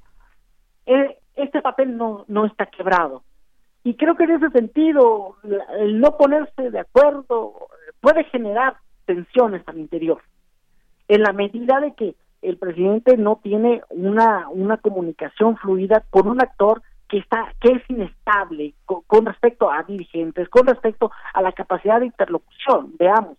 eh, 0.87 1.19
este 1.37 1.63
papel 1.63 1.97
no, 1.97 2.25
no 2.29 2.47
está 2.47 2.67
quebrado. 2.67 3.23
Y 3.83 3.95
creo 3.95 4.17
que 4.17 4.25
en 4.25 4.33
ese 4.33 4.51
sentido, 4.51 5.37
el 5.79 6.01
no 6.01 6.17
ponerse 6.19 6.71
de 6.71 6.81
acuerdo 6.81 7.69
puede 8.01 8.25
generar 8.25 8.77
tensiones 9.07 9.63
al 9.67 9.79
interior. 9.79 10.23
En 11.09 11.23
la 11.23 11.33
medida 11.33 11.81
de 11.81 11.95
que 11.95 12.15
el 12.43 12.59
presidente 12.59 13.17
no 13.17 13.41
tiene 13.43 13.83
una, 13.91 14.49
una 14.51 14.77
comunicación 14.77 15.57
fluida 15.57 16.05
con 16.11 16.29
un 16.29 16.43
actor 16.43 16.83
que 17.11 17.19
está 17.19 17.53
que 17.61 17.73
es 17.73 17.83
inestable 17.91 18.75
con, 18.87 19.27
respecto 19.27 19.71
a 19.71 19.83
dirigentes, 19.83 20.49
con 20.49 20.67
respecto 20.67 21.11
a 21.35 21.43
la 21.43 21.53
capacidad 21.53 22.01
de 22.01 22.07
interlocución, 22.07 22.95
veamos. 22.99 23.37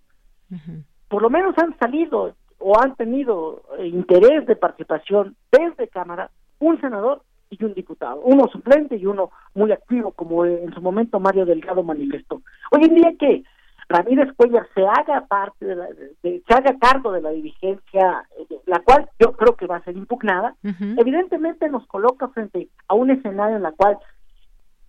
Por 1.08 1.22
lo 1.22 1.30
menos 1.30 1.58
han 1.58 1.78
salido 1.80 2.36
o 2.60 2.80
han 2.80 2.96
tenido 2.96 3.64
interés 3.80 4.46
de 4.46 4.58
participación 4.58 5.36
desde 5.52 5.88
Cámara 5.88 6.30
un 6.60 6.80
senador 6.82 7.24
y 7.50 7.64
un 7.64 7.74
diputado, 7.74 8.22
uno 8.22 8.48
suplente 8.48 8.96
y 8.98 9.06
uno 9.06 9.32
muy 9.56 9.72
activo, 9.72 10.12
como 10.12 10.46
en 10.46 10.74
su 10.74 10.82
momento 10.82 11.20
Mario 11.20 11.46
Delgado 11.46 11.84
manifestó. 11.84 12.42
Hoy 12.72 12.84
en 12.84 12.96
día 12.96 13.12
que 13.18 13.44
Ramírez 13.92 14.34
Cuellar 14.36 14.68
se 14.74 14.86
haga 14.86 15.26
parte 15.28 15.66
de, 15.66 15.76
la, 15.76 15.88
se 16.22 16.44
haga 16.50 16.78
cargo 16.80 17.12
de 17.12 17.22
la 17.22 17.32
dirigencia, 17.32 18.24
eh, 18.38 18.46
la 18.66 18.80
cual 18.80 19.10
yo 19.20 19.34
creo 19.34 19.56
que 19.56 19.68
va 19.68 19.78
a 19.78 19.84
ser 19.84 19.98
impugnada, 19.98 20.56
evidentemente 20.64 21.70
nos 21.70 21.86
coloca 21.88 22.28
frente 22.30 22.70
a 22.88 22.94
un 22.94 23.12
escenario 23.12 23.58
en 23.58 23.64
la 23.64 23.72
cual 23.72 23.98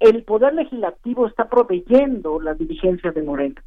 el 0.00 0.24
poder 0.24 0.54
legislativo 0.54 1.26
está 1.26 1.48
proveyendo 1.48 2.40
las 2.40 2.58
dirigencias 2.58 3.14
de 3.14 3.22
Morena. 3.22 3.62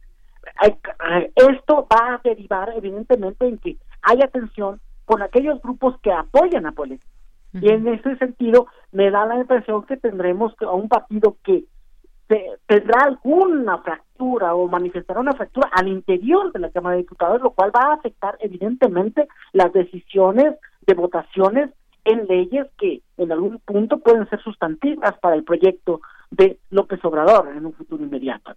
Esto 1.35 1.87
va 1.91 2.15
a 2.15 2.21
derivar 2.23 2.71
evidentemente 2.75 3.47
en 3.47 3.57
que 3.57 3.77
haya 4.01 4.27
tensión 4.27 4.79
con 5.05 5.21
aquellos 5.21 5.61
grupos 5.61 5.99
que 6.01 6.11
apoyan 6.11 6.65
a 6.65 6.71
Política 6.71 7.15
y 7.61 7.69
en 7.69 7.87
ese 7.87 8.17
sentido, 8.17 8.67
me 8.91 9.09
da 9.11 9.25
la 9.25 9.37
impresión 9.37 9.85
que 9.85 9.97
tendremos 9.97 10.53
a 10.61 10.71
un 10.71 10.89
partido 10.89 11.37
que 11.43 11.65
tendrá 12.27 13.03
alguna 13.03 13.77
fractura 13.79 14.55
o 14.55 14.67
manifestará 14.67 15.19
una 15.19 15.33
fractura 15.33 15.69
al 15.71 15.87
interior 15.87 16.51
de 16.51 16.59
la 16.59 16.71
Cámara 16.71 16.95
de 16.95 17.03
Diputados, 17.03 17.41
lo 17.41 17.51
cual 17.51 17.71
va 17.75 17.91
a 17.91 17.93
afectar 17.95 18.37
evidentemente 18.39 19.27
las 19.53 19.71
decisiones 19.73 20.55
de 20.85 20.93
votaciones 20.93 21.69
en 22.03 22.27
leyes 22.27 22.67
que 22.77 23.01
en 23.17 23.31
algún 23.31 23.59
punto 23.59 23.99
pueden 23.99 24.29
ser 24.29 24.41
sustantivas 24.41 25.17
para 25.19 25.35
el 25.35 25.43
proyecto 25.43 26.01
de 26.31 26.59
López 26.69 27.03
Obrador 27.03 27.49
en 27.49 27.65
un 27.65 27.73
futuro 27.73 28.03
inmediato. 28.03 28.53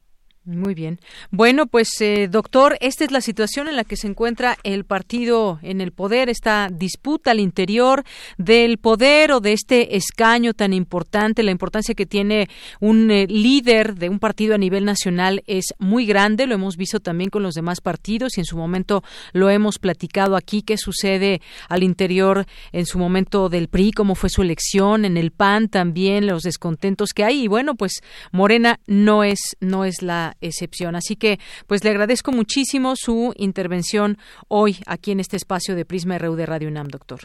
Muy 0.48 0.72
bien. 0.72 0.98
Bueno, 1.30 1.66
pues 1.66 1.90
eh, 2.00 2.26
doctor, 2.26 2.78
esta 2.80 3.04
es 3.04 3.10
la 3.10 3.20
situación 3.20 3.68
en 3.68 3.76
la 3.76 3.84
que 3.84 3.98
se 3.98 4.06
encuentra 4.06 4.56
el 4.62 4.84
partido 4.84 5.58
en 5.60 5.82
el 5.82 5.92
poder, 5.92 6.30
esta 6.30 6.70
disputa 6.72 7.32
al 7.32 7.40
interior 7.40 8.02
del 8.38 8.78
poder 8.78 9.32
o 9.32 9.40
de 9.40 9.52
este 9.52 9.96
escaño 9.96 10.54
tan 10.54 10.72
importante, 10.72 11.42
la 11.42 11.50
importancia 11.50 11.94
que 11.94 12.06
tiene 12.06 12.48
un 12.80 13.10
eh, 13.10 13.26
líder 13.28 13.96
de 13.96 14.08
un 14.08 14.18
partido 14.18 14.54
a 14.54 14.58
nivel 14.58 14.86
nacional 14.86 15.42
es 15.46 15.74
muy 15.78 16.06
grande, 16.06 16.46
lo 16.46 16.54
hemos 16.54 16.78
visto 16.78 16.98
también 16.98 17.28
con 17.28 17.42
los 17.42 17.52
demás 17.52 17.82
partidos 17.82 18.38
y 18.38 18.40
en 18.40 18.46
su 18.46 18.56
momento 18.56 19.04
lo 19.34 19.50
hemos 19.50 19.78
platicado 19.78 20.34
aquí, 20.34 20.62
qué 20.62 20.78
sucede 20.78 21.42
al 21.68 21.82
interior 21.82 22.46
en 22.72 22.86
su 22.86 22.98
momento 22.98 23.50
del 23.50 23.68
PRI, 23.68 23.92
cómo 23.92 24.14
fue 24.14 24.30
su 24.30 24.40
elección, 24.40 25.04
en 25.04 25.18
el 25.18 25.30
PAN 25.30 25.68
también, 25.68 26.26
los 26.26 26.42
descontentos 26.42 27.12
que 27.12 27.24
hay. 27.24 27.42
Y 27.42 27.48
bueno, 27.48 27.74
pues 27.74 28.00
Morena 28.32 28.80
no 28.86 29.24
es, 29.24 29.40
no 29.60 29.84
es 29.84 30.00
la 30.00 30.37
excepción. 30.40 30.96
Así 30.96 31.16
que, 31.16 31.38
pues 31.66 31.84
le 31.84 31.90
agradezco 31.90 32.32
muchísimo 32.32 32.94
su 32.96 33.32
intervención 33.36 34.16
hoy 34.48 34.76
aquí 34.86 35.12
en 35.12 35.20
este 35.20 35.36
espacio 35.36 35.74
de 35.74 35.84
Prisma 35.84 36.18
RU 36.18 36.34
de 36.36 36.46
Radio 36.46 36.68
UNAM, 36.68 36.88
doctor. 36.88 37.20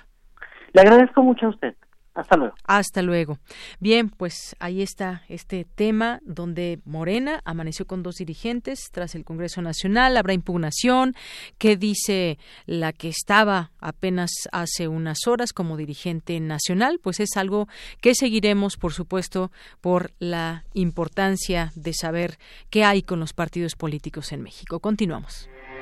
Le 0.74 0.82
agradezco 0.82 1.22
mucho 1.22 1.48
a 1.48 1.50
usted. 1.50 1.76
Hasta 2.14 2.38
luego. 2.38 2.56
Hasta 2.66 3.02
luego. 3.02 3.40
Bien, 3.80 4.10
pues 4.10 4.56
ahí 4.60 4.84
está 4.84 5.24
este 5.30 5.66
tema 5.66 6.20
donde 6.24 6.80
Morena 6.86 7.42
amaneció 7.44 7.88
con 7.88 8.04
dos 8.04 8.16
dirigentes 8.16 8.90
tras 8.92 9.16
el 9.16 9.26
Congreso 9.26 9.62
Nacional. 9.64 10.16
Habrá 10.18 10.34
impugnación. 10.34 11.16
¿Qué 11.58 11.76
dice 11.76 12.38
la 12.68 12.94
que 12.94 13.10
estaba 13.10 13.72
apenas 13.80 14.32
hace 14.52 14.88
unas 14.88 15.26
horas 15.28 15.54
como 15.54 15.76
dirigente 15.76 16.40
nacional? 16.40 17.00
Pues 17.02 17.20
es 17.20 17.36
algo 17.36 17.68
que 18.00 18.14
seguiremos, 18.14 18.78
por 18.78 18.94
supuesto, 18.94 19.52
por 19.82 20.12
la 20.20 20.66
importancia 20.74 21.72
de 21.76 21.94
saber 21.94 22.38
qué 22.70 22.84
hay 22.84 23.02
con 23.02 23.20
los 23.20 23.34
partidos 23.34 23.76
políticos 23.76 24.32
en 24.32 24.44
México. 24.44 24.80
Continuamos. 24.80 25.50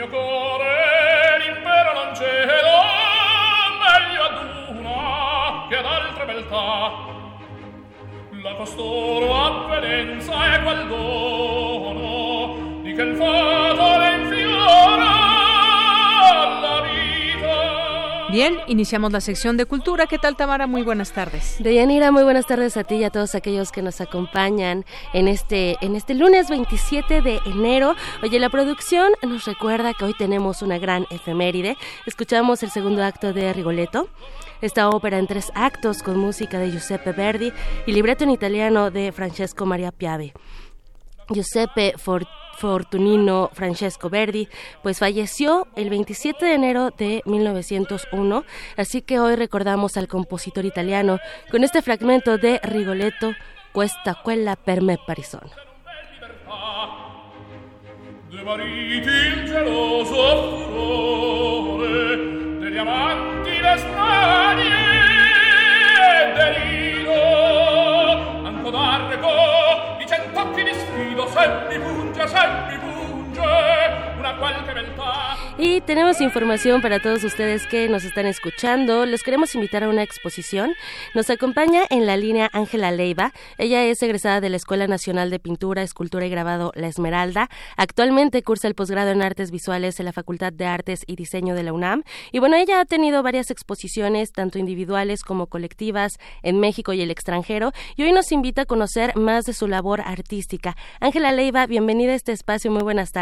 mio 0.00 0.08
core 0.08 1.38
l'impero 1.44 1.92
non 1.92 2.14
cedo 2.14 2.74
meglio 3.84 4.22
ad 4.22 4.76
una 4.78 5.66
che 5.68 5.76
ad 5.76 5.84
altre 5.84 6.24
beltà. 6.24 6.92
La 8.42 8.54
costoro 8.54 9.44
avvenenza 9.44 10.54
è 10.54 10.62
qual 10.62 10.88
dono 10.88 12.80
di 12.80 12.94
che 12.94 13.02
il 13.02 13.14
fato 13.16 13.98
Bien, 18.30 18.58
iniciamos 18.68 19.10
la 19.10 19.20
sección 19.20 19.56
de 19.56 19.66
cultura. 19.66 20.06
¿Qué 20.06 20.16
tal, 20.16 20.36
Tamara? 20.36 20.68
Muy 20.68 20.82
buenas 20.82 21.10
tardes. 21.12 21.56
Deyanira, 21.58 22.12
muy 22.12 22.22
buenas 22.22 22.46
tardes 22.46 22.76
a 22.76 22.84
ti 22.84 22.96
y 22.96 23.04
a 23.04 23.10
todos 23.10 23.34
aquellos 23.34 23.72
que 23.72 23.82
nos 23.82 24.00
acompañan 24.00 24.84
en 25.12 25.26
este, 25.26 25.76
en 25.80 25.96
este 25.96 26.14
lunes 26.14 26.48
27 26.48 27.22
de 27.22 27.40
enero. 27.44 27.96
Oye, 28.22 28.38
la 28.38 28.48
producción 28.48 29.10
nos 29.22 29.46
recuerda 29.46 29.94
que 29.94 30.04
hoy 30.04 30.14
tenemos 30.16 30.62
una 30.62 30.78
gran 30.78 31.06
efeméride. 31.10 31.76
Escuchamos 32.06 32.62
el 32.62 32.70
segundo 32.70 33.02
acto 33.02 33.32
de 33.32 33.52
Rigoletto. 33.52 34.08
Esta 34.60 34.88
ópera 34.90 35.18
en 35.18 35.26
tres 35.26 35.50
actos 35.56 36.00
con 36.04 36.16
música 36.16 36.60
de 36.60 36.70
Giuseppe 36.70 37.10
Verdi 37.10 37.52
y 37.84 37.92
libreto 37.92 38.22
en 38.22 38.30
italiano 38.30 38.92
de 38.92 39.10
Francesco 39.10 39.66
Maria 39.66 39.90
Piave. 39.90 40.34
Giuseppe 41.30 41.94
Fortunino 42.60 43.48
Francesco 43.54 44.10
Verdi, 44.10 44.46
pues 44.82 44.98
falleció 44.98 45.66
el 45.76 45.88
27 45.88 46.44
de 46.44 46.54
enero 46.54 46.90
de 46.90 47.22
1901, 47.24 48.44
así 48.76 49.00
que 49.00 49.18
hoy 49.18 49.34
recordamos 49.34 49.96
al 49.96 50.08
compositor 50.08 50.66
italiano 50.66 51.18
con 51.50 51.64
este 51.64 51.80
fragmento 51.80 52.36
de 52.36 52.60
Rigoletto, 52.62 53.32
Questa 53.72 54.20
quella 54.24 54.56
per 54.56 54.82
me 54.82 54.98
mondo 71.20 71.32
sempre 71.32 71.78
punge 71.78 72.28
sempre 72.28 72.78
punge 72.78 72.99
Y 75.62 75.82
tenemos 75.82 76.22
información 76.22 76.80
para 76.80 77.00
todos 77.00 77.22
ustedes 77.22 77.66
que 77.66 77.86
nos 77.90 78.04
están 78.04 78.24
escuchando. 78.24 79.04
Les 79.04 79.22
queremos 79.22 79.54
invitar 79.54 79.84
a 79.84 79.90
una 79.90 80.02
exposición. 80.02 80.72
Nos 81.14 81.28
acompaña 81.28 81.82
en 81.90 82.06
la 82.06 82.16
línea 82.16 82.48
Ángela 82.54 82.90
Leiva. 82.90 83.32
Ella 83.58 83.84
es 83.84 84.02
egresada 84.02 84.40
de 84.40 84.48
la 84.48 84.56
Escuela 84.56 84.86
Nacional 84.86 85.28
de 85.28 85.38
Pintura, 85.38 85.82
Escultura 85.82 86.24
y 86.24 86.30
Grabado 86.30 86.72
La 86.76 86.86
Esmeralda. 86.86 87.50
Actualmente 87.76 88.42
cursa 88.42 88.68
el 88.68 88.74
posgrado 88.74 89.10
en 89.10 89.20
Artes 89.20 89.50
Visuales 89.50 90.00
en 90.00 90.06
la 90.06 90.14
Facultad 90.14 90.50
de 90.50 90.64
Artes 90.64 91.04
y 91.06 91.16
Diseño 91.16 91.54
de 91.54 91.62
la 91.62 91.74
UNAM. 91.74 92.04
Y 92.32 92.38
bueno, 92.38 92.56
ella 92.56 92.80
ha 92.80 92.86
tenido 92.86 93.22
varias 93.22 93.50
exposiciones, 93.50 94.32
tanto 94.32 94.58
individuales 94.58 95.22
como 95.24 95.46
colectivas, 95.46 96.18
en 96.42 96.58
México 96.58 96.94
y 96.94 97.02
el 97.02 97.10
extranjero. 97.10 97.72
Y 97.96 98.04
hoy 98.04 98.12
nos 98.12 98.32
invita 98.32 98.62
a 98.62 98.66
conocer 98.66 99.14
más 99.14 99.44
de 99.44 99.52
su 99.52 99.68
labor 99.68 100.00
artística. 100.00 100.74
Ángela 101.00 101.32
Leiva, 101.32 101.66
bienvenida 101.66 102.12
a 102.12 102.16
este 102.16 102.32
espacio. 102.32 102.70
Muy 102.70 102.82
buenas 102.82 103.12
tardes. 103.12 103.19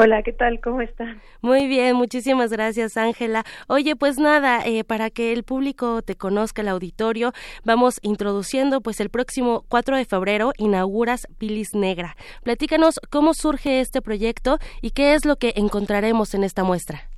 Hola, 0.00 0.22
¿qué 0.22 0.32
tal? 0.32 0.60
¿Cómo 0.60 0.80
están? 0.80 1.20
Muy 1.40 1.66
bien, 1.66 1.96
muchísimas 1.96 2.52
gracias, 2.52 2.96
Ángela. 2.96 3.42
Oye, 3.66 3.96
pues 3.96 4.16
nada, 4.16 4.60
eh, 4.64 4.84
para 4.84 5.10
que 5.10 5.32
el 5.32 5.42
público 5.42 6.02
te 6.02 6.14
conozca, 6.14 6.62
el 6.62 6.68
auditorio, 6.68 7.32
vamos 7.64 7.98
introduciendo, 8.02 8.80
pues 8.80 9.00
el 9.00 9.10
próximo 9.10 9.64
4 9.68 9.96
de 9.96 10.04
febrero 10.04 10.52
inauguras 10.56 11.26
Bilis 11.40 11.74
Negra. 11.74 12.14
Platícanos 12.44 13.00
cómo 13.10 13.34
surge 13.34 13.80
este 13.80 14.00
proyecto 14.00 14.58
y 14.82 14.92
qué 14.92 15.14
es 15.14 15.24
lo 15.24 15.34
que 15.34 15.52
encontraremos 15.56 16.32
en 16.34 16.44
esta 16.44 16.62
muestra. 16.62 17.10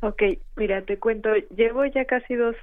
Ok, 0.00 0.22
mira, 0.56 0.82
te 0.82 0.98
cuento, 0.98 1.30
llevo 1.54 1.84
ya 1.86 2.06
casi 2.06 2.34
dos 2.34 2.56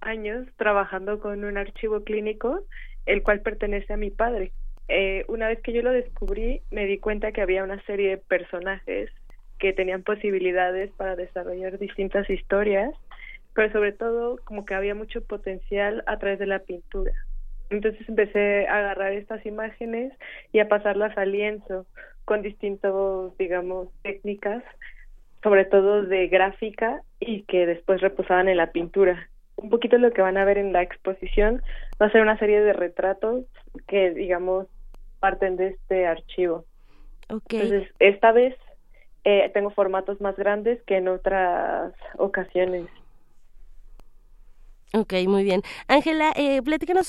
años 0.00 0.46
trabajando 0.56 1.18
con 1.18 1.44
un 1.44 1.58
archivo 1.58 2.04
clínico, 2.04 2.60
el 3.06 3.24
cual 3.24 3.40
pertenece 3.40 3.92
a 3.92 3.96
mi 3.96 4.10
padre 4.10 4.52
eh, 4.88 5.24
una 5.28 5.48
vez 5.48 5.60
que 5.60 5.72
yo 5.72 5.82
lo 5.82 5.92
descubrí, 5.92 6.62
me 6.70 6.86
di 6.86 6.98
cuenta 6.98 7.32
que 7.32 7.42
había 7.42 7.64
una 7.64 7.82
serie 7.84 8.10
de 8.10 8.16
personajes 8.18 9.10
que 9.58 9.72
tenían 9.72 10.02
posibilidades 10.02 10.90
para 10.92 11.16
desarrollar 11.16 11.78
distintas 11.78 12.28
historias, 12.28 12.92
pero 13.54 13.72
sobre 13.72 13.92
todo 13.92 14.38
como 14.44 14.64
que 14.64 14.74
había 14.74 14.94
mucho 14.94 15.22
potencial 15.24 16.02
a 16.06 16.18
través 16.18 16.38
de 16.38 16.46
la 16.46 16.60
pintura. 16.60 17.12
Entonces 17.70 18.06
empecé 18.08 18.66
a 18.66 18.78
agarrar 18.78 19.12
estas 19.12 19.44
imágenes 19.46 20.12
y 20.52 20.58
a 20.58 20.68
pasarlas 20.68 21.16
al 21.16 21.32
lienzo 21.32 21.86
con 22.24 22.42
distintos, 22.42 23.36
digamos, 23.38 23.88
técnicas, 24.02 24.62
sobre 25.42 25.64
todo 25.64 26.02
de 26.02 26.28
gráfica 26.28 27.02
y 27.18 27.42
que 27.44 27.66
después 27.66 28.00
reposaban 28.00 28.48
en 28.48 28.58
la 28.58 28.72
pintura. 28.72 29.28
Un 29.62 29.70
poquito 29.70 29.96
lo 29.98 30.10
que 30.12 30.22
van 30.22 30.36
a 30.36 30.44
ver 30.44 30.58
en 30.58 30.72
la 30.72 30.82
exposición 30.82 31.62
va 32.00 32.06
a 32.06 32.10
ser 32.10 32.22
una 32.22 32.38
serie 32.38 32.60
de 32.60 32.72
retratos 32.72 33.44
que, 33.86 34.10
digamos, 34.10 34.66
parten 35.20 35.56
de 35.56 35.68
este 35.68 36.06
archivo. 36.06 36.64
Entonces, 37.28 37.88
esta 37.98 38.32
vez 38.32 38.56
eh, 39.24 39.50
tengo 39.54 39.70
formatos 39.70 40.20
más 40.20 40.36
grandes 40.36 40.82
que 40.82 40.96
en 40.96 41.08
otras 41.08 41.92
ocasiones. 42.18 42.86
Ok, 44.94 45.14
muy 45.26 45.42
bien. 45.42 45.62
Ángela, 45.88 46.32
eh, 46.36 46.60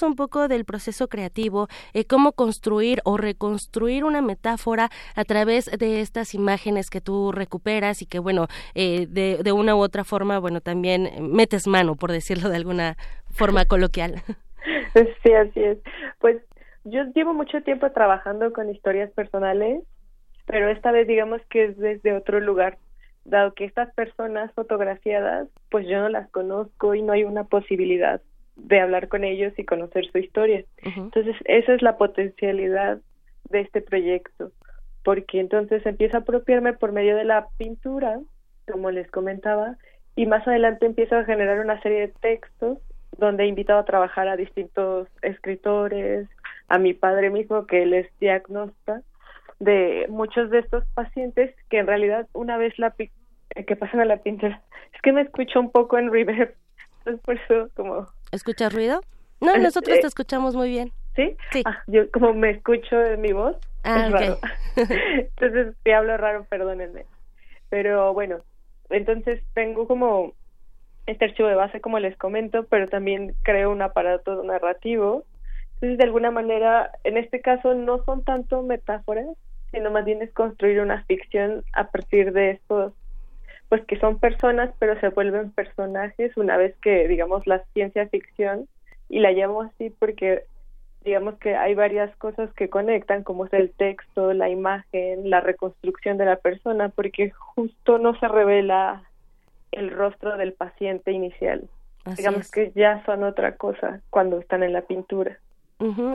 un 0.04 0.16
poco 0.16 0.48
del 0.48 0.64
proceso 0.64 1.10
creativo, 1.10 1.68
eh, 1.94 2.06
cómo 2.06 2.32
construir 2.32 3.02
o 3.04 3.18
reconstruir 3.18 4.06
una 4.06 4.22
metáfora 4.22 4.90
a 5.16 5.26
través 5.26 5.66
de 5.66 6.00
estas 6.00 6.34
imágenes 6.34 6.90
que 6.90 7.02
tú 7.02 7.34
recuperas 7.34 8.02
y 8.02 8.06
que, 8.06 8.20
bueno, 8.20 8.48
eh, 8.74 9.06
de, 9.10 9.40
de 9.44 9.52
una 9.52 9.76
u 9.76 9.80
otra 9.80 10.06
forma, 10.06 10.40
bueno, 10.40 10.62
también 10.62 11.10
metes 11.20 11.68
mano, 11.68 11.96
por 11.96 12.12
decirlo 12.12 12.50
de 12.50 12.56
alguna 12.56 12.96
forma 13.32 13.66
coloquial. 13.66 14.16
Sí, 15.24 15.34
así 15.34 15.62
es. 15.62 15.78
Pues 16.20 16.38
yo 16.86 17.04
llevo 17.14 17.34
mucho 17.34 17.62
tiempo 17.64 17.92
trabajando 17.92 18.54
con 18.54 18.70
historias 18.70 19.12
personales, 19.12 19.84
pero 20.46 20.70
esta 20.70 20.92
vez 20.92 21.06
digamos 21.06 21.42
que 21.50 21.66
es 21.66 21.78
desde 21.78 22.14
otro 22.14 22.40
lugar, 22.40 22.78
dado 23.26 23.54
que 23.54 23.66
estas 23.66 23.94
personas 23.94 24.52
fotografiadas, 24.54 25.48
pues 25.70 25.88
yo 25.88 26.00
no 26.00 26.10
las 26.10 26.30
conozco 26.30 26.96
y 26.96 27.02
no 27.02 27.14
hay 27.14 27.24
una 27.24 27.46
posibilidad 27.46 28.22
de 28.56 28.80
hablar 28.80 29.08
con 29.08 29.24
ellos 29.24 29.54
y 29.58 29.66
conocer 29.66 30.06
su 30.12 30.18
historia. 30.18 30.64
Entonces, 30.84 31.36
esa 31.46 31.74
es 31.74 31.82
la 31.82 31.98
potencialidad 31.98 33.00
de 33.50 33.62
este 33.62 33.82
proyecto, 33.82 34.52
porque 35.04 35.40
entonces 35.40 35.86
empiezo 35.86 36.18
a 36.18 36.22
apropiarme 36.22 36.74
por 36.74 36.92
medio 36.92 37.16
de 37.16 37.24
la 37.24 37.48
pintura, 37.58 38.20
como 38.72 38.92
les 38.92 39.10
comentaba, 39.10 39.78
y 40.16 40.26
más 40.26 40.48
adelante 40.48 40.86
empiezo 40.86 41.16
a 41.16 41.26
generar 41.26 41.60
una 41.60 41.82
serie 41.82 42.02
de 42.02 42.14
textos 42.22 42.78
donde 43.18 43.44
he 43.44 43.48
invitado 43.48 43.80
a 43.80 43.86
trabajar 43.86 44.28
a 44.28 44.38
distintos 44.38 45.08
escritores, 45.22 46.28
a 46.68 46.78
mi 46.78 46.94
padre 46.94 47.30
mismo, 47.30 47.66
que 47.66 47.84
él 47.84 47.94
es 47.94 48.08
diagnóstico 48.20 49.02
de 49.60 50.06
muchos 50.10 50.50
de 50.50 50.60
estos 50.60 50.84
pacientes 50.94 51.56
que 51.70 51.80
en 51.80 51.88
realidad 51.88 52.28
una 52.34 52.58
vez 52.58 52.78
la 52.78 52.94
eh, 52.98 53.66
que 53.66 53.76
pasan 53.76 54.00
a 54.00 54.06
la 54.06 54.18
pintura, 54.18 54.62
es 54.94 55.02
que 55.02 55.12
me 55.12 55.22
escucho 55.22 55.60
un 55.60 55.72
poco 55.72 55.98
en 55.98 56.12
reverb, 56.12 56.56
entonces 57.00 57.22
por 57.24 57.36
eso 57.36 57.70
como... 57.76 58.08
¿Escuchas 58.32 58.74
ruido? 58.74 59.02
No, 59.40 59.58
nosotros 59.58 60.00
te 60.00 60.08
escuchamos 60.08 60.56
muy 60.56 60.70
bien. 60.70 60.92
¿Sí? 61.16 61.36
Sí. 61.52 61.64
Ah, 61.66 61.84
yo 61.88 62.10
como 62.12 62.34
me 62.34 62.52
escucho 62.52 63.00
en 63.04 63.22
mi 63.22 63.34
voz. 63.34 63.58
Ah, 63.84 64.08
raro. 64.10 64.40
entonces, 64.76 65.76
si 65.84 65.92
hablo 65.92 66.16
raro, 66.18 66.46
perdónenme. 66.50 67.06
Pero 67.70 68.14
bueno, 68.14 68.40
entonces 68.90 69.44
tengo 69.54 69.88
como 69.88 70.34
este 71.06 71.26
archivo 71.26 71.50
de 71.50 71.56
base, 71.56 71.82
como 71.82 72.00
les 72.00 72.16
comento, 72.18 72.66
pero 72.68 72.88
también 72.88 73.36
creo 73.44 73.72
un 73.72 73.82
aparato 73.82 74.42
narrativo. 74.44 75.26
Entonces, 75.84 75.98
de 75.98 76.06
alguna 76.06 76.32
manera, 76.32 76.92
en 77.04 77.18
este 77.18 77.42
caso 77.42 77.74
no 77.74 78.02
son 78.06 78.24
tanto 78.24 78.62
metáforas, 78.62 79.28
sino 79.74 79.92
más 79.92 80.06
bien 80.06 80.22
es 80.22 80.32
construir 80.32 80.80
una 80.80 81.04
ficción 81.04 81.66
a 81.74 81.92
partir 81.92 82.32
de 82.32 82.52
estos, 82.52 82.94
pues 83.68 83.84
que 83.86 84.00
son 84.00 84.18
personas, 84.18 84.74
pero 84.80 84.98
se 85.02 85.10
vuelven 85.10 85.52
personajes 85.52 86.38
una 86.38 86.56
vez 86.56 86.74
que, 86.82 87.06
digamos, 87.10 87.46
la 87.48 87.66
ciencia 87.74 88.08
ficción, 88.08 88.70
y 89.10 89.20
la 89.20 89.34
llamo 89.34 89.64
así 89.64 89.90
porque 89.90 90.46
digamos 91.04 91.36
que 91.36 91.58
hay 91.58 91.76
varias 91.76 92.16
cosas 92.16 92.50
que 92.54 92.70
conectan, 92.70 93.24
como 93.24 93.46
es 93.46 93.52
el 93.52 93.70
texto, 93.72 94.32
la 94.32 94.48
imagen, 94.48 95.30
la 95.30 95.42
reconstrucción 95.42 96.18
de 96.18 96.24
la 96.24 96.38
persona, 96.38 96.88
porque 96.96 97.32
justo 97.32 97.98
no 97.98 98.18
se 98.22 98.30
revela 98.30 99.04
el 99.74 99.92
rostro 99.92 100.38
del 100.38 100.54
paciente 100.54 101.12
inicial. 101.12 101.68
digamos 102.16 102.50
que 102.50 102.72
ya 102.74 103.04
son 103.06 103.26
otra 103.26 103.58
cosa 103.58 104.00
cuando 104.10 104.40
están 104.40 104.64
en 104.64 104.72
la 104.72 104.84
pintura 104.84 105.40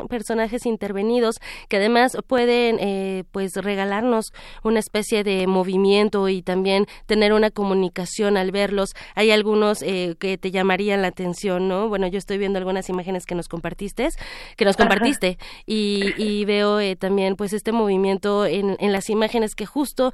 personajes 0.08 0.66
intervenidos 0.66 1.36
que 1.68 1.76
además 1.76 2.16
pueden 2.26 2.78
eh, 2.80 3.24
pues 3.32 3.52
regalarnos 3.54 4.32
una 4.62 4.80
especie 4.80 5.24
de 5.24 5.46
movimiento 5.46 6.28
y 6.28 6.42
también 6.42 6.86
tener 7.06 7.32
una 7.32 7.50
comunicación 7.50 8.36
al 8.36 8.50
verlos. 8.50 8.90
Hay 9.14 9.30
algunos 9.30 9.82
eh, 9.82 10.16
que 10.18 10.38
te 10.38 10.50
llamarían 10.50 11.02
la 11.02 11.08
atención, 11.08 11.68
¿no? 11.68 11.88
Bueno, 11.88 12.06
yo 12.06 12.18
estoy 12.18 12.38
viendo 12.38 12.58
algunas 12.58 12.88
imágenes 12.88 13.26
que 13.26 13.34
nos 13.34 13.48
compartiste, 13.48 14.08
que 14.56 14.64
nos 14.64 14.76
compartiste 14.76 15.38
y, 15.66 16.44
veo 16.48 16.80
eh, 16.80 16.96
también 16.96 17.36
pues 17.36 17.52
este 17.52 17.72
movimiento 17.72 18.46
en, 18.46 18.76
en 18.78 18.92
las 18.92 19.10
imágenes 19.10 19.54
que 19.54 19.66
justo 19.66 20.12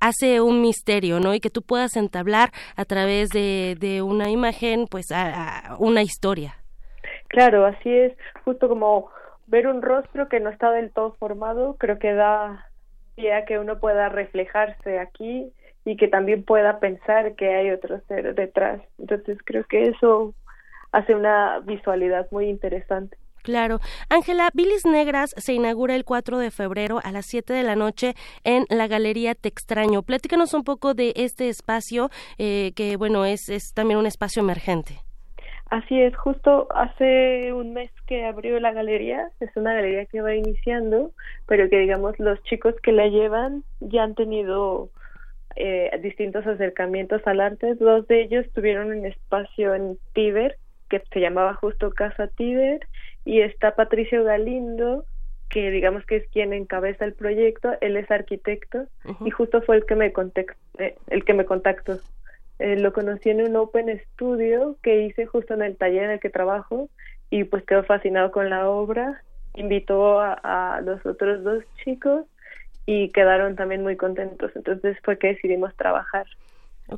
hace 0.00 0.40
un 0.40 0.60
misterio, 0.60 1.20
¿no? 1.20 1.34
Y 1.34 1.40
que 1.40 1.50
tú 1.50 1.62
puedas 1.62 1.96
entablar 1.96 2.52
a 2.76 2.84
través 2.84 3.30
de, 3.30 3.76
de 3.78 4.02
una 4.02 4.30
imagen 4.30 4.86
pues 4.90 5.12
a 5.12 5.76
una 5.78 6.02
historia. 6.02 6.61
Claro, 7.32 7.64
así 7.64 7.90
es, 7.90 8.12
justo 8.44 8.68
como 8.68 9.08
ver 9.46 9.66
un 9.66 9.80
rostro 9.80 10.28
que 10.28 10.38
no 10.38 10.50
está 10.50 10.70
del 10.70 10.92
todo 10.92 11.14
formado, 11.14 11.76
creo 11.78 11.98
que 11.98 12.12
da 12.12 12.68
pie 13.16 13.32
a 13.32 13.46
que 13.46 13.58
uno 13.58 13.80
pueda 13.80 14.10
reflejarse 14.10 14.98
aquí 14.98 15.50
y 15.86 15.96
que 15.96 16.08
también 16.08 16.44
pueda 16.44 16.78
pensar 16.78 17.34
que 17.34 17.54
hay 17.54 17.70
otro 17.70 18.00
ser 18.06 18.34
detrás. 18.34 18.82
Entonces 18.98 19.38
creo 19.46 19.64
que 19.64 19.84
eso 19.84 20.34
hace 20.92 21.14
una 21.14 21.60
visualidad 21.60 22.28
muy 22.30 22.50
interesante. 22.50 23.16
Claro. 23.42 23.80
Ángela, 24.10 24.50
Bilis 24.52 24.84
Negras 24.84 25.30
se 25.38 25.54
inaugura 25.54 25.96
el 25.96 26.04
4 26.04 26.38
de 26.38 26.50
febrero 26.50 27.00
a 27.02 27.12
las 27.12 27.24
7 27.26 27.54
de 27.54 27.62
la 27.62 27.76
noche 27.76 28.14
en 28.44 28.66
la 28.68 28.88
Galería 28.88 29.34
Te 29.34 29.48
Extraño. 29.48 30.02
Platícanos 30.02 30.52
un 30.52 30.64
poco 30.64 30.92
de 30.92 31.14
este 31.16 31.48
espacio, 31.48 32.10
eh, 32.36 32.72
que 32.76 32.96
bueno, 32.98 33.24
es, 33.24 33.48
es 33.48 33.72
también 33.72 33.98
un 33.98 34.06
espacio 34.06 34.42
emergente. 34.42 35.00
Así 35.72 35.98
es, 35.98 36.14
justo 36.14 36.68
hace 36.74 37.50
un 37.54 37.72
mes 37.72 37.90
que 38.06 38.26
abrió 38.26 38.60
la 38.60 38.72
galería, 38.72 39.30
es 39.40 39.48
una 39.56 39.72
galería 39.72 40.04
que 40.04 40.20
va 40.20 40.34
iniciando, 40.34 41.12
pero 41.46 41.66
que 41.70 41.78
digamos 41.78 42.18
los 42.18 42.42
chicos 42.42 42.74
que 42.82 42.92
la 42.92 43.06
llevan 43.06 43.64
ya 43.80 44.02
han 44.02 44.14
tenido 44.14 44.90
eh, 45.56 45.90
distintos 46.02 46.46
acercamientos 46.46 47.22
al 47.24 47.40
arte. 47.40 47.74
Dos 47.76 48.06
de 48.06 48.20
ellos 48.20 48.44
tuvieron 48.54 48.88
un 48.88 49.06
espacio 49.06 49.74
en 49.74 49.96
Tíber 50.12 50.58
que 50.90 51.02
se 51.10 51.20
llamaba 51.20 51.54
justo 51.54 51.90
Casa 51.92 52.28
Tíber 52.28 52.86
y 53.24 53.40
está 53.40 53.74
Patricio 53.74 54.24
Galindo 54.24 55.06
que 55.48 55.70
digamos 55.70 56.04
que 56.04 56.16
es 56.16 56.28
quien 56.28 56.52
encabeza 56.52 57.06
el 57.06 57.14
proyecto, 57.14 57.70
él 57.80 57.96
es 57.96 58.10
arquitecto 58.10 58.88
y 59.24 59.30
justo 59.30 59.62
fue 59.62 59.76
el 59.76 59.86
que 59.86 59.96
me 59.96 60.12
contactó, 60.12 60.54
eh, 60.78 60.96
el 61.08 61.24
que 61.24 61.32
me 61.32 61.46
contactó 61.46 61.98
eh, 62.62 62.76
lo 62.76 62.92
conocí 62.92 63.28
en 63.28 63.42
un 63.42 63.56
Open 63.56 64.00
Studio 64.12 64.76
que 64.82 65.02
hice 65.02 65.26
justo 65.26 65.54
en 65.54 65.62
el 65.62 65.76
taller 65.76 66.04
en 66.04 66.10
el 66.12 66.20
que 66.20 66.30
trabajo 66.30 66.88
y 67.28 67.42
pues 67.42 67.64
quedó 67.64 67.82
fascinado 67.82 68.30
con 68.30 68.50
la 68.50 68.68
obra. 68.70 69.24
Invitó 69.54 70.20
a, 70.20 70.80
los 70.84 71.04
otros 71.04 71.42
dos 71.42 71.64
chicos 71.82 72.24
y 72.86 73.08
quedaron 73.08 73.56
también 73.56 73.82
muy 73.82 73.96
contentos. 73.96 74.52
Entonces 74.54 74.96
fue 75.02 75.18
que 75.18 75.28
decidimos 75.34 75.74
trabajar 75.74 76.26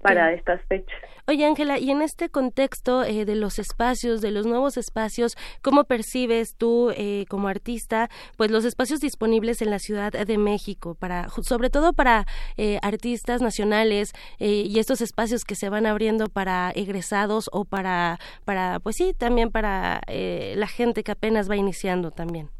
para 0.01 0.32
estas 0.32 0.61
fechas. 0.66 1.01
Oye, 1.26 1.47
Ángela, 1.47 1.78
y 1.78 1.90
en 1.90 2.03
este 2.03 2.28
contexto 2.28 3.03
eh, 3.03 3.24
de 3.24 3.34
los 3.34 3.59
espacios, 3.59 4.20
de 4.20 4.30
los 4.30 4.45
nuevos 4.45 4.76
espacios, 4.76 5.36
¿cómo 5.62 5.84
percibes 5.84 6.55
tú 6.55 6.90
eh, 6.95 7.24
como 7.30 7.49
artista, 7.49 8.11
pues 8.36 8.51
los 8.51 8.66
espacios 8.66 9.01
disponibles 9.01 9.62
en 9.62 9.70
la 9.70 9.78
Ciudad 9.78 10.12
de 10.12 10.36
México, 10.36 10.95
para, 10.95 11.28
sobre 11.30 11.70
todo 11.70 11.95
para 11.95 12.26
eh, 12.59 12.78
artistas 12.82 13.40
nacionales 13.40 14.12
y 14.38 14.78
estos 14.78 15.01
espacios 15.01 15.45
que 15.45 15.55
se 15.55 15.70
van 15.70 15.86
abriendo 15.86 16.28
para 16.28 16.70
egresados 16.74 17.49
o 17.53 17.64
para, 17.64 18.18
para 18.45 18.78
pues 18.80 18.97
sí, 18.97 19.14
también 19.16 19.51
para 19.51 20.03
la 20.07 20.66
gente 20.66 21.03
que 21.03 21.12
apenas 21.12 21.51
va 21.51 21.57
iniciando 21.57 22.11
también? 22.11 22.51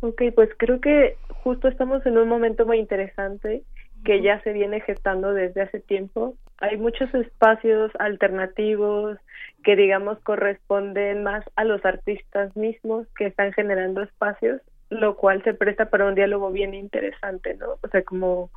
Ok, 0.00 0.22
pues 0.34 0.50
creo 0.58 0.80
que 0.80 1.16
justo 1.42 1.68
estamos 1.68 2.04
en 2.06 2.18
un 2.18 2.28
momento 2.28 2.66
muy 2.66 2.78
interesante 2.78 3.62
que 4.04 4.22
ya 4.22 4.40
se 4.42 4.52
viene 4.52 4.80
gestando 4.80 5.32
desde 5.32 5.62
hace 5.62 5.80
tiempo. 5.80 6.34
Hay 6.58 6.76
muchos 6.76 7.12
espacios 7.14 7.90
alternativos 7.98 9.18
que, 9.62 9.76
digamos, 9.76 10.18
corresponden 10.20 11.22
más 11.22 11.44
a 11.56 11.64
los 11.64 11.84
artistas 11.84 12.56
mismos 12.56 13.06
que 13.16 13.26
están 13.26 13.52
generando 13.52 14.02
espacios, 14.02 14.60
lo 14.90 15.16
cual 15.16 15.42
se 15.44 15.54
presta 15.54 15.90
para 15.90 16.06
un 16.06 16.14
diálogo 16.14 16.50
bien 16.50 16.74
interesante, 16.74 17.54
¿no? 17.54 17.76
O 17.82 17.88
sea, 17.88 18.02
como 18.02 18.50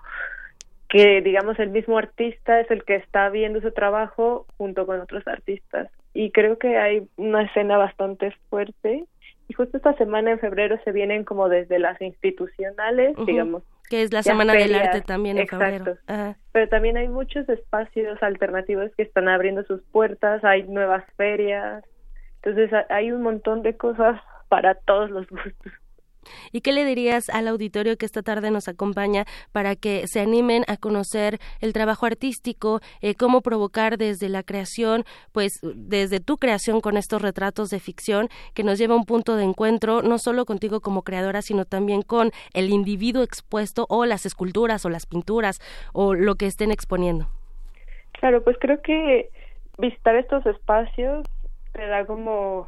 que, 0.89 1.21
digamos, 1.21 1.57
el 1.59 1.69
mismo 1.69 1.97
artista 1.97 2.59
es 2.59 2.69
el 2.69 2.83
que 2.83 2.95
está 2.95 3.29
viendo 3.29 3.61
su 3.61 3.71
trabajo 3.71 4.45
junto 4.57 4.85
con 4.85 4.99
otros 4.99 5.27
artistas. 5.27 5.89
Y 6.13 6.31
creo 6.31 6.57
que 6.57 6.77
hay 6.77 7.07
una 7.15 7.43
escena 7.43 7.77
bastante 7.77 8.31
fuerte 8.49 9.05
y 9.47 9.53
justo 9.53 9.77
esta 9.77 9.93
semana 9.95 10.31
en 10.31 10.39
febrero 10.39 10.79
se 10.83 10.91
vienen 10.91 11.23
como 11.23 11.49
desde 11.49 11.79
las 11.79 12.01
institucionales, 12.01 13.15
digamos. 13.25 13.63
Que 13.91 14.03
es 14.03 14.13
la 14.13 14.23
Semana 14.23 14.53
del 14.53 14.73
Arte 14.73 15.01
también 15.01 15.35
en 15.35 15.43
exacto. 15.43 15.97
febrero. 16.07 16.35
Pero 16.53 16.69
también 16.69 16.95
hay 16.95 17.09
muchos 17.09 17.49
espacios 17.49 18.23
alternativos 18.23 18.89
que 18.95 19.03
están 19.03 19.27
abriendo 19.27 19.65
sus 19.65 19.81
puertas, 19.91 20.41
hay 20.45 20.63
nuevas 20.63 21.03
ferias, 21.17 21.83
entonces 22.41 22.71
hay 22.87 23.11
un 23.11 23.21
montón 23.21 23.63
de 23.63 23.75
cosas 23.75 24.21
para 24.47 24.75
todos 24.75 25.09
los 25.09 25.27
gustos. 25.27 25.73
¿Y 26.51 26.61
qué 26.61 26.72
le 26.72 26.86
dirías 26.86 27.30
al 27.30 27.47
auditorio 27.47 27.97
que 27.97 28.05
esta 28.05 28.22
tarde 28.22 28.51
nos 28.51 28.67
acompaña 28.67 29.26
para 29.51 29.76
que 29.76 30.07
se 30.07 30.19
animen 30.19 30.63
a 30.67 30.78
conocer 30.78 31.39
el 31.59 31.74
trabajo 31.74 32.05
artístico, 32.05 32.80
eh, 33.01 33.15
cómo 33.15 33.41
provocar 33.41 33.97
desde 33.97 34.30
la 34.30 34.43
creación, 34.43 35.03
pues 35.32 35.53
desde 35.61 36.19
tu 36.19 36.38
creación 36.38 36.82
con 36.82 36.97
estos 36.97 37.22
retratos 37.22 37.69
de 37.69 37.80
ficción 37.80 38.30
que 38.53 38.63
nos 38.63 38.78
lleva 38.78 38.93
a 38.93 38.97
un 38.97 39.05
punto 39.05 39.36
de 39.36 39.43
encuentro, 39.43 40.01
no 40.01 40.17
solo 40.17 40.45
contigo 40.45 40.82
como 40.82 41.03
creadora, 41.03 41.41
sino 41.41 41.65
también 41.65 42.01
con 42.01 42.32
el 42.53 42.69
individuo 42.69 43.24
expuesto 43.24 43.86
o 43.89 44.05
las 44.05 44.26
esculturas 44.26 44.86
o 44.86 44.89
las 44.89 45.05
pinturas 45.05 45.59
o 45.93 46.13
lo 46.13 46.36
que 46.36 46.47
estén 46.47 46.72
exponiendo? 46.72 47.28
Claro, 48.13 48.43
pues 48.43 48.57
creo 48.59 48.82
que 48.82 49.30
visitar 49.78 50.15
estos 50.15 50.45
espacios 50.45 51.26
te 51.74 51.88
da 51.88 52.05
como 52.05 52.67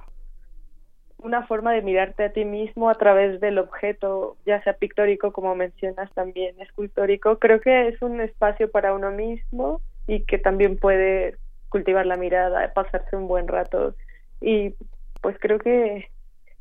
una 1.23 1.47
forma 1.47 1.71
de 1.71 1.81
mirarte 1.81 2.25
a 2.25 2.33
ti 2.33 2.45
mismo 2.45 2.89
a 2.89 2.95
través 2.95 3.39
del 3.39 3.57
objeto, 3.57 4.35
ya 4.45 4.61
sea 4.63 4.73
pictórico 4.73 5.31
como 5.31 5.55
mencionas 5.55 6.11
también, 6.13 6.59
escultórico. 6.61 7.39
Creo 7.39 7.61
que 7.61 7.87
es 7.87 8.01
un 8.01 8.19
espacio 8.21 8.69
para 8.69 8.93
uno 8.93 9.09
mismo 9.11 9.81
y 10.05 10.21
que 10.25 10.37
también 10.37 10.77
puede 10.77 11.37
cultivar 11.69 12.05
la 12.05 12.17
mirada, 12.17 12.71
pasarse 12.73 13.15
un 13.15 13.27
buen 13.27 13.47
rato 13.47 13.95
y 14.41 14.75
pues 15.21 15.37
creo 15.39 15.57
que 15.57 16.09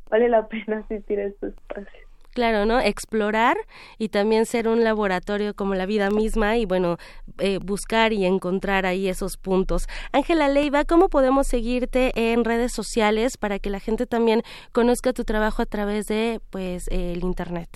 vale 0.09 0.29
la 0.29 0.47
pena 0.47 0.79
asistir 0.79 1.19
a 1.19 1.25
estos 1.25 1.53
espacios. 1.53 2.12
Claro, 2.33 2.65
¿no? 2.65 2.79
Explorar 2.79 3.57
y 3.99 4.09
también 4.09 4.45
ser 4.45 4.67
un 4.67 4.83
laboratorio 4.83 5.53
como 5.53 5.75
la 5.75 5.85
vida 5.85 6.09
misma 6.09 6.57
y 6.57 6.65
bueno, 6.65 6.97
eh, 7.39 7.59
buscar 7.63 8.11
y 8.11 8.25
encontrar 8.25 8.85
ahí 8.87 9.07
esos 9.07 9.37
puntos. 9.37 9.87
Ángela 10.11 10.47
Leiva, 10.47 10.83
¿cómo 10.83 11.09
podemos 11.09 11.45
seguirte 11.45 12.11
en 12.15 12.43
redes 12.43 12.73
sociales 12.73 13.37
para 13.37 13.59
que 13.59 13.69
la 13.69 13.79
gente 13.79 14.07
también 14.07 14.41
conozca 14.71 15.13
tu 15.13 15.23
trabajo 15.23 15.61
a 15.61 15.65
través 15.67 16.07
de 16.07 16.39
pues 16.49 16.87
el 16.87 17.23
internet? 17.23 17.69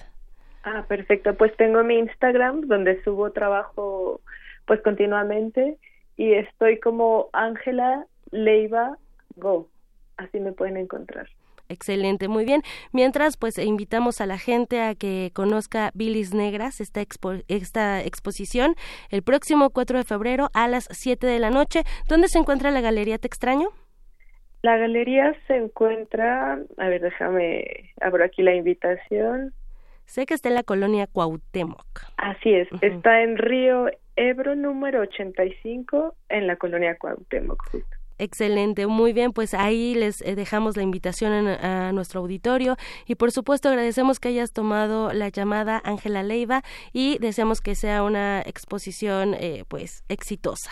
Ah, 0.63 0.85
perfecto. 0.87 1.35
Pues 1.35 1.55
tengo 1.55 1.83
mi 1.83 1.99
Instagram 1.99 2.61
donde 2.61 3.01
subo 3.03 3.31
trabajo 3.31 4.21
pues 4.65 4.81
continuamente 4.81 5.77
y 6.17 6.33
estoy 6.33 6.79
como 6.79 7.29
Ángela 7.31 8.07
Leiva 8.31 8.97
Go. 9.35 9.69
Así 10.17 10.39
me 10.39 10.51
pueden 10.51 10.77
encontrar. 10.77 11.29
Excelente, 11.69 12.27
muy 12.27 12.45
bien. 12.45 12.61
Mientras, 12.91 13.37
pues 13.37 13.57
invitamos 13.57 14.21
a 14.21 14.25
la 14.25 14.37
gente 14.37 14.81
a 14.81 14.95
que 14.95 15.31
conozca 15.33 15.91
Bilis 15.93 16.33
Negras, 16.33 16.81
esta, 16.81 17.01
esta 17.47 18.01
exposición, 18.01 18.75
el 19.09 19.23
próximo 19.23 19.69
4 19.69 19.97
de 19.97 20.03
febrero 20.03 20.49
a 20.53 20.67
las 20.67 20.87
7 20.91 21.27
de 21.27 21.39
la 21.39 21.49
noche. 21.49 21.83
¿Dónde 22.07 22.27
se 22.27 22.39
encuentra 22.39 22.71
la 22.71 22.81
Galería 22.81 23.17
Te 23.17 23.27
Extraño? 23.27 23.69
La 24.63 24.75
galería 24.75 25.35
se 25.47 25.55
encuentra, 25.55 26.59
a 26.77 26.87
ver, 26.87 27.01
déjame, 27.01 27.91
abro 28.01 28.25
aquí 28.25 28.41
la 28.41 28.55
invitación. 28.55 29.53
Sé 30.05 30.25
que 30.25 30.33
está 30.33 30.49
en 30.49 30.55
la 30.55 30.63
colonia 30.63 31.05
Cuauhtémoc. 31.07 31.85
Así 32.17 32.53
es, 32.53 32.67
está 32.81 33.21
en 33.21 33.37
Río 33.37 33.87
Ebro 34.15 34.55
número 34.55 35.01
85 35.01 36.15
en 36.29 36.47
la 36.47 36.55
colonia 36.55 36.97
Cuauhtémoc. 36.97 37.61
Excelente, 38.19 38.87
muy 38.87 39.13
bien, 39.13 39.31
pues 39.31 39.53
ahí 39.53 39.93
les 39.93 40.21
eh, 40.21 40.35
dejamos 40.35 40.75
la 40.75 40.83
invitación 40.83 41.47
a 41.47 41.91
nuestro 41.91 42.21
auditorio 42.21 42.75
y 43.05 43.15
por 43.15 43.31
supuesto 43.31 43.69
agradecemos 43.69 44.19
que 44.19 44.29
hayas 44.29 44.53
tomado 44.53 45.13
la 45.13 45.29
llamada 45.29 45.81
Ángela 45.83 46.23
Leiva 46.23 46.63
y 46.93 47.19
deseamos 47.19 47.61
que 47.61 47.75
sea 47.75 48.03
una 48.03 48.41
exposición 48.41 49.35
eh, 49.35 49.65
pues 49.67 50.03
exitosa. 50.09 50.71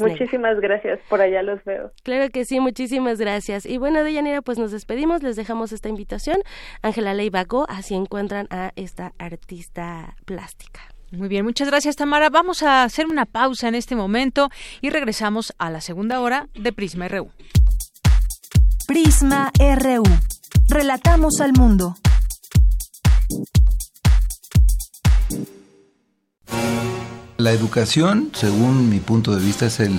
Muchísimas 0.00 0.58
gracias, 0.60 0.98
por 1.08 1.20
allá 1.20 1.42
los 1.42 1.62
veo. 1.64 1.92
Claro 2.02 2.30
que 2.30 2.44
sí, 2.44 2.58
muchísimas 2.58 3.20
gracias. 3.20 3.64
Y 3.64 3.78
bueno, 3.78 4.02
de 4.02 4.12
Yanira, 4.12 4.42
pues 4.42 4.58
nos 4.58 4.72
despedimos, 4.72 5.22
les 5.22 5.36
dejamos 5.36 5.70
esta 5.72 5.88
invitación. 5.88 6.38
Ángela 6.82 7.14
Leiva 7.14 7.44
Go, 7.44 7.64
así 7.68 7.94
encuentran 7.94 8.48
a 8.50 8.72
esta 8.74 9.12
artista 9.18 10.16
plástica. 10.24 10.80
Muy 11.10 11.28
bien, 11.28 11.44
muchas 11.44 11.68
gracias 11.68 11.96
Tamara. 11.96 12.28
Vamos 12.28 12.62
a 12.62 12.84
hacer 12.84 13.06
una 13.06 13.24
pausa 13.24 13.68
en 13.68 13.74
este 13.74 13.96
momento 13.96 14.50
y 14.82 14.90
regresamos 14.90 15.54
a 15.58 15.70
la 15.70 15.80
segunda 15.80 16.20
hora 16.20 16.48
de 16.54 16.72
Prisma 16.72 17.08
RU. 17.08 17.30
Prisma 18.86 19.50
RU. 19.58 20.02
Relatamos 20.68 21.40
al 21.40 21.52
mundo. 21.52 21.94
La 27.38 27.52
educación, 27.52 28.30
según 28.34 28.90
mi 28.90 28.98
punto 28.98 29.34
de 29.34 29.42
vista, 29.42 29.66
es 29.66 29.80
el 29.80 29.98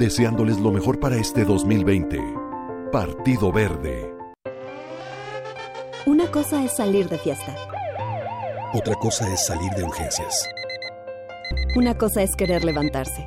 deseándoles 0.00 0.58
lo 0.58 0.72
mejor 0.72 0.98
para 0.98 1.16
este 1.16 1.44
2020. 1.44 2.18
Partido 2.90 3.52
Verde. 3.52 4.10
Una 6.06 6.26
cosa 6.30 6.64
es 6.64 6.74
salir 6.74 7.06
de 7.10 7.18
fiesta. 7.18 7.54
Otra 8.72 8.94
cosa 8.94 9.30
es 9.30 9.44
salir 9.44 9.70
de 9.72 9.84
urgencias. 9.84 10.48
Una 11.76 11.98
cosa 11.98 12.22
es 12.22 12.34
querer 12.34 12.64
levantarse. 12.64 13.26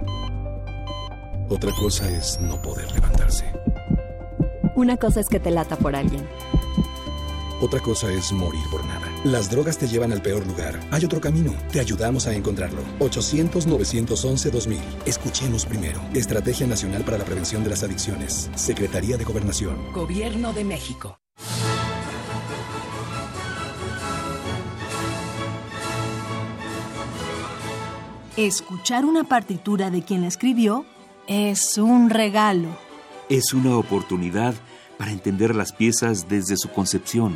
Otra 1.48 1.72
cosa 1.80 2.10
es 2.10 2.40
no 2.42 2.60
poder 2.60 2.92
levantarse. 2.92 3.46
Una 4.76 4.98
cosa 4.98 5.20
es 5.20 5.28
que 5.28 5.40
te 5.40 5.52
lata 5.52 5.76
por 5.76 5.96
alguien. 5.96 6.28
Otra 7.62 7.80
cosa 7.82 8.12
es 8.12 8.32
morir 8.32 8.64
por 8.72 8.84
nada. 8.86 9.12
Las 9.24 9.50
drogas 9.50 9.78
te 9.78 9.88
llevan 9.88 10.12
al 10.12 10.22
peor 10.22 10.46
lugar. 10.46 10.78
Hay 10.92 11.06
otro 11.06 11.22
camino. 11.22 11.54
Te 11.72 11.80
ayudamos 11.80 12.28
a 12.28 12.34
encontrarlo. 12.34 12.82
800-911-2000. 13.00 14.80
Escuchemos 15.06 15.66
primero. 15.66 16.02
Estrategia 16.14 16.68
Nacional 16.68 17.06
para 17.06 17.18
la 17.18 17.24
Prevención 17.24 17.64
de 17.64 17.70
las 17.70 17.84
Adicciones. 17.84 18.50
Secretaría 18.56 19.16
de 19.16 19.24
Gobernación. 19.24 19.78
Gobierno 19.94 20.52
de 20.52 20.66
México. 20.66 21.18
Escuchar 28.36 29.06
una 29.06 29.24
partitura 29.24 29.90
de 29.90 30.02
quien 30.02 30.24
la 30.24 30.28
escribió 30.28 30.86
es 31.28 31.78
un 31.78 32.10
regalo. 32.10 32.78
Es 33.30 33.54
una 33.54 33.78
oportunidad 33.78 34.54
para 34.98 35.12
entender 35.12 35.56
las 35.56 35.72
piezas 35.72 36.28
desde 36.28 36.58
su 36.58 36.70
concepción. 36.72 37.36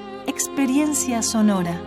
Experiencia 0.43 1.21
Sonora. 1.21 1.79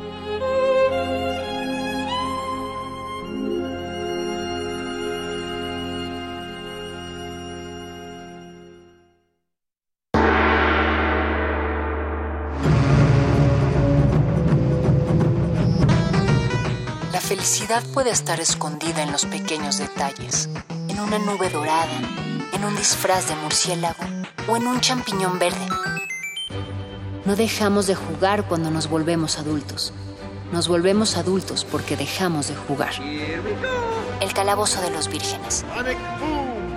La 17.11 17.21
felicidad 17.21 17.83
puede 17.93 18.11
estar 18.11 18.39
escondida 18.39 19.03
en 19.03 19.11
los 19.11 19.27
pequeños 19.27 19.79
detalles, 19.79 20.49
en 20.89 21.01
una 21.01 21.19
nube 21.19 21.51
dorada, 21.51 21.89
en 22.53 22.65
un 22.65 22.77
disfraz 22.77 23.29
de 23.29 23.35
murciélago 23.35 24.05
o 24.49 24.57
en 24.57 24.69
un 24.69 24.79
champiñón 24.81 25.41
verde. 25.41 25.94
No 27.25 27.37
dejamos 27.37 27.87
de 27.87 27.95
jugar 27.95 28.47
cuando 28.47 28.71
nos 28.71 28.89
volvemos 28.89 29.39
adultos. 29.39 29.93
Nos 30.53 30.69
volvemos 30.69 31.17
adultos 31.17 31.65
porque 31.65 31.97
dejamos 31.97 32.49
de 32.49 32.55
jugar. 32.55 32.93
El 34.21 34.33
calabozo 34.35 34.83
de 34.83 34.91
los 34.91 35.09
vírgenes. 35.09 35.65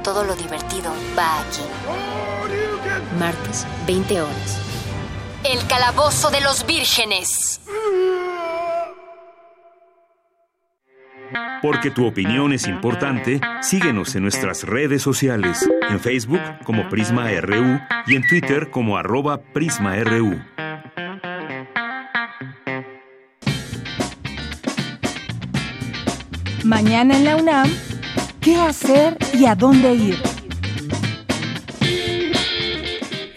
Todo 0.04 0.24
lo 0.24 0.36
divertido 0.36 0.92
va 1.18 1.42
aquí. 1.42 1.62
Martes, 3.20 3.66
20 3.86 4.22
horas. 4.22 4.58
El 5.44 5.68
calabozo 5.68 6.30
de 6.30 6.40
los 6.40 6.66
vírgenes. 6.66 7.60
Porque 11.62 11.92
tu 11.92 12.06
opinión 12.06 12.54
es 12.54 12.68
importante, 12.68 13.42
síguenos 13.62 14.16
en 14.16 14.24
nuestras 14.24 14.64
redes 14.64 15.02
sociales, 15.02 15.68
en 15.90 16.00
Facebook 16.00 16.42
como 16.64 16.88
Prisma 16.90 17.30
RU 17.42 17.80
y 18.06 18.16
en 18.16 18.28
Twitter 18.28 18.70
como 18.70 18.98
arroba 18.98 19.42
PrismaRU. 19.42 20.40
Mañana 26.64 27.16
en 27.16 27.24
la 27.24 27.38
UNAM, 27.38 27.70
¿qué 28.42 28.58
hacer 28.58 29.18
y 29.34 29.46
a 29.46 29.56
dónde 29.56 29.94
ir? 29.94 30.18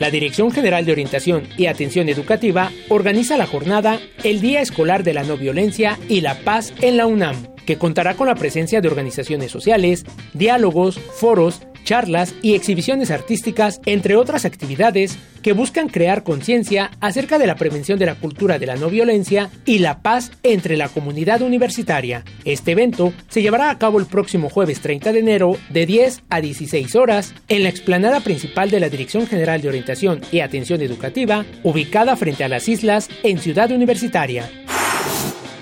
La 0.00 0.10
Dirección 0.10 0.50
General 0.50 0.84
de 0.84 0.92
Orientación 0.92 1.46
y 1.58 1.66
Atención 1.66 2.08
Educativa 2.08 2.72
organiza 2.88 3.36
la 3.36 3.46
jornada 3.46 4.00
El 4.24 4.40
Día 4.40 4.62
Escolar 4.62 5.04
de 5.04 5.12
la 5.12 5.24
No 5.24 5.36
Violencia 5.36 5.98
y 6.08 6.22
la 6.22 6.36
Paz 6.40 6.72
en 6.80 6.96
la 6.96 7.06
UNAM, 7.06 7.36
que 7.70 7.78
contará 7.78 8.14
con 8.14 8.26
la 8.26 8.34
presencia 8.34 8.80
de 8.80 8.88
organizaciones 8.88 9.52
sociales, 9.52 10.04
diálogos, 10.34 10.98
foros, 10.98 11.60
charlas 11.84 12.34
y 12.42 12.54
exhibiciones 12.54 13.12
artísticas, 13.12 13.80
entre 13.86 14.16
otras 14.16 14.44
actividades 14.44 15.16
que 15.40 15.52
buscan 15.52 15.88
crear 15.88 16.24
conciencia 16.24 16.90
acerca 16.98 17.38
de 17.38 17.46
la 17.46 17.54
prevención 17.54 17.96
de 17.96 18.06
la 18.06 18.16
cultura 18.16 18.58
de 18.58 18.66
la 18.66 18.74
no 18.74 18.90
violencia 18.90 19.50
y 19.66 19.78
la 19.78 20.02
paz 20.02 20.32
entre 20.42 20.76
la 20.76 20.88
comunidad 20.88 21.42
universitaria. 21.42 22.24
Este 22.44 22.72
evento 22.72 23.12
se 23.28 23.40
llevará 23.40 23.70
a 23.70 23.78
cabo 23.78 24.00
el 24.00 24.06
próximo 24.06 24.50
jueves 24.50 24.80
30 24.80 25.12
de 25.12 25.20
enero 25.20 25.56
de 25.68 25.86
10 25.86 26.24
a 26.28 26.40
16 26.40 26.96
horas 26.96 27.34
en 27.46 27.62
la 27.62 27.68
explanada 27.68 28.18
principal 28.18 28.72
de 28.72 28.80
la 28.80 28.88
Dirección 28.88 29.28
General 29.28 29.62
de 29.62 29.68
Orientación 29.68 30.22
y 30.32 30.40
Atención 30.40 30.82
Educativa, 30.82 31.44
ubicada 31.62 32.16
frente 32.16 32.42
a 32.42 32.48
las 32.48 32.68
islas 32.68 33.08
en 33.22 33.38
Ciudad 33.38 33.70
Universitaria. 33.70 34.50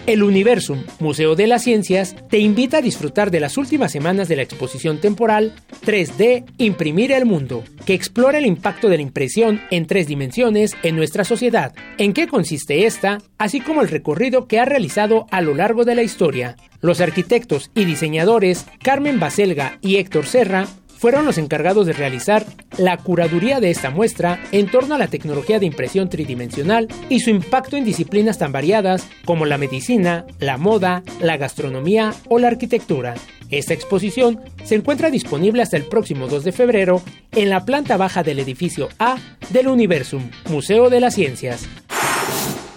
El 0.09 0.23
Universum, 0.23 0.85
Museo 1.01 1.37
de 1.37 1.47
las 1.47 1.65
Ciencias, 1.65 2.17
te 2.31 2.39
invita 2.39 2.79
a 2.79 2.81
disfrutar 2.81 3.31
de 3.31 3.41
las 3.41 3.59
últimas 3.59 3.93
semanas 3.93 4.27
de 4.27 4.37
la 4.37 4.43
exposición 4.43 5.03
temporal 5.03 5.53
3D 5.85 6.47
Imprimir 6.57 7.13
el 7.13 7.27
Mundo, 7.27 7.63
que 7.85 7.93
explora 7.93 8.39
el 8.39 8.47
impacto 8.47 8.89
de 8.89 8.97
la 8.97 9.03
impresión 9.03 9.61
en 9.71 9.87
tres 9.87 10.07
dimensiones 10.07 10.75
en 10.83 10.97
nuestra 10.97 11.25
sociedad, 11.25 11.75
en 11.99 12.15
qué 12.15 12.27
consiste 12.27 12.87
esta, 12.87 13.19
así 13.37 13.61
como 13.61 13.83
el 13.83 13.89
recorrido 13.89 14.49
que 14.49 14.59
ha 14.59 14.65
realizado 14.65 15.27
a 15.31 15.43
lo 15.43 15.53
largo 15.53 15.85
de 15.85 15.95
la 15.95 16.03
historia. 16.03 16.57
Los 16.81 17.03
arquitectos 17.03 17.71
y 17.75 17.85
diseñadores 17.85 18.65
Carmen 18.83 19.21
Baselga 19.21 19.79
y 19.83 19.97
Héctor 19.97 20.25
Serra 20.25 20.69
fueron 20.99 21.25
los 21.25 21.39
encargados 21.39 21.87
de 21.87 21.93
realizar 21.93 22.45
la 22.77 22.97
curaduría 22.97 23.61
de 23.61 23.71
esta 23.71 23.91
muestra 23.91 24.41
en 24.51 24.69
torno 24.71 24.97
a 24.97 24.99
la 24.99 25.07
tecnología 25.07 25.61
de 25.61 25.67
impresión 25.67 26.09
tridimensional 26.09 26.89
y 27.09 27.21
su 27.21 27.31
impacto 27.31 27.77
en 27.77 27.85
disciplinas 27.85 28.39
tan 28.39 28.53
variadas 28.53 29.07
como 29.25 29.47
la 29.47 29.59
medicina, 29.59 30.27
la 30.41 30.59
moda, 30.59 31.05
la 31.21 31.37
gastronomía 31.37 32.15
o 32.29 32.39
la 32.39 32.49
arquitectura. 32.49 33.15
Esta 33.51 33.75
exposición 33.75 34.41
se 34.65 34.75
encuentra 34.75 35.11
disponible 35.11 35.63
hasta 35.63 35.77
el 35.77 35.85
próximo 35.85 36.27
2 36.27 36.45
de 36.45 36.53
febrero 36.53 37.01
en 37.33 37.49
la 37.49 37.65
planta 37.65 37.97
baja 37.97 38.23
del 38.23 38.41
edificio 38.41 38.89
A 38.99 39.17
del 39.51 39.69
Universum, 39.69 40.31
Museo 40.51 40.91
de 40.91 41.01
las 41.01 41.15
Ciencias. 41.15 41.67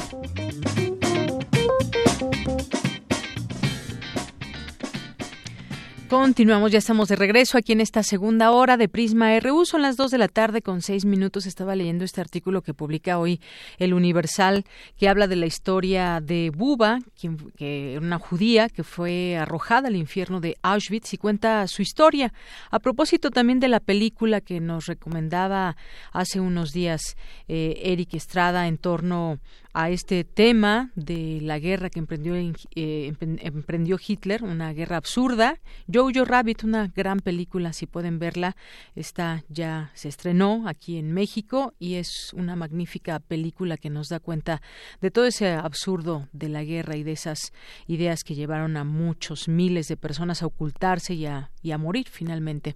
Continuamos, 6.13 6.71
ya 6.71 6.77
estamos 6.77 7.09
de 7.09 7.15
regreso 7.15 7.57
aquí 7.57 7.71
en 7.71 7.81
esta 7.81 8.03
segunda 8.03 8.51
hora 8.51 8.77
de 8.77 8.87
Prisma 8.87 9.39
RU. 9.39 9.65
Son 9.65 9.81
las 9.81 9.97
dos 9.97 10.11
de 10.11 10.19
la 10.19 10.27
tarde 10.27 10.61
con 10.61 10.83
seis 10.83 11.05
minutos. 11.05 11.47
Estaba 11.47 11.75
leyendo 11.75 12.05
este 12.05 12.21
artículo 12.21 12.61
que 12.61 12.75
publica 12.75 13.17
hoy 13.17 13.41
El 13.79 13.95
Universal, 13.95 14.63
que 14.95 15.09
habla 15.09 15.25
de 15.27 15.37
la 15.37 15.47
historia 15.47 16.21
de 16.21 16.51
Buba, 16.55 16.99
quien, 17.19 17.37
que 17.57 17.97
una 17.99 18.19
judía 18.19 18.69
que 18.69 18.83
fue 18.83 19.37
arrojada 19.37 19.87
al 19.87 19.95
infierno 19.95 20.39
de 20.39 20.55
Auschwitz 20.61 21.15
y 21.15 21.17
cuenta 21.17 21.67
su 21.67 21.81
historia. 21.81 22.31
A 22.69 22.77
propósito 22.77 23.31
también 23.31 23.59
de 23.59 23.69
la 23.69 23.79
película 23.79 24.39
que 24.39 24.59
nos 24.59 24.85
recomendaba 24.85 25.75
hace 26.11 26.39
unos 26.39 26.73
días 26.73 27.17
eh, 27.47 27.81
Eric 27.85 28.13
Estrada 28.13 28.67
en 28.67 28.77
torno 28.77 29.39
a 29.73 29.89
este 29.89 30.23
tema 30.23 30.91
de 30.95 31.39
la 31.41 31.57
guerra 31.57 31.89
que 31.89 31.97
emprendió, 31.97 32.35
eh, 32.35 33.13
emprendió 33.19 33.97
Hitler, 34.05 34.43
una 34.43 34.71
guerra 34.71 34.97
absurda. 34.97 35.59
Jojo 35.91 36.25
Rabbit, 36.25 36.63
una 36.63 36.91
gran 36.95 37.19
película, 37.19 37.73
si 37.73 37.87
pueden 37.87 38.19
verla, 38.19 38.55
está 38.95 39.43
ya 39.49 39.91
se 39.95 40.09
estrenó 40.09 40.67
aquí 40.67 40.97
en 40.97 41.11
México 41.11 41.73
y 41.79 41.95
es 41.95 42.31
una 42.33 42.55
magnífica 42.55 43.19
película 43.19 43.77
que 43.77 43.89
nos 43.89 44.09
da 44.09 44.19
cuenta 44.19 44.61
de 45.01 45.09
todo 45.09 45.25
ese 45.25 45.51
absurdo 45.53 46.27
de 46.33 46.49
la 46.49 46.63
guerra 46.63 46.95
y 46.95 47.03
de 47.03 47.13
esas 47.13 47.51
ideas 47.87 48.23
que 48.23 48.35
llevaron 48.35 48.77
a 48.77 48.83
muchos 48.83 49.47
miles 49.47 49.87
de 49.87 49.97
personas 49.97 50.43
a 50.43 50.45
ocultarse 50.45 51.15
y 51.15 51.25
a, 51.25 51.49
y 51.63 51.71
a 51.71 51.79
morir 51.79 52.07
finalmente. 52.11 52.75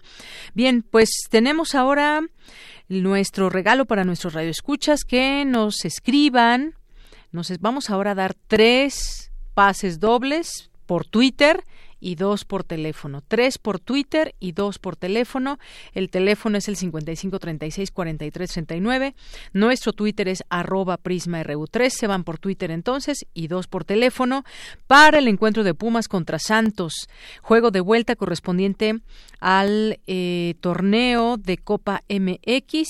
Bien, 0.56 0.82
pues 0.82 1.10
tenemos 1.30 1.76
ahora 1.76 2.22
nuestro 2.90 3.52
regalo 3.52 3.86
para 3.86 4.04
nuestros 4.04 4.34
radioescuchas 4.34 5.04
que 5.04 5.46
nos 5.46 5.86
escriban 5.86 6.74
nos 7.32 7.52
vamos 7.60 7.90
ahora 7.90 8.12
a 8.12 8.16
dar 8.16 8.34
tres 8.48 9.32
pases 9.54 10.00
dobles 10.00 10.70
por 10.86 11.06
Twitter 11.06 11.64
y 12.00 12.16
dos 12.16 12.46
por 12.46 12.64
teléfono. 12.64 13.22
Tres 13.28 13.58
por 13.58 13.80
Twitter 13.80 14.36
y 14.40 14.54
dos 14.54 14.80
por 14.80 14.96
teléfono. 14.96 15.60
El 15.94 16.10
teléfono 16.10 16.58
es 16.58 16.68
el 16.68 16.78
5536-4339. 16.78 19.14
Nuestro 19.54 19.94
Twitter 19.94 20.28
es 20.28 20.44
arroba 20.50 20.98
prisma-ru3. 20.98 21.90
Se 21.90 22.08
van 22.08 22.24
por 22.24 22.40
Twitter 22.40 22.72
entonces 22.72 23.26
y 23.34 23.48
dos 23.48 23.68
por 23.68 23.86
teléfono 23.86 24.44
para 24.88 25.20
el 25.20 25.28
encuentro 25.28 25.64
de 25.64 25.74
Pumas 25.74 26.08
contra 26.08 26.40
Santos. 26.40 27.10
Juego 27.42 27.72
de 27.72 27.82
vuelta 27.82 28.16
correspondiente 28.16 29.02
al 29.40 30.00
eh, 30.08 30.56
torneo 30.62 31.38
de 31.38 31.58
Copa 31.58 32.04
MX, 32.10 32.88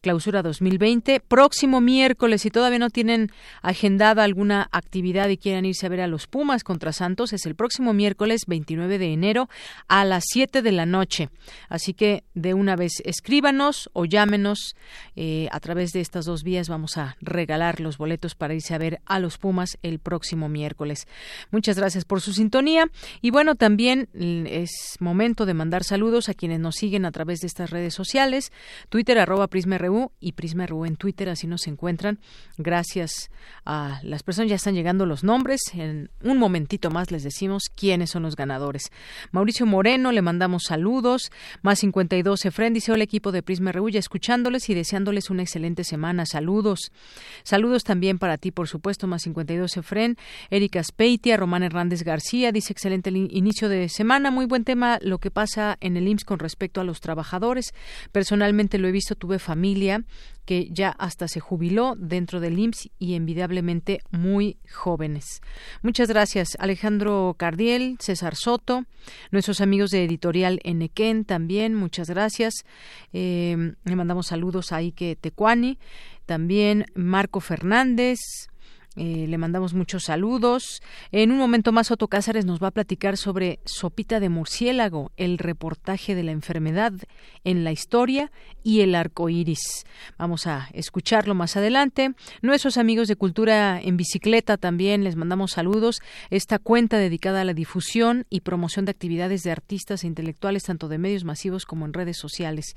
clausura 0.00 0.42
2020. 0.42 1.20
Próximo 1.20 1.80
miércoles, 1.80 2.42
si 2.42 2.50
todavía 2.50 2.78
no 2.78 2.90
tienen 2.90 3.30
agendada 3.62 4.24
alguna 4.24 4.68
actividad 4.72 5.28
y 5.28 5.38
quieren 5.38 5.64
irse 5.64 5.86
a 5.86 5.88
ver 5.88 6.00
a 6.00 6.06
los 6.06 6.26
Pumas 6.26 6.64
contra 6.64 6.92
Santos, 6.92 7.32
es 7.32 7.46
el 7.46 7.54
próximo 7.54 7.94
miércoles 7.94 8.37
29 8.46 8.98
de 8.98 9.12
enero 9.12 9.48
a 9.88 10.04
las 10.04 10.24
7 10.28 10.62
de 10.62 10.72
la 10.72 10.86
noche. 10.86 11.30
Así 11.68 11.94
que 11.94 12.24
de 12.34 12.54
una 12.54 12.76
vez 12.76 12.92
escríbanos 13.04 13.90
o 13.92 14.04
llámenos 14.04 14.74
eh, 15.16 15.48
a 15.50 15.60
través 15.60 15.92
de 15.92 16.00
estas 16.00 16.24
dos 16.24 16.42
vías. 16.42 16.68
Vamos 16.68 16.96
a 16.96 17.16
regalar 17.20 17.80
los 17.80 17.98
boletos 17.98 18.34
para 18.34 18.54
irse 18.54 18.74
a 18.74 18.78
ver 18.78 19.00
a 19.06 19.18
los 19.18 19.38
Pumas 19.38 19.78
el 19.82 19.98
próximo 19.98 20.48
miércoles. 20.48 21.06
Muchas 21.50 21.76
gracias 21.76 22.04
por 22.04 22.20
su 22.20 22.32
sintonía. 22.32 22.90
Y 23.20 23.30
bueno, 23.30 23.54
también 23.54 24.08
mm, 24.14 24.46
es 24.46 24.96
momento 25.00 25.46
de 25.46 25.54
mandar 25.54 25.84
saludos 25.84 26.28
a 26.28 26.34
quienes 26.34 26.60
nos 26.60 26.76
siguen 26.76 27.04
a 27.04 27.12
través 27.12 27.40
de 27.40 27.46
estas 27.46 27.70
redes 27.70 27.94
sociales. 27.94 28.52
Twitter 28.88 29.18
arroba 29.18 29.48
PrismaRU 29.48 30.12
y 30.20 30.32
PrismaRU 30.32 30.84
en 30.84 30.96
Twitter, 30.96 31.28
así 31.28 31.46
nos 31.46 31.66
encuentran. 31.66 32.18
Gracias 32.56 33.30
a 33.64 34.00
las 34.02 34.22
personas. 34.22 34.50
Ya 34.50 34.56
están 34.56 34.74
llegando 34.74 35.06
los 35.06 35.24
nombres. 35.24 35.60
En 35.74 36.10
un 36.22 36.38
momentito 36.38 36.90
más 36.90 37.10
les 37.10 37.22
decimos 37.22 37.64
quiénes 37.74 38.10
son 38.10 38.22
los 38.22 38.27
ganadores. 38.36 38.90
Mauricio 39.30 39.66
Moreno, 39.66 40.12
le 40.12 40.22
mandamos 40.22 40.64
saludos. 40.64 41.30
Más 41.62 41.80
52 41.80 42.44
Efren 42.44 42.74
dice: 42.74 42.92
Hola, 42.92 43.04
equipo 43.04 43.32
de 43.32 43.42
Prisma 43.42 43.72
Reúlla, 43.72 43.98
escuchándoles 43.98 44.68
y 44.70 44.74
deseándoles 44.74 45.30
una 45.30 45.42
excelente 45.42 45.84
semana. 45.84 46.26
Saludos. 46.26 46.92
Saludos 47.42 47.84
también 47.84 48.18
para 48.18 48.38
ti, 48.38 48.50
por 48.50 48.68
supuesto. 48.68 49.06
Más 49.06 49.22
52 49.22 49.76
Efren. 49.76 50.16
Erika 50.50 50.82
Speitia, 50.82 51.36
Román 51.36 51.62
Hernández 51.62 52.02
García 52.02 52.52
dice: 52.52 52.72
Excelente 52.72 53.10
inicio 53.10 53.68
de 53.68 53.88
semana. 53.88 54.30
Muy 54.30 54.46
buen 54.46 54.64
tema 54.64 54.98
lo 55.02 55.18
que 55.18 55.30
pasa 55.30 55.76
en 55.80 55.96
el 55.96 56.08
IMSS 56.08 56.24
con 56.24 56.38
respecto 56.38 56.80
a 56.80 56.84
los 56.84 57.00
trabajadores. 57.00 57.72
Personalmente 58.12 58.78
lo 58.78 58.88
he 58.88 58.92
visto, 58.92 59.14
tuve 59.14 59.38
familia 59.38 60.04
que 60.48 60.70
ya 60.70 60.88
hasta 60.88 61.28
se 61.28 61.40
jubiló 61.40 61.94
dentro 61.98 62.40
del 62.40 62.58
IMSS 62.58 62.88
y 62.98 63.16
envidiablemente 63.16 64.00
muy 64.10 64.56
jóvenes. 64.72 65.42
Muchas 65.82 66.08
gracias, 66.08 66.56
Alejandro 66.58 67.34
Cardiel, 67.36 67.98
César 68.00 68.34
Soto, 68.34 68.86
nuestros 69.30 69.60
amigos 69.60 69.90
de 69.90 70.04
Editorial 70.04 70.58
Enequén 70.64 71.26
también, 71.26 71.74
muchas 71.74 72.08
gracias. 72.08 72.64
Eh, 73.12 73.74
le 73.84 73.96
mandamos 73.96 74.28
saludos 74.28 74.72
a 74.72 74.80
Ike 74.80 75.18
Tecuani, 75.20 75.78
también 76.24 76.86
Marco 76.94 77.40
Fernández, 77.40 78.18
Eh, 78.98 79.26
le 79.28 79.38
mandamos 79.38 79.74
muchos 79.74 80.04
saludos. 80.04 80.82
En 81.12 81.30
un 81.30 81.38
momento 81.38 81.70
más, 81.70 81.92
Otto 81.92 82.08
Cázares 82.08 82.44
nos 82.44 82.60
va 82.60 82.68
a 82.68 82.72
platicar 82.72 83.16
sobre 83.16 83.60
Sopita 83.64 84.18
de 84.18 84.28
Murciélago, 84.28 85.12
el 85.16 85.38
reportaje 85.38 86.16
de 86.16 86.24
la 86.24 86.32
enfermedad 86.32 86.92
en 87.44 87.62
la 87.62 87.70
historia 87.70 88.32
y 88.64 88.80
el 88.80 88.96
arco 88.96 89.28
iris. 89.28 89.86
Vamos 90.18 90.48
a 90.48 90.68
escucharlo 90.72 91.36
más 91.36 91.56
adelante. 91.56 92.14
Nuestros 92.42 92.76
amigos 92.76 93.06
de 93.06 93.14
Cultura 93.14 93.80
en 93.80 93.96
Bicicleta 93.96 94.56
también 94.56 95.04
les 95.04 95.14
mandamos 95.14 95.52
saludos. 95.52 96.00
Esta 96.30 96.58
cuenta 96.58 96.98
dedicada 96.98 97.42
a 97.42 97.44
la 97.44 97.54
difusión 97.54 98.26
y 98.30 98.40
promoción 98.40 98.84
de 98.84 98.90
actividades 98.90 99.44
de 99.44 99.52
artistas 99.52 100.02
e 100.02 100.08
intelectuales, 100.08 100.64
tanto 100.64 100.88
de 100.88 100.98
medios 100.98 101.22
masivos 101.22 101.66
como 101.66 101.86
en 101.86 101.92
redes 101.92 102.18
sociales. 102.18 102.74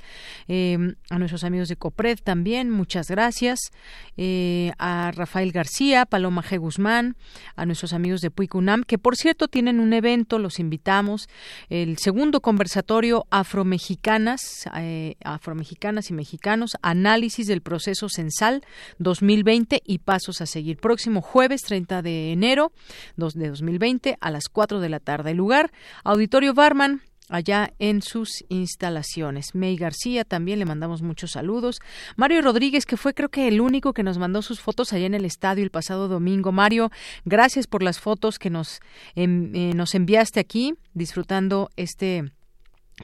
Eh, 0.47 0.78
a 1.09 1.17
nuestros 1.17 1.43
amigos 1.43 1.67
de 1.67 1.78
Copred 1.78 2.19
también, 2.24 2.69
muchas 2.69 3.09
gracias. 3.09 3.72
Eh, 4.17 4.72
a 4.78 5.11
Rafael 5.15 5.51
García, 5.51 6.05
Paloma 6.12 6.43
G. 6.43 6.59
Guzmán, 6.59 7.16
a 7.55 7.66
nuestros 7.66 7.93
amigos 7.93 8.20
de 8.20 8.30
Puicunam, 8.30 8.84
que 8.84 8.97
por 8.99 9.16
cierto 9.16 9.47
tienen 9.47 9.80
un 9.80 9.93
evento, 9.93 10.39
los 10.39 10.59
invitamos, 10.59 11.30
el 11.70 11.97
segundo 11.97 12.41
conversatorio 12.41 13.26
Afromexicanas, 13.32 14.70
eh, 14.76 15.16
Afromexicanas 15.24 16.09
y 16.09 16.14
Mexicanos, 16.14 16.78
análisis 16.82 17.47
del 17.47 17.62
proceso 17.62 18.09
censal 18.09 18.62
2020 18.99 19.82
y 19.86 19.99
pasos 19.99 20.41
a 20.41 20.45
seguir. 20.45 20.78
Próximo 20.78 21.22
jueves 21.22 21.62
30 21.62 22.01
de 22.01 22.34
enero 22.34 22.74
de 23.16 23.47
2020 23.47 24.18
a 24.20 24.32
las 24.32 24.49
4 24.49 24.82
de 24.82 24.89
la 24.89 24.99
tarde. 24.99 25.32
El 25.32 25.38
lugar, 25.38 25.72
Auditorio 26.03 26.53
Barman, 26.53 27.01
allá 27.32 27.73
en 27.79 28.01
sus 28.01 28.43
instalaciones. 28.49 29.55
May 29.55 29.75
García 29.77 30.25
también 30.25 30.59
le 30.59 30.65
mandamos 30.65 31.01
muchos 31.01 31.32
saludos. 31.32 31.79
Mario 32.15 32.41
Rodríguez, 32.41 32.86
que 32.86 32.97
fue 32.97 33.13
creo 33.13 33.29
que 33.29 33.47
el 33.47 33.61
único 33.61 33.93
que 33.93 34.03
nos 34.03 34.17
mandó 34.17 34.41
sus 34.41 34.59
fotos 34.59 34.93
allá 34.93 35.05
en 35.05 35.15
el 35.15 35.25
estadio 35.25 35.63
el 35.63 35.71
pasado 35.71 36.07
domingo. 36.07 36.51
Mario, 36.51 36.91
gracias 37.25 37.65
por 37.67 37.82
las 37.82 37.99
fotos 37.99 38.38
que 38.38 38.49
nos, 38.49 38.82
em, 39.15 39.55
eh, 39.55 39.73
nos 39.73 39.95
enviaste 39.95 40.39
aquí, 40.39 40.75
disfrutando 40.93 41.69
este 41.77 42.32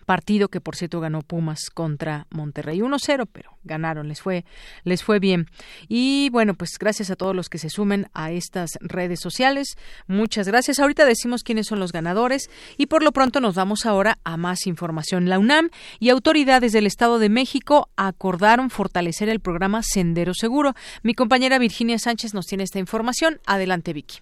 partido 0.05 0.49
que 0.49 0.61
por 0.61 0.75
cierto 0.75 0.99
ganó 0.99 1.21
Pumas 1.21 1.69
contra 1.69 2.27
Monterrey 2.29 2.79
1-0, 2.79 3.27
pero 3.31 3.57
ganaron, 3.63 4.07
les 4.07 4.21
fue 4.21 4.45
les 4.83 5.03
fue 5.03 5.19
bien. 5.19 5.47
Y 5.87 6.29
bueno, 6.31 6.53
pues 6.53 6.77
gracias 6.79 7.11
a 7.11 7.15
todos 7.15 7.35
los 7.35 7.49
que 7.49 7.57
se 7.57 7.69
sumen 7.69 8.07
a 8.13 8.31
estas 8.31 8.77
redes 8.81 9.19
sociales. 9.19 9.77
Muchas 10.07 10.47
gracias. 10.47 10.79
Ahorita 10.79 11.05
decimos 11.05 11.43
quiénes 11.43 11.67
son 11.67 11.79
los 11.79 11.91
ganadores 11.91 12.49
y 12.77 12.87
por 12.87 13.03
lo 13.03 13.11
pronto 13.11 13.41
nos 13.41 13.55
vamos 13.55 13.85
ahora 13.85 14.17
a 14.23 14.37
más 14.37 14.67
información. 14.67 15.29
La 15.29 15.39
UNAM 15.39 15.69
y 15.99 16.09
autoridades 16.09 16.71
del 16.71 16.85
Estado 16.85 17.19
de 17.19 17.29
México 17.29 17.89
acordaron 17.95 18.69
fortalecer 18.69 19.29
el 19.29 19.39
programa 19.39 19.81
Sendero 19.83 20.33
Seguro. 20.33 20.73
Mi 21.03 21.13
compañera 21.13 21.59
Virginia 21.59 21.99
Sánchez 21.99 22.33
nos 22.33 22.45
tiene 22.45 22.63
esta 22.63 22.79
información. 22.79 23.39
Adelante, 23.45 23.93
Vicky. 23.93 24.19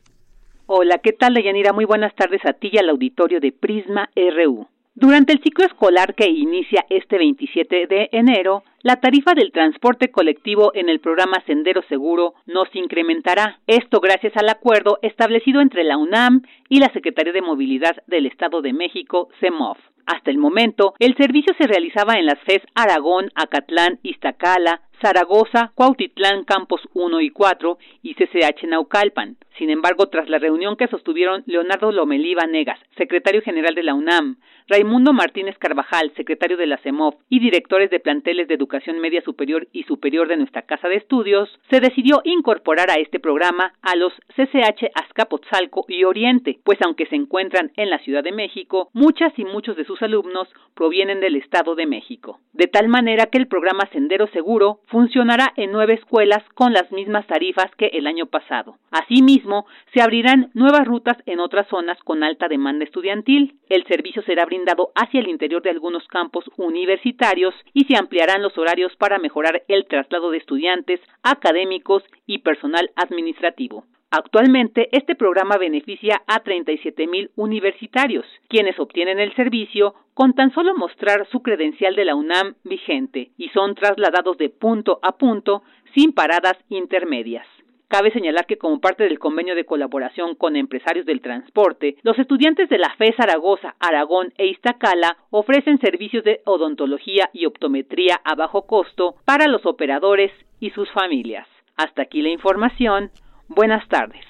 Hola, 0.68 0.98
¿qué 1.04 1.14
tal, 1.14 1.36
Deyanira? 1.36 1.74
Muy 1.74 1.86
buenas 1.86 2.16
tardes 2.16 2.42
a 2.44 2.54
ti 2.54 2.70
y 2.72 2.80
al 2.80 2.90
auditorio 2.90 3.40
de 3.40 3.52
Prisma 3.52 4.10
RU. 4.16 4.68
Durante 4.98 5.34
el 5.34 5.42
ciclo 5.44 5.66
escolar 5.66 6.16
que 6.16 6.30
inicia 6.30 6.86
este 6.90 7.18
27 7.18 7.88
de 7.88 8.08
enero, 8.14 8.64
la 8.82 9.02
tarifa 9.02 9.34
del 9.34 9.52
transporte 9.52 10.10
colectivo 10.10 10.72
en 10.74 10.88
el 10.88 11.02
programa 11.02 11.44
Sendero 11.46 11.82
Seguro 11.90 12.34
no 12.46 12.64
se 12.72 12.80
incrementará. 12.80 13.60
Esto 13.68 14.00
gracias 14.00 14.38
al 14.38 14.48
acuerdo 14.48 14.98
establecido 15.02 15.60
entre 15.60 15.84
la 15.84 15.98
UNAM 15.98 16.44
y 16.70 16.80
la 16.80 16.94
Secretaría 16.94 17.34
de 17.34 17.42
Movilidad 17.42 17.98
del 18.08 18.26
Estado 18.26 18.62
de 18.62 18.72
México, 18.72 19.28
CEMOV. 19.42 19.76
Hasta 20.06 20.32
el 20.32 20.38
momento, 20.38 20.94
el 21.00 21.18
servicio 21.18 21.54
se 21.60 21.68
realizaba 21.68 22.14
en 22.14 22.28
las 22.28 22.40
FES 22.46 22.62
Aragón, 22.74 23.32
Acatlán, 23.36 24.00
Iztacala, 24.02 24.80
Zaragoza, 25.06 25.72
Cuautitlán, 25.76 26.46
Campos 26.46 26.82
1 26.96 27.22
y 27.22 27.30
4 27.30 27.78
y 28.02 28.16
CCH 28.16 28.64
Naucalpan. 28.68 29.38
Sin 29.60 29.70
embargo, 29.70 30.08
tras 30.08 30.30
la 30.30 30.40
reunión 30.40 30.76
que 30.78 30.88
sostuvieron 30.88 31.44
Leonardo 31.46 31.92
Lomelí 31.92 32.34
Vanegas, 32.34 32.80
secretario 32.98 33.44
general 33.44 33.76
de 33.76 33.84
la 33.84 33.94
UNAM, 33.94 34.38
Raimundo 34.68 35.14
Martínez 35.14 35.58
Carvajal, 35.60 36.12
secretario 36.16 36.58
de 36.58 36.66
la 36.66 36.78
CEMOV, 36.80 37.16
y 37.30 37.40
directores 37.40 37.92
de 37.92 38.00
planteles 38.00 38.48
de 38.48 38.56
educación 38.56 39.00
media 39.00 39.22
superior 39.22 39.68
y 39.72 39.84
superior 39.84 40.28
de 40.28 40.38
nuestra 40.38 40.64
Casa 40.64 40.90
de 40.90 40.96
Estudios, 40.96 41.50
se 41.70 41.80
decidió 41.80 42.22
incorporar 42.24 42.90
a 42.90 42.96
este 42.96 43.20
programa 43.20 43.74
a 43.84 43.96
los 43.96 44.12
CCH 44.36 44.90
Azcapotzalco 44.96 45.86
y 45.88 46.04
Oriente, 46.04 46.60
pues 46.64 46.80
aunque 46.84 47.06
se 47.06 47.16
encuentran 47.16 47.72
en 47.78 47.92
la 47.92 48.00
Ciudad 48.00 48.24
de 48.24 48.32
México, 48.32 48.90
muchas 48.94 49.38
y 49.38 49.46
muchos 49.46 49.78
de 49.78 49.86
sus 49.86 50.02
alumnos 50.02 50.50
provienen 50.74 51.20
del 51.20 51.36
Estado 51.36 51.76
de 51.76 51.86
México. 51.86 52.40
De 52.52 52.68
tal 52.68 52.90
manera 52.90 53.28
que 53.28 53.38
el 53.38 53.48
programa 53.48 53.88
Sendero 53.92 54.28
Seguro 54.28 54.80
funcionará 54.96 55.52
en 55.58 55.74
nueve 55.74 55.96
escuelas 55.96 56.42
con 56.54 56.72
las 56.72 56.90
mismas 56.90 57.28
tarifas 57.28 57.70
que 57.76 57.88
el 57.88 58.08
año 58.08 58.28
pasado. 58.28 58.78
Asimismo, 58.92 59.66
se 59.94 60.02
abrirán 60.02 60.52
nuevas 60.54 60.88
rutas 60.88 61.18
en 61.26 61.42
otras 61.42 61.68
zonas 61.68 61.98
con 62.06 62.24
alta 62.24 62.48
demanda 62.48 62.86
estudiantil. 62.86 63.60
El 63.68 63.86
servicio 63.88 64.22
será 64.22 64.46
brindado 64.46 64.94
hacia 64.96 65.20
el 65.20 65.28
interior 65.28 65.62
de 65.62 65.72
algunos 65.72 66.08
campos 66.08 66.46
universitarios 66.56 67.54
y 67.74 67.84
se 67.84 67.98
ampliarán 67.98 68.42
los 68.42 68.58
horarios 68.58 68.96
para 68.96 69.20
mejorar 69.20 69.64
el 69.68 69.86
traslado 69.86 70.32
de 70.32 70.38
estudiantes, 70.38 71.02
académicos 71.24 72.04
y 72.26 72.38
personal 72.38 72.90
administrativo. 72.96 73.84
Actualmente, 74.12 74.88
este 74.92 75.16
programa 75.16 75.58
beneficia 75.58 76.22
a 76.28 76.40
37 76.40 77.08
mil 77.08 77.32
universitarios, 77.36 78.26
quienes 78.48 78.80
obtienen 78.80 79.20
el 79.20 79.36
servicio 79.36 79.94
con 80.14 80.34
tan 80.34 80.54
solo 80.54 80.76
mostrar 80.76 81.28
su 81.32 81.42
credencial 81.42 81.96
de 81.96 82.06
la 82.06 82.16
UNAM 82.16 82.56
vigente 82.64 83.32
y 83.38 83.50
son 83.50 83.76
trasladados 83.76 84.38
de 84.38 84.50
punto 84.50 85.00
a 85.02 85.18
punto 85.18 85.64
sin 85.94 86.14
paradas 86.14 86.58
intermedias. 86.70 87.46
Cabe 87.88 88.12
señalar 88.12 88.46
que 88.46 88.58
como 88.58 88.80
parte 88.80 89.04
del 89.04 89.20
convenio 89.20 89.54
de 89.54 89.66
colaboración 89.66 90.36
con 90.36 90.56
empresarios 90.56 91.06
del 91.06 91.22
transporte, 91.22 91.98
los 92.02 92.18
estudiantes 92.18 92.68
de 92.70 92.80
la 92.80 92.94
FE 92.98 93.14
Zaragoza, 93.16 93.76
Aragón 93.80 94.34
e 94.38 94.48
Iztacala 94.48 95.18
ofrecen 95.30 95.80
servicios 95.80 96.24
de 96.24 96.42
odontología 96.46 97.30
y 97.32 97.46
optometría 97.46 98.20
a 98.24 98.36
bajo 98.36 98.66
costo 98.66 99.16
para 99.26 99.48
los 99.48 99.66
operadores 99.66 100.32
y 100.60 100.72
sus 100.72 100.90
familias. 100.92 101.48
Hasta 101.78 102.04
aquí 102.04 102.22
la 102.22 102.30
información. 102.30 103.12
Buenas 103.48 103.88
tardes. 103.88 104.22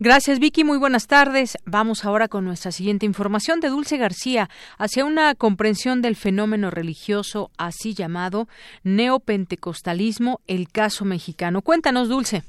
Gracias, 0.00 0.38
Vicky. 0.38 0.62
Muy 0.62 0.78
buenas 0.78 1.08
tardes. 1.08 1.58
Vamos 1.64 2.04
ahora 2.04 2.28
con 2.28 2.44
nuestra 2.44 2.70
siguiente 2.70 3.04
información 3.04 3.58
de 3.58 3.68
Dulce 3.68 3.96
García 3.96 4.48
hacia 4.78 5.04
una 5.04 5.34
comprensión 5.34 6.02
del 6.02 6.14
fenómeno 6.14 6.70
religioso 6.70 7.50
así 7.58 7.94
llamado 7.94 8.46
neopentecostalismo, 8.84 10.40
el 10.46 10.68
caso 10.68 11.04
mexicano. 11.04 11.62
Cuéntanos, 11.62 12.08
Dulce. 12.08 12.44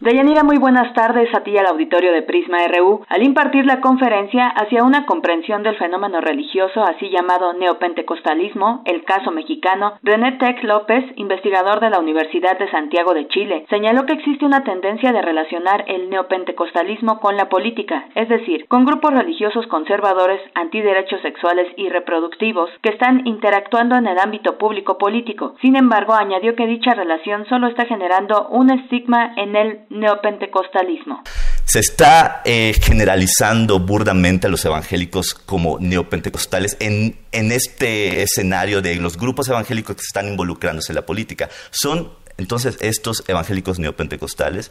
Deyanira, 0.00 0.44
muy 0.44 0.56
buenas 0.56 0.94
tardes 0.94 1.28
a 1.34 1.40
ti 1.42 1.58
al 1.58 1.66
auditorio 1.66 2.10
de 2.14 2.22
Prisma 2.22 2.56
RU. 2.68 3.04
Al 3.06 3.22
impartir 3.22 3.66
la 3.66 3.82
conferencia 3.82 4.48
hacia 4.48 4.82
una 4.82 5.04
comprensión 5.04 5.62
del 5.62 5.76
fenómeno 5.76 6.22
religioso 6.22 6.82
así 6.82 7.10
llamado 7.10 7.52
neopentecostalismo, 7.52 8.80
el 8.86 9.04
caso 9.04 9.30
mexicano, 9.30 9.98
René 10.02 10.38
Tech 10.38 10.64
López, 10.64 11.04
investigador 11.16 11.80
de 11.80 11.90
la 11.90 11.98
Universidad 11.98 12.58
de 12.58 12.70
Santiago 12.70 13.12
de 13.12 13.28
Chile, 13.28 13.66
señaló 13.68 14.06
que 14.06 14.14
existe 14.14 14.46
una 14.46 14.64
tendencia 14.64 15.12
de 15.12 15.20
relacionar 15.20 15.84
el 15.86 16.08
neopentecostalismo 16.08 17.20
con 17.20 17.36
la 17.36 17.50
política, 17.50 18.08
es 18.14 18.30
decir, 18.30 18.68
con 18.68 18.86
grupos 18.86 19.12
religiosos 19.12 19.66
conservadores 19.66 20.40
antiderechos 20.54 21.20
sexuales 21.20 21.66
y 21.76 21.90
reproductivos 21.90 22.70
que 22.80 22.88
están 22.88 23.26
interactuando 23.26 23.96
en 23.96 24.06
el 24.06 24.18
ámbito 24.18 24.56
público 24.56 24.96
político. 24.96 25.56
Sin 25.60 25.76
embargo, 25.76 26.14
añadió 26.14 26.56
que 26.56 26.66
dicha 26.66 26.94
relación 26.94 27.44
solo 27.50 27.66
está 27.66 27.84
generando 27.84 28.48
un 28.48 28.70
estigma 28.70 29.34
en 29.36 29.56
el 29.56 29.89
neopentecostalismo. 29.90 31.22
Se 31.64 31.80
está 31.80 32.42
eh, 32.44 32.74
generalizando 32.80 33.78
burdamente 33.80 34.46
a 34.46 34.50
los 34.50 34.64
evangélicos 34.64 35.34
como 35.34 35.78
neopentecostales 35.78 36.76
en, 36.80 37.16
en 37.32 37.52
este 37.52 38.22
escenario 38.22 38.80
de 38.80 38.96
los 38.96 39.16
grupos 39.16 39.48
evangélicos 39.48 39.96
que 39.96 40.02
están 40.02 40.28
involucrándose 40.28 40.92
en 40.92 40.96
la 40.96 41.06
política. 41.06 41.48
Son 41.70 42.10
entonces, 42.40 42.78
estos 42.80 43.22
evangélicos 43.28 43.78
neopentecostales, 43.78 44.70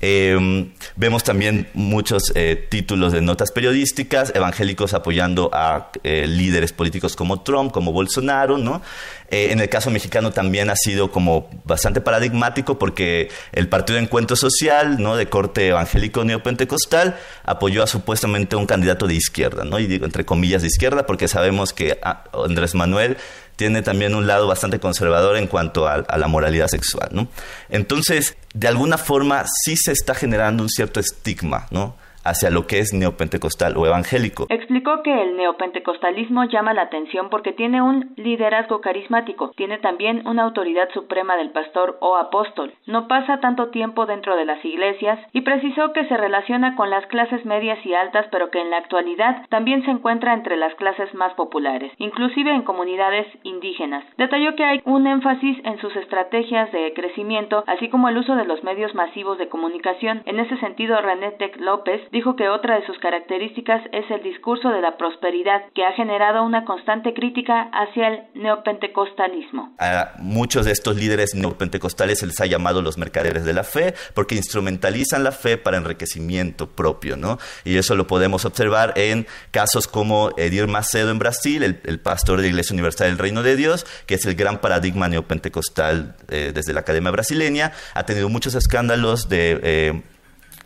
em, 0.00 0.72
vemos 0.96 1.22
también 1.22 1.68
muchos 1.72 2.32
eh, 2.34 2.66
títulos 2.68 3.12
de 3.12 3.20
notas 3.20 3.52
periodísticas, 3.52 4.32
evangélicos 4.34 4.94
apoyando 4.94 5.48
a 5.52 5.92
eh, 6.02 6.26
líderes 6.26 6.72
políticos 6.72 7.14
como 7.14 7.42
Trump, 7.42 7.70
como 7.70 7.92
Bolsonaro, 7.92 8.58
¿no? 8.58 8.82
Eh, 9.30 9.52
en 9.52 9.60
el 9.60 9.68
caso 9.68 9.90
mexicano 9.90 10.32
también 10.32 10.70
ha 10.70 10.76
sido 10.76 11.12
como 11.12 11.48
bastante 11.64 12.00
paradigmático 12.00 12.80
porque 12.80 13.30
el 13.52 13.68
Partido 13.68 13.98
de 13.98 14.04
Encuentro 14.04 14.34
Social, 14.34 15.00
¿no? 15.00 15.14
De 15.14 15.28
corte 15.28 15.68
evangélico 15.68 16.24
neopentecostal, 16.24 17.16
apoyó 17.44 17.84
a 17.84 17.86
supuestamente 17.86 18.56
un 18.56 18.66
candidato 18.66 19.06
de 19.06 19.14
izquierda, 19.14 19.64
¿no? 19.64 19.78
Y 19.78 19.86
digo 19.86 20.04
entre 20.04 20.24
comillas 20.24 20.62
de 20.62 20.68
izquierda 20.68 21.06
porque 21.06 21.28
sabemos 21.28 21.72
que 21.72 21.96
ah, 22.02 22.24
Andrés 22.32 22.74
Manuel 22.74 23.18
tiene 23.58 23.82
también 23.82 24.14
un 24.14 24.28
lado 24.28 24.46
bastante 24.46 24.78
conservador 24.78 25.36
en 25.36 25.48
cuanto 25.48 25.88
a, 25.88 26.04
la 26.16 26.28
moralidad 26.28 26.68
sexual, 26.68 27.08
¿no? 27.10 27.26
Entonces, 27.68 28.36
de 28.54 28.68
alguna 28.68 28.98
forma 28.98 29.44
sí 29.64 29.76
se 29.76 29.90
está 29.90 30.14
generando 30.14 30.62
un 30.62 30.68
cierto 30.68 31.00
estigma, 31.00 31.66
¿no? 31.72 31.96
Hacia 32.28 32.50
lo 32.50 32.66
que 32.66 32.78
es 32.78 32.92
neopentecostal 32.92 33.76
o 33.76 33.86
evangélico. 33.86 34.46
Explicó 34.48 35.02
que 35.02 35.22
el 35.22 35.36
neopentecostalismo 35.36 36.44
llama 36.44 36.74
la 36.74 36.82
atención 36.82 37.30
porque 37.30 37.52
tiene 37.52 37.82
un 37.82 38.12
liderazgo 38.16 38.80
carismático, 38.80 39.52
tiene 39.56 39.78
también 39.78 40.26
una 40.26 40.42
autoridad 40.44 40.88
suprema 40.92 41.36
del 41.36 41.50
pastor 41.50 41.98
o 42.00 42.16
apóstol, 42.16 42.74
no 42.86 43.08
pasa 43.08 43.40
tanto 43.40 43.68
tiempo 43.68 44.06
dentro 44.06 44.36
de 44.36 44.44
las 44.44 44.64
iglesias 44.64 45.18
y 45.32 45.42
precisó 45.42 45.92
que 45.92 46.06
se 46.06 46.16
relaciona 46.16 46.76
con 46.76 46.90
las 46.90 47.06
clases 47.06 47.44
medias 47.44 47.78
y 47.84 47.94
altas, 47.94 48.26
pero 48.30 48.50
que 48.50 48.60
en 48.60 48.70
la 48.70 48.78
actualidad 48.78 49.46
también 49.48 49.84
se 49.84 49.90
encuentra 49.90 50.34
entre 50.34 50.56
las 50.56 50.74
clases 50.74 51.12
más 51.14 51.32
populares, 51.34 51.92
inclusive 51.98 52.50
en 52.52 52.62
comunidades 52.62 53.26
indígenas. 53.42 54.04
Detalló 54.16 54.54
que 54.56 54.64
hay 54.64 54.80
un 54.84 55.06
énfasis 55.06 55.58
en 55.64 55.78
sus 55.78 55.94
estrategias 55.96 56.70
de 56.72 56.92
crecimiento, 56.94 57.64
así 57.66 57.88
como 57.88 58.08
el 58.08 58.18
uso 58.18 58.36
de 58.36 58.44
los 58.44 58.62
medios 58.64 58.94
masivos 58.94 59.38
de 59.38 59.48
comunicación. 59.48 60.22
En 60.26 60.40
ese 60.40 60.56
sentido, 60.58 61.00
René 61.00 61.32
Tec 61.32 61.56
López 61.60 62.00
dijo 62.18 62.34
que 62.34 62.48
otra 62.48 62.80
de 62.80 62.84
sus 62.84 62.98
características 62.98 63.80
es 63.92 64.10
el 64.10 64.24
discurso 64.24 64.70
de 64.70 64.80
la 64.80 64.96
prosperidad, 64.96 65.62
que 65.72 65.84
ha 65.84 65.92
generado 65.92 66.42
una 66.42 66.64
constante 66.64 67.14
crítica 67.14 67.70
hacia 67.72 68.08
el 68.08 68.22
neopentecostalismo. 68.34 69.72
A 69.78 70.14
muchos 70.18 70.66
de 70.66 70.72
estos 70.72 70.96
líderes 70.96 71.36
neopentecostales 71.36 72.18
se 72.18 72.26
les 72.26 72.40
ha 72.40 72.46
llamado 72.46 72.82
los 72.82 72.98
mercaderes 72.98 73.44
de 73.44 73.52
la 73.52 73.62
fe, 73.62 73.94
porque 74.14 74.34
instrumentalizan 74.34 75.22
la 75.22 75.30
fe 75.30 75.58
para 75.58 75.76
enriquecimiento 75.76 76.68
propio, 76.68 77.16
¿no? 77.16 77.38
Y 77.64 77.76
eso 77.76 77.94
lo 77.94 78.08
podemos 78.08 78.44
observar 78.44 78.94
en 78.96 79.28
casos 79.52 79.86
como 79.86 80.30
Edir 80.36 80.66
Macedo 80.66 81.12
en 81.12 81.20
Brasil, 81.20 81.62
el, 81.62 82.00
pastor 82.00 82.38
de 82.38 82.44
la 82.44 82.48
Iglesia 82.48 82.74
Universal 82.74 83.10
del 83.10 83.18
Reino 83.18 83.44
de 83.44 83.54
Dios, 83.54 83.86
que 84.06 84.16
es 84.16 84.26
el 84.26 84.34
gran 84.34 84.58
paradigma 84.58 85.06
neopentecostal 85.06 86.16
eh, 86.30 86.50
desde 86.52 86.72
la 86.72 86.80
Academia 86.80 87.12
Brasileña, 87.12 87.70
ha 87.94 88.02
tenido 88.06 88.28
muchos 88.28 88.56
escándalos 88.56 89.28
de... 89.28 89.60
Eh, 89.62 90.02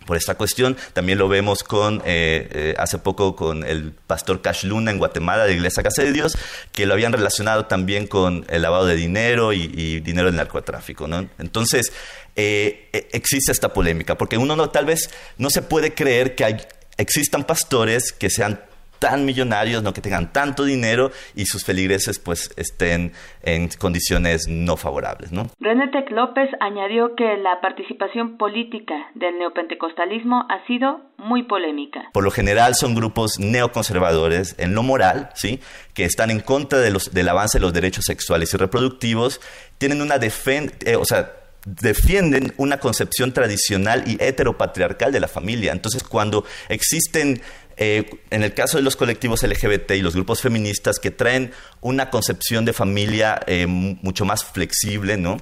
por 0.06 0.16
esta 0.16 0.34
cuestión. 0.34 0.76
También 0.92 1.18
lo 1.18 1.28
vemos 1.28 1.62
con, 1.62 2.02
eh, 2.04 2.48
eh, 2.52 2.74
hace 2.78 2.98
poco 2.98 3.36
con 3.36 3.64
el 3.64 3.92
pastor 3.92 4.42
Cash 4.42 4.64
Luna 4.64 4.90
en 4.90 4.98
Guatemala, 4.98 5.44
de 5.44 5.54
Iglesia 5.54 5.82
Casa 5.82 6.02
de 6.02 6.12
Dios, 6.12 6.36
que 6.72 6.86
lo 6.86 6.94
habían 6.94 7.12
relacionado 7.12 7.66
también 7.66 8.06
con 8.06 8.44
el 8.48 8.62
lavado 8.62 8.86
de 8.86 8.96
dinero 8.96 9.52
y, 9.52 10.00
dinero 10.00 10.26
del 10.26 10.36
narcotráfico. 10.36 11.06
¿no? 11.06 11.28
Entonces, 11.38 11.92
eh, 12.36 13.08
existe 13.12 13.52
esta 13.52 13.72
polémica, 13.72 14.16
porque 14.16 14.38
uno 14.38 14.56
no, 14.56 14.70
tal 14.70 14.86
vez 14.86 15.10
no 15.38 15.50
se 15.50 15.62
puede 15.62 15.94
creer 15.94 16.34
que 16.34 16.66
existan 16.96 17.44
pastores 17.44 18.12
que 18.12 18.30
sean 18.30 18.60
tan 19.02 19.24
millonarios, 19.24 19.82
no 19.82 19.92
que 19.92 20.00
tengan 20.00 20.32
tanto 20.32 20.62
dinero 20.62 21.10
y 21.34 21.46
sus 21.46 21.64
feligreses 21.64 22.20
pues 22.20 22.54
estén 22.56 23.12
en 23.42 23.68
condiciones 23.76 24.46
no 24.46 24.76
favorables, 24.76 25.32
¿no? 25.32 25.50
René 25.58 25.88
Tec 25.88 26.08
López 26.12 26.48
añadió 26.60 27.16
que 27.16 27.36
la 27.36 27.60
participación 27.60 28.38
política 28.38 28.94
del 29.16 29.40
neopentecostalismo 29.40 30.46
ha 30.48 30.64
sido 30.68 31.00
muy 31.18 31.42
polémica. 31.42 32.10
Por 32.12 32.22
lo 32.22 32.30
general 32.30 32.76
son 32.76 32.94
grupos 32.94 33.40
neoconservadores 33.40 34.54
en 34.58 34.76
lo 34.76 34.84
moral, 34.84 35.30
¿sí? 35.34 35.58
que 35.94 36.04
están 36.04 36.30
en 36.30 36.38
contra 36.38 36.78
de 36.78 36.92
los, 36.92 37.12
del 37.12 37.28
avance 37.28 37.58
de 37.58 37.62
los 37.62 37.72
derechos 37.72 38.04
sexuales 38.04 38.54
y 38.54 38.56
reproductivos, 38.56 39.40
tienen 39.78 40.00
una 40.00 40.18
defensa, 40.18 40.76
eh, 40.86 40.94
o 40.94 41.04
sea, 41.04 41.32
defienden 41.64 42.52
una 42.56 42.78
concepción 42.78 43.32
tradicional 43.32 44.04
y 44.06 44.16
heteropatriarcal 44.22 45.12
de 45.12 45.20
la 45.20 45.28
familia. 45.28 45.72
Entonces, 45.72 46.02
cuando 46.02 46.44
existen 46.68 47.40
eh, 47.76 48.10
en 48.30 48.42
el 48.42 48.54
caso 48.54 48.76
de 48.76 48.82
los 48.82 48.96
colectivos 48.96 49.42
LGBT 49.42 49.92
y 49.92 50.02
los 50.02 50.14
grupos 50.14 50.40
feministas 50.40 50.98
que 50.98 51.10
traen 51.10 51.52
una 51.80 52.10
concepción 52.10 52.64
de 52.64 52.72
familia 52.72 53.40
eh, 53.46 53.66
mucho 53.66 54.24
más 54.24 54.44
flexible, 54.44 55.16
¿no? 55.16 55.38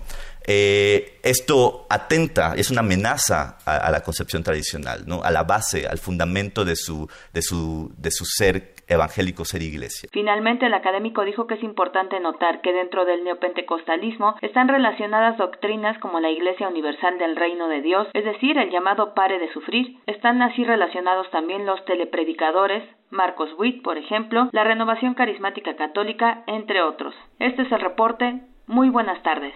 Eh, 0.53 1.21
esto 1.23 1.87
atenta, 1.91 2.55
es 2.57 2.71
una 2.71 2.81
amenaza 2.81 3.59
a, 3.65 3.91
la 3.91 4.03
concepción 4.03 4.43
tradicional, 4.43 5.05
¿no? 5.07 5.23
a 5.23 5.31
la 5.31 5.45
base, 5.45 5.87
al 5.87 5.99
fundamento 5.99 6.65
de 6.65 6.77
su, 6.77 7.09
de 7.33 7.43
su, 7.43 7.93
de 7.97 8.11
su 8.11 8.25
ser 8.25 8.75
evangélico, 8.91 9.45
ser 9.45 9.63
iglesia. 9.63 10.09
Finalmente, 10.13 10.67
el 10.67 10.75
académico 10.75 11.25
dijo 11.25 11.47
que 11.47 11.55
es 11.55 11.63
importante 11.63 12.21
notar 12.21 12.61
que 12.61 12.73
dentro 12.73 13.05
del 13.05 13.25
neopentecostalismo 13.25 14.37
están 14.43 14.69
relacionadas 14.69 15.39
doctrinas 15.39 15.99
como 15.99 16.21
la 16.21 16.31
Iglesia 16.31 16.69
Universal 16.69 17.19
del 17.19 17.37
Reino 17.37 17.69
de 17.69 17.83
Dios, 17.83 18.09
es 18.13 18.25
decir, 18.25 18.59
el 18.59 18.71
llamado 18.71 19.15
pare 19.15 19.39
de 19.39 19.53
sufrir. 19.53 19.99
Están 20.07 20.43
así 20.43 20.65
relacionados 20.65 21.31
también 21.31 21.67
los 21.67 21.85
telepredicadores, 21.85 22.83
Marcos 23.11 23.51
Witt, 23.59 23.83
por 23.83 23.99
ejemplo, 23.99 24.49
la 24.53 24.65
Renovación 24.65 25.15
Carismática 25.15 25.77
Católica, 25.77 26.45
entre 26.47 26.83
otros. 26.83 27.15
Este 27.39 27.63
es 27.63 27.73
el 27.73 27.81
reporte. 27.81 28.41
Muy 28.67 28.89
buenas 28.89 29.23
tardes. 29.23 29.55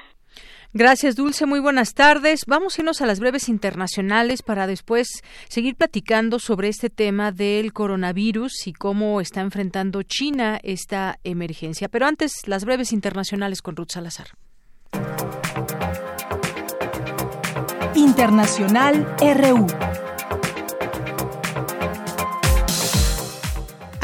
Gracias, 0.76 1.14
Dulce. 1.14 1.46
Muy 1.46 1.60
buenas 1.60 1.94
tardes. 1.94 2.40
Vamos 2.48 2.76
a 2.76 2.82
irnos 2.82 3.01
a 3.01 3.06
las 3.06 3.20
breves 3.20 3.48
internacionales 3.48 4.42
para 4.42 4.66
después 4.66 5.22
seguir 5.48 5.76
platicando 5.76 6.40
sobre 6.40 6.66
este 6.66 6.90
tema 6.90 7.30
del 7.30 7.72
coronavirus 7.72 8.66
y 8.66 8.72
cómo 8.72 9.20
está 9.20 9.40
enfrentando 9.40 10.02
China 10.02 10.59
esta 10.64 11.20
emergencia. 11.22 11.88
Pero 11.88 12.06
antes, 12.06 12.48
las 12.48 12.64
breves 12.64 12.92
internacionales 12.92 13.62
con 13.62 13.76
Ruth 13.76 13.92
Salazar. 13.92 14.26
Internacional 17.94 19.06
RU. 19.20 19.94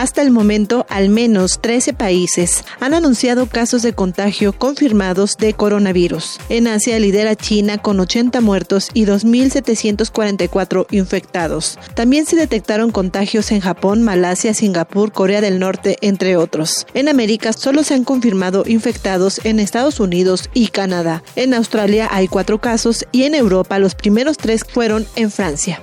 Hasta 0.00 0.22
el 0.22 0.30
momento, 0.30 0.86
al 0.88 1.10
menos 1.10 1.60
13 1.60 1.92
países 1.92 2.64
han 2.80 2.94
anunciado 2.94 3.44
casos 3.44 3.82
de 3.82 3.92
contagio 3.92 4.54
confirmados 4.54 5.36
de 5.36 5.52
coronavirus. 5.52 6.38
En 6.48 6.68
Asia 6.68 6.98
lidera 6.98 7.36
China 7.36 7.76
con 7.76 8.00
80 8.00 8.40
muertos 8.40 8.88
y 8.94 9.04
2.744 9.04 10.86
infectados. 10.90 11.78
También 11.92 12.24
se 12.24 12.36
detectaron 12.36 12.92
contagios 12.92 13.52
en 13.52 13.60
Japón, 13.60 14.02
Malasia, 14.02 14.54
Singapur, 14.54 15.12
Corea 15.12 15.42
del 15.42 15.58
Norte, 15.58 15.98
entre 16.00 16.38
otros. 16.38 16.86
En 16.94 17.10
América 17.10 17.52
solo 17.52 17.82
se 17.82 17.92
han 17.92 18.04
confirmado 18.04 18.64
infectados 18.66 19.42
en 19.44 19.60
Estados 19.60 20.00
Unidos 20.00 20.48
y 20.54 20.68
Canadá. 20.68 21.22
En 21.36 21.52
Australia 21.52 22.08
hay 22.10 22.26
cuatro 22.26 22.58
casos 22.58 23.04
y 23.12 23.24
en 23.24 23.34
Europa 23.34 23.78
los 23.78 23.94
primeros 23.94 24.38
tres 24.38 24.64
fueron 24.64 25.06
en 25.14 25.30
Francia. 25.30 25.82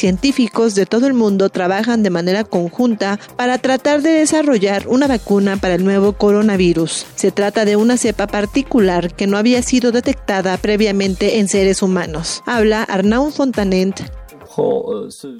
Científicos 0.00 0.74
de 0.74 0.86
todo 0.86 1.06
el 1.06 1.12
mundo 1.12 1.50
trabajan 1.50 2.02
de 2.02 2.08
manera 2.08 2.42
conjunta 2.44 3.20
para 3.36 3.58
tratar 3.58 4.00
de 4.00 4.08
desarrollar 4.08 4.88
una 4.88 5.06
vacuna 5.06 5.58
para 5.58 5.74
el 5.74 5.84
nuevo 5.84 6.14
coronavirus. 6.14 7.04
Se 7.16 7.32
trata 7.32 7.66
de 7.66 7.76
una 7.76 7.98
cepa 7.98 8.26
particular 8.26 9.14
que 9.14 9.26
no 9.26 9.36
había 9.36 9.60
sido 9.60 9.92
detectada 9.92 10.56
previamente 10.56 11.38
en 11.38 11.48
seres 11.48 11.82
humanos. 11.82 12.42
Habla 12.46 12.82
Arnaud 12.84 13.30
Fontanent, 13.30 14.00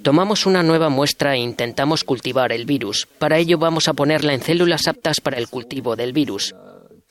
Tomamos 0.03 0.45
una 0.45 0.63
nueva 0.63 0.91
muestra 0.91 1.37
e 1.37 1.39
intentamos 1.39 2.05
cultivar 2.05 2.53
el 2.53 2.67
virus. 2.67 3.09
Para 3.19 3.39
ello 3.39 3.57
vamos 3.57 3.89
a 3.89 3.95
ponerla 3.95 4.35
en 4.35 4.43
células 4.43 4.87
aptas 4.89 5.23
para 5.23 5.39
el 5.39 5.49
cultivo 5.49 5.97
del 5.97 6.13
virus. 6.13 6.55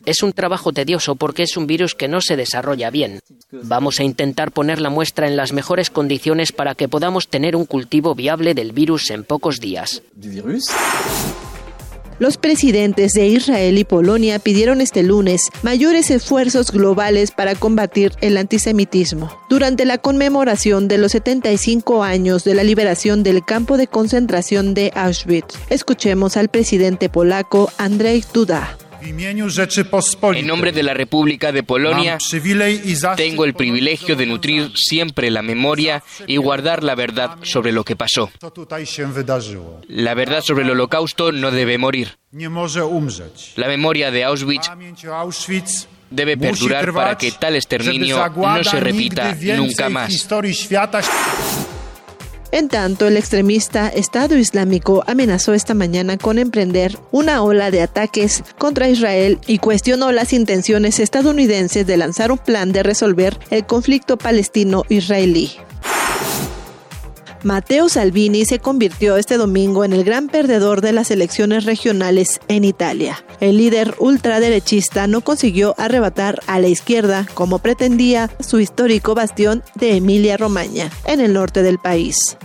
Es 0.05 0.23
un 0.23 0.33
trabajo 0.33 0.71
tedioso 0.71 1.15
porque 1.15 1.43
es 1.43 1.57
un 1.57 1.67
virus 1.67 1.95
que 1.95 2.07
no 2.07 2.21
se 2.21 2.35
desarrolla 2.35 2.89
bien. 2.89 3.19
Vamos 3.51 3.99
a 3.99 4.03
intentar 4.03 4.51
poner 4.51 4.79
la 4.79 4.89
muestra 4.89 5.27
en 5.27 5.35
las 5.35 5.53
mejores 5.53 5.89
condiciones 5.89 6.51
para 6.51 6.75
que 6.75 6.87
podamos 6.87 7.27
tener 7.27 7.55
un 7.55 7.65
cultivo 7.65 8.15
viable 8.15 8.53
del 8.53 8.71
virus 8.71 9.09
en 9.09 9.23
pocos 9.23 9.59
días. 9.59 10.01
Los 12.19 12.35
presidentes 12.35 13.13
de 13.13 13.27
Israel 13.27 13.77
y 13.77 13.85
Polonia 13.85 14.39
pidieron 14.39 14.81
este 14.81 15.03
lunes 15.03 15.49
mayores 15.63 16.11
esfuerzos 16.11 16.69
globales 16.69 17.31
para 17.31 17.55
combatir 17.55 18.11
el 18.19 18.35
antisemitismo. 18.35 19.31
Durante 19.49 19.85
la 19.85 19.99
conmemoración 19.99 20.89
de 20.89 20.97
los 20.97 21.13
75 21.13 22.03
años 22.03 22.43
de 22.43 22.55
la 22.55 22.63
liberación 22.65 23.23
del 23.23 23.45
campo 23.45 23.77
de 23.77 23.87
concentración 23.87 24.73
de 24.73 24.91
Auschwitz, 24.95 25.57
escuchemos 25.69 26.35
al 26.35 26.49
presidente 26.49 27.07
polaco 27.07 27.71
Andrzej 27.77 28.25
Duda. 28.33 28.77
En 29.01 30.47
nombre 30.47 30.71
de 30.71 30.83
la 30.83 30.93
República 30.93 31.51
de 31.51 31.63
Polonia, 31.63 32.17
tengo 33.15 33.45
el 33.45 33.53
privilegio 33.53 34.15
de 34.15 34.25
nutrir 34.25 34.71
siempre 34.75 35.29
la 35.29 35.41
memoria 35.41 36.03
y 36.27 36.37
guardar 36.37 36.83
la 36.83 36.95
verdad 36.95 37.37
sobre 37.43 37.71
lo 37.71 37.83
que 37.83 37.95
pasó. 37.95 38.31
La 39.87 40.13
verdad 40.13 40.41
sobre 40.41 40.63
el 40.63 40.71
holocausto 40.71 41.31
no 41.31 41.51
debe 41.51 41.77
morir. 41.77 42.17
La 43.55 43.67
memoria 43.67 44.11
de 44.11 44.23
Auschwitz 44.23 44.69
debe 46.11 46.37
perdurar 46.37 46.93
para 46.93 47.17
que 47.17 47.31
tal 47.31 47.55
exterminio 47.55 48.17
no 48.35 48.63
se 48.63 48.79
repita 48.79 49.35
nunca 49.55 49.89
más. 49.89 50.27
En 52.51 52.67
tanto, 52.67 53.07
el 53.07 53.15
extremista 53.15 53.89
Estado 53.89 54.35
Islámico 54.35 55.03
amenazó 55.05 55.53
esta 55.53 55.75
mañana 55.75 56.17
con 56.17 56.39
emprender 56.39 56.97
una 57.11 57.43
ola 57.43 57.69
de 57.69 57.81
ataques 57.83 58.43
contra 58.57 58.89
Israel 58.89 59.37
y 59.45 59.59
cuestionó 59.59 60.11
las 60.11 60.33
intenciones 60.33 60.99
estadounidenses 60.99 61.85
de 61.85 61.97
lanzar 61.97 62.31
un 62.31 62.39
plan 62.39 62.71
de 62.71 62.81
resolver 62.81 63.37
el 63.51 63.67
conflicto 63.67 64.17
palestino-israelí. 64.17 65.68
Matteo 67.43 67.87
Salvini 67.87 68.43
se 68.43 68.59
convirtió 68.59 69.15
este 69.15 69.37
domingo 69.37 69.85
en 69.85 69.93
el 69.93 70.03
gran 70.03 70.27
perdedor 70.27 70.81
de 70.81 70.91
las 70.91 71.09
elecciones 71.09 71.65
regionales 71.65 72.41
en 72.49 72.65
Italia. 72.65 73.23
El 73.39 73.57
líder 73.57 73.95
ultraderechista 73.99 75.07
no 75.07 75.21
consiguió 75.21 75.73
arrebatar 75.77 76.41
a 76.47 76.59
la 76.59 76.67
izquierda 76.67 77.25
como 77.33 77.59
pretendía 77.59 78.29
su 78.39 78.59
histórico 78.59 79.15
bastión 79.15 79.63
de 79.75 79.95
Emilia 79.95 80.35
Romagna, 80.35 80.89
en 81.05 81.21
el 81.21 81.33
norte 81.33 81.63
del 81.63 81.79
país. 81.79 82.37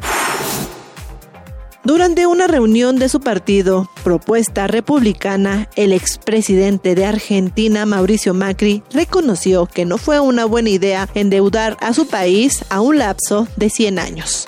Durante 1.82 2.26
una 2.26 2.46
reunión 2.46 2.96
de 2.96 3.10
su 3.10 3.20
partido, 3.20 3.90
Propuesta 4.04 4.66
Republicana, 4.66 5.68
el 5.76 5.92
expresidente 5.92 6.94
de 6.94 7.04
Argentina, 7.04 7.84
Mauricio 7.84 8.32
Macri, 8.32 8.82
reconoció 8.90 9.66
que 9.66 9.84
no 9.84 9.98
fue 9.98 10.18
una 10.18 10.46
buena 10.46 10.70
idea 10.70 11.10
endeudar 11.14 11.76
a 11.80 11.92
su 11.92 12.06
país 12.06 12.64
a 12.70 12.80
un 12.80 12.98
lapso 12.98 13.48
de 13.56 13.68
100 13.68 13.98
años. 13.98 14.46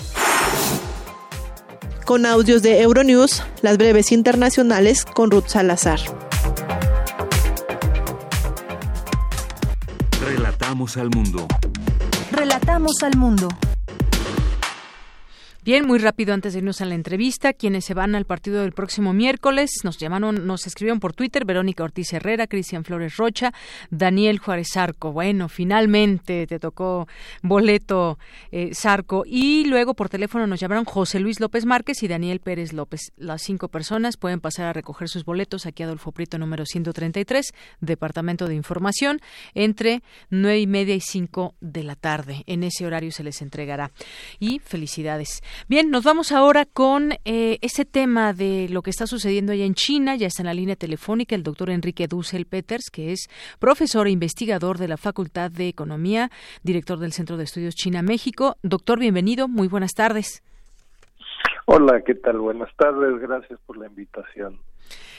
Con 2.07 2.25
audios 2.25 2.63
de 2.63 2.83
Euronews, 2.83 3.43
las 3.63 3.79
breves 3.79 4.13
internacionales 4.13 5.05
con 5.05 5.29
Ruth 5.29 5.49
Salazar. 5.49 5.99
Relatamos 10.25 10.97
al 10.99 11.11
mundo. 11.11 11.49
Relatamos 12.31 13.03
al 13.03 13.17
mundo. 13.17 13.49
Bien, 15.67 15.85
muy 15.85 15.99
rápido 15.99 16.33
antes 16.33 16.53
de 16.53 16.61
irnos 16.61 16.81
a 16.81 16.85
la 16.85 16.95
entrevista, 16.95 17.53
quienes 17.53 17.85
se 17.85 17.93
van 17.93 18.15
al 18.15 18.25
partido 18.25 18.63
del 18.63 18.71
próximo 18.71 19.13
miércoles, 19.13 19.69
nos 19.83 19.99
llamaron, 19.99 20.47
nos 20.47 20.65
escribieron 20.65 21.01
por 21.01 21.13
Twitter, 21.13 21.45
Verónica 21.45 21.83
Ortiz 21.83 22.13
Herrera, 22.13 22.47
Cristian 22.47 22.85
Flores 22.85 23.17
Rocha, 23.17 23.53
Daniel 23.91 24.39
Juárez 24.39 24.77
Arco. 24.77 25.11
Bueno, 25.11 25.49
finalmente 25.49 26.47
te 26.47 26.61
tocó 26.61 27.09
boleto 27.43 28.17
eh, 28.53 28.77
Zarco. 28.77 29.25
Y 29.27 29.65
luego 29.65 29.95
por 29.95 30.09
teléfono 30.09 30.47
nos 30.47 30.61
llamaron 30.61 30.85
José 30.85 31.19
Luis 31.19 31.41
López 31.41 31.65
Márquez 31.65 32.01
y 32.05 32.07
Daniel 32.07 32.39
Pérez 32.39 32.73
López. 32.73 33.13
Las 33.17 33.43
cinco 33.43 33.67
personas 33.67 34.17
pueden 34.17 34.39
pasar 34.39 34.67
a 34.67 34.73
recoger 34.73 35.09
sus 35.09 35.25
boletos 35.25 35.67
aquí 35.67 35.83
a 35.83 35.87
Adolfo 35.87 36.13
Prieto 36.13 36.39
número 36.39 36.65
133, 36.65 37.53
Departamento 37.81 38.47
de 38.47 38.55
Información, 38.55 39.21
entre 39.53 40.05
nueve 40.31 40.61
y 40.61 40.69
media 40.69 40.95
y 40.95 41.01
cinco 41.01 41.57
de 41.61 41.83
la 41.83 41.97
tarde. 41.97 42.45
En 42.47 42.63
ese 42.63 42.87
horario 42.87 43.11
se 43.11 43.25
les 43.25 43.43
entregará. 43.43 43.91
Y 44.39 44.61
felicidades. 44.61 45.43
Bien, 45.69 45.91
nos 45.91 46.05
vamos 46.05 46.33
ahora 46.33 46.65
con 46.65 47.13
eh, 47.25 47.59
ese 47.61 47.85
tema 47.85 48.33
de 48.33 48.69
lo 48.71 48.83
que 48.83 48.91
está 48.91 49.07
sucediendo 49.07 49.53
allá 49.53 49.65
en 49.65 49.75
China. 49.75 50.17
Ya 50.17 50.27
está 50.27 50.43
en 50.43 50.47
la 50.47 50.55
línea 50.55 50.77
telefónica 50.77 51.35
el 51.35 51.43
doctor 51.43 51.71
Enrique 51.71 52.07
Dussel 52.07 52.47
Peters, 52.47 52.91
que 52.93 53.13
es 53.13 53.29
profesor 53.59 54.07
e 54.07 54.11
investigador 54.11 54.79
de 54.79 54.89
la 54.89 54.97
Facultad 54.97 55.51
de 55.51 55.69
Economía, 55.69 56.31
director 56.63 56.99
del 56.99 57.13
Centro 57.13 57.37
de 57.37 57.45
Estudios 57.45 57.75
China-México. 57.75 58.57
Doctor, 58.63 58.99
bienvenido. 58.99 59.49
Muy 59.49 59.69
buenas 59.69 59.93
tardes. 59.95 60.43
Hola, 61.67 62.03
¿qué 62.07 62.15
tal? 62.15 62.39
Buenas 62.39 62.75
tardes. 62.77 63.19
Gracias 63.21 63.59
por 63.67 63.77
la 63.77 63.87
invitación. 63.87 64.61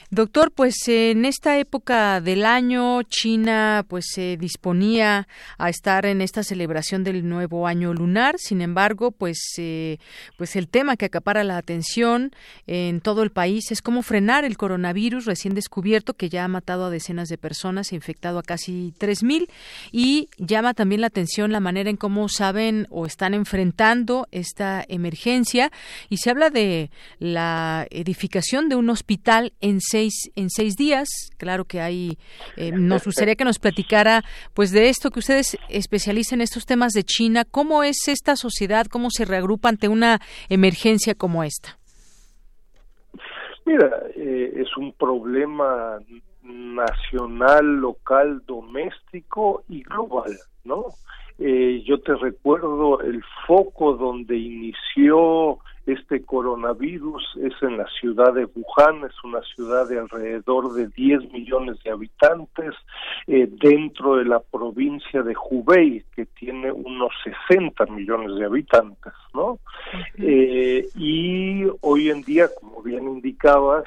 Doctor, 0.10 0.54
pues 0.54 0.76
en 0.88 1.26
esta 1.26 1.60
época 1.60 2.22
del 2.22 2.46
año 2.46 3.04
China 3.04 3.86
pues 3.90 4.06
se 4.14 4.38
disponía 4.38 5.28
a 5.58 5.70
estar 5.70 6.06
en 6.06 6.22
esta 6.22 6.44
celebración 6.44 7.04
del 7.04 7.28
nuevo 7.28 7.68
año 7.68 7.94
lunar. 7.94 8.36
Sin 8.38 8.62
embargo, 8.62 9.12
pues 9.12 9.38
eh, 9.58 9.98
pues 10.38 10.56
el 10.56 10.70
tema 10.70 10.96
que 10.96 11.08
acapara 11.08 11.44
la 11.44 11.58
atención 11.58 12.32
en 12.68 13.02
todo 13.02 13.22
el 13.22 13.32
país 13.32 13.70
es 13.70 13.82
cómo 13.82 14.02
frenar 14.02 14.46
el 14.46 14.56
coronavirus 14.56 15.26
recién 15.26 15.54
descubierto 15.54 16.14
que 16.14 16.30
ya 16.30 16.46
ha 16.46 16.48
matado 16.48 16.86
a 16.86 16.90
decenas 16.90 17.28
de 17.28 17.38
personas, 17.38 17.92
e 17.92 17.96
infectado 17.96 18.40
a 18.40 18.44
casi 18.44 18.94
3000 19.00 19.50
y 19.92 20.30
llama 20.38 20.74
también 20.74 21.02
la 21.02 21.08
atención 21.08 21.52
la 21.52 21.60
manera 21.60 21.90
en 21.90 21.98
cómo 21.98 22.30
saben 22.30 22.88
o 22.92 23.06
están 23.06 23.34
enfrentando 23.34 24.30
esta 24.32 24.86
emergencia 24.88 25.70
y 26.08 26.18
se 26.18 26.30
habla 26.30 26.50
de 26.50 26.92
la 27.20 27.88
edificación 27.90 28.70
de 28.70 28.76
un 28.78 28.90
hospital 28.90 29.52
en 29.60 29.82
en 30.36 30.50
seis 30.50 30.76
días. 30.76 31.08
Claro 31.38 31.66
que 31.66 31.82
hay, 31.82 32.18
eh, 32.56 32.72
nos 32.72 33.06
gustaría 33.06 33.36
que 33.36 33.44
nos 33.44 33.60
platicara, 33.60 34.24
pues, 34.54 34.72
de 34.72 34.90
esto 34.90 35.12
que 35.12 35.20
ustedes 35.20 35.58
especializan 35.70 36.42
estos 36.42 36.66
temas 36.66 36.94
de 36.94 37.04
China. 37.04 37.46
¿Cómo 37.50 37.84
es 37.84 38.08
esta 38.08 38.36
sociedad? 38.36 38.88
¿Cómo 38.88 39.10
se 39.10 39.26
reagrupa 39.26 39.70
ante 39.70 39.88
una 39.88 40.20
emergencia 40.50 41.16
como 41.16 41.44
esta? 41.44 41.78
Mira, 43.66 43.92
eh, 44.16 44.54
es 44.56 44.78
un 44.78 44.94
problema 44.94 46.00
nacional, 46.42 47.66
local, 47.78 48.42
doméstico 48.46 49.64
y 49.68 49.84
global, 49.84 50.32
¿no? 50.64 50.86
Eh, 51.40 51.84
yo 51.86 52.00
te 52.00 52.16
recuerdo 52.16 53.02
el 53.02 53.22
foco 53.46 53.94
donde 53.94 54.38
inició 54.38 55.60
este 55.88 56.22
coronavirus 56.24 57.24
es 57.42 57.54
en 57.62 57.78
la 57.78 57.88
ciudad 58.00 58.34
de 58.34 58.46
Wuhan, 58.46 59.06
es 59.06 59.24
una 59.24 59.42
ciudad 59.56 59.88
de 59.88 60.00
alrededor 60.00 60.74
de 60.74 60.88
10 60.88 61.32
millones 61.32 61.78
de 61.84 61.92
habitantes, 61.92 62.76
eh, 63.26 63.48
dentro 63.50 64.18
de 64.18 64.26
la 64.26 64.40
provincia 64.40 65.24
de 65.24 65.34
Hubei, 65.50 66.04
que 66.16 66.26
tiene 66.26 66.72
unos 66.72 67.12
60 67.50 67.86
millones 67.86 68.36
de 68.38 68.46
habitantes, 68.46 69.14
¿no? 69.34 69.60
Eh, 70.18 70.86
y 70.96 71.64
hoy 71.82 72.10
en 72.10 72.22
día, 72.24 72.50
como 72.60 72.84
bien 72.84 73.08
indicabas, 73.08 73.86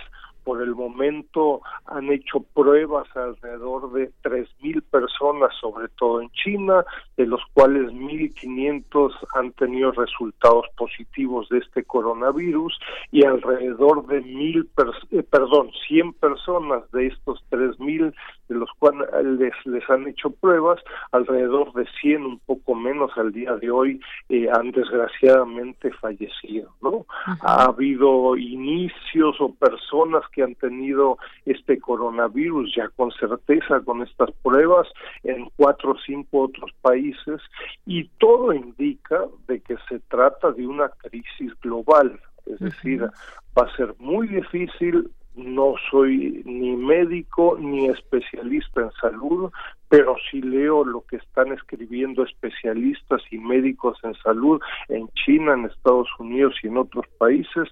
por 0.50 0.62
el 0.62 0.74
momento 0.74 1.62
han 1.86 2.10
hecho 2.10 2.40
pruebas 2.40 3.06
alrededor 3.14 3.92
de 3.92 4.10
3.000 4.24 4.82
personas, 4.82 5.54
sobre 5.60 5.86
todo 5.96 6.20
en 6.20 6.28
China, 6.30 6.84
de 7.16 7.24
los 7.24 7.40
cuales 7.52 7.92
1.500 7.92 9.12
han 9.36 9.52
tenido 9.52 9.92
resultados 9.92 10.66
positivos 10.76 11.48
de 11.50 11.58
este 11.58 11.84
coronavirus 11.84 12.76
y 13.12 13.24
alrededor 13.24 14.08
de 14.08 14.22
mil, 14.22 14.68
eh, 15.12 15.22
perdón, 15.22 15.70
100 15.86 16.14
personas 16.14 16.90
de 16.90 17.06
estos 17.06 17.40
3.000 17.50 18.12
de 18.48 18.54
los 18.56 18.70
cuales 18.80 19.08
les, 19.38 19.54
les 19.66 19.88
han 19.88 20.08
hecho 20.08 20.30
pruebas, 20.30 20.80
alrededor 21.12 21.72
de 21.74 21.86
100, 22.00 22.24
un 22.24 22.38
poco 22.40 22.74
menos 22.74 23.12
al 23.16 23.30
día 23.30 23.54
de 23.54 23.70
hoy, 23.70 24.00
eh, 24.28 24.48
han 24.52 24.72
desgraciadamente 24.72 25.92
fallecido, 25.92 26.74
¿no? 26.82 27.06
Ha 27.42 27.66
habido 27.66 28.36
inicios 28.36 29.40
o 29.40 29.54
personas 29.54 30.22
que 30.32 30.39
han 30.42 30.54
tenido 30.54 31.18
este 31.46 31.78
coronavirus 31.78 32.74
ya 32.74 32.88
con 32.88 33.10
certeza 33.12 33.80
con 33.80 34.02
estas 34.02 34.30
pruebas 34.42 34.88
en 35.22 35.48
cuatro 35.56 35.92
o 35.92 35.98
cinco 36.04 36.42
otros 36.42 36.70
países 36.80 37.40
y 37.86 38.08
todo 38.18 38.52
indica 38.52 39.24
de 39.48 39.60
que 39.60 39.76
se 39.88 40.00
trata 40.08 40.52
de 40.52 40.66
una 40.66 40.88
crisis 40.88 41.52
global, 41.60 42.18
es 42.46 42.58
decir, 42.58 43.02
va 43.02 43.66
a 43.66 43.76
ser 43.76 43.94
muy 43.98 44.28
difícil 44.28 45.10
no 45.34 45.74
soy 45.90 46.42
ni 46.44 46.76
médico 46.76 47.56
ni 47.58 47.86
especialista 47.86 48.82
en 48.82 48.90
salud, 49.00 49.50
pero 49.88 50.14
si 50.30 50.40
leo 50.40 50.84
lo 50.84 51.02
que 51.02 51.16
están 51.16 51.52
escribiendo 51.52 52.22
especialistas 52.22 53.22
y 53.30 53.38
médicos 53.38 53.98
en 54.04 54.14
salud 54.14 54.60
en 54.88 55.08
China, 55.24 55.54
en 55.54 55.64
Estados 55.64 56.08
Unidos 56.18 56.54
y 56.62 56.68
en 56.68 56.76
otros 56.76 57.06
países, 57.18 57.68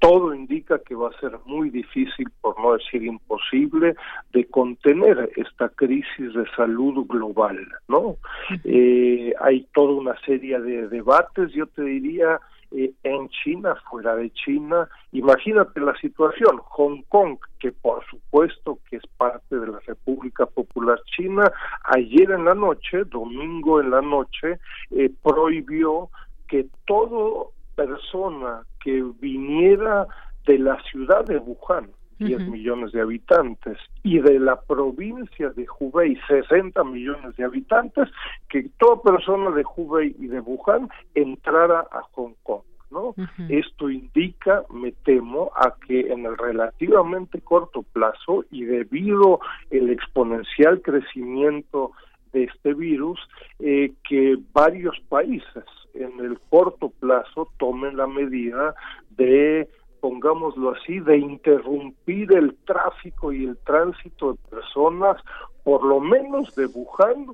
todo 0.00 0.34
indica 0.34 0.80
que 0.80 0.94
va 0.94 1.10
a 1.10 1.20
ser 1.20 1.38
muy 1.46 1.70
difícil, 1.70 2.26
por 2.40 2.58
no 2.60 2.72
decir 2.72 3.04
imposible, 3.04 3.94
de 4.32 4.44
contener 4.46 5.30
esta 5.36 5.68
crisis 5.68 6.34
de 6.34 6.44
salud 6.56 7.06
global, 7.06 7.58
¿no? 7.86 8.16
Eh, 8.64 9.32
hay 9.40 9.66
toda 9.72 9.92
una 9.92 10.18
serie 10.24 10.58
de 10.60 10.88
debates, 10.88 11.52
yo 11.52 11.66
te 11.66 11.82
diría, 11.82 12.40
eh, 12.72 12.92
en 13.02 13.28
China, 13.28 13.74
fuera 13.90 14.14
de 14.16 14.30
China. 14.30 14.88
Imagínate 15.12 15.80
la 15.80 15.96
situación, 15.98 16.58
Hong 16.58 17.02
Kong, 17.08 17.38
que 17.58 17.72
por 17.72 18.04
supuesto 18.06 18.78
que 18.88 18.96
es 18.96 19.06
parte 19.16 19.58
de 19.58 19.66
la 19.66 19.80
República 19.80 20.46
Popular 20.46 21.00
China, 21.16 21.50
ayer 21.84 22.30
en 22.30 22.44
la 22.44 22.54
noche, 22.54 23.04
domingo 23.04 23.80
en 23.80 23.90
la 23.90 24.00
noche, 24.00 24.58
eh, 24.90 25.10
prohibió 25.22 26.10
que 26.48 26.66
toda 26.86 27.48
persona 27.74 28.62
que 28.82 29.04
viniera 29.20 30.06
de 30.46 30.58
la 30.58 30.80
ciudad 30.90 31.24
de 31.24 31.38
Wuhan, 31.38 31.90
10 32.20 32.48
millones 32.48 32.92
de 32.92 33.00
habitantes, 33.00 33.78
y 34.02 34.20
de 34.20 34.38
la 34.38 34.60
provincia 34.60 35.50
de 35.50 35.66
Hubei, 35.78 36.18
60 36.28 36.84
millones 36.84 37.36
de 37.36 37.44
habitantes, 37.44 38.08
que 38.48 38.68
toda 38.78 39.02
persona 39.02 39.50
de 39.50 39.64
Hubei 39.64 40.14
y 40.18 40.26
de 40.28 40.40
Wuhan 40.40 40.88
entrara 41.14 41.80
a 41.90 42.02
Hong 42.12 42.34
Kong. 42.42 42.62
¿no? 42.90 43.14
Esto 43.48 43.88
indica, 43.88 44.64
me 44.70 44.92
temo, 44.92 45.52
a 45.54 45.76
que 45.86 46.12
en 46.12 46.26
el 46.26 46.36
relativamente 46.36 47.40
corto 47.40 47.82
plazo 47.82 48.44
y 48.50 48.64
debido 48.64 49.40
el 49.70 49.90
exponencial 49.90 50.82
crecimiento 50.82 51.92
de 52.32 52.44
este 52.44 52.74
virus, 52.74 53.20
eh, 53.60 53.92
que 54.08 54.36
varios 54.52 54.98
países 55.08 55.64
en 55.94 56.20
el 56.20 56.38
corto 56.48 56.90
plazo 57.00 57.48
tomen 57.58 57.96
la 57.96 58.06
medida 58.06 58.74
de 59.16 59.68
pongámoslo 60.00 60.70
así, 60.70 61.00
de 61.00 61.18
interrumpir 61.18 62.32
el 62.32 62.56
tráfico 62.64 63.32
y 63.32 63.44
el 63.44 63.56
tránsito 63.58 64.32
de 64.32 64.38
personas, 64.50 65.16
por 65.64 65.84
lo 65.84 66.00
menos 66.00 66.54
de 66.54 66.66
Wuhan, 66.66 67.28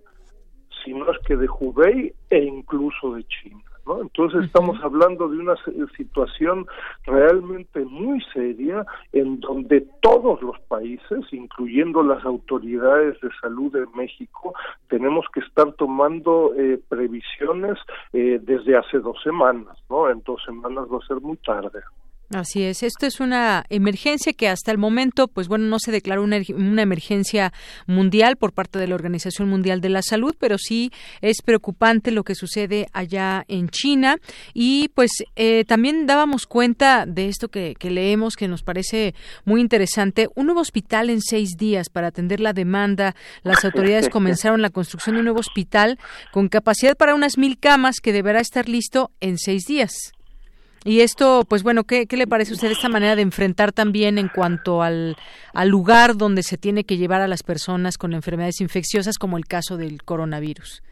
si 0.84 0.94
no 0.94 1.10
es 1.10 1.18
que 1.26 1.36
de 1.36 1.48
Hubei 1.48 2.14
e 2.30 2.38
incluso 2.38 3.14
de 3.14 3.24
China. 3.24 3.62
¿no? 3.86 4.02
Entonces 4.02 4.44
estamos 4.44 4.78
hablando 4.82 5.28
de 5.28 5.38
una 5.38 5.54
situación 5.96 6.66
realmente 7.04 7.84
muy 7.84 8.20
seria 8.32 8.84
en 9.12 9.40
donde 9.40 9.86
todos 10.00 10.42
los 10.42 10.58
países, 10.68 11.20
incluyendo 11.32 12.02
las 12.02 12.24
autoridades 12.24 13.20
de 13.20 13.30
salud 13.40 13.72
de 13.72 13.86
México, 13.94 14.54
tenemos 14.88 15.24
que 15.32 15.40
estar 15.40 15.72
tomando 15.74 16.52
eh, 16.56 16.80
previsiones 16.88 17.78
eh, 18.12 18.40
desde 18.42 18.76
hace 18.76 18.98
dos 18.98 19.16
semanas, 19.22 19.78
¿no? 19.88 20.10
En 20.10 20.22
dos 20.24 20.42
semanas 20.44 20.86
va 20.92 20.98
a 20.98 21.06
ser 21.06 21.20
muy 21.20 21.36
tarde. 21.38 21.80
Así 22.30 22.64
es, 22.64 22.82
esto 22.82 23.06
es 23.06 23.20
una 23.20 23.64
emergencia 23.68 24.32
que 24.32 24.48
hasta 24.48 24.72
el 24.72 24.78
momento, 24.78 25.28
pues 25.28 25.46
bueno, 25.46 25.66
no 25.66 25.78
se 25.78 25.92
declaró 25.92 26.24
una, 26.24 26.40
una, 26.56 26.82
emergencia 26.82 27.52
mundial 27.86 28.36
por 28.36 28.52
parte 28.52 28.80
de 28.80 28.88
la 28.88 28.96
Organización 28.96 29.48
Mundial 29.48 29.80
de 29.80 29.90
la 29.90 30.02
Salud, 30.02 30.34
pero 30.36 30.58
sí 30.58 30.90
es 31.20 31.40
preocupante 31.40 32.10
lo 32.10 32.24
que 32.24 32.34
sucede 32.34 32.88
allá 32.92 33.44
en 33.46 33.68
China 33.68 34.16
y 34.54 34.88
pues 34.94 35.10
eh, 35.36 35.64
también 35.68 36.06
dábamos 36.06 36.46
cuenta 36.46 37.06
de 37.06 37.28
esto 37.28 37.48
que, 37.48 37.76
que 37.78 37.92
leemos 37.92 38.34
que 38.34 38.48
nos 38.48 38.64
parece 38.64 39.14
muy 39.44 39.60
interesante, 39.60 40.28
un 40.34 40.46
nuevo 40.46 40.62
hospital 40.62 41.10
en 41.10 41.20
seis 41.20 41.50
días 41.56 41.90
para 41.90 42.08
atender 42.08 42.40
la 42.40 42.52
demanda. 42.52 43.14
Las 43.44 43.64
autoridades 43.64 44.08
comenzaron 44.10 44.62
la 44.62 44.70
construcción 44.70 45.14
de 45.14 45.20
un 45.20 45.26
nuevo 45.26 45.40
hospital 45.40 45.96
con 46.32 46.48
capacidad 46.48 46.96
para 46.96 47.14
unas 47.14 47.38
mil 47.38 47.56
camas 47.56 48.00
que 48.00 48.12
deberá 48.12 48.40
estar 48.40 48.68
listo 48.68 49.12
en 49.20 49.38
seis 49.38 49.66
días. 49.66 50.15
Y 50.86 51.00
esto, 51.00 51.42
pues 51.48 51.64
bueno, 51.64 51.82
¿qué, 51.82 52.06
le 52.08 52.28
parece 52.28 52.52
a 52.52 52.54
usted 52.54 52.70
esta 52.70 52.88
manera 52.88 53.16
de 53.16 53.22
enfrentar 53.22 53.72
también 53.72 54.18
en 54.18 54.28
cuanto 54.28 54.82
al, 54.82 55.16
al 55.52 55.68
lugar 55.68 56.16
donde 56.16 56.44
se 56.44 56.58
tiene 56.58 56.84
que 56.84 56.96
llevar 56.96 57.22
a 57.22 57.26
las 57.26 57.42
personas 57.42 57.98
con 57.98 58.12
enfermedades 58.12 58.60
infecciosas, 58.60 59.18
como 59.18 59.36
el 59.36 59.46
caso 59.46 59.76
del 59.76 60.04
coronavirus? 60.04 60.84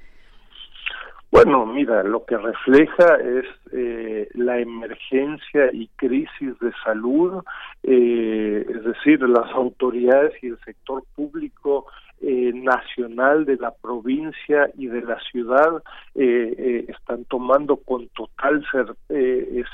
Bueno, 1.30 1.64
mira, 1.64 2.02
lo 2.02 2.24
que 2.24 2.36
refleja 2.36 3.16
es 3.16 3.44
eh, 3.72 4.28
la 4.34 4.58
emergencia 4.58 5.70
y 5.72 5.88
crisis 5.94 6.58
de 6.60 6.72
salud, 6.84 7.44
eh, 7.84 8.66
es 8.68 8.84
decir, 8.84 9.20
las 9.20 9.48
autoridades 9.52 10.32
y 10.42 10.48
el 10.48 10.58
sector 10.64 11.04
público 11.14 11.86
eh, 12.20 12.52
nacional 12.54 13.44
de 13.44 13.56
la 13.56 13.72
provincia 13.72 14.70
y 14.78 14.86
de 14.86 15.02
la 15.02 15.18
ciudad 15.30 15.82
eh, 16.14 16.54
eh, 16.56 16.84
están 16.88 17.24
tomando 17.24 17.76
con 17.76 18.08
total 18.08 18.64
ser, 18.70 18.94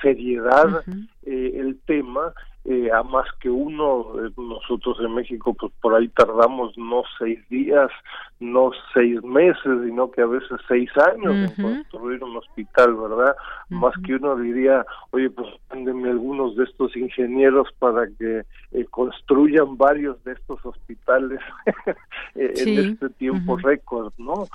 seriedad 0.02 0.82
el 1.24 1.78
tema 1.86 2.32
eh, 2.66 2.90
a 2.92 3.02
más 3.02 3.26
que 3.40 3.48
uno, 3.48 4.06
eh, 4.16 4.30
nosotros 4.36 4.98
en 5.00 5.14
México 5.14 5.54
pues 5.54 5.72
por 5.80 5.94
ahí 5.94 6.08
tardamos 6.08 6.76
no 6.76 7.04
seis 7.18 7.38
días, 7.48 7.90
no 8.38 8.70
seis 8.92 9.22
meses, 9.22 9.78
sino 9.82 10.10
que 10.10 10.20
a 10.20 10.26
veces 10.26 10.60
seis 10.68 10.90
años 10.98 11.34
en 11.34 11.62
construir 11.62 12.22
un 12.22 12.36
hospital, 12.36 12.94
¿verdad? 12.96 13.34
Más 13.70 13.94
que 14.04 14.16
uno 14.16 14.36
diría, 14.36 14.84
oye, 15.10 15.30
pues 15.30 15.48
mándenme 15.70 16.10
algunos 16.10 16.54
de 16.56 16.64
estos 16.64 16.94
ingenieros 16.96 17.68
para 17.78 18.06
que 18.18 18.42
eh, 18.72 18.84
construyan 18.90 19.78
varios 19.78 20.22
de 20.24 20.32
estos 20.32 20.64
hospitales 20.64 21.40
en 22.34 22.90
este 22.90 23.08
tiempo 23.10 23.56
récord, 23.56 24.12
¿no? 24.18 24.46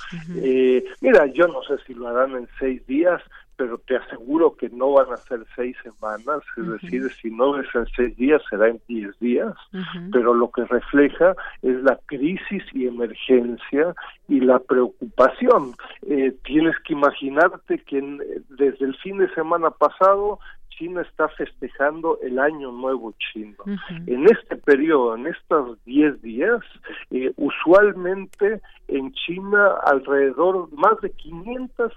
mira, 1.02 1.26
yo 1.34 1.48
no 1.48 1.64
sé 1.64 1.84
si 1.88 1.96
lo 1.96 2.08
harán 2.08 2.36
en 2.36 2.48
seis 2.60 2.86
días, 2.86 3.22
pero 3.58 3.78
te 3.80 3.98
aseguro 3.98 4.56
que 4.56 4.70
no 4.70 4.94
van 4.94 5.12
a 5.12 5.18
ser 5.18 5.46
seis 5.56 5.76
semanas, 5.84 6.42
es 6.58 6.68
decir, 6.68 7.12
si 7.22 7.32
no 7.32 7.60
es 7.60 7.68
en 7.74 7.86
seis 7.96 8.16
días, 8.18 8.42
será 8.50 8.70
en 8.70 8.82
diez 8.88 9.18
días, 9.20 9.54
pero 10.12 10.34
lo 10.34 10.52
que 10.52 10.66
refleja 10.66 11.36
es 11.62 11.82
la 11.84 12.00
crisis 12.06 12.64
y 12.74 12.88
emergencia 12.88 13.96
y 14.28 14.40
la 14.40 14.60
preocupación. 14.60 15.74
Eh, 16.08 16.36
tienes 16.44 16.76
que 16.86 16.94
imaginarte 16.94 17.80
que 17.80 18.02
desde 18.50 18.86
el 18.86 18.96
fin 18.98 19.18
de 19.18 19.34
semana 19.34 19.70
pasado 19.72 20.40
China 20.78 21.02
está 21.02 21.28
festejando 21.30 22.20
el 22.22 22.40
Año 22.40 22.72
Nuevo 22.72 23.14
Chino. 23.18 23.56
En 24.08 24.26
este 24.26 24.56
periodo, 24.58 25.16
en 25.16 25.28
estos 25.28 25.84
10 25.86 26.22
días, 26.22 26.62
eh, 27.12 27.32
usualmente 27.38 28.62
en 28.88 29.12
China 29.14 29.76
alrededor 29.86 30.72
más 30.74 31.00
de 31.02 31.12
500 31.12 31.94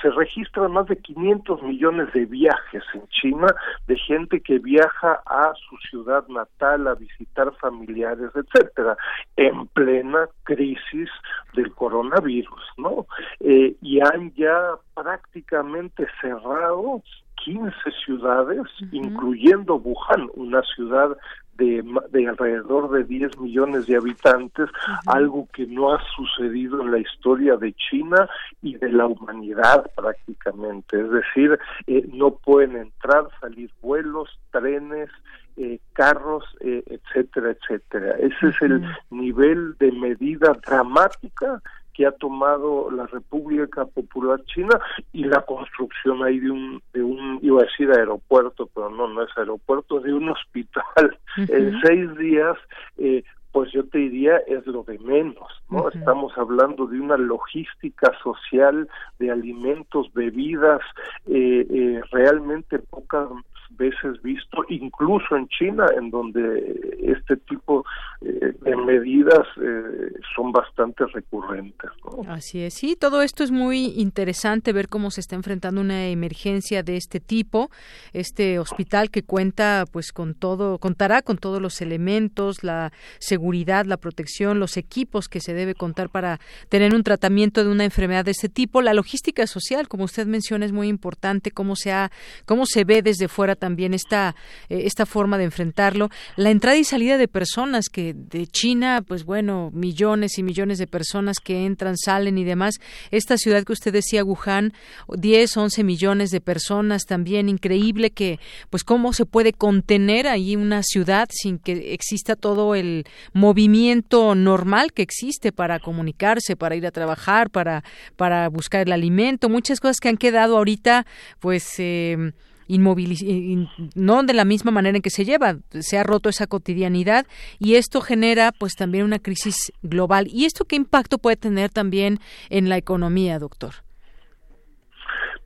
se 0.00 0.10
registran 0.10 0.72
más 0.72 0.86
de 0.86 0.96
500 0.96 1.62
millones 1.62 2.12
de 2.12 2.26
viajes 2.26 2.82
en 2.94 3.06
China 3.08 3.46
de 3.86 3.96
gente 3.96 4.40
que 4.40 4.58
viaja 4.58 5.20
a 5.26 5.52
su 5.68 5.76
ciudad 5.88 6.26
natal 6.28 6.86
a 6.88 6.94
visitar 6.94 7.52
familiares, 7.56 8.30
etcétera, 8.34 8.96
en 9.36 9.66
plena 9.68 10.28
crisis 10.44 11.08
del 11.54 11.72
coronavirus, 11.74 12.62
¿no? 12.76 13.06
Eh, 13.40 13.76
y 13.82 14.00
han 14.00 14.32
ya 14.34 14.74
prácticamente 14.94 16.06
cerrado 16.20 17.02
15 17.44 17.72
ciudades, 18.04 18.66
incluyendo 18.92 19.76
Wuhan, 19.76 20.28
una 20.34 20.62
ciudad 20.62 21.16
de, 21.60 22.26
alrededor 22.26 22.90
de 22.90 23.04
10 23.04 23.38
millones 23.38 23.86
de 23.86 23.96
habitantes, 23.96 24.68
algo 25.06 25.46
que 25.52 25.66
no 25.66 25.92
ha 25.92 26.02
sucedido 26.16 26.80
en 26.80 26.90
la 26.90 26.98
historia 26.98 27.56
de 27.56 27.74
China 27.74 28.28
y 28.62 28.76
de 28.76 28.90
la 28.90 29.06
humanidad 29.06 29.90
prácticamente. 29.94 31.00
Es 31.00 31.10
decir, 31.10 31.58
eh, 31.86 32.08
no 32.12 32.32
pueden 32.32 32.76
entrar, 32.76 33.28
salir 33.40 33.70
vuelos, 33.82 34.28
trenes, 34.50 35.10
eh, 35.56 35.78
carros, 35.92 36.44
eh, 36.60 36.82
etcétera, 36.86 37.50
etcétera. 37.50 38.16
Ese 38.18 38.48
es 38.48 38.62
el 38.62 38.82
nivel 39.10 39.76
de 39.78 39.92
medida 39.92 40.56
dramática 40.66 41.60
que 42.00 42.06
ha 42.06 42.12
tomado 42.12 42.90
la 42.90 43.06
República 43.08 43.84
Popular 43.84 44.42
China 44.46 44.80
y 45.12 45.24
la 45.24 45.42
construcción 45.42 46.24
ahí 46.24 46.38
de 46.38 46.50
un, 46.50 46.82
de 46.94 47.02
un 47.02 47.38
iba 47.42 47.60
a 47.60 47.66
decir 47.66 47.90
aeropuerto, 47.90 48.70
pero 48.74 48.88
no, 48.88 49.06
no 49.06 49.22
es 49.22 49.28
aeropuerto, 49.36 50.00
de 50.00 50.14
un 50.14 50.30
hospital. 50.30 51.18
En 51.36 51.78
seis 51.82 52.16
días, 52.16 52.56
eh, 52.96 53.22
pues 53.52 53.70
yo 53.72 53.84
te 53.84 53.98
diría 53.98 54.38
es 54.46 54.66
lo 54.66 54.82
de 54.82 54.98
menos, 55.00 55.46
¿no? 55.68 55.90
Estamos 55.90 56.32
hablando 56.38 56.86
de 56.86 56.98
una 56.98 57.18
logística 57.18 58.10
social 58.22 58.88
de 59.18 59.30
alimentos, 59.30 60.10
bebidas, 60.14 60.80
eh, 61.26 61.66
eh, 61.68 62.00
realmente 62.12 62.78
poca 62.78 63.28
veces 63.70 64.20
visto, 64.22 64.64
incluso 64.68 65.36
en 65.36 65.48
China, 65.48 65.86
en 65.96 66.10
donde 66.10 66.98
este 67.02 67.36
tipo 67.36 67.84
eh, 68.20 68.52
de 68.60 68.76
medidas 68.76 69.46
eh, 69.56 70.12
son 70.34 70.52
bastante 70.52 71.06
recurrentes. 71.06 71.90
Así 72.28 72.62
es, 72.62 72.74
sí, 72.74 72.96
todo 72.98 73.22
esto 73.22 73.42
es 73.42 73.50
muy 73.50 73.94
interesante 73.96 74.72
ver 74.72 74.88
cómo 74.88 75.10
se 75.10 75.20
está 75.20 75.36
enfrentando 75.36 75.80
una 75.80 76.08
emergencia 76.08 76.82
de 76.82 76.96
este 76.96 77.20
tipo. 77.20 77.70
Este 78.12 78.58
hospital 78.58 79.10
que 79.10 79.22
cuenta, 79.22 79.84
pues, 79.90 80.12
con 80.12 80.34
todo, 80.34 80.78
contará 80.78 81.22
con 81.22 81.38
todos 81.38 81.60
los 81.62 81.80
elementos, 81.80 82.62
la 82.62 82.92
seguridad, 83.18 83.86
la 83.86 83.96
protección, 83.96 84.60
los 84.60 84.76
equipos 84.76 85.28
que 85.28 85.40
se 85.40 85.54
debe 85.54 85.74
contar 85.74 86.10
para 86.10 86.38
tener 86.68 86.94
un 86.94 87.02
tratamiento 87.02 87.64
de 87.64 87.70
una 87.70 87.84
enfermedad 87.84 88.24
de 88.24 88.32
este 88.32 88.48
tipo. 88.48 88.82
La 88.82 88.94
logística 88.94 89.46
social, 89.46 89.88
como 89.88 90.04
usted 90.04 90.26
menciona, 90.26 90.66
es 90.66 90.72
muy 90.72 90.88
importante, 90.88 91.50
cómo 91.50 91.76
se 91.76 91.92
ha, 91.92 92.10
cómo 92.44 92.66
se 92.66 92.84
ve 92.84 93.02
desde 93.02 93.28
fuera 93.28 93.56
también 93.60 93.94
esta, 93.94 94.34
eh, 94.68 94.82
esta 94.86 95.06
forma 95.06 95.38
de 95.38 95.44
enfrentarlo. 95.44 96.10
La 96.34 96.50
entrada 96.50 96.76
y 96.76 96.82
salida 96.82 97.16
de 97.16 97.28
personas 97.28 97.88
que 97.88 98.14
de 98.14 98.48
China, 98.48 99.04
pues 99.06 99.24
bueno, 99.24 99.70
millones 99.72 100.38
y 100.38 100.42
millones 100.42 100.78
de 100.78 100.88
personas 100.88 101.38
que 101.38 101.64
entran, 101.64 101.96
salen 101.96 102.38
y 102.38 102.44
demás. 102.44 102.80
Esta 103.12 103.36
ciudad 103.36 103.62
que 103.62 103.72
usted 103.72 103.92
decía, 103.92 104.24
Wuhan, 104.24 104.72
10, 105.08 105.56
11 105.56 105.84
millones 105.84 106.30
de 106.32 106.40
personas 106.40 107.04
también. 107.04 107.48
Increíble 107.48 108.10
que, 108.10 108.40
pues 108.70 108.82
cómo 108.82 109.12
se 109.12 109.26
puede 109.26 109.52
contener 109.52 110.26
ahí 110.26 110.56
una 110.56 110.82
ciudad 110.82 111.28
sin 111.30 111.58
que 111.58 111.92
exista 111.94 112.34
todo 112.34 112.74
el 112.74 113.04
movimiento 113.32 114.34
normal 114.34 114.92
que 114.92 115.02
existe 115.02 115.52
para 115.52 115.78
comunicarse, 115.78 116.56
para 116.56 116.74
ir 116.74 116.86
a 116.86 116.90
trabajar, 116.90 117.50
para, 117.50 117.84
para 118.16 118.48
buscar 118.48 118.86
el 118.86 118.92
alimento, 118.92 119.48
muchas 119.48 119.80
cosas 119.80 119.98
que 120.00 120.08
han 120.08 120.16
quedado 120.16 120.56
ahorita, 120.56 121.06
pues, 121.40 121.74
eh, 121.78 122.32
no 122.78 124.22
de 124.22 124.32
la 124.32 124.44
misma 124.44 124.70
manera 124.70 124.96
en 124.96 125.02
que 125.02 125.10
se 125.10 125.24
lleva, 125.24 125.58
se 125.80 125.98
ha 125.98 126.02
roto 126.02 126.28
esa 126.28 126.46
cotidianidad 126.46 127.26
y 127.58 127.74
esto 127.74 128.00
genera 128.00 128.52
pues 128.52 128.74
también 128.74 129.04
una 129.04 129.18
crisis 129.18 129.72
global. 129.82 130.28
¿Y 130.30 130.44
esto 130.44 130.64
qué 130.64 130.76
impacto 130.76 131.18
puede 131.18 131.36
tener 131.36 131.70
también 131.70 132.20
en 132.48 132.68
la 132.68 132.76
economía, 132.76 133.38
doctor? 133.38 133.74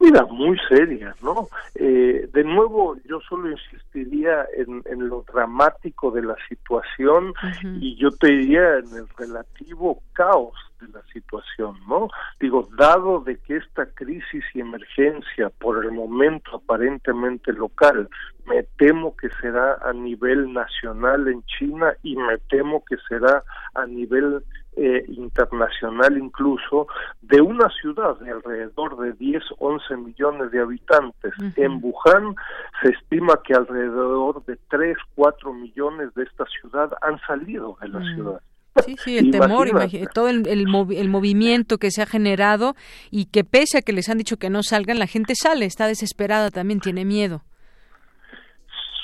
Mira, 0.04 0.26
muy 0.26 0.58
seria, 0.68 1.14
¿no? 1.22 1.48
Eh, 1.74 2.28
de 2.30 2.44
nuevo, 2.44 2.94
yo 3.08 3.20
solo 3.20 3.50
insistiría 3.50 4.46
en, 4.54 4.82
en, 4.84 5.08
lo 5.08 5.24
dramático 5.32 6.10
de 6.10 6.20
la 6.20 6.36
situación 6.46 7.32
y 7.80 7.96
yo 7.96 8.10
te 8.10 8.26
diría 8.26 8.80
en 8.80 8.94
el 8.94 9.08
relativo 9.16 10.02
caos 10.12 10.52
de 10.82 10.88
la 10.88 11.02
situación, 11.10 11.78
¿no? 11.88 12.08
Digo, 12.38 12.68
dado 12.76 13.20
de 13.20 13.38
que 13.38 13.56
esta 13.56 13.86
crisis 13.94 14.44
y 14.52 14.60
emergencia 14.60 15.48
por 15.58 15.82
el 15.82 15.92
momento 15.92 16.56
aparentemente 16.56 17.54
local, 17.54 18.06
me 18.44 18.62
temo 18.76 19.16
que 19.16 19.30
será 19.40 19.78
a 19.82 19.94
nivel 19.94 20.52
nacional 20.52 21.28
en 21.28 21.42
China 21.44 21.94
y 22.02 22.16
me 22.16 22.36
temo 22.50 22.84
que 22.84 22.96
será 23.08 23.42
a 23.74 23.86
nivel 23.86 24.44
eh, 24.76 25.04
internacional 25.08 26.18
incluso, 26.18 26.86
de 27.22 27.40
una 27.40 27.68
ciudad 27.80 28.18
de 28.18 28.30
alrededor 28.30 28.98
de 28.98 29.12
10, 29.12 29.42
11 29.58 29.96
millones 29.96 30.50
de 30.50 30.60
habitantes. 30.60 31.32
En 31.56 31.80
Wuhan 31.82 32.34
se 32.82 32.90
estima 32.90 33.40
que 33.44 33.54
alrededor 33.54 34.44
de 34.46 34.58
3, 34.68 34.96
4 35.14 35.52
millones 35.52 36.14
de 36.14 36.24
esta 36.24 36.44
ciudad 36.60 36.90
han 37.02 37.18
salido 37.26 37.76
de 37.80 37.88
la 37.88 38.00
mm. 38.00 38.14
ciudad. 38.14 38.40
Sí, 38.84 38.96
sí, 38.98 39.18
el 39.18 39.30
temor, 39.30 39.70
todo 40.12 40.28
el, 40.28 40.48
el, 40.48 40.66
el, 40.96 41.08
movimiento 41.08 41.78
que 41.78 41.92
se 41.92 42.02
ha 42.02 42.06
generado 42.06 42.74
y 43.10 43.26
que 43.26 43.44
pese 43.44 43.78
a 43.78 43.82
que 43.82 43.92
les 43.92 44.08
han 44.08 44.18
dicho 44.18 44.36
que 44.36 44.50
no 44.50 44.64
salgan, 44.64 44.98
la 44.98 45.06
gente 45.06 45.34
sale, 45.36 45.64
está 45.64 45.86
desesperada, 45.86 46.50
también 46.50 46.80
tiene 46.80 47.04
miedo. 47.04 47.42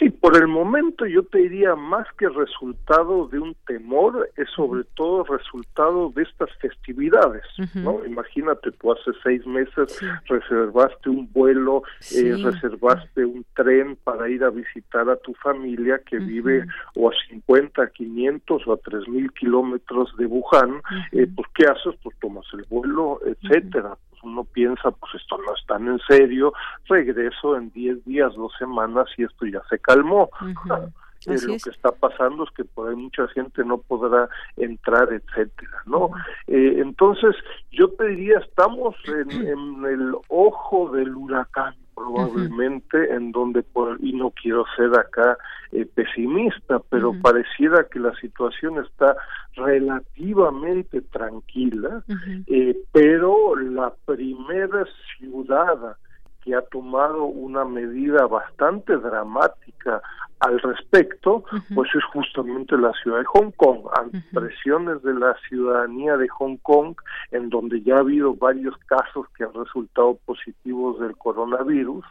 Sí, 0.00 0.08
por 0.08 0.34
el 0.34 0.48
momento 0.48 1.04
yo 1.04 1.22
te 1.24 1.40
diría 1.40 1.76
más 1.76 2.06
que 2.18 2.26
resultado 2.30 3.28
de 3.28 3.38
un 3.38 3.54
temor, 3.66 4.30
es 4.38 4.48
sobre 4.56 4.84
todo 4.96 5.24
resultado 5.24 6.10
de 6.16 6.22
estas 6.22 6.48
festividades, 6.56 7.42
¿no? 7.74 8.02
Imagínate, 8.06 8.72
tú 8.72 8.92
hace 8.92 9.10
seis 9.22 9.46
meses 9.46 10.00
reservaste 10.24 11.10
un 11.10 11.30
vuelo, 11.30 11.82
eh, 12.16 12.34
reservaste 12.42 13.26
un 13.26 13.44
tren 13.54 13.98
para 14.02 14.30
ir 14.30 14.42
a 14.42 14.48
visitar 14.48 15.06
a 15.10 15.16
tu 15.16 15.34
familia 15.34 16.00
que 16.06 16.18
vive 16.18 16.64
o 16.94 17.10
a 17.10 17.12
50, 17.28 17.86
500 17.90 18.66
o 18.66 18.72
a 18.72 18.78
3000 18.78 19.30
kilómetros 19.32 20.16
de 20.16 20.24
Wuhan, 20.24 20.80
eh, 21.12 21.26
pues 21.36 21.46
¿qué 21.54 21.66
haces? 21.66 22.00
Pues 22.02 22.16
tomas 22.20 22.46
el 22.54 22.64
vuelo, 22.70 23.20
etcétera 23.26 23.98
uno 24.22 24.44
piensa, 24.44 24.90
pues 24.90 25.14
esto 25.14 25.38
no 25.38 25.54
es 25.54 25.66
tan 25.66 25.86
en 25.88 25.98
serio, 26.08 26.52
regreso 26.88 27.56
en 27.56 27.70
10 27.70 28.04
días, 28.04 28.34
dos 28.34 28.52
semanas 28.58 29.06
y 29.16 29.24
esto 29.24 29.46
ya 29.46 29.62
se 29.68 29.78
calmó. 29.78 30.30
Eh, 31.26 31.36
lo 31.42 31.56
que 31.62 31.68
está 31.68 31.92
pasando 31.92 32.44
es 32.44 32.50
que 32.52 32.64
por 32.64 32.88
ahí 32.88 32.96
mucha 32.96 33.28
gente 33.28 33.62
no 33.62 33.76
podrá 33.76 34.26
entrar, 34.56 35.12
etcétera, 35.12 35.82
¿no? 35.84 36.08
Eh, 36.46 36.76
entonces, 36.78 37.36
yo 37.70 37.88
te 37.90 38.06
diría, 38.06 38.38
estamos 38.38 38.96
en, 39.04 39.30
en 39.46 39.84
el 39.84 40.14
ojo 40.28 40.90
del 40.92 41.14
huracán, 41.14 41.74
probablemente 42.00 43.14
en 43.14 43.30
donde 43.32 43.64
y 44.00 44.12
no 44.14 44.30
quiero 44.30 44.64
ser 44.76 44.98
acá 44.98 45.36
eh, 45.72 45.86
pesimista 45.94 46.80
pero 46.88 47.12
pareciera 47.20 47.86
que 47.90 47.98
la 47.98 48.14
situación 48.16 48.78
está 48.78 49.16
relativamente 49.54 51.02
tranquila 51.02 52.02
eh, 52.46 52.76
pero 52.92 53.54
la 53.56 53.92
primera 54.06 54.86
ciudad 55.18 55.96
que 56.42 56.54
ha 56.54 56.62
tomado 56.62 57.24
una 57.24 57.64
medida 57.64 58.26
bastante 58.26 58.96
dramática 58.96 60.02
al 60.40 60.58
respecto, 60.60 61.44
pues 61.74 61.90
es 61.94 62.02
justamente 62.14 62.76
la 62.78 62.92
ciudad 63.02 63.18
de 63.18 63.24
Hong 63.26 63.50
Kong, 63.50 63.80
ante 63.92 64.22
presiones 64.32 65.02
de 65.02 65.12
la 65.12 65.36
ciudadanía 65.46 66.16
de 66.16 66.28
Hong 66.28 66.56
Kong, 66.62 66.96
en 67.30 67.50
donde 67.50 67.82
ya 67.82 67.96
ha 67.96 68.00
habido 68.00 68.34
varios 68.34 68.74
casos 68.86 69.26
que 69.36 69.44
han 69.44 69.52
resultado 69.52 70.18
positivos 70.24 70.98
del 70.98 71.14
coronavirus, 71.18 72.04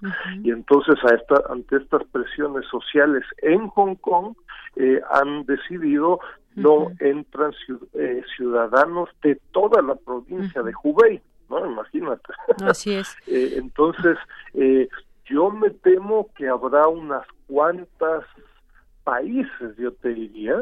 y 0.43 0.51
entonces 0.51 0.95
a 1.03 1.15
esta, 1.15 1.41
ante 1.49 1.77
estas 1.77 2.03
presiones 2.11 2.65
sociales 2.67 3.23
en 3.41 3.67
Hong 3.69 3.95
Kong, 3.95 4.35
eh, 4.75 5.01
han 5.11 5.45
decidido 5.45 6.19
no 6.55 6.91
entran 6.99 7.53
eh, 7.93 8.21
ciudadanos 8.35 9.09
de 9.23 9.39
toda 9.51 9.81
la 9.81 9.95
provincia 9.95 10.61
de 10.61 10.73
Hubei. 10.83 11.21
¿No? 11.49 11.65
Imagínate. 11.65 12.33
Así 12.63 12.93
es. 12.93 13.15
Eh, 13.27 13.55
entonces, 13.57 14.17
eh, 14.53 14.89
yo 15.25 15.51
me 15.51 15.69
temo 15.69 16.29
que 16.35 16.47
habrá 16.47 16.87
unas 16.87 17.25
cuantas 17.47 18.25
países, 19.09 19.75
yo 19.77 19.91
te 19.93 20.09
diría, 20.09 20.55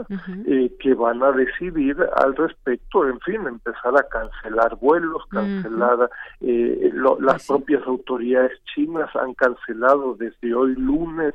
eh, 0.46 0.72
que 0.80 0.94
van 0.94 1.22
a 1.22 1.34
decidir 1.34 1.98
al 2.16 2.34
respecto, 2.34 3.06
en 3.06 3.20
fin, 3.20 3.46
empezar 3.46 3.94
a 3.98 4.08
cancelar 4.08 4.78
vuelos, 4.78 5.24
cancelar, 5.30 6.10
eh, 6.40 6.92
las 7.20 7.46
propias 7.46 7.86
autoridades 7.86 8.54
chinas 8.74 9.14
han 9.18 9.34
cancelado 9.34 10.16
desde 10.16 10.54
hoy 10.54 10.76
lunes 10.76 11.34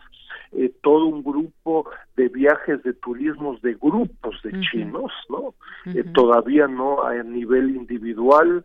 eh, 0.52 0.72
todo 0.82 1.06
un 1.06 1.22
grupo 1.22 1.90
de 2.16 2.28
viajes 2.28 2.82
de 2.82 2.94
turismos 2.94 3.60
de 3.60 3.74
grupos 3.74 4.40
de 4.42 4.58
chinos, 4.60 5.12
¿no? 5.28 5.54
todavía 6.14 6.66
no 6.66 7.02
a 7.04 7.14
nivel 7.22 7.76
individual, 7.76 8.64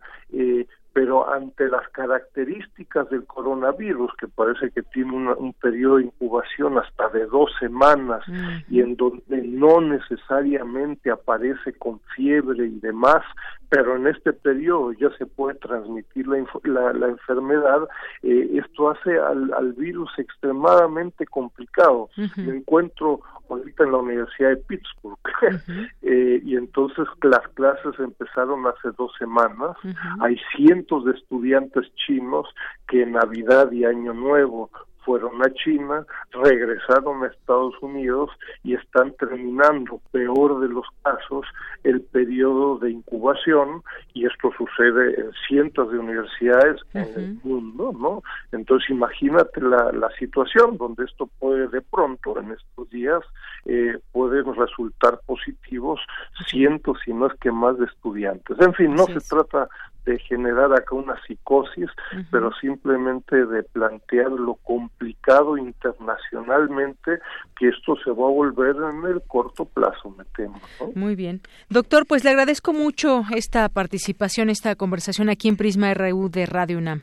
pero 0.92 1.32
ante 1.32 1.68
las 1.68 1.88
características 1.90 3.08
del 3.10 3.24
coronavirus, 3.24 4.10
que 4.18 4.28
parece 4.28 4.70
que 4.70 4.82
tiene 4.82 5.32
un 5.32 5.52
periodo 5.54 5.96
de 5.96 6.04
incubación 6.04 6.78
hasta 6.78 7.08
de 7.10 7.26
dos 7.26 7.50
semanas 7.60 8.24
y 8.68 8.80
en 8.80 8.96
donde 8.96 9.42
no 9.42 9.80
necesariamente 9.80 11.10
aparece 11.10 11.72
con 11.74 12.00
fiebre 12.16 12.66
y 12.66 12.80
demás, 12.80 13.22
pero 13.68 13.96
en 13.96 14.06
este 14.06 14.32
periodo 14.32 14.92
ya 14.92 15.10
se 15.18 15.26
puede 15.26 15.58
transmitir 15.58 16.26
la, 16.26 16.92
la, 16.92 17.08
enfermedad, 17.08 17.86
eh, 18.22 18.50
esto 18.54 18.90
hace 18.90 19.18
al, 19.18 19.52
al, 19.52 19.74
virus 19.74 20.10
extremadamente 20.18 21.26
complicado. 21.26 22.08
Me 22.36 22.56
encuentro 22.56 23.20
ahorita 23.50 23.84
en 23.84 23.92
la 23.92 23.98
Universidad 23.98 24.50
de 24.50 24.56
Pittsburgh. 24.56 25.18
Eh, 26.02 26.40
y 26.42 26.56
entonces 26.56 27.06
las 27.22 27.46
clases 27.48 27.92
empezaron 27.98 28.66
hace 28.66 28.90
dos 28.96 29.12
semanas. 29.18 29.76
Hay 30.20 30.38
cientos 30.78 31.04
de 31.04 31.12
estudiantes 31.12 31.86
chinos 32.06 32.46
que 32.86 33.02
en 33.02 33.12
Navidad 33.12 33.72
y 33.72 33.84
Año 33.84 34.14
Nuevo 34.14 34.70
fueron 35.04 35.40
a 35.42 35.50
China, 35.54 36.04
regresaron 36.32 37.24
a 37.24 37.28
Estados 37.28 37.74
Unidos 37.80 38.28
y 38.62 38.74
están 38.74 39.14
terminando, 39.14 40.02
peor 40.12 40.60
de 40.60 40.68
los 40.68 40.84
casos, 41.02 41.46
el 41.82 42.02
periodo 42.02 42.78
de 42.78 42.90
incubación 42.90 43.82
y 44.12 44.26
esto 44.26 44.50
sucede 44.58 45.18
en 45.18 45.30
cientos 45.48 45.90
de 45.90 45.98
universidades 45.98 46.82
en 46.92 47.08
el 47.16 47.40
mundo, 47.42 47.94
¿no? 47.98 48.22
Entonces 48.52 48.90
imagínate 48.90 49.62
la, 49.62 49.92
la 49.92 50.10
situación 50.18 50.76
donde 50.76 51.04
esto 51.04 51.26
puede 51.38 51.68
de 51.68 51.80
pronto 51.80 52.38
en 52.38 52.52
estos 52.52 52.90
días 52.90 53.22
eh, 53.64 53.98
pueden 54.12 54.54
resultar 54.54 55.20
positivos 55.24 56.00
cientos 56.48 56.98
y 57.06 57.14
no 57.14 57.28
es 57.28 57.32
que 57.40 57.50
más 57.50 57.78
de 57.78 57.86
estudiantes. 57.86 58.58
En 58.60 58.74
fin, 58.74 58.94
no 58.94 59.06
se 59.06 59.20
trata 59.20 59.68
de 60.04 60.18
generar 60.20 60.72
acá 60.72 60.94
una 60.94 61.20
psicosis, 61.26 61.90
pero 62.30 62.50
simplemente 62.60 63.44
de 63.46 63.62
plantear 63.62 64.30
lo 64.30 64.54
complicado 64.54 65.56
internacionalmente 65.56 67.18
que 67.58 67.68
esto 67.68 67.96
se 68.04 68.10
va 68.10 68.26
a 68.26 68.30
volver 68.30 68.76
en 68.76 69.04
el 69.04 69.22
corto 69.26 69.64
plazo, 69.66 70.10
me 70.10 70.24
temo. 70.36 70.60
Muy 70.94 71.14
bien. 71.14 71.40
Doctor, 71.68 72.06
pues 72.06 72.24
le 72.24 72.30
agradezco 72.30 72.72
mucho 72.72 73.22
esta 73.34 73.68
participación, 73.68 74.48
esta 74.48 74.74
conversación 74.76 75.28
aquí 75.28 75.48
en 75.48 75.56
Prisma 75.56 75.92
RU 75.94 76.30
de 76.30 76.46
Radio 76.46 76.78
UNAM. 76.78 77.02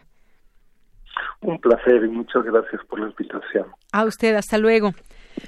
Un 1.41 1.59
placer 1.59 2.03
y 2.03 2.07
muchas 2.07 2.43
gracias 2.43 2.81
por 2.89 2.99
la 2.99 3.07
invitación. 3.07 3.67
A 3.91 4.05
usted, 4.05 4.35
hasta 4.35 4.57
luego. 4.57 4.91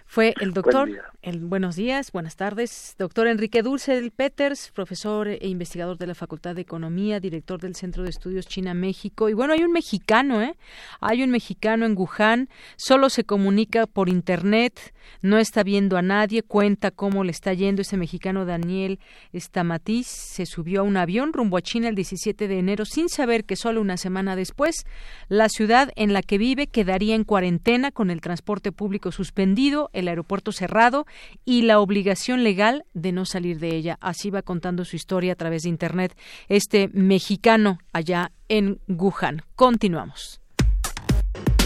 Fue 0.06 0.34
el 0.40 0.54
doctor, 0.54 0.90
el, 1.22 1.40
buenos 1.40 1.76
días, 1.76 2.12
buenas 2.12 2.36
tardes, 2.36 2.96
doctor 2.98 3.28
Enrique 3.28 3.62
Dulce 3.62 4.12
Peters, 4.16 4.72
profesor 4.74 5.28
e 5.28 5.48
investigador 5.48 5.98
de 5.98 6.08
la 6.08 6.16
Facultad 6.16 6.56
de 6.56 6.62
Economía, 6.62 7.20
director 7.20 7.60
del 7.60 7.76
Centro 7.76 8.04
de 8.04 8.10
Estudios 8.10 8.48
China-México. 8.48 9.30
Y 9.30 9.34
bueno, 9.34 9.54
hay 9.54 9.64
un 9.64 9.72
mexicano, 9.72 10.42
¿eh? 10.42 10.56
Hay 11.02 11.24
un 11.24 11.30
mexicano 11.30 11.86
en 11.86 11.98
Wuhan, 11.98 12.50
solo 12.76 13.10
se 13.10 13.24
comunica 13.24 13.88
por 13.88 14.10
Internet, 14.10 14.94
no 15.22 15.38
está 15.38 15.64
viendo 15.64 15.98
a 15.98 16.02
nadie, 16.02 16.44
cuenta 16.44 16.92
cómo 16.92 17.24
le 17.24 17.32
está 17.32 17.54
yendo. 17.54 17.82
Ese 17.82 17.98
mexicano 17.98 18.46
Daniel 18.46 19.00
Stamatiz 19.34 20.08
se 20.08 20.46
subió 20.46 20.82
a 20.82 20.84
un 20.84 20.98
avión 20.98 21.34
rumbo 21.34 21.58
a 21.58 21.62
China 21.62 21.90
el 21.90 21.96
17 21.96 22.48
de 22.48 22.60
enero 22.60 22.86
sin 22.86 23.10
saber 23.10 23.46
que 23.46 23.56
solo 23.56 23.82
una 23.82 23.98
semana 23.98 24.36
después 24.36 24.86
la 25.30 25.50
ciudad 25.50 25.92
en 25.96 26.14
la 26.14 26.22
que 26.22 26.38
vive 26.38 26.68
quedaría 26.68 27.16
en 27.16 27.24
cuarentena 27.24 27.92
con 27.92 28.12
el 28.12 28.22
transporte 28.22 28.72
público 28.72 29.12
suspendido 29.12 29.77
el 29.94 30.08
aeropuerto 30.08 30.52
cerrado 30.52 31.06
y 31.46 31.64
la 31.64 31.80
obligación 31.80 32.44
legal 32.44 32.86
de 32.94 33.12
no 33.12 33.26
salir 33.26 33.60
de 33.60 33.76
ella. 33.76 33.98
Así 34.02 34.30
va 34.30 34.42
contando 34.42 34.86
su 34.86 34.96
historia 34.96 35.34
a 35.34 35.36
través 35.36 35.64
de 35.64 35.70
Internet 35.70 36.18
este 36.50 36.90
mexicano 36.94 37.80
allá 37.94 38.32
en 38.50 38.80
Wuhan. 38.88 39.44
Continuamos. 39.56 40.42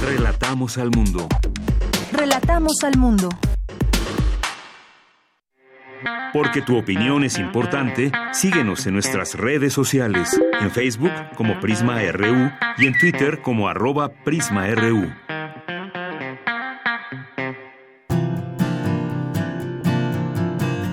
Relatamos 0.04 0.78
al 0.78 0.90
mundo. 0.92 1.28
Relatamos 2.12 2.84
al 2.84 2.98
mundo. 2.98 3.30
Porque 6.34 6.62
tu 6.62 6.78
opinión 6.78 7.24
es 7.24 7.38
importante, 7.38 8.12
síguenos 8.32 8.88
en 8.88 8.94
nuestras 8.94 9.36
redes 9.36 9.74
sociales, 9.74 10.40
en 10.60 10.72
Facebook 10.72 11.12
como 11.36 11.60
Prisma 11.60 12.02
RU 12.12 12.52
y 12.78 12.88
en 12.88 12.98
Twitter 12.98 13.42
como 13.42 13.68
arroba 13.68 14.10
PrismaRU. 14.24 15.12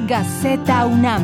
Gaceta 0.08 0.86
UNAM. 0.86 1.22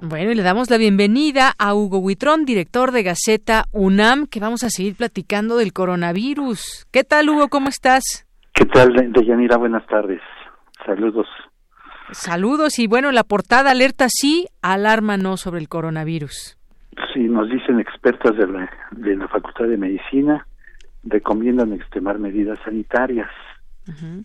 Bueno, 0.00 0.30
y 0.30 0.34
le 0.34 0.42
damos 0.42 0.70
la 0.70 0.78
bienvenida 0.78 1.52
a 1.58 1.74
Hugo 1.74 1.98
Huitrón, 1.98 2.46
director 2.46 2.90
de 2.90 3.02
Gaceta 3.02 3.64
UNAM, 3.72 4.26
que 4.26 4.40
vamos 4.40 4.64
a 4.64 4.70
seguir 4.70 4.96
platicando 4.96 5.58
del 5.58 5.74
coronavirus. 5.74 6.86
¿Qué 6.90 7.04
tal, 7.04 7.28
Hugo? 7.28 7.48
¿Cómo 7.48 7.68
estás? 7.68 8.26
¿Qué 8.54 8.64
tal, 8.64 8.94
Deyanira? 9.12 9.58
Buenas 9.58 9.86
tardes. 9.86 10.22
Saludos. 10.86 11.26
Saludos 12.12 12.78
y 12.78 12.86
bueno, 12.86 13.12
la 13.12 13.24
portada 13.24 13.72
alerta 13.72 14.06
sí, 14.08 14.46
alarma 14.62 15.18
no 15.18 15.36
sobre 15.36 15.60
el 15.60 15.68
coronavirus. 15.68 16.56
Sí, 17.12 17.20
nos 17.24 17.50
dicen 17.50 17.78
expertas 17.78 18.38
de 18.38 18.46
la, 18.46 18.70
de 18.92 19.16
la 19.16 19.28
Facultad 19.28 19.66
de 19.66 19.76
Medicina, 19.76 20.46
recomiendan 21.04 21.74
extremar 21.74 22.18
medidas 22.18 22.58
sanitarias. 22.64 23.28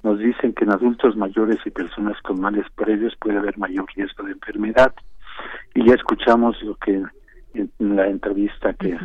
Nos 0.04 0.20
dicen 0.20 0.54
que 0.54 0.64
en 0.64 0.72
adultos 0.72 1.16
mayores 1.16 1.58
y 1.66 1.72
personas 1.72 2.22
con 2.22 2.40
males 2.40 2.66
previos 2.76 3.16
puede 3.20 3.38
haber 3.38 3.58
mayor 3.58 3.86
riesgo 3.96 4.24
de 4.24 4.34
enfermedad. 4.34 4.94
Y 5.74 5.88
ya 5.88 5.96
escuchamos 5.96 6.62
lo 6.62 6.76
que 6.76 7.02
en 7.54 7.96
la 7.96 8.08
entrevista 8.08 8.74
que, 8.74 8.98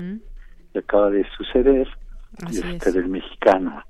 acaba 0.78 1.10
de 1.10 1.26
suceder 1.36 1.88
este, 2.50 2.92
del 2.92 3.08
mexicano. 3.08 3.82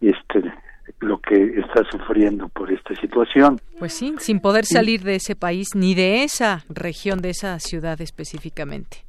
Este 0.00 0.52
lo 1.00 1.18
que 1.20 1.60
está 1.60 1.84
sufriendo 1.90 2.48
por 2.48 2.70
esta 2.70 2.94
situación. 2.96 3.60
Pues 3.78 3.94
sí, 3.94 4.14
sin 4.18 4.40
poder 4.40 4.64
salir 4.64 5.02
de 5.02 5.16
ese 5.16 5.36
país 5.36 5.68
ni 5.74 5.94
de 5.94 6.24
esa 6.24 6.64
región, 6.68 7.20
de 7.20 7.30
esa 7.30 7.58
ciudad 7.58 8.00
específicamente. 8.00 9.04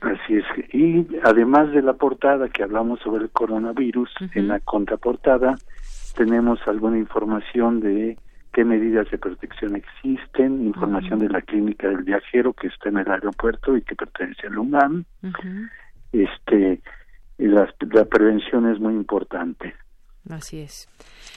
Así 0.00 0.36
es. 0.36 0.44
Y 0.72 1.06
además 1.24 1.72
de 1.72 1.82
la 1.82 1.94
portada 1.94 2.48
que 2.48 2.62
hablamos 2.62 3.00
sobre 3.00 3.24
el 3.24 3.30
coronavirus, 3.30 4.10
en 4.34 4.48
la 4.48 4.60
contraportada 4.60 5.54
tenemos 6.16 6.58
alguna 6.66 6.98
información 6.98 7.80
de 7.80 8.18
qué 8.52 8.64
medidas 8.64 9.10
de 9.10 9.18
protección 9.18 9.76
existen, 9.76 10.66
información 10.66 11.18
de 11.18 11.28
la 11.28 11.42
clínica 11.42 11.88
del 11.88 12.04
viajero 12.04 12.54
que 12.54 12.68
está 12.68 12.88
en 12.88 12.98
el 12.98 13.10
aeropuerto 13.10 13.76
y 13.76 13.82
que 13.82 13.94
pertenece 13.94 14.46
al 14.46 14.58
UNAM. 14.58 15.04
Este, 16.12 16.80
y 17.38 17.46
la, 17.46 17.72
la 17.92 18.04
prevención 18.06 18.70
es 18.70 18.80
muy 18.80 18.94
importante. 18.94 19.74
Así 20.30 20.60
es. 20.60 20.88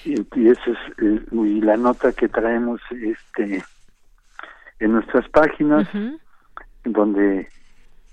Y, 0.05 0.13
y 0.13 0.47
es, 0.47 0.57
eh, 1.01 1.21
y 1.31 1.61
la 1.61 1.77
nota 1.77 2.13
que 2.13 2.29
traemos 2.29 2.81
este 2.89 3.63
en 4.79 4.93
nuestras 4.93 5.27
páginas, 5.29 5.87
donde 6.85 7.49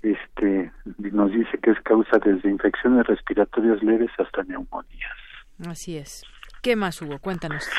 este 0.01 0.71
nos 0.97 1.31
dice 1.31 1.57
que 1.63 1.71
es 1.71 1.79
causa 1.81 2.19
desde 2.19 2.49
infecciones 2.49 3.07
respiratorias 3.07 3.81
leves 3.81 4.11
hasta 4.17 4.43
neumonías. 4.43 5.17
Así 5.65 5.97
es. 5.97 6.23
¿Qué 6.61 6.75
más 6.75 7.01
hubo? 7.01 7.19
Cuéntanos. 7.19 7.69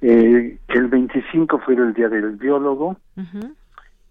Eh, 0.00 0.58
el 0.68 0.88
25 0.88 1.60
fue 1.60 1.74
el 1.74 1.94
Día 1.94 2.08
del 2.08 2.32
Biólogo 2.32 2.96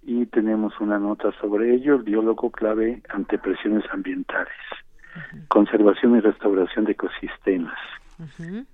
y 0.04 0.26
tenemos 0.28 0.80
una 0.80 0.98
nota 0.98 1.32
sobre 1.40 1.76
ello, 1.76 1.96
el 1.96 2.04
biólogo 2.04 2.50
clave 2.50 3.02
ante 3.10 3.38
presiones 3.38 3.84
ambientales, 3.92 4.54
conservación 5.48 6.16
y 6.16 6.22
restauración 6.22 6.86
de 6.86 6.94
ecosistemas. 6.94 7.78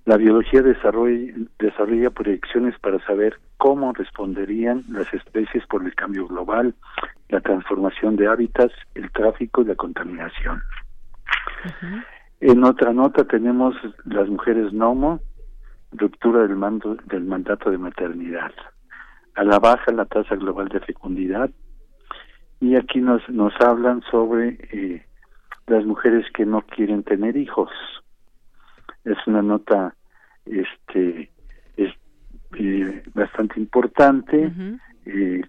La 0.04 0.18
biología 0.18 0.60
desarrolla, 0.60 1.32
desarrolla 1.58 2.10
proyecciones 2.10 2.78
para 2.80 2.98
saber 3.06 3.38
cómo 3.56 3.92
responderían 3.92 4.84
las 4.90 5.12
especies 5.14 5.66
por 5.66 5.84
el 5.84 5.94
cambio 5.94 6.26
global, 6.26 6.74
la 7.30 7.40
transformación 7.40 8.16
de 8.16 8.28
hábitats, 8.28 8.74
el 8.94 9.10
tráfico 9.10 9.62
y 9.62 9.66
la 9.66 9.74
contaminación. 9.74 10.62
En 12.40 12.64
otra 12.64 12.92
nota 12.92 13.24
tenemos 13.24 13.74
las 14.04 14.28
mujeres 14.28 14.72
NOMO, 14.72 15.20
ruptura 15.92 16.42
del, 16.42 16.56
mando, 16.56 16.96
del 17.06 17.24
mandato 17.24 17.70
de 17.70 17.78
maternidad. 17.78 18.52
A 19.34 19.44
la 19.44 19.58
baja 19.58 19.92
la 19.92 20.04
tasa 20.04 20.36
global 20.36 20.68
de 20.68 20.80
fecundidad. 20.80 21.50
Y 22.60 22.76
aquí 22.76 23.00
nos, 23.00 23.28
nos 23.28 23.52
hablan 23.60 24.02
sobre 24.10 24.58
eh, 24.72 25.06
las 25.66 25.84
mujeres 25.84 26.26
que 26.32 26.44
no 26.44 26.62
quieren 26.62 27.02
tener 27.02 27.36
hijos 27.36 27.70
es 29.04 29.18
una 29.26 29.42
nota 29.42 29.94
este 30.44 31.30
es 31.76 31.92
eh, 32.58 33.02
bastante 33.14 33.60
importante 33.60 34.52
eh, 35.04 35.42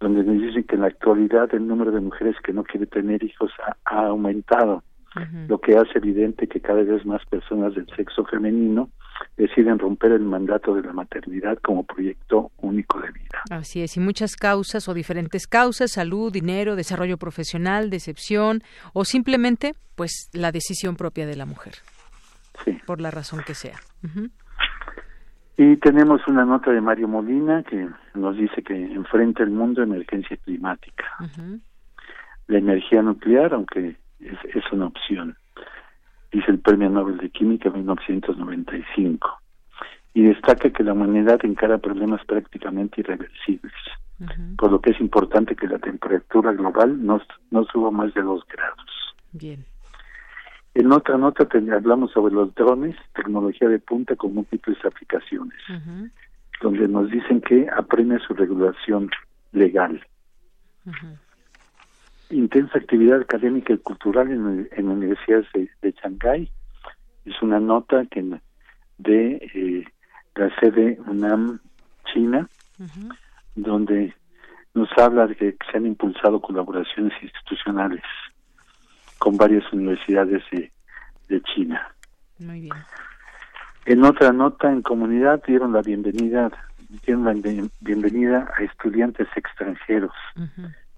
donde 0.00 0.24
nos 0.24 0.40
dicen 0.40 0.64
que 0.64 0.76
en 0.76 0.82
la 0.82 0.88
actualidad 0.88 1.54
el 1.54 1.66
número 1.66 1.90
de 1.90 2.00
mujeres 2.00 2.36
que 2.42 2.52
no 2.52 2.64
quiere 2.64 2.86
tener 2.86 3.22
hijos 3.22 3.52
ha, 3.84 4.06
aumentado 4.06 4.82
lo 5.48 5.58
que 5.60 5.76
hace 5.76 5.98
evidente 5.98 6.46
que 6.46 6.60
cada 6.60 6.82
vez 6.82 7.04
más 7.04 7.24
personas 7.26 7.74
del 7.74 7.86
sexo 7.96 8.24
femenino 8.24 8.90
deciden 9.36 9.78
romper 9.78 10.12
el 10.12 10.22
mandato 10.22 10.74
de 10.74 10.82
la 10.82 10.92
maternidad 10.92 11.58
como 11.58 11.84
proyecto 11.84 12.52
único 12.58 13.00
de 13.00 13.10
vida. 13.10 13.42
Así 13.50 13.82
es, 13.82 13.96
y 13.96 14.00
muchas 14.00 14.36
causas 14.36 14.88
o 14.88 14.94
diferentes 14.94 15.46
causas, 15.46 15.92
salud, 15.92 16.32
dinero, 16.32 16.76
desarrollo 16.76 17.18
profesional, 17.18 17.90
decepción 17.90 18.62
o 18.92 19.04
simplemente 19.04 19.74
pues 19.96 20.30
la 20.32 20.52
decisión 20.52 20.96
propia 20.96 21.26
de 21.26 21.36
la 21.36 21.46
mujer 21.46 21.74
por 22.86 23.00
la 23.00 23.10
razón 23.10 23.40
que 23.46 23.54
sea. 23.54 23.78
Y 25.56 25.76
tenemos 25.76 26.26
una 26.26 26.44
nota 26.44 26.70
de 26.70 26.80
Mario 26.80 27.08
Molina 27.08 27.62
que 27.62 27.88
nos 28.14 28.36
dice 28.36 28.62
que 28.62 28.74
enfrenta 28.74 29.42
el 29.42 29.50
mundo 29.50 29.80
a 29.80 29.84
emergencia 29.84 30.36
climática. 30.38 31.04
La 32.46 32.58
energía 32.58 33.02
nuclear, 33.02 33.54
aunque 33.54 33.96
es, 34.20 34.56
es, 34.56 34.72
una 34.72 34.86
opción, 34.86 35.36
dice 36.32 36.50
el 36.50 36.58
Premio 36.58 36.90
Nobel 36.90 37.18
de 37.18 37.30
Química 37.30 37.68
en 37.68 37.76
1995. 37.76 39.28
Y 40.12 40.22
destaca 40.22 40.70
que 40.70 40.82
la 40.82 40.92
humanidad 40.92 41.38
encara 41.44 41.78
problemas 41.78 42.24
prácticamente 42.24 43.00
irreversibles, 43.00 43.72
por 44.58 44.72
lo 44.72 44.80
que 44.80 44.90
es 44.90 45.00
importante 45.00 45.54
que 45.54 45.68
la 45.68 45.78
temperatura 45.78 46.52
global 46.52 47.04
no, 47.04 47.22
no 47.50 47.64
suba 47.66 47.92
más 47.92 48.12
de 48.14 48.22
dos 48.22 48.44
grados. 48.48 49.14
Bien. 49.32 49.64
En 50.74 50.92
otra 50.92 51.18
nota 51.18 51.48
hablamos 51.72 52.12
sobre 52.12 52.34
los 52.34 52.54
drones, 52.54 52.96
tecnología 53.14 53.68
de 53.68 53.80
punta 53.80 54.14
con 54.14 54.34
múltiples 54.34 54.78
aplicaciones, 54.84 55.58
donde 56.62 56.86
nos 56.86 57.10
dicen 57.10 57.40
que 57.40 57.68
apremia 57.76 58.18
su 58.20 58.34
regulación 58.34 59.10
legal. 59.52 60.00
Intensa 62.30 62.78
actividad 62.78 63.20
académica 63.20 63.72
y 63.72 63.78
cultural 63.78 64.30
en, 64.30 64.68
en 64.72 64.88
universidades 64.88 65.46
de, 65.52 65.68
de 65.82 65.92
Shanghái. 66.00 66.50
Es 67.24 67.42
una 67.42 67.60
nota 67.60 68.04
que 68.06 68.40
de 68.98 69.50
eh, 69.54 69.84
la 70.36 70.54
sede 70.60 70.98
UNAM 71.06 71.60
China, 72.12 72.48
donde 73.54 74.14
nos 74.74 74.88
habla 74.96 75.26
de 75.26 75.36
que 75.36 75.56
se 75.70 75.76
han 75.76 75.86
impulsado 75.86 76.40
colaboraciones 76.40 77.12
institucionales 77.22 78.02
con 79.18 79.36
varias 79.36 79.64
universidades 79.72 80.42
de, 80.50 80.70
de 81.28 81.42
China. 81.42 81.94
Muy 82.38 82.60
bien. 82.60 82.74
En 83.86 84.04
otra 84.04 84.32
nota, 84.32 84.70
en 84.70 84.82
comunidad 84.82 85.42
dieron 85.46 85.72
la 85.72 85.82
bienvenida, 85.82 86.50
dieron 87.04 87.24
la 87.24 87.34
bienvenida 87.80 88.48
a 88.56 88.62
estudiantes 88.62 89.26
extranjeros 89.34 90.12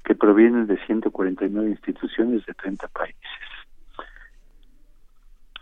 que 0.05 0.15
provienen 0.15 0.67
de 0.67 0.79
149 0.87 1.71
instituciones 1.71 2.45
de 2.47 2.55
30 2.55 2.89
países. 2.89 3.17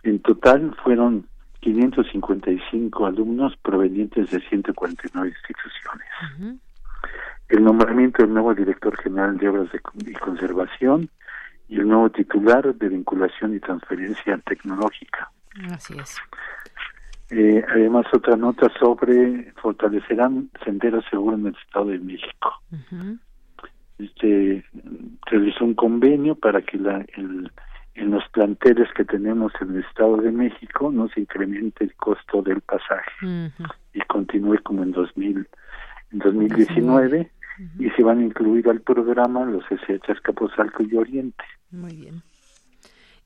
En 0.03 0.21
total 0.21 0.75
fueron 0.83 1.27
555 1.61 3.07
alumnos 3.07 3.55
provenientes 3.59 4.31
de 4.31 4.41
149 4.41 5.29
instituciones. 5.29 6.61
El 7.49 7.65
nombramiento 7.65 8.23
del 8.23 8.33
nuevo 8.33 8.55
director 8.55 8.97
general 9.03 9.37
de 9.37 9.49
Obras 9.49 9.71
de, 9.73 9.81
y 10.11 10.15
Conservación 10.15 11.11
y 11.69 11.77
el 11.79 11.89
nuevo 11.89 12.11
titular 12.11 12.75
de 12.75 12.89
vinculación 12.89 13.55
y 13.55 13.61
transferencia 13.61 14.39
tecnológica. 14.39 15.31
Así 15.71 15.95
es. 15.99 16.17
Eh, 17.31 17.65
además, 17.69 18.07
otra 18.13 18.37
nota 18.37 18.69
sobre 18.79 19.53
fortalecerán 19.61 20.51
senderos 20.65 21.05
seguros 21.11 21.39
en 21.39 21.47
el 21.47 21.57
Estado 21.57 21.87
de 21.87 21.99
México. 21.99 22.61
Este, 24.05 24.65
realizó 25.27 25.65
un 25.65 25.75
convenio 25.75 26.35
para 26.35 26.63
que 26.63 26.79
la, 26.79 27.05
el, 27.17 27.51
en 27.95 28.11
los 28.11 28.27
planteles 28.29 28.89
que 28.95 29.05
tenemos 29.05 29.53
en 29.61 29.77
el 29.77 29.85
Estado 29.85 30.17
de 30.19 30.33
México 30.33 30.91
no 30.91 31.09
se 31.09 31.21
incremente 31.21 31.85
el 31.85 31.95
costo 31.95 32.43
del 32.43 32.61
pasaje 32.61 33.53
y 33.93 34.01
continúe 34.03 34.59
como 34.63 34.83
en 34.83 34.93
2000, 34.93 35.47
en 36.13 36.19
2019 36.19 37.31
y 37.79 37.91
se 37.91 38.03
van 38.03 38.21
a 38.21 38.25
incluir 38.25 38.69
al 38.69 38.81
programa 38.81 39.45
los 39.45 39.65
SH 39.71 40.23
Capozalco 40.23 40.83
y 40.83 40.97
Oriente. 40.97 41.45
Muy 41.71 41.95
bien. 41.95 42.23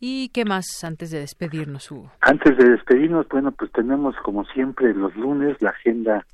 ¿Y 0.00 0.28
qué 0.30 0.44
más 0.44 0.82
antes 0.82 1.10
de 1.12 1.20
despedirnos, 1.20 1.90
Hugo? 1.90 2.10
Antes 2.20 2.58
de 2.58 2.70
despedirnos, 2.70 3.28
bueno, 3.28 3.52
pues 3.52 3.70
tenemos 3.72 4.16
como 4.24 4.44
siempre 4.46 4.92
los 4.92 5.14
lunes 5.16 5.56
la 5.62 5.70
agenda 5.70 6.26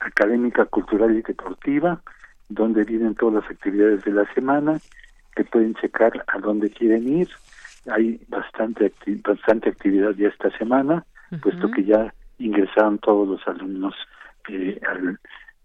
académica, 0.00 0.64
cultural 0.64 1.16
y 1.16 1.22
deportiva, 1.22 2.02
donde 2.48 2.84
vienen 2.84 3.14
todas 3.14 3.42
las 3.42 3.50
actividades 3.50 4.04
de 4.04 4.12
la 4.12 4.32
semana, 4.34 4.78
que 5.34 5.44
pueden 5.44 5.74
checar 5.74 6.24
a 6.26 6.38
dónde 6.38 6.70
quieren 6.70 7.08
ir. 7.08 7.28
Hay 7.90 8.20
bastante, 8.28 8.92
bastante 9.22 9.70
actividad 9.70 10.12
ya 10.12 10.28
esta 10.28 10.50
semana, 10.58 11.04
puesto 11.42 11.70
que 11.70 11.84
ya 11.84 12.12
ingresaron 12.38 12.98
todos 12.98 13.26
los 13.28 13.48
alumnos 13.48 13.94
eh, 14.48 14.80
al, 14.88 15.18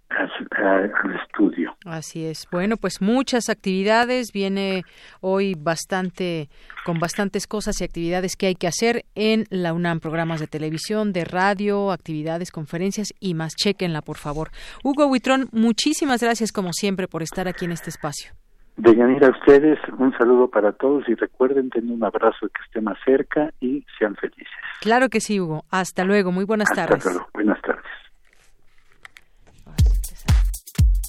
al 0.09 1.15
estudio. 1.23 1.75
Así 1.85 2.25
es. 2.25 2.47
Bueno, 2.51 2.77
pues 2.77 3.01
muchas 3.01 3.49
actividades. 3.49 4.31
Viene 4.33 4.83
hoy 5.21 5.55
bastante, 5.57 6.49
con 6.85 6.99
bastantes 6.99 7.47
cosas 7.47 7.79
y 7.81 7.83
actividades 7.83 8.35
que 8.35 8.47
hay 8.47 8.55
que 8.55 8.67
hacer 8.67 9.03
en 9.15 9.45
la 9.49 9.73
UNAM. 9.73 9.99
Programas 9.99 10.39
de 10.39 10.47
televisión, 10.47 11.13
de 11.13 11.25
radio, 11.25 11.91
actividades, 11.91 12.51
conferencias 12.51 13.13
y 13.19 13.33
más. 13.33 13.53
Chequenla, 13.55 14.01
por 14.01 14.17
favor. 14.17 14.49
Hugo 14.83 15.07
Huitrón, 15.07 15.49
muchísimas 15.51 16.21
gracias 16.21 16.51
como 16.51 16.73
siempre 16.73 17.07
por 17.07 17.23
estar 17.23 17.47
aquí 17.47 17.65
en 17.65 17.71
este 17.71 17.89
espacio. 17.89 18.33
Deyanira, 18.77 19.27
a 19.27 19.31
ustedes 19.31 19.79
un 19.97 20.15
saludo 20.19 20.49
para 20.49 20.71
todos 20.71 21.03
y 21.09 21.15
recuerden 21.15 21.71
tener 21.71 21.91
un 21.91 22.03
abrazo 22.03 22.47
que 22.47 22.61
esté 22.63 22.79
más 22.79 22.97
cerca 23.03 23.51
y 23.59 23.83
sean 23.97 24.15
felices. 24.15 24.47
Claro 24.81 25.09
que 25.09 25.19
sí, 25.19 25.39
Hugo. 25.39 25.65
Hasta 25.71 26.03
luego. 26.03 26.31
Muy 26.31 26.45
buenas 26.45 26.69
Hasta 26.69 26.85
tardes. 26.85 27.05
Luego. 27.05 27.27
Buenas 27.33 27.59
tardes. 27.63 27.76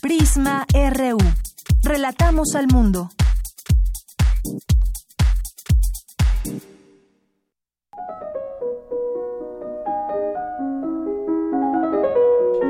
Prisma 0.00 0.64
RU. 0.72 1.18
Relatamos 1.82 2.54
al 2.54 2.68
mundo. 2.68 3.10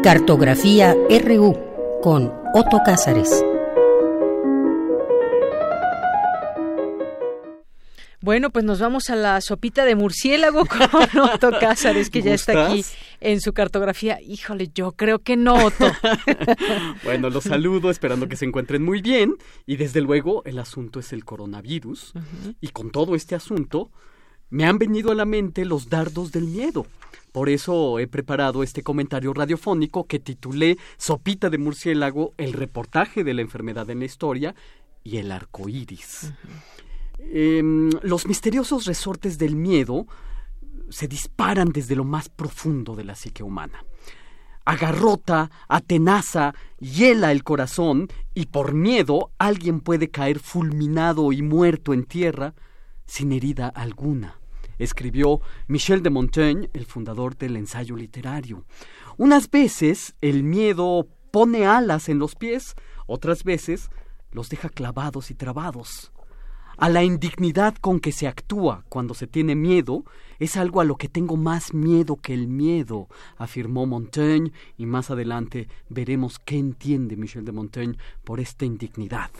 Cartografía 0.02 0.96
RU 1.10 1.54
con 2.02 2.32
Otto 2.54 2.80
Cázares. 2.84 3.44
Bueno, 8.28 8.50
pues 8.50 8.62
nos 8.62 8.78
vamos 8.78 9.08
a 9.08 9.16
la 9.16 9.40
sopita 9.40 9.86
de 9.86 9.94
murciélago 9.94 10.66
con 10.66 11.18
Otto 11.18 11.50
Cázares, 11.58 12.10
que 12.10 12.20
ya 12.20 12.34
está 12.34 12.66
aquí 12.66 12.84
en 13.22 13.40
su 13.40 13.54
cartografía. 13.54 14.20
Híjole, 14.20 14.68
yo 14.74 14.92
creo 14.92 15.20
que 15.20 15.34
no, 15.34 15.54
Otto. 15.54 15.90
bueno, 17.04 17.30
los 17.30 17.44
saludo 17.44 17.88
esperando 17.88 18.28
que 18.28 18.36
se 18.36 18.44
encuentren 18.44 18.84
muy 18.84 19.00
bien. 19.00 19.36
Y 19.64 19.76
desde 19.76 20.02
luego, 20.02 20.44
el 20.44 20.58
asunto 20.58 21.00
es 21.00 21.14
el 21.14 21.24
coronavirus. 21.24 22.12
Y 22.60 22.68
con 22.68 22.90
todo 22.90 23.14
este 23.14 23.34
asunto, 23.34 23.90
me 24.50 24.66
han 24.66 24.76
venido 24.76 25.10
a 25.10 25.14
la 25.14 25.24
mente 25.24 25.64
los 25.64 25.88
dardos 25.88 26.30
del 26.30 26.48
miedo. 26.48 26.86
Por 27.32 27.48
eso 27.48 27.98
he 27.98 28.08
preparado 28.08 28.62
este 28.62 28.82
comentario 28.82 29.32
radiofónico 29.32 30.06
que 30.06 30.18
titulé 30.18 30.76
Sopita 30.98 31.48
de 31.48 31.56
murciélago, 31.56 32.34
el 32.36 32.52
reportaje 32.52 33.24
de 33.24 33.32
la 33.32 33.40
enfermedad 33.40 33.88
en 33.88 34.00
la 34.00 34.04
historia 34.04 34.54
y 35.02 35.16
el 35.16 35.32
arco 35.32 35.70
iris. 35.70 36.30
Em, 37.30 37.90
los 38.02 38.26
misteriosos 38.26 38.86
resortes 38.86 39.36
del 39.36 39.54
miedo 39.54 40.06
se 40.88 41.06
disparan 41.08 41.72
desde 41.72 41.94
lo 41.94 42.04
más 42.04 42.30
profundo 42.30 42.96
de 42.96 43.04
la 43.04 43.14
psique 43.14 43.42
humana. 43.42 43.84
Agarrota, 44.64 45.50
atenaza, 45.68 46.54
hiela 46.78 47.30
el 47.32 47.44
corazón 47.44 48.08
y 48.34 48.46
por 48.46 48.72
miedo 48.72 49.30
alguien 49.38 49.80
puede 49.80 50.08
caer 50.08 50.38
fulminado 50.38 51.32
y 51.32 51.42
muerto 51.42 51.92
en 51.92 52.04
tierra 52.04 52.54
sin 53.04 53.32
herida 53.32 53.68
alguna, 53.68 54.40
escribió 54.78 55.40
Michel 55.66 56.02
de 56.02 56.10
Montaigne, 56.10 56.70
el 56.72 56.86
fundador 56.86 57.36
del 57.36 57.56
ensayo 57.56 57.96
literario. 57.96 58.64
Unas 59.18 59.50
veces 59.50 60.14
el 60.22 60.44
miedo 60.44 61.08
pone 61.30 61.66
alas 61.66 62.08
en 62.08 62.18
los 62.18 62.34
pies, 62.34 62.74
otras 63.06 63.44
veces 63.44 63.90
los 64.30 64.48
deja 64.48 64.68
clavados 64.70 65.30
y 65.30 65.34
trabados 65.34 66.12
a 66.78 66.88
la 66.88 67.02
indignidad 67.02 67.74
con 67.74 67.98
que 67.98 68.12
se 68.12 68.28
actúa 68.28 68.84
cuando 68.88 69.12
se 69.12 69.26
tiene 69.26 69.56
miedo, 69.56 70.04
es 70.38 70.56
algo 70.56 70.80
a 70.80 70.84
lo 70.84 70.96
que 70.96 71.08
tengo 71.08 71.36
más 71.36 71.74
miedo 71.74 72.16
que 72.16 72.32
el 72.32 72.46
miedo, 72.46 73.08
afirmó 73.36 73.84
Montaigne, 73.84 74.52
y 74.76 74.86
más 74.86 75.10
adelante 75.10 75.68
veremos 75.88 76.38
qué 76.38 76.56
entiende 76.56 77.16
Michel 77.16 77.44
de 77.44 77.52
Montaigne 77.52 77.98
por 78.22 78.38
esta 78.38 78.64
indignidad. 78.64 79.30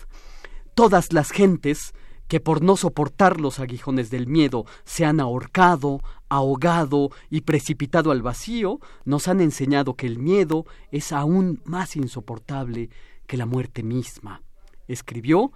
Todas 0.74 1.12
las 1.12 1.30
gentes 1.30 1.94
que 2.26 2.40
por 2.40 2.60
no 2.60 2.76
soportar 2.76 3.40
los 3.40 3.60
aguijones 3.60 4.10
del 4.10 4.26
miedo 4.26 4.66
se 4.84 5.04
han 5.04 5.20
ahorcado, 5.20 6.00
ahogado 6.28 7.10
y 7.30 7.42
precipitado 7.42 8.10
al 8.10 8.20
vacío, 8.20 8.80
nos 9.04 9.28
han 9.28 9.40
enseñado 9.40 9.94
que 9.94 10.08
el 10.08 10.18
miedo 10.18 10.66
es 10.90 11.12
aún 11.12 11.62
más 11.64 11.94
insoportable 11.94 12.90
que 13.28 13.36
la 13.36 13.46
muerte 13.46 13.84
misma. 13.84 14.42
Escribió 14.88 15.52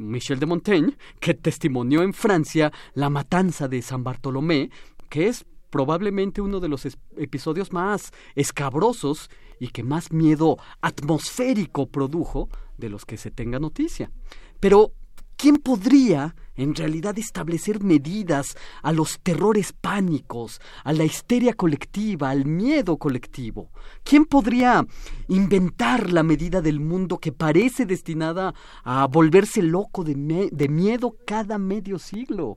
Michel 0.00 0.40
de 0.40 0.46
Montaigne, 0.46 0.96
que 1.20 1.34
testimonió 1.34 2.02
en 2.02 2.12
Francia 2.12 2.72
la 2.94 3.10
matanza 3.10 3.68
de 3.68 3.82
San 3.82 4.02
Bartolomé, 4.02 4.70
que 5.08 5.28
es 5.28 5.46
probablemente 5.70 6.40
uno 6.40 6.60
de 6.60 6.68
los 6.68 6.86
episodios 7.16 7.72
más 7.72 8.10
escabrosos 8.34 9.30
y 9.60 9.68
que 9.68 9.84
más 9.84 10.12
miedo 10.12 10.58
atmosférico 10.80 11.86
produjo 11.86 12.48
de 12.76 12.88
los 12.88 13.04
que 13.04 13.16
se 13.16 13.30
tenga 13.30 13.58
noticia. 13.58 14.10
Pero 14.58 14.92
¿Quién 15.40 15.56
podría 15.56 16.36
en 16.54 16.74
realidad 16.74 17.18
establecer 17.18 17.82
medidas 17.82 18.58
a 18.82 18.92
los 18.92 19.20
terrores 19.22 19.72
pánicos, 19.72 20.60
a 20.84 20.92
la 20.92 21.04
histeria 21.04 21.54
colectiva, 21.54 22.28
al 22.28 22.44
miedo 22.44 22.98
colectivo? 22.98 23.70
¿Quién 24.04 24.26
podría 24.26 24.86
inventar 25.28 26.10
la 26.10 26.22
medida 26.22 26.60
del 26.60 26.78
mundo 26.78 27.16
que 27.16 27.32
parece 27.32 27.86
destinada 27.86 28.52
a 28.84 29.06
volverse 29.06 29.62
loco 29.62 30.04
de, 30.04 30.14
miedo 30.68 31.16
cada 31.26 31.56
medio 31.56 31.98
siglo? 31.98 32.56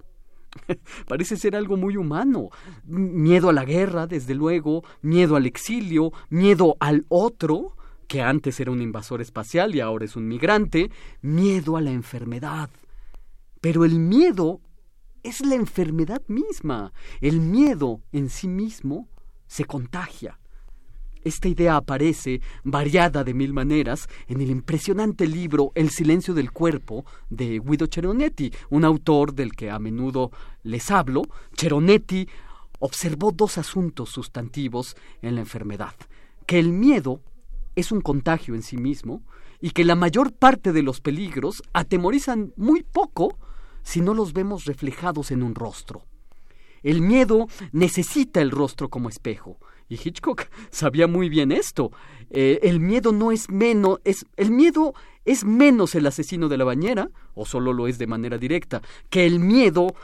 Parece 1.07 1.38
ser 1.38 1.55
algo 1.55 1.77
muy 1.77 1.95
humano. 1.95 2.49
Miedo 2.84 3.47
a 3.47 3.53
la 3.53 3.64
guerra, 3.64 4.07
desde 4.07 4.35
luego, 4.35 4.84
miedo 5.01 5.38
al 5.38 5.45
exilio, 5.45 6.11
miedo 6.30 6.76
al 6.81 7.05
otro, 7.07 7.77
que 8.14 8.22
antes 8.22 8.60
era 8.60 8.69
un 8.69 8.80
invasor 8.80 9.22
espacial 9.22 9.73
y 9.73 9.80
ahora 9.80 10.06
es 10.06 10.15
un 10.15 10.27
migrante, 10.27 10.91
miedo 11.23 11.77
a 11.77 11.81
la 11.81 11.90
enfermedad. 11.90 12.69
Pero 13.60 13.85
el 13.85 13.98
miedo 13.98 14.61
es 15.23 15.41
la 15.41 15.56
enfermedad 15.56 16.22
misma. 16.27 16.94
El 17.22 17.40
miedo 17.40 18.02
en 18.11 18.30
sí 18.30 18.48
mismo 18.48 19.07
se 19.48 19.65
contagia. 19.65 20.38
Esta 21.23 21.48
idea 21.48 21.76
aparece, 21.76 22.40
variada 22.64 23.23
de 23.23 23.34
mil 23.34 23.52
maneras, 23.52 24.07
en 24.27 24.41
el 24.41 24.52
impresionante 24.52 25.26
libro 25.26 25.72
El 25.73 25.90
silencio 25.90 26.35
del 26.35 26.52
cuerpo 26.52 27.06
de 27.31 27.57
Guido 27.57 27.88
Ceronetti, 27.91 28.53
un 28.69 28.85
autor 28.85 29.34
del 29.34 29.53
que 29.53 29.72
a 29.72 29.80
menudo 29.80 30.30
les 30.61 30.91
hablo. 30.91 31.23
Ceronetti 31.57 32.30
observó 32.77 33.31
dos 33.31 33.57
asuntos 33.57 34.10
sustantivos 34.10 34.95
en 35.23 35.34
la 35.34 35.41
enfermedad, 35.41 35.95
que 36.45 36.60
el 36.60 36.73
miedo 36.73 37.19
es 37.75 37.91
un 37.91 38.01
contagio 38.01 38.55
en 38.55 38.63
sí 38.63 38.77
mismo 38.77 39.23
y 39.61 39.71
que 39.71 39.85
la 39.85 39.95
mayor 39.95 40.33
parte 40.33 40.73
de 40.73 40.83
los 40.83 41.01
peligros 41.01 41.63
atemorizan 41.73 42.53
muy 42.55 42.83
poco 42.83 43.37
si 43.83 44.01
no 44.01 44.13
los 44.13 44.33
vemos 44.33 44.65
reflejados 44.65 45.31
en 45.31 45.43
un 45.43 45.55
rostro. 45.55 46.05
El 46.81 47.01
miedo 47.01 47.47
necesita 47.71 48.41
el 48.41 48.51
rostro 48.51 48.89
como 48.89 49.09
espejo. 49.09 49.57
Y 49.87 49.95
Hitchcock 49.95 50.47
sabía 50.71 51.07
muy 51.07 51.29
bien 51.29 51.51
esto. 51.51 51.91
Eh, 52.29 52.59
el 52.63 52.79
miedo 52.79 53.11
no 53.11 53.31
es 53.31 53.49
menos, 53.49 53.99
es, 54.03 54.25
el 54.37 54.51
miedo 54.51 54.93
es 55.25 55.45
menos 55.45 55.95
el 55.95 56.07
asesino 56.07 56.49
de 56.49 56.57
la 56.57 56.65
bañera, 56.65 57.09
o 57.33 57.45
solo 57.45 57.73
lo 57.73 57.87
es 57.87 57.97
de 57.97 58.07
manera 58.07 58.37
directa, 58.37 58.81
que 59.09 59.25
el 59.25 59.39
miedo 59.39 59.95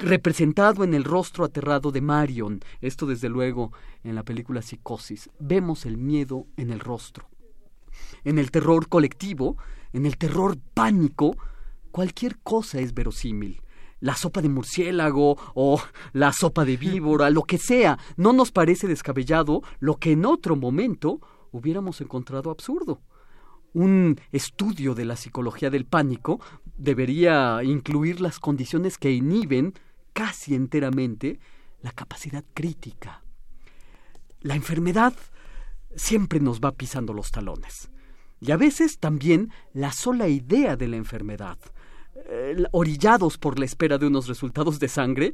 representado 0.00 0.82
en 0.82 0.94
el 0.94 1.04
rostro 1.04 1.44
aterrado 1.44 1.92
de 1.92 2.00
Marion. 2.00 2.60
Esto 2.80 3.06
desde 3.06 3.28
luego 3.28 3.72
en 4.02 4.14
la 4.14 4.22
película 4.22 4.62
Psicosis. 4.62 5.30
Vemos 5.38 5.86
el 5.86 5.96
miedo 5.96 6.46
en 6.56 6.70
el 6.70 6.80
rostro. 6.80 7.28
En 8.24 8.38
el 8.38 8.50
terror 8.50 8.88
colectivo, 8.88 9.56
en 9.92 10.06
el 10.06 10.16
terror 10.16 10.56
pánico, 10.74 11.36
cualquier 11.90 12.38
cosa 12.38 12.80
es 12.80 12.94
verosímil. 12.94 13.60
La 14.00 14.16
sopa 14.16 14.40
de 14.40 14.48
murciélago 14.48 15.36
o 15.54 15.80
la 16.14 16.32
sopa 16.32 16.64
de 16.64 16.78
víbora, 16.78 17.28
lo 17.28 17.42
que 17.42 17.58
sea, 17.58 17.98
no 18.16 18.32
nos 18.32 18.50
parece 18.50 18.88
descabellado 18.88 19.62
lo 19.78 19.96
que 19.96 20.12
en 20.12 20.24
otro 20.24 20.56
momento 20.56 21.20
hubiéramos 21.52 22.00
encontrado 22.00 22.50
absurdo. 22.50 23.02
Un 23.74 24.18
estudio 24.32 24.94
de 24.94 25.04
la 25.04 25.16
psicología 25.16 25.68
del 25.70 25.84
pánico 25.84 26.40
debería 26.76 27.62
incluir 27.62 28.20
las 28.20 28.40
condiciones 28.40 28.96
que 28.96 29.12
inhiben 29.12 29.74
casi 30.20 30.54
enteramente 30.54 31.40
la 31.80 31.92
capacidad 31.92 32.44
crítica. 32.52 33.24
La 34.42 34.54
enfermedad 34.54 35.14
siempre 35.96 36.40
nos 36.40 36.60
va 36.60 36.72
pisando 36.72 37.14
los 37.14 37.30
talones. 37.30 37.90
Y 38.38 38.50
a 38.50 38.58
veces 38.58 38.98
también 38.98 39.50
la 39.72 39.92
sola 39.92 40.28
idea 40.28 40.76
de 40.76 40.88
la 40.88 40.96
enfermedad. 40.96 41.56
Eh, 42.26 42.64
orillados 42.72 43.38
por 43.38 43.58
la 43.58 43.64
espera 43.64 43.96
de 43.96 44.08
unos 44.08 44.28
resultados 44.28 44.78
de 44.78 44.88
sangre, 44.88 45.32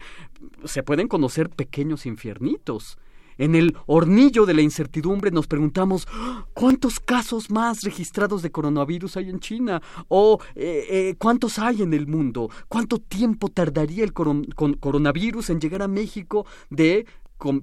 se 0.64 0.84
pueden 0.84 1.08
conocer 1.08 1.50
pequeños 1.50 2.06
infiernitos. 2.06 2.96
En 3.38 3.54
el 3.54 3.76
hornillo 3.86 4.46
de 4.46 4.54
la 4.54 4.62
incertidumbre 4.62 5.30
nos 5.30 5.46
preguntamos 5.46 6.08
cuántos 6.54 7.00
casos 7.00 7.50
más 7.50 7.82
registrados 7.82 8.42
de 8.42 8.50
coronavirus 8.50 9.16
hay 9.16 9.30
en 9.30 9.40
China 9.40 9.82
o 10.08 10.40
eh, 10.54 10.86
eh, 10.88 11.14
cuántos 11.18 11.58
hay 11.58 11.82
en 11.82 11.92
el 11.92 12.06
mundo, 12.06 12.50
cuánto 12.68 12.98
tiempo 12.98 13.48
tardaría 13.48 14.04
el 14.04 14.12
coronavirus 14.12 15.50
en 15.50 15.60
llegar 15.60 15.82
a 15.82 15.88
México 15.88 16.46
de 16.70 17.06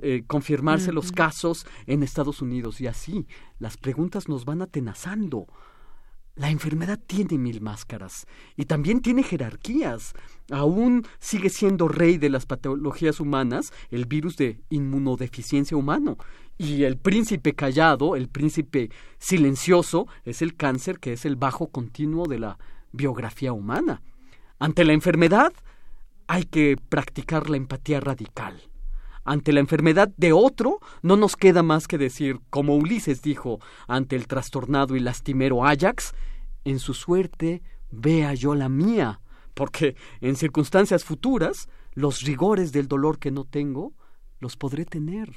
eh, 0.02 0.24
confirmarse 0.28 0.91
los 0.91 1.12
casos 1.12 1.66
en 1.88 2.04
Estados 2.04 2.44
Unidos 2.44 2.80
y 2.80 2.88
así 2.88 3.26
las 3.58 3.78
preguntas 3.78 4.30
nos 4.30 4.45
van 4.45 4.62
atenazando. 4.62 5.48
La 6.35 6.49
enfermedad 6.49 6.99
tiene 7.05 7.38
mil 7.38 7.61
máscaras 7.61 8.26
y 8.57 8.65
también 8.65 9.01
tiene 9.01 9.22
jerarquías. 9.22 10.14
Aún 10.49 11.05
sigue 11.19 11.51
siendo 11.51 11.88
rey 11.88 12.18
de 12.18 12.30
las 12.30 12.47
patologías 12.47 13.19
humanas 13.19 13.72
el 13.91 14.05
virus 14.05 14.35
de 14.38 14.60
inmunodeficiencia 14.69 15.77
humano. 15.77 16.18
Y 16.57 16.84
el 16.84 16.97
príncipe 16.97 17.53
callado, 17.53 18.15
el 18.15 18.30
príncipe 18.30 18.89
silencioso, 19.19 20.07
es 20.26 20.41
el 20.41 20.55
cáncer 20.55 20.99
que 20.99 21.14
es 21.14 21.26
el 21.26 21.35
bajo 21.35 21.68
continuo 21.68 22.26
de 22.27 22.39
la 22.39 22.57
biografía 22.91 23.53
humana. 23.53 24.01
Ante 24.57 24.85
la 24.85 24.93
enfermedad 24.93 25.53
hay 26.26 26.45
que 26.45 26.77
practicar 26.89 27.47
la 27.47 27.57
empatía 27.57 27.99
radical. 27.99 28.60
Ante 29.26 29.54
la 29.54 29.62
enfermedad 29.62 30.10
de 30.18 30.34
otro, 30.34 30.80
no 31.02 31.16
nos 31.16 31.36
queda 31.36 31.64
más 31.64 31.88
que 31.88 31.98
decir, 31.98 32.40
como 32.50 32.76
Ulises 32.76 33.22
dijo 33.22 33.60
ante 33.88 34.16
el 34.16 34.28
trastornado 34.28 34.95
y 34.95 35.00
lastimero 35.00 35.66
Ajax, 35.66 36.14
en 36.66 36.80
su 36.80 36.94
suerte 36.94 37.62
vea 37.90 38.34
yo 38.34 38.56
la 38.56 38.70
mía, 38.70 39.22
porque 39.54 39.95
en 40.20 40.36
circunstancias 40.36 41.04
futuras 41.04 41.70
los 41.94 42.22
rigores 42.22 42.72
del 42.72 42.88
dolor 42.88 43.20
que 43.20 43.32
no 43.32 43.45
tengo 43.45 43.94
los 44.40 44.58
podré 44.58 44.86
tener. 44.86 45.32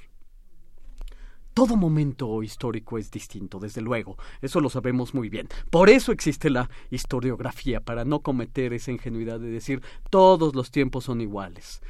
Todo 1.55 1.77
momento 1.77 2.43
histórico 2.43 2.99
es 2.99 3.11
distinto, 3.11 3.59
desde 3.59 3.81
luego, 3.81 4.19
eso 4.43 4.61
lo 4.61 4.69
sabemos 4.69 5.15
muy 5.15 5.31
bien. 5.31 5.49
Por 5.71 5.89
eso 5.89 6.13
existe 6.13 6.51
la 6.51 6.69
historiografía, 6.91 7.81
para 7.81 8.05
no 8.05 8.21
cometer 8.21 8.75
esa 8.75 8.91
ingenuidad 8.91 9.41
de 9.41 9.49
decir 9.49 9.81
todos 10.11 10.55
los 10.55 10.71
tiempos 10.71 11.05
son 11.05 11.23
iguales. 11.23 11.81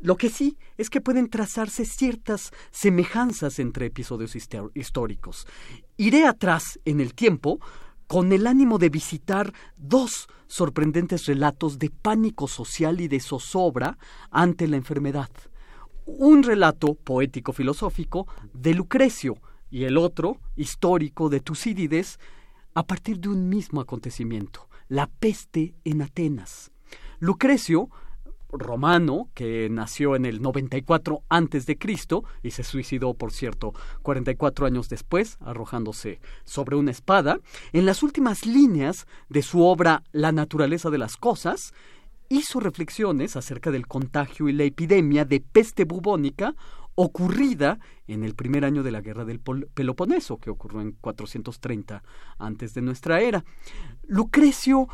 Lo 0.00 0.16
que 0.16 0.28
sí 0.28 0.58
es 0.76 0.90
que 0.90 1.00
pueden 1.00 1.28
trazarse 1.28 1.84
ciertas 1.84 2.52
semejanzas 2.70 3.58
entre 3.58 3.86
episodios 3.86 4.36
históricos. 4.74 5.46
Iré 5.96 6.26
atrás 6.26 6.78
en 6.84 7.00
el 7.00 7.14
tiempo 7.14 7.60
con 8.06 8.32
el 8.32 8.46
ánimo 8.46 8.78
de 8.78 8.88
visitar 8.88 9.52
dos 9.76 10.28
sorprendentes 10.46 11.26
relatos 11.26 11.78
de 11.78 11.90
pánico 11.90 12.46
social 12.46 13.00
y 13.00 13.08
de 13.08 13.20
zozobra 13.20 13.98
ante 14.30 14.68
la 14.68 14.76
enfermedad. 14.76 15.30
Un 16.04 16.42
relato 16.42 16.94
poético-filosófico 16.94 18.28
de 18.52 18.74
Lucrecio 18.74 19.38
y 19.70 19.84
el 19.84 19.96
otro 19.98 20.40
histórico 20.54 21.28
de 21.28 21.40
Tucídides 21.40 22.20
a 22.74 22.86
partir 22.86 23.18
de 23.18 23.30
un 23.30 23.48
mismo 23.48 23.80
acontecimiento, 23.80 24.68
la 24.88 25.06
peste 25.08 25.74
en 25.84 26.02
Atenas. 26.02 26.70
Lucrecio 27.18 27.88
romano 28.50 29.28
que 29.34 29.68
nació 29.70 30.16
en 30.16 30.24
el 30.24 30.40
94 30.40 31.22
antes 31.28 31.66
de 31.66 31.78
Cristo 31.78 32.24
y 32.42 32.50
se 32.50 32.64
suicidó, 32.64 33.14
por 33.14 33.32
cierto, 33.32 33.72
44 34.02 34.66
años 34.66 34.88
después, 34.88 35.38
arrojándose 35.40 36.20
sobre 36.44 36.76
una 36.76 36.90
espada, 36.90 37.40
en 37.72 37.86
las 37.86 38.02
últimas 38.02 38.46
líneas 38.46 39.06
de 39.28 39.42
su 39.42 39.64
obra 39.64 40.02
La 40.12 40.32
naturaleza 40.32 40.90
de 40.90 40.98
las 40.98 41.16
cosas, 41.16 41.72
hizo 42.28 42.60
reflexiones 42.60 43.36
acerca 43.36 43.70
del 43.70 43.86
contagio 43.86 44.48
y 44.48 44.52
la 44.52 44.64
epidemia 44.64 45.24
de 45.24 45.40
peste 45.40 45.84
bubónica 45.84 46.54
ocurrida 46.96 47.78
en 48.08 48.24
el 48.24 48.34
primer 48.34 48.64
año 48.64 48.82
de 48.82 48.90
la 48.90 49.02
guerra 49.02 49.24
del 49.24 49.40
Peloponeso, 49.40 50.38
que 50.38 50.50
ocurrió 50.50 50.80
en 50.80 50.92
430 50.92 52.02
antes 52.38 52.74
de 52.74 52.82
nuestra 52.82 53.20
era. 53.20 53.44
Lucrecio 54.06 54.88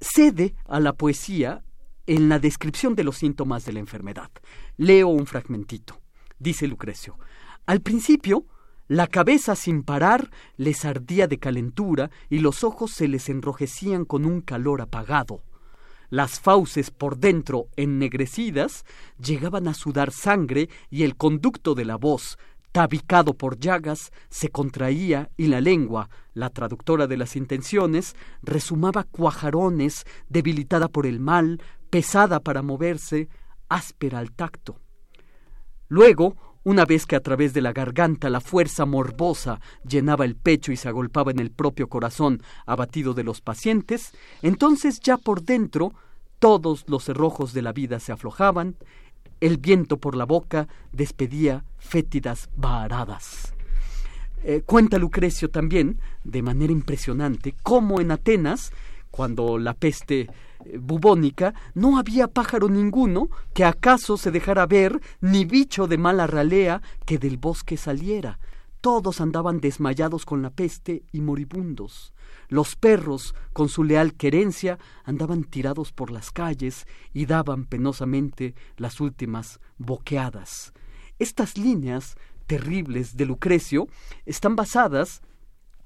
cede 0.00 0.54
a 0.66 0.80
la 0.80 0.92
poesía 0.92 1.62
en 2.06 2.28
la 2.28 2.38
descripción 2.38 2.94
de 2.94 3.04
los 3.04 3.18
síntomas 3.18 3.64
de 3.64 3.72
la 3.72 3.80
enfermedad. 3.80 4.30
Leo 4.76 5.08
un 5.08 5.26
fragmentito. 5.26 6.00
Dice 6.38 6.66
Lucrecio, 6.66 7.18
al 7.66 7.80
principio, 7.80 8.44
la 8.88 9.06
cabeza 9.06 9.56
sin 9.56 9.82
parar 9.82 10.30
les 10.56 10.84
ardía 10.84 11.26
de 11.26 11.38
calentura 11.38 12.10
y 12.28 12.40
los 12.40 12.64
ojos 12.64 12.90
se 12.90 13.08
les 13.08 13.30
enrojecían 13.30 14.04
con 14.04 14.26
un 14.26 14.42
calor 14.42 14.82
apagado. 14.82 15.42
Las 16.10 16.38
fauces 16.38 16.90
por 16.90 17.16
dentro 17.16 17.68
ennegrecidas 17.76 18.84
llegaban 19.18 19.68
a 19.68 19.74
sudar 19.74 20.12
sangre 20.12 20.68
y 20.90 21.04
el 21.04 21.16
conducto 21.16 21.74
de 21.74 21.86
la 21.86 21.96
voz, 21.96 22.38
tabicado 22.72 23.34
por 23.34 23.58
llagas, 23.58 24.12
se 24.28 24.50
contraía 24.50 25.30
y 25.36 25.46
la 25.46 25.60
lengua, 25.60 26.10
la 26.34 26.50
traductora 26.50 27.06
de 27.06 27.16
las 27.16 27.36
intenciones, 27.36 28.16
resumaba 28.42 29.04
cuajarones, 29.04 30.04
debilitada 30.28 30.88
por 30.88 31.06
el 31.06 31.20
mal, 31.20 31.62
pesada 31.94 32.40
para 32.40 32.60
moverse, 32.60 33.28
áspera 33.68 34.18
al 34.18 34.32
tacto. 34.32 34.80
Luego, 35.86 36.58
una 36.64 36.84
vez 36.84 37.06
que 37.06 37.14
a 37.14 37.20
través 37.20 37.54
de 37.54 37.60
la 37.60 37.72
garganta 37.72 38.30
la 38.30 38.40
fuerza 38.40 38.84
morbosa 38.84 39.60
llenaba 39.88 40.24
el 40.24 40.34
pecho 40.34 40.72
y 40.72 40.76
se 40.76 40.88
agolpaba 40.88 41.30
en 41.30 41.38
el 41.38 41.52
propio 41.52 41.88
corazón 41.88 42.42
abatido 42.66 43.14
de 43.14 43.22
los 43.22 43.40
pacientes, 43.40 44.10
entonces 44.42 44.98
ya 44.98 45.18
por 45.18 45.44
dentro 45.44 45.92
todos 46.40 46.84
los 46.88 47.04
cerrojos 47.04 47.52
de 47.52 47.62
la 47.62 47.72
vida 47.72 48.00
se 48.00 48.10
aflojaban, 48.10 48.74
el 49.40 49.58
viento 49.58 49.98
por 49.98 50.16
la 50.16 50.24
boca 50.24 50.66
despedía 50.90 51.64
fétidas 51.78 52.50
varadas. 52.56 53.54
Eh, 54.42 54.62
cuenta 54.66 54.98
Lucrecio 54.98 55.48
también, 55.48 56.00
de 56.24 56.42
manera 56.42 56.72
impresionante, 56.72 57.54
cómo 57.62 58.00
en 58.00 58.10
Atenas, 58.10 58.72
cuando 59.14 59.58
la 59.58 59.74
peste 59.74 60.28
bubónica, 60.80 61.54
no 61.74 61.98
había 61.98 62.26
pájaro 62.26 62.68
ninguno 62.68 63.28
que 63.54 63.64
acaso 63.64 64.16
se 64.16 64.32
dejara 64.32 64.66
ver, 64.66 65.00
ni 65.20 65.44
bicho 65.44 65.86
de 65.86 65.98
mala 65.98 66.26
ralea 66.26 66.82
que 67.06 67.18
del 67.18 67.36
bosque 67.36 67.76
saliera. 67.76 68.40
Todos 68.80 69.20
andaban 69.20 69.60
desmayados 69.60 70.26
con 70.26 70.42
la 70.42 70.50
peste 70.50 71.04
y 71.12 71.20
moribundos. 71.20 72.12
Los 72.48 72.74
perros, 72.74 73.36
con 73.52 73.68
su 73.68 73.84
leal 73.84 74.14
querencia, 74.14 74.80
andaban 75.04 75.44
tirados 75.44 75.92
por 75.92 76.10
las 76.10 76.32
calles 76.32 76.84
y 77.12 77.26
daban 77.26 77.66
penosamente 77.66 78.56
las 78.76 79.00
últimas 79.00 79.60
boqueadas. 79.78 80.72
Estas 81.20 81.56
líneas 81.56 82.16
terribles 82.48 83.16
de 83.16 83.26
Lucrecio 83.26 83.86
están 84.26 84.56
basadas 84.56 85.22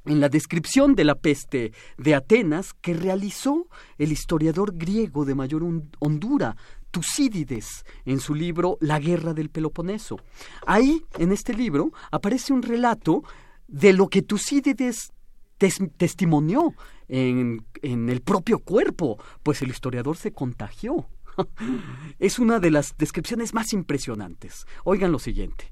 en 0.08 0.20
la 0.20 0.28
descripción 0.28 0.94
de 0.94 1.04
la 1.04 1.14
peste 1.14 1.72
de 1.98 2.14
Atenas 2.14 2.72
que 2.72 2.94
realizó 2.94 3.68
el 3.98 4.10
historiador 4.10 4.74
griego 4.74 5.24
de 5.24 5.34
mayor 5.34 5.62
hondura, 5.98 6.56
Tucídides, 6.90 7.84
en 8.06 8.18
su 8.18 8.34
libro 8.34 8.78
La 8.80 8.98
guerra 8.98 9.34
del 9.34 9.50
Peloponeso. 9.50 10.18
Ahí, 10.66 11.04
en 11.18 11.32
este 11.32 11.52
libro, 11.52 11.92
aparece 12.10 12.54
un 12.54 12.62
relato 12.62 13.22
de 13.66 13.92
lo 13.92 14.08
que 14.08 14.22
Tucídides 14.22 15.12
testimonió 15.58 16.72
en, 17.08 17.66
en 17.82 18.08
el 18.08 18.22
propio 18.22 18.60
cuerpo, 18.60 19.18
pues 19.42 19.60
el 19.60 19.68
historiador 19.68 20.16
se 20.16 20.32
contagió. 20.32 21.06
es 22.18 22.38
una 22.38 22.58
de 22.58 22.70
las 22.70 22.96
descripciones 22.96 23.52
más 23.52 23.74
impresionantes. 23.74 24.66
Oigan 24.84 25.12
lo 25.12 25.18
siguiente. 25.18 25.70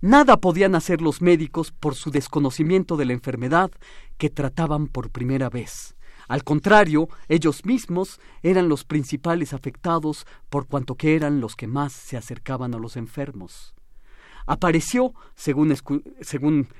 Nada 0.00 0.36
podían 0.36 0.76
hacer 0.76 1.02
los 1.02 1.20
médicos 1.20 1.72
por 1.72 1.96
su 1.96 2.12
desconocimiento 2.12 2.96
de 2.96 3.04
la 3.04 3.14
enfermedad 3.14 3.72
que 4.16 4.30
trataban 4.30 4.86
por 4.86 5.10
primera 5.10 5.50
vez. 5.50 5.96
Al 6.28 6.44
contrario, 6.44 7.08
ellos 7.28 7.64
mismos 7.64 8.20
eran 8.42 8.68
los 8.68 8.84
principales 8.84 9.52
afectados 9.54 10.24
por 10.50 10.68
cuanto 10.68 10.94
que 10.94 11.16
eran 11.16 11.40
los 11.40 11.56
que 11.56 11.66
más 11.66 11.92
se 11.92 12.16
acercaban 12.16 12.74
a 12.74 12.78
los 12.78 12.96
enfermos. 12.96 13.74
Apareció, 14.46 15.14
según, 15.34 15.74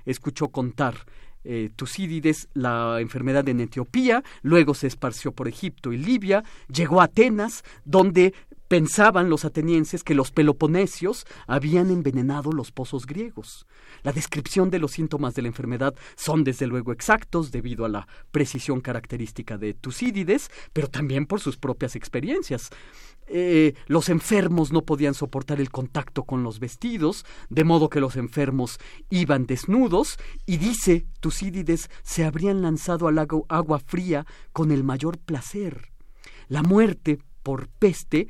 escuchó 0.04 0.48
contar 0.48 0.94
eh, 1.44 1.70
Tucídides, 1.74 2.48
la 2.52 3.00
enfermedad 3.00 3.48
en 3.48 3.60
Etiopía, 3.60 4.22
luego 4.42 4.74
se 4.74 4.86
esparció 4.86 5.32
por 5.32 5.48
Egipto 5.48 5.92
y 5.92 5.96
Libia, 5.96 6.44
llegó 6.68 7.00
a 7.00 7.04
Atenas, 7.04 7.64
donde 7.84 8.34
Pensaban 8.68 9.30
los 9.30 9.46
atenienses 9.46 10.04
que 10.04 10.14
los 10.14 10.30
peloponesios 10.30 11.26
habían 11.46 11.90
envenenado 11.90 12.52
los 12.52 12.70
pozos 12.70 13.06
griegos. 13.06 13.66
La 14.02 14.12
descripción 14.12 14.68
de 14.68 14.78
los 14.78 14.92
síntomas 14.92 15.34
de 15.34 15.42
la 15.42 15.48
enfermedad 15.48 15.94
son 16.16 16.44
desde 16.44 16.66
luego 16.66 16.92
exactos 16.92 17.50
debido 17.50 17.86
a 17.86 17.88
la 17.88 18.06
precisión 18.30 18.82
característica 18.82 19.56
de 19.56 19.72
Tucídides, 19.72 20.50
pero 20.74 20.88
también 20.88 21.24
por 21.24 21.40
sus 21.40 21.56
propias 21.56 21.96
experiencias. 21.96 22.68
Eh, 23.26 23.74
los 23.86 24.10
enfermos 24.10 24.70
no 24.70 24.82
podían 24.82 25.14
soportar 25.14 25.60
el 25.60 25.70
contacto 25.70 26.24
con 26.24 26.42
los 26.42 26.60
vestidos, 26.60 27.24
de 27.48 27.64
modo 27.64 27.88
que 27.88 28.00
los 28.00 28.16
enfermos 28.16 28.78
iban 29.08 29.46
desnudos, 29.46 30.18
y 30.44 30.58
dice 30.58 31.06
Tucídides, 31.20 31.90
se 32.02 32.24
habrían 32.24 32.60
lanzado 32.60 33.08
al 33.08 33.18
agua 33.18 33.78
fría 33.78 34.26
con 34.52 34.72
el 34.72 34.84
mayor 34.84 35.18
placer. 35.18 35.92
La 36.48 36.62
muerte 36.62 37.18
por 37.42 37.68
peste 37.68 38.28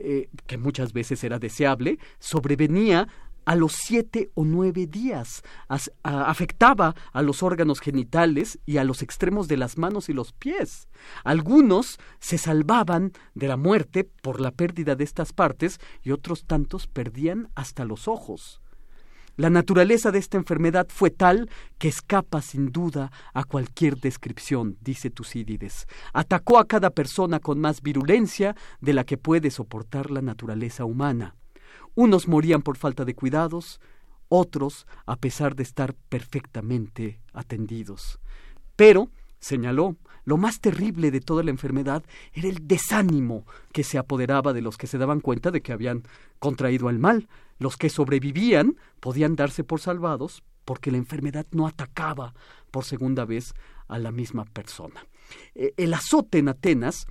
eh, 0.00 0.28
que 0.46 0.58
muchas 0.58 0.92
veces 0.92 1.24
era 1.24 1.38
deseable, 1.38 1.98
sobrevenía 2.18 3.08
a 3.48 3.54
los 3.54 3.72
siete 3.72 4.30
o 4.34 4.44
nueve 4.44 4.86
días. 4.86 5.42
afectaba 6.02 6.94
a 7.12 7.22
los 7.22 7.42
órganos 7.42 7.80
genitales 7.80 8.58
y 8.66 8.76
a 8.76 8.84
los 8.84 9.00
extremos 9.00 9.48
de 9.48 9.56
las 9.56 9.78
manos 9.78 10.10
y 10.10 10.12
los 10.12 10.34
pies. 10.34 10.86
Algunos 11.24 11.98
se 12.20 12.36
salvaban 12.36 13.12
de 13.34 13.48
la 13.48 13.56
muerte 13.56 14.04
por 14.04 14.42
la 14.42 14.50
pérdida 14.50 14.96
de 14.96 15.04
estas 15.04 15.32
partes 15.32 15.80
y 16.02 16.10
otros 16.10 16.44
tantos 16.44 16.86
perdían 16.86 17.48
hasta 17.54 17.86
los 17.86 18.06
ojos. 18.06 18.60
La 19.38 19.50
naturaleza 19.50 20.10
de 20.10 20.18
esta 20.18 20.36
enfermedad 20.36 20.88
fue 20.90 21.10
tal 21.10 21.48
que 21.78 21.86
escapa 21.86 22.42
sin 22.42 22.72
duda 22.72 23.12
a 23.32 23.44
cualquier 23.44 23.96
descripción, 23.98 24.76
dice 24.80 25.10
Tucídides. 25.10 25.86
Atacó 26.12 26.58
a 26.58 26.66
cada 26.66 26.90
persona 26.90 27.38
con 27.38 27.60
más 27.60 27.80
virulencia 27.80 28.56
de 28.80 28.94
la 28.94 29.04
que 29.04 29.16
puede 29.16 29.52
soportar 29.52 30.10
la 30.10 30.22
naturaleza 30.22 30.84
humana. 30.84 31.36
Unos 31.94 32.26
morían 32.26 32.62
por 32.62 32.76
falta 32.76 33.04
de 33.04 33.14
cuidados, 33.14 33.80
otros 34.28 34.88
a 35.06 35.14
pesar 35.14 35.54
de 35.54 35.62
estar 35.62 35.94
perfectamente 36.08 37.20
atendidos. 37.32 38.18
Pero, 38.74 39.08
señaló, 39.38 39.94
lo 40.24 40.36
más 40.36 40.58
terrible 40.58 41.12
de 41.12 41.20
toda 41.20 41.44
la 41.44 41.50
enfermedad 41.50 42.02
era 42.32 42.48
el 42.48 42.66
desánimo 42.66 43.46
que 43.72 43.84
se 43.84 43.98
apoderaba 43.98 44.52
de 44.52 44.62
los 44.62 44.76
que 44.76 44.88
se 44.88 44.98
daban 44.98 45.20
cuenta 45.20 45.52
de 45.52 45.60
que 45.60 45.72
habían 45.72 46.02
contraído 46.40 46.90
el 46.90 46.98
mal. 46.98 47.28
Los 47.58 47.76
que 47.76 47.90
sobrevivían 47.90 48.76
podían 49.00 49.36
darse 49.36 49.64
por 49.64 49.80
salvados 49.80 50.42
porque 50.64 50.90
la 50.90 50.98
enfermedad 50.98 51.46
no 51.50 51.66
atacaba 51.66 52.34
por 52.70 52.84
segunda 52.84 53.24
vez 53.24 53.54
a 53.88 53.98
la 53.98 54.12
misma 54.12 54.44
persona. 54.44 55.06
E, 55.54 55.72
el 55.76 55.94
azote 55.94 56.38
en 56.38 56.48
Atenas 56.48 57.06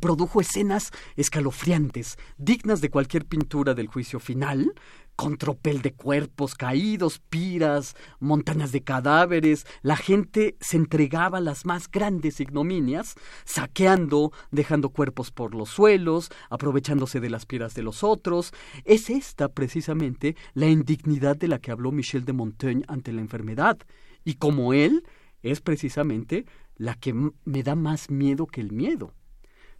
produjo 0.00 0.40
escenas 0.40 0.90
escalofriantes, 1.16 2.18
dignas 2.36 2.80
de 2.80 2.90
cualquier 2.90 3.26
pintura 3.26 3.74
del 3.74 3.88
juicio 3.88 4.20
final, 4.20 4.72
con 5.20 5.36
tropel 5.36 5.82
de 5.82 5.92
cuerpos 5.92 6.54
caídos, 6.54 7.18
piras, 7.18 7.94
montañas 8.20 8.72
de 8.72 8.82
cadáveres, 8.82 9.66
la 9.82 9.96
gente 9.96 10.56
se 10.62 10.78
entregaba 10.78 11.36
a 11.36 11.42
las 11.42 11.66
más 11.66 11.90
grandes 11.90 12.40
ignominias, 12.40 13.16
saqueando, 13.44 14.32
dejando 14.50 14.88
cuerpos 14.88 15.30
por 15.30 15.54
los 15.54 15.68
suelos, 15.68 16.30
aprovechándose 16.48 17.20
de 17.20 17.28
las 17.28 17.44
piras 17.44 17.74
de 17.74 17.82
los 17.82 18.02
otros. 18.02 18.54
Es 18.86 19.10
esta 19.10 19.50
precisamente 19.50 20.36
la 20.54 20.68
indignidad 20.68 21.36
de 21.36 21.48
la 21.48 21.58
que 21.58 21.70
habló 21.70 21.92
Michel 21.92 22.24
de 22.24 22.32
Montaigne 22.32 22.84
ante 22.88 23.12
la 23.12 23.20
enfermedad, 23.20 23.76
y 24.24 24.36
como 24.36 24.72
él, 24.72 25.04
es 25.42 25.60
precisamente 25.60 26.46
la 26.76 26.94
que 26.94 27.12
me 27.44 27.62
da 27.62 27.74
más 27.74 28.08
miedo 28.08 28.46
que 28.46 28.62
el 28.62 28.72
miedo. 28.72 29.12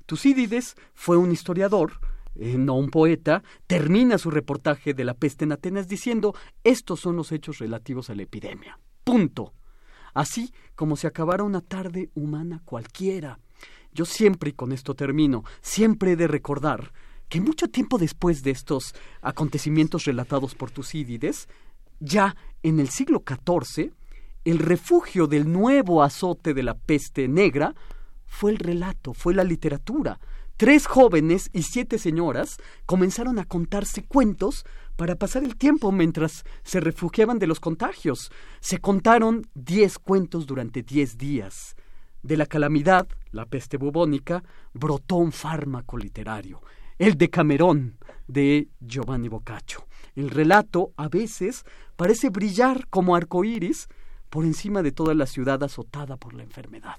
Tucídides 0.04 0.74
fue 0.92 1.16
un 1.16 1.32
historiador, 1.32 1.92
eh, 2.36 2.56
no 2.56 2.74
un 2.74 2.90
poeta, 2.90 3.42
termina 3.66 4.18
su 4.18 4.30
reportaje 4.30 4.94
de 4.94 5.04
la 5.04 5.14
peste 5.14 5.44
en 5.44 5.52
Atenas 5.52 5.88
diciendo 5.88 6.34
estos 6.64 7.00
son 7.00 7.16
los 7.16 7.32
hechos 7.32 7.58
relativos 7.58 8.10
a 8.10 8.14
la 8.14 8.22
epidemia. 8.22 8.78
Punto. 9.04 9.52
Así 10.14 10.52
como 10.74 10.96
se 10.96 11.06
acabara 11.06 11.44
una 11.44 11.60
tarde 11.60 12.10
humana 12.14 12.62
cualquiera. 12.64 13.38
Yo 13.92 14.04
siempre, 14.04 14.50
y 14.50 14.52
con 14.52 14.72
esto 14.72 14.94
termino, 14.94 15.44
siempre 15.60 16.12
he 16.12 16.16
de 16.16 16.28
recordar 16.28 16.92
que 17.28 17.40
mucho 17.40 17.68
tiempo 17.68 17.98
después 17.98 18.42
de 18.42 18.50
estos 18.50 18.94
acontecimientos 19.22 20.04
relatados 20.04 20.54
por 20.54 20.70
Tucídides, 20.70 21.48
ya 22.00 22.36
en 22.62 22.80
el 22.80 22.88
siglo 22.88 23.22
XIV, 23.26 23.92
el 24.44 24.58
refugio 24.58 25.26
del 25.26 25.50
nuevo 25.50 26.02
azote 26.02 26.54
de 26.54 26.62
la 26.62 26.74
peste 26.74 27.28
negra 27.28 27.74
fue 28.26 28.52
el 28.52 28.58
relato, 28.58 29.12
fue 29.12 29.34
la 29.34 29.44
literatura, 29.44 30.18
Tres 30.60 30.86
jóvenes 30.86 31.48
y 31.54 31.62
siete 31.62 31.96
señoras 31.96 32.58
comenzaron 32.84 33.38
a 33.38 33.46
contarse 33.46 34.04
cuentos 34.04 34.66
para 34.96 35.14
pasar 35.14 35.42
el 35.42 35.56
tiempo 35.56 35.90
mientras 35.90 36.44
se 36.64 36.80
refugiaban 36.80 37.38
de 37.38 37.46
los 37.46 37.60
contagios. 37.60 38.30
Se 38.60 38.76
contaron 38.76 39.46
diez 39.54 39.98
cuentos 39.98 40.46
durante 40.46 40.82
diez 40.82 41.16
días. 41.16 41.76
De 42.22 42.36
la 42.36 42.44
calamidad, 42.44 43.08
la 43.30 43.46
peste 43.46 43.78
bubónica, 43.78 44.44
brotó 44.74 45.16
un 45.16 45.32
fármaco 45.32 45.96
literario, 45.96 46.60
el 46.98 47.16
de 47.16 47.30
Camerón, 47.30 47.96
de 48.28 48.68
Giovanni 48.80 49.28
Boccaccio. 49.28 49.86
El 50.14 50.28
relato, 50.28 50.92
a 50.98 51.08
veces, 51.08 51.64
parece 51.96 52.28
brillar 52.28 52.86
como 52.88 53.16
arcoíris 53.16 53.88
por 54.28 54.44
encima 54.44 54.82
de 54.82 54.92
toda 54.92 55.14
la 55.14 55.24
ciudad 55.24 55.62
azotada 55.64 56.18
por 56.18 56.34
la 56.34 56.42
enfermedad. 56.42 56.96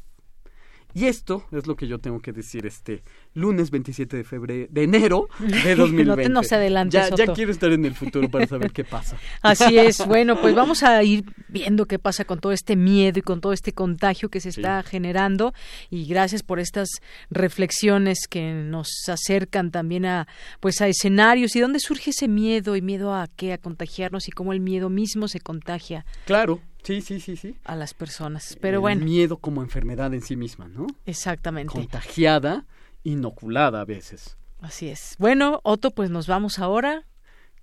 Y 0.94 1.06
esto 1.06 1.46
es 1.52 1.68
lo 1.68 1.76
que 1.76 1.88
yo 1.88 2.00
tengo 2.00 2.20
que 2.20 2.32
decir 2.32 2.66
este 2.66 3.04
lunes 3.34 3.72
27 3.72 4.18
de 4.18 4.24
febrero, 4.24 4.68
de 4.70 4.84
enero 4.84 5.28
de 5.40 5.76
2020. 5.76 6.30
no, 6.30 6.44
se 6.44 6.56
adelante, 6.56 6.98
ya, 6.98 7.16
ya 7.16 7.34
quiero 7.34 7.52
estar 7.52 7.72
en 7.72 7.86
el 7.86 7.96
futuro 7.96 8.30
para 8.30 8.48
saber 8.48 8.72
qué 8.72 8.84
pasa. 8.84 9.18
Así 9.42 9.78
es. 9.78 10.06
Bueno, 10.06 10.40
pues 10.40 10.56
vamos 10.56 10.84
a 10.84 11.02
ir 11.04 11.24
viendo 11.48 11.86
qué 11.86 12.00
pasa 12.00 12.26
con 12.26 12.40
todo 12.40 12.52
este 12.52 12.76
miedo 12.76 13.20
y 13.20 13.22
con 13.22 13.42
todo 13.42 13.54
este 13.54 13.74
contagio 13.74 14.30
que 14.30 14.40
se 14.40 14.50
está 14.50 14.84
generando. 14.84 15.54
Y 15.90 16.06
gracias 16.06 16.44
por 16.44 16.60
estas 16.60 16.90
reflexiones 17.30 18.28
que 18.30 18.54
nos 18.54 18.90
acercan 19.08 19.72
también 19.72 20.06
a, 20.06 20.28
pues, 20.60 20.82
a 20.82 20.88
escenarios 20.88 21.56
y 21.56 21.60
dónde 21.60 21.80
surge 21.80 22.12
ese 22.12 22.28
miedo 22.28 22.76
y 22.76 22.82
miedo 22.82 23.14
a 23.14 23.28
qué, 23.28 23.54
a 23.54 23.58
contagiarnos 23.58 24.28
y 24.28 24.32
cómo 24.32 24.54
el 24.54 24.60
miedo 24.60 24.90
mismo 24.90 25.28
se 25.28 25.40
contagia. 25.40 26.06
Claro. 26.26 26.60
Sí, 26.84 27.02
sí, 27.02 27.20
sí, 27.20 27.36
sí. 27.36 27.58
A 27.64 27.76
las 27.76 27.94
personas. 27.94 28.58
Pero 28.60 28.82
bueno. 28.82 29.06
Miedo 29.06 29.38
como 29.38 29.62
enfermedad 29.62 30.14
en 30.14 30.22
sí 30.22 30.36
misma, 30.36 30.68
¿no? 30.68 30.88
Exactamente. 31.06 31.74
Contagiada, 31.74 32.66
inoculada 33.04 33.82
a 33.82 33.86
veces. 33.86 34.38
Así 34.60 34.90
es. 34.90 35.16
Bueno, 35.20 35.60
Otto, 35.64 35.92
pues 35.92 36.10
nos 36.10 36.28
vamos 36.28 36.60
ahora. 36.60 37.06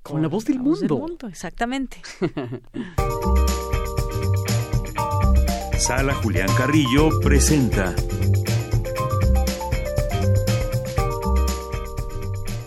Con, 0.03 0.23
la 0.23 0.29
voz 0.29 0.45
del 0.47 0.61
mundo. 0.61 0.81
del 0.81 0.91
mundo, 0.91 1.29
exactamente. 1.29 2.01
Sala 5.79 6.15
Julián 6.15 6.49
Carrillo 6.57 7.21
presenta. 7.21 7.95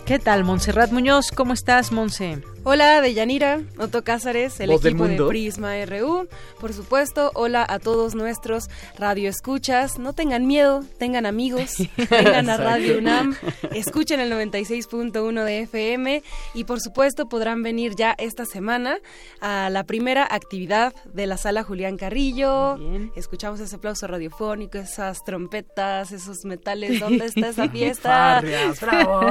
¿Qué 0.06 0.18
tal, 0.18 0.44
Montserrat 0.44 0.92
Muñoz? 0.92 1.30
¿Cómo 1.30 1.52
estás, 1.52 1.92
Monse? 1.92 2.42
Hola, 2.64 3.00
Deyanira, 3.00 3.60
Otto 3.76 4.04
Cázares, 4.04 4.60
el 4.60 4.70
equipo 4.70 5.08
de 5.08 5.16
Prisma 5.16 5.84
RU. 5.84 6.28
Por 6.60 6.72
supuesto, 6.72 7.32
hola 7.34 7.66
a 7.68 7.80
todos 7.80 8.14
nuestros 8.14 8.68
radioescuchas. 8.96 9.98
No 9.98 10.12
tengan 10.12 10.46
miedo, 10.46 10.84
tengan 10.96 11.26
amigos, 11.26 11.74
tengan 12.08 12.48
a 12.48 12.56
Radio 12.58 12.98
UNAM, 12.98 13.34
escuchen 13.74 14.20
el 14.20 14.30
96.1 14.30 15.44
de 15.44 15.60
FM 15.62 16.22
y 16.54 16.62
por 16.62 16.80
supuesto 16.80 17.28
podrán 17.28 17.64
venir 17.64 17.96
ya 17.96 18.14
esta 18.16 18.46
semana 18.46 18.98
a 19.40 19.68
la 19.68 19.82
primera 19.82 20.24
actividad 20.30 20.94
de 21.12 21.26
la 21.26 21.38
sala 21.38 21.64
Julián 21.64 21.96
Carrillo. 21.96 22.78
Escuchamos 23.16 23.58
ese 23.58 23.74
aplauso 23.74 24.06
radiofónico, 24.06 24.78
esas 24.78 25.24
trompetas, 25.24 26.12
esos 26.12 26.44
metales. 26.44 27.00
¿Dónde 27.00 27.24
está 27.24 27.48
esa 27.48 27.68
fiesta? 27.70 28.40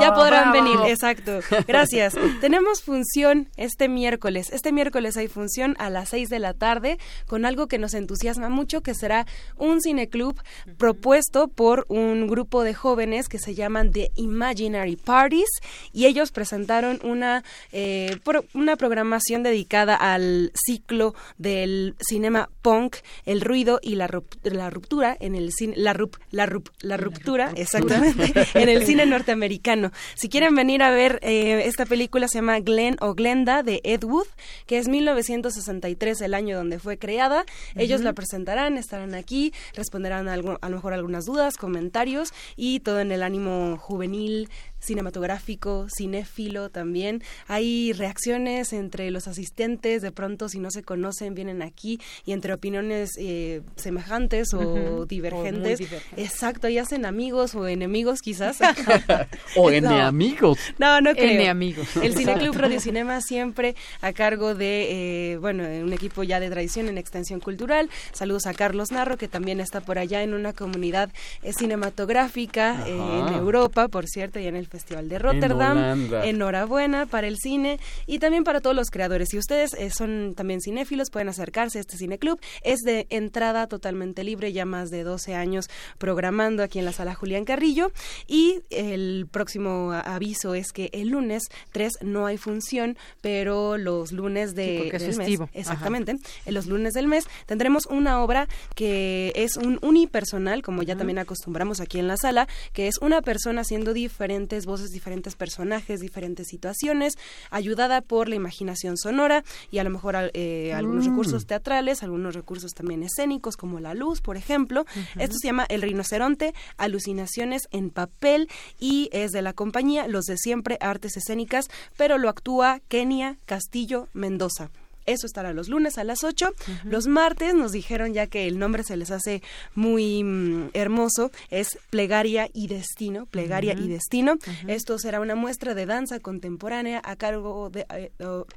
ya 0.01 0.13
podrán 0.13 0.51
venir, 0.51 0.77
exacto. 0.87 1.39
Gracias. 1.65 2.13
Tenemos 2.41 2.81
función 2.81 3.20
este 3.57 3.87
miércoles. 3.87 4.49
Este 4.51 4.71
miércoles 4.71 5.17
hay 5.17 5.27
función 5.27 5.75
a 5.79 5.89
las 5.89 6.09
6 6.09 6.29
de 6.29 6.39
la 6.39 6.53
tarde 6.53 6.97
con 7.27 7.45
algo 7.45 7.67
que 7.67 7.77
nos 7.77 7.93
entusiasma 7.93 8.49
mucho, 8.49 8.81
que 8.81 8.93
será 8.93 9.27
un 9.57 9.81
cineclub 9.81 10.41
propuesto 10.77 11.47
por 11.47 11.85
un 11.87 12.27
grupo 12.27 12.63
de 12.63 12.73
jóvenes 12.73 13.29
que 13.29 13.39
se 13.39 13.53
llaman 13.53 13.91
The 13.91 14.11
Imaginary 14.15 14.95
Parties 14.95 15.49
y 15.93 16.05
ellos 16.05 16.31
presentaron 16.31 16.99
una, 17.03 17.43
eh, 17.71 18.17
una 18.53 18.75
programación 18.75 19.43
dedicada 19.43 19.95
al 19.95 20.51
ciclo 20.55 21.13
del 21.37 21.95
cinema 21.99 22.49
punk, 22.61 22.97
el 23.25 23.41
ruido 23.41 23.79
y 23.81 23.95
la, 23.95 24.09
la 24.43 24.69
ruptura 24.69 25.15
en 25.19 25.35
el 25.35 25.51
cine, 25.51 25.75
la, 25.77 25.93
rup, 25.93 26.17
la, 26.31 26.45
rup, 26.45 26.69
la 26.81 26.97
ruptura, 26.97 27.51
exactamente, 27.55 28.33
en 28.53 28.69
el 28.69 28.85
cine 28.85 29.05
norteamericano. 29.05 29.91
Si 30.15 30.29
quieren 30.29 30.55
venir 30.55 30.83
a 30.83 30.91
ver 30.91 31.19
eh, 31.21 31.63
esta 31.65 31.85
película 31.85 32.27
se 32.27 32.39
llama 32.39 32.59
Glenn 32.59 32.97
o 33.01 33.10
Glenda 33.15 33.63
de 33.63 33.81
Ed 33.83 34.03
Wood, 34.03 34.27
que 34.65 34.77
es 34.77 34.87
1963 34.87 36.21
el 36.21 36.33
año 36.33 36.57
donde 36.57 36.79
fue 36.79 36.97
creada. 36.97 37.45
Ellos 37.75 38.01
la 38.01 38.13
presentarán, 38.13 38.77
estarán 38.77 39.15
aquí, 39.15 39.53
responderán 39.75 40.27
a, 40.27 40.33
a 40.33 40.69
lo 40.69 40.75
mejor 40.75 40.93
algunas 40.93 41.25
dudas, 41.25 41.57
comentarios 41.57 42.33
y 42.55 42.79
todo 42.79 42.99
en 42.99 43.11
el 43.11 43.23
ánimo 43.23 43.77
juvenil 43.77 44.49
cinematográfico, 44.81 45.87
cinéfilo 45.95 46.69
también. 46.69 47.23
Hay 47.47 47.93
reacciones 47.93 48.73
entre 48.73 49.11
los 49.11 49.27
asistentes, 49.27 50.01
de 50.01 50.11
pronto 50.11 50.49
si 50.49 50.59
no 50.59 50.71
se 50.71 50.83
conocen 50.83 51.35
vienen 51.35 51.61
aquí 51.61 51.99
y 52.25 52.33
entre 52.33 52.53
opiniones 52.53 53.11
eh, 53.17 53.61
semejantes 53.75 54.53
o 54.53 55.05
divergentes. 55.05 55.79
Exacto, 56.17 56.67
y 56.67 56.77
hacen 56.77 57.05
amigos 57.05 57.55
o 57.55 57.67
enemigos 57.67 58.19
quizás. 58.21 58.57
o 59.55 59.71
enemigos. 59.71 60.57
No, 60.79 60.99
no 61.01 61.13
creo. 61.13 61.41
Enemigos. 61.41 61.95
El 61.97 62.15
Cineclub 62.15 62.55
Radio 62.55 62.79
Cinema 62.79 63.21
siempre 63.21 63.75
a 64.01 64.13
cargo 64.13 64.55
de, 64.55 65.33
eh, 65.33 65.37
bueno, 65.37 65.63
un 65.63 65.93
equipo 65.93 66.23
ya 66.23 66.39
de 66.39 66.49
tradición 66.49 66.89
en 66.89 66.97
extensión 66.97 67.39
cultural. 67.39 67.89
Saludos 68.11 68.47
a 68.47 68.53
Carlos 68.53 68.91
Narro, 68.91 69.17
que 69.17 69.27
también 69.27 69.59
está 69.59 69.81
por 69.81 69.99
allá 69.99 70.23
en 70.23 70.33
una 70.33 70.53
comunidad 70.53 71.11
eh, 71.43 71.53
cinematográfica 71.53 72.87
en 72.87 73.33
Europa, 73.33 73.87
por 73.87 74.07
cierto, 74.07 74.39
y 74.39 74.47
en 74.47 74.55
el 74.55 74.67
Festival 74.71 75.09
de 75.09 75.19
Rotterdam. 75.19 76.09
Enhorabuena 76.23 77.05
para 77.05 77.27
el 77.27 77.37
cine 77.37 77.77
y 78.07 78.19
también 78.19 78.45
para 78.45 78.61
todos 78.61 78.75
los 78.75 78.89
creadores. 78.89 79.29
Si 79.29 79.37
ustedes 79.37 79.73
eh, 79.73 79.91
son 79.91 80.33
también 80.33 80.61
cinéfilos, 80.61 81.09
pueden 81.09 81.27
acercarse 81.27 81.77
a 81.77 81.81
este 81.81 81.97
cineclub. 81.97 82.39
Es 82.63 82.79
de 82.79 83.05
entrada 83.09 83.67
totalmente 83.67 84.23
libre, 84.23 84.53
ya 84.53 84.65
más 84.65 84.89
de 84.89 85.03
12 85.03 85.35
años 85.35 85.69
programando 85.97 86.63
aquí 86.63 86.79
en 86.79 86.85
la 86.85 86.93
sala 86.93 87.13
Julián 87.13 87.43
Carrillo. 87.43 87.91
Y 88.27 88.61
el 88.69 89.27
próximo 89.29 89.91
aviso 89.91 90.55
es 90.55 90.71
que 90.71 90.89
el 90.93 91.09
lunes 91.09 91.43
3 91.73 91.91
no 92.03 92.25
hay 92.25 92.37
función, 92.37 92.97
pero 93.19 93.77
los 93.77 94.13
lunes 94.13 94.55
de, 94.55 94.89
del 94.89 95.17
mes, 95.17 95.39
exactamente, 95.53 96.15
en 96.45 96.53
los 96.53 96.67
lunes 96.67 96.93
del 96.93 97.07
mes 97.07 97.25
tendremos 97.45 97.87
una 97.87 98.23
obra 98.23 98.47
que 98.73 99.33
es 99.35 99.57
un 99.57 99.79
unipersonal, 99.81 100.61
como 100.61 100.81
ya 100.83 100.95
también 100.95 101.19
acostumbramos 101.19 101.81
aquí 101.81 101.99
en 101.99 102.07
la 102.07 102.15
sala, 102.15 102.47
que 102.71 102.87
es 102.87 102.99
una 103.01 103.21
persona 103.21 103.61
haciendo 103.61 103.93
diferentes 103.93 104.60
voces, 104.65 104.89
diferentes 104.89 105.35
personajes, 105.35 105.99
diferentes 105.99 106.47
situaciones, 106.47 107.17
ayudada 107.49 108.01
por 108.01 108.29
la 108.29 108.35
imaginación 108.35 108.97
sonora 108.97 109.43
y 109.71 109.79
a 109.79 109.83
lo 109.83 109.89
mejor 109.89 110.15
eh, 110.33 110.73
algunos 110.73 111.05
mm. 111.05 111.09
recursos 111.09 111.45
teatrales, 111.45 112.03
algunos 112.03 112.35
recursos 112.35 112.73
también 112.73 113.03
escénicos, 113.03 113.57
como 113.57 113.79
la 113.79 113.93
luz, 113.93 114.21
por 114.21 114.37
ejemplo. 114.37 114.85
Esto 115.17 115.37
se 115.39 115.47
llama 115.47 115.65
El 115.69 115.81
rinoceronte, 115.81 116.53
alucinaciones 116.77 117.67
en 117.71 117.89
papel 117.89 118.49
y 118.79 119.09
es 119.11 119.31
de 119.31 119.41
la 119.41 119.53
compañía 119.53 120.07
Los 120.07 120.25
de 120.25 120.37
Siempre 120.37 120.77
Artes 120.81 121.17
Escénicas, 121.17 121.65
pero 121.97 122.17
lo 122.17 122.29
actúa 122.29 122.81
Kenia 122.87 123.37
Castillo 123.45 124.07
Mendoza. 124.13 124.71
Eso 125.05 125.25
estará 125.25 125.53
los 125.53 125.67
lunes 125.67 125.97
a 125.97 126.03
las 126.03 126.23
8. 126.23 126.53
Los 126.83 127.07
martes 127.07 127.53
nos 127.55 127.71
dijeron 127.71 128.13
ya 128.13 128.27
que 128.27 128.47
el 128.47 128.59
nombre 128.59 128.83
se 128.83 128.97
les 128.97 129.11
hace 129.11 129.41
muy 129.75 130.23
mm, 130.23 130.69
hermoso, 130.73 131.31
es 131.49 131.79
Plegaria 131.89 132.49
y 132.53 132.67
Destino, 132.67 133.25
Plegaria 133.25 133.73
y 133.73 133.87
Destino. 133.87 134.35
Esto 134.67 134.97
será 134.97 135.19
una 135.19 135.35
muestra 135.35 135.73
de 135.73 135.85
danza 135.85 136.19
contemporánea 136.19 137.01
a 137.03 137.15
cargo 137.15 137.69
de 137.69 137.85
eh, 137.89 138.11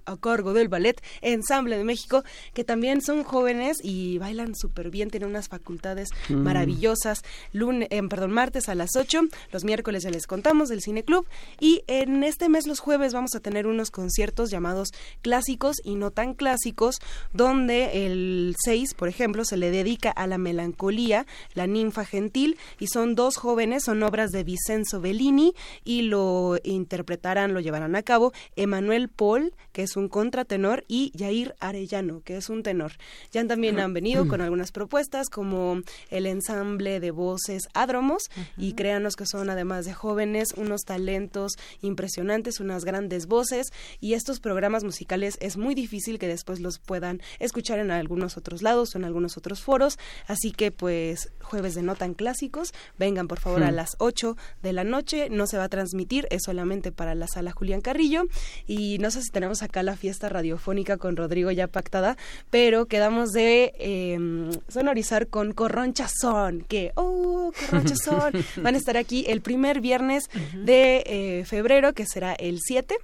a 0.06 0.16
cargo 0.16 0.52
del 0.52 0.68
ballet 0.68 1.00
Ensamble 1.22 1.76
de 1.76 1.84
México, 1.84 2.24
que 2.52 2.64
también 2.64 3.00
son 3.02 3.24
jóvenes 3.24 3.78
y 3.82 4.18
bailan 4.18 4.54
súper 4.54 4.90
bien, 4.90 5.10
tienen 5.10 5.30
unas 5.30 5.48
facultades 5.48 6.08
mm. 6.28 6.34
maravillosas. 6.34 7.22
Lunes, 7.52 7.88
eh, 7.90 8.02
perdón, 8.08 8.32
martes 8.32 8.68
a 8.68 8.74
las 8.74 8.96
8, 8.96 9.22
los 9.52 9.64
miércoles 9.64 10.02
ya 10.02 10.10
les 10.10 10.26
contamos 10.26 10.68
del 10.68 10.82
Cine 10.82 11.04
Club 11.04 11.26
y 11.60 11.82
en 11.86 12.24
este 12.24 12.48
mes 12.48 12.66
los 12.66 12.80
jueves 12.80 13.12
vamos 13.12 13.34
a 13.34 13.40
tener 13.40 13.66
unos 13.66 13.90
conciertos 13.90 14.50
llamados 14.50 14.88
clásicos 15.22 15.76
y 15.84 15.94
no 15.94 16.10
tan 16.10 16.33
clásicos 16.34 16.96
donde 17.32 18.06
el 18.06 18.54
6, 18.62 18.94
por 18.94 19.08
ejemplo, 19.08 19.44
se 19.44 19.56
le 19.56 19.70
dedica 19.70 20.10
a 20.10 20.26
la 20.26 20.38
melancolía, 20.38 21.26
la 21.54 21.66
ninfa 21.66 22.04
gentil, 22.04 22.56
y 22.78 22.88
son 22.88 23.14
dos 23.14 23.36
jóvenes, 23.36 23.84
son 23.84 24.02
obras 24.02 24.30
de 24.30 24.44
Vicenzo 24.44 25.00
Bellini 25.00 25.54
y 25.84 26.02
lo 26.02 26.58
interpretarán, 26.64 27.54
lo 27.54 27.60
llevarán 27.60 27.96
a 27.96 28.02
cabo 28.02 28.32
Emanuel 28.56 29.08
Paul, 29.08 29.54
que 29.72 29.82
es 29.82 29.96
un 29.96 30.08
contratenor, 30.08 30.84
y 30.88 31.12
Jair 31.16 31.54
Arellano, 31.60 32.22
que 32.22 32.36
es 32.36 32.48
un 32.48 32.62
tenor. 32.62 32.92
Ya 33.32 33.46
también 33.46 33.80
han 33.80 33.92
venido 33.92 34.28
con 34.28 34.40
algunas 34.40 34.72
propuestas 34.72 35.28
como 35.28 35.80
el 36.10 36.26
ensamble 36.26 37.00
de 37.00 37.10
voces 37.10 37.68
Adromos 37.74 38.30
y 38.56 38.74
créanos 38.74 39.16
que 39.16 39.26
son 39.26 39.50
además 39.50 39.84
de 39.84 39.94
jóvenes 39.94 40.54
unos 40.56 40.82
talentos 40.82 41.52
impresionantes, 41.82 42.60
unas 42.60 42.84
grandes 42.84 43.26
voces 43.26 43.72
y 44.00 44.14
estos 44.14 44.40
programas 44.40 44.84
musicales 44.84 45.36
es 45.40 45.56
muy 45.56 45.74
difícil 45.74 46.18
que 46.18 46.23
después 46.26 46.60
los 46.60 46.78
puedan 46.78 47.20
escuchar 47.38 47.78
en 47.78 47.90
algunos 47.90 48.36
otros 48.36 48.62
lados 48.62 48.94
o 48.94 48.98
en 48.98 49.04
algunos 49.04 49.36
otros 49.36 49.62
foros. 49.62 49.98
Así 50.26 50.52
que 50.52 50.70
pues 50.70 51.30
jueves 51.40 51.74
de 51.74 51.82
no 51.82 51.94
tan 51.94 52.14
clásicos, 52.14 52.72
vengan 52.98 53.28
por 53.28 53.40
favor 53.40 53.62
a 53.62 53.70
hmm. 53.70 53.74
las 53.74 53.96
8 53.98 54.36
de 54.62 54.72
la 54.72 54.84
noche, 54.84 55.28
no 55.30 55.46
se 55.46 55.58
va 55.58 55.64
a 55.64 55.68
transmitir, 55.68 56.26
es 56.30 56.42
solamente 56.44 56.92
para 56.92 57.14
la 57.14 57.26
sala 57.26 57.52
Julián 57.52 57.80
Carrillo 57.80 58.24
y 58.66 58.98
no 58.98 59.10
sé 59.10 59.22
si 59.22 59.30
tenemos 59.30 59.62
acá 59.62 59.82
la 59.82 59.96
fiesta 59.96 60.28
radiofónica 60.28 60.96
con 60.96 61.16
Rodrigo 61.16 61.50
ya 61.50 61.68
pactada, 61.68 62.16
pero 62.50 62.86
quedamos 62.86 63.30
de 63.30 63.72
em, 63.78 64.50
sonorizar 64.68 65.28
con 65.28 65.52
Corronchazón, 65.52 66.62
que, 66.62 66.92
oh, 66.96 67.52
Corronchazón, 67.70 68.32
van 68.62 68.74
a 68.74 68.78
estar 68.78 68.96
aquí 68.96 69.24
el 69.28 69.40
primer 69.40 69.80
viernes 69.80 70.24
de 70.54 71.02
eh, 71.06 71.44
febrero, 71.44 71.92
que 71.92 72.06
será 72.06 72.32
el 72.34 72.60
7. 72.60 72.96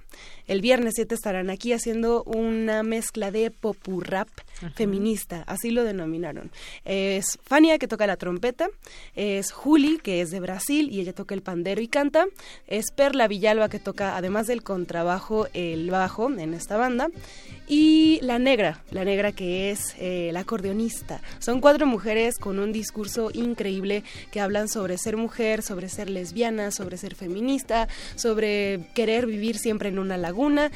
El 0.47 0.61
viernes 0.61 0.93
7 0.95 1.15
estarán 1.15 1.49
aquí 1.49 1.73
haciendo 1.73 2.23
una 2.23 2.83
mezcla 2.83 3.10
de 3.13 3.51
popurrap 3.51 4.29
feminista, 4.75 5.43
así 5.47 5.71
lo 5.71 5.83
denominaron. 5.83 6.51
Es 6.85 7.39
Fania 7.43 7.77
que 7.77 7.87
toca 7.87 8.07
la 8.07 8.17
trompeta, 8.17 8.69
es 9.15 9.51
Juli 9.51 9.97
que 9.97 10.21
es 10.21 10.31
de 10.31 10.39
Brasil 10.39 10.89
y 10.91 10.99
ella 11.01 11.13
toca 11.13 11.35
el 11.35 11.41
pandero 11.41 11.81
y 11.81 11.87
canta, 11.87 12.25
es 12.67 12.91
Perla 12.91 13.27
Villalba 13.27 13.69
que 13.69 13.79
toca 13.79 14.15
además 14.17 14.47
del 14.47 14.63
contrabajo 14.63 15.47
el 15.53 15.89
bajo 15.89 16.31
en 16.31 16.53
esta 16.53 16.77
banda 16.77 17.09
y 17.67 18.19
la 18.21 18.39
negra, 18.39 18.83
la 18.91 19.05
negra 19.05 19.31
que 19.31 19.71
es 19.71 19.95
eh, 19.99 20.29
la 20.33 20.41
acordeonista. 20.41 21.21
Son 21.39 21.61
cuatro 21.61 21.85
mujeres 21.85 22.37
con 22.37 22.59
un 22.59 22.71
discurso 22.71 23.31
increíble 23.33 24.03
que 24.31 24.41
hablan 24.41 24.67
sobre 24.67 24.97
ser 24.97 25.17
mujer, 25.17 25.61
sobre 25.61 25.89
ser 25.89 26.09
lesbiana, 26.09 26.71
sobre 26.71 26.97
ser 26.97 27.15
feminista, 27.15 27.87
sobre 28.15 28.87
querer 28.93 29.25
vivir 29.25 29.57
siempre 29.57 29.89
en 29.89 29.99
una 29.99 30.17
laguna, 30.17 30.71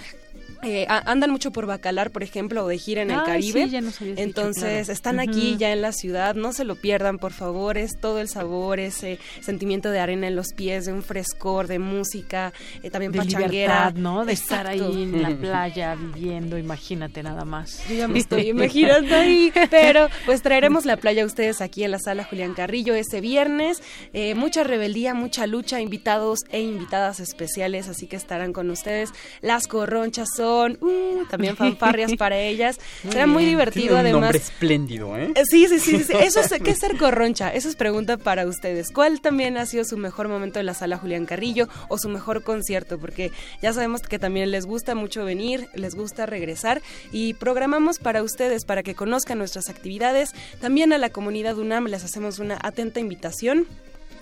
eh, 0.66 0.88
andan 0.90 1.30
mucho 1.30 1.52
por 1.52 1.68
Bacalar, 1.68 2.10
por 2.12 2.24
ejemplo, 2.24 2.66
o 2.66 2.68
de 2.68 2.78
gira 2.80 3.04
en 3.04 3.12
el 3.12 3.24
Caribe. 3.24 3.70
Entonces, 4.18 4.90
están 4.90 5.20
aquí 5.20 5.58
ya 5.58 5.72
en 5.72 5.82
la 5.82 5.92
ciudad, 5.92 6.34
no 6.34 6.54
se 6.54 6.64
lo 6.64 6.76
pierdan, 6.76 7.20
por 7.20 7.34
favor, 7.34 7.78
es 7.78 8.00
todo 8.00 8.20
el 8.20 8.28
sabor, 8.28 8.80
ese 8.80 9.20
sentimiento 9.42 9.92
de 9.92 10.00
arena 10.00 10.28
en 10.28 10.36
los 10.36 10.54
pies, 10.54 10.86
de 10.86 10.94
un 10.94 11.04
frescor, 11.04 11.68
de 11.68 11.78
música, 11.78 12.52
eh, 12.82 12.90
también 12.90 13.12
de 13.12 13.20
pachanguera. 13.20 13.92
¿no? 13.96 14.26
De 14.26 14.34
estar 14.34 14.66
ahí 14.66 14.80
en 14.80 15.22
la 15.22 15.30
playa 15.40 15.96
viviendo, 15.96 16.58
imagínate 16.58 17.22
nada 17.22 17.46
más. 17.46 17.88
Yo 17.88 17.96
ya 17.96 18.08
me 18.08 18.20
estoy 18.20 18.50
imaginando 18.50 19.16
ahí, 19.16 19.52
pero 19.70 20.08
pues 20.26 20.42
traeremos 20.42 20.86
la 20.86 20.98
playa 20.98 21.24
a 21.24 21.26
ustedes 21.28 21.62
aquí 21.62 21.84
en 21.84 21.92
la 21.92 22.00
sala 22.00 22.24
Julián 22.24 22.56
Carrillo 22.56 22.96
ese 22.96 23.22
viernes. 23.22 23.84
Eh, 24.14 24.34
mucha 24.34 24.64
rebeldía, 24.64 25.14
mucha 25.14 25.46
lucha, 25.46 25.80
invitados 25.80 26.40
e 26.50 26.62
invitadas 26.62 27.20
especiales, 27.20 27.88
así 27.88 28.08
que 28.08 28.16
estarán 28.16 28.52
con 28.52 28.72
ustedes. 28.72 29.12
Las 29.42 29.68
corronchas 29.68 30.28
son 30.36 30.55
Uh, 30.64 31.26
también 31.30 31.56
fanfarrias 31.58 32.14
para 32.16 32.38
ellas. 32.40 32.80
Será 33.10 33.28
muy 33.28 33.46
divertido 33.46 33.98
además. 33.98 34.16
Un 34.16 34.22
nombre 34.22 34.38
espléndido, 34.40 35.18
¿eh? 35.18 35.32
¿eh? 35.36 35.44
Sí, 35.50 35.68
sí, 35.68 35.80
sí, 35.80 36.04
sí. 36.04 36.14
Eso 36.20 36.40
es, 36.40 36.54
¿qué 36.64 36.72
es 36.72 36.80
ser 36.80 36.98
corroncha? 36.98 37.54
Eso 37.54 37.70
es 37.70 37.76
pregunta 37.76 38.18
para 38.18 38.46
ustedes. 38.48 38.92
¿Cuál 38.92 39.22
también 39.22 39.58
ha 39.58 39.66
sido 39.66 39.84
su 39.84 39.98
mejor 39.98 40.28
momento 40.28 40.60
en 40.60 40.66
la 40.66 40.74
sala 40.74 40.98
Julián 40.98 41.26
Carrillo 41.26 41.68
o 41.90 41.98
su 41.98 42.10
mejor 42.10 42.44
concierto? 42.44 42.98
Porque 42.98 43.32
ya 43.62 43.74
sabemos 43.74 44.02
que 44.02 44.20
también 44.20 44.52
les 44.52 44.66
gusta 44.66 44.96
mucho 44.96 45.26
venir, 45.26 45.68
les 45.74 45.96
gusta 45.96 46.26
regresar 46.26 46.82
y 47.12 47.34
programamos 47.34 48.00
para 48.00 48.24
ustedes, 48.24 48.66
para 48.66 48.84
que 48.84 48.96
conozcan 48.96 49.38
nuestras 49.38 49.70
actividades. 49.70 50.32
También 50.62 50.94
a 50.94 50.98
la 50.98 51.10
comunidad 51.10 51.58
UNAM 51.58 51.86
les 51.88 52.04
hacemos 52.04 52.40
una 52.40 52.58
atenta 52.62 53.00
invitación 53.00 53.68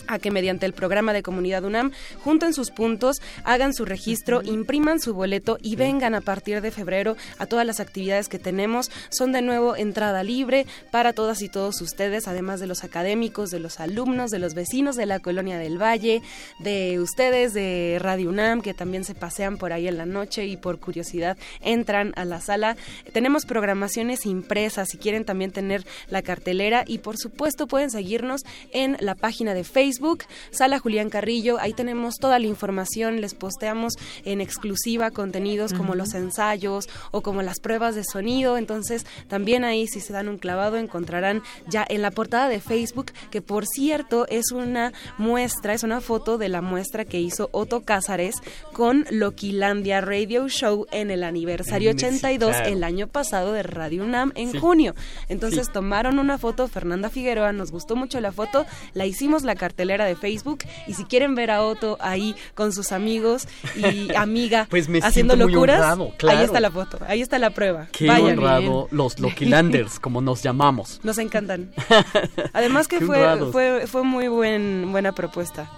a 0.07 0.19
que 0.19 0.31
mediante 0.31 0.65
el 0.65 0.73
programa 0.73 1.13
de 1.13 1.23
comunidad 1.23 1.63
UNAM 1.63 1.91
junten 2.23 2.53
sus 2.53 2.71
puntos, 2.71 3.21
hagan 3.43 3.73
su 3.73 3.85
registro, 3.85 4.41
impriman 4.43 4.99
su 4.99 5.13
boleto 5.13 5.57
y 5.61 5.75
vengan 5.75 6.15
a 6.15 6.21
partir 6.21 6.61
de 6.61 6.71
febrero 6.71 7.15
a 7.37 7.45
todas 7.45 7.65
las 7.65 7.79
actividades 7.79 8.29
que 8.29 8.39
tenemos. 8.39 8.91
Son 9.09 9.31
de 9.31 9.41
nuevo 9.41 9.75
entrada 9.75 10.23
libre 10.23 10.65
para 10.91 11.13
todas 11.13 11.41
y 11.41 11.49
todos 11.49 11.81
ustedes, 11.81 12.27
además 12.27 12.59
de 12.59 12.67
los 12.67 12.83
académicos, 12.83 13.49
de 13.49 13.59
los 13.59 13.79
alumnos, 13.79 14.31
de 14.31 14.39
los 14.39 14.53
vecinos 14.53 14.95
de 14.95 15.05
la 15.05 15.19
colonia 15.19 15.57
del 15.57 15.81
Valle, 15.81 16.21
de 16.59 16.99
ustedes 16.99 17.53
de 17.53 17.97
Radio 17.99 18.29
UNAM 18.29 18.61
que 18.61 18.73
también 18.73 19.03
se 19.03 19.15
pasean 19.15 19.57
por 19.57 19.73
ahí 19.73 19.87
en 19.87 19.97
la 19.97 20.05
noche 20.05 20.45
y 20.45 20.57
por 20.57 20.79
curiosidad 20.79 21.37
entran 21.61 22.13
a 22.15 22.25
la 22.25 22.41
sala. 22.41 22.75
Tenemos 23.11 23.45
programaciones 23.45 24.25
impresas 24.25 24.89
si 24.89 24.97
quieren 24.97 25.25
también 25.25 25.51
tener 25.51 25.85
la 26.09 26.21
cartelera 26.21 26.83
y 26.87 26.99
por 26.99 27.17
supuesto 27.17 27.67
pueden 27.67 27.89
seguirnos 27.89 28.41
en 28.71 28.97
la 28.99 29.15
página 29.15 29.53
de 29.53 29.63
Facebook 29.63 29.92
Facebook, 29.93 30.23
Sala 30.49 30.79
Julián 30.79 31.11
Carrillo, 31.11 31.59
ahí 31.59 31.73
tenemos 31.73 32.15
toda 32.15 32.39
la 32.39 32.47
información, 32.47 33.21
les 33.21 33.35
posteamos 33.35 33.93
en 34.25 34.41
exclusiva 34.41 35.11
contenidos 35.11 35.71
como 35.71 35.93
los 35.93 36.15
ensayos 36.15 36.89
o 37.11 37.21
como 37.21 37.43
las 37.43 37.59
pruebas 37.59 37.93
de 37.93 38.03
sonido, 38.03 38.57
entonces 38.57 39.05
también 39.27 39.63
ahí 39.63 39.85
si 39.85 39.99
se 39.99 40.11
dan 40.11 40.29
un 40.29 40.39
clavado 40.39 40.77
encontrarán 40.77 41.43
ya 41.67 41.85
en 41.87 42.01
la 42.01 42.09
portada 42.09 42.49
de 42.49 42.59
Facebook, 42.59 43.11
que 43.29 43.43
por 43.43 43.67
cierto 43.67 44.25
es 44.29 44.51
una 44.51 44.93
muestra, 45.19 45.75
es 45.75 45.83
una 45.83 46.01
foto 46.01 46.39
de 46.39 46.49
la 46.49 46.63
muestra 46.63 47.05
que 47.05 47.19
hizo 47.19 47.49
Otto 47.51 47.81
Cázares 47.81 48.37
con 48.73 49.05
Loquilandia 49.11 50.01
Radio 50.01 50.47
Show 50.47 50.87
en 50.91 51.11
el 51.11 51.23
aniversario 51.23 51.91
82 51.91 52.55
el 52.65 52.83
año 52.83 53.05
pasado 53.05 53.53
de 53.53 53.61
Radio 53.61 54.03
UNAM 54.03 54.31
en 54.33 54.59
junio. 54.59 54.95
Entonces 55.29 55.71
tomaron 55.71 56.17
una 56.17 56.39
foto, 56.39 56.67
Fernanda 56.67 57.11
Figueroa, 57.11 57.51
nos 57.51 57.71
gustó 57.71 57.95
mucho 57.95 58.19
la 58.21 58.31
foto, 58.31 58.65
la 58.95 59.05
hicimos 59.05 59.43
la 59.43 59.53
cartera 59.53 59.82
de 59.83 60.15
Facebook 60.15 60.59
y 60.87 60.93
si 60.93 61.03
quieren 61.05 61.35
ver 61.35 61.51
a 61.51 61.61
Otto 61.61 61.97
ahí 61.99 62.35
con 62.55 62.71
sus 62.73 62.91
amigos 62.91 63.47
y 63.75 64.13
amiga 64.15 64.67
pues 64.69 64.87
haciendo 65.03 65.35
locuras, 65.35 65.97
ahí 66.27 66.43
está 66.43 66.59
la 66.59 66.71
foto, 66.71 66.99
ahí 67.07 67.21
está 67.21 67.37
la 67.37 67.49
prueba. 67.51 67.87
Qué 67.91 68.09
honrado 68.09 68.87
los 68.91 69.19
Lokilanders, 69.19 69.99
como 69.99 70.21
nos 70.21 70.41
llamamos. 70.41 70.99
Nos 71.03 71.17
encantan. 71.17 71.71
Además 72.53 72.87
que 72.87 73.01
fue, 73.01 73.51
fue, 73.51 73.87
fue 73.87 74.03
muy 74.03 74.27
buen, 74.27 74.91
buena 74.91 75.11
propuesta. 75.11 75.69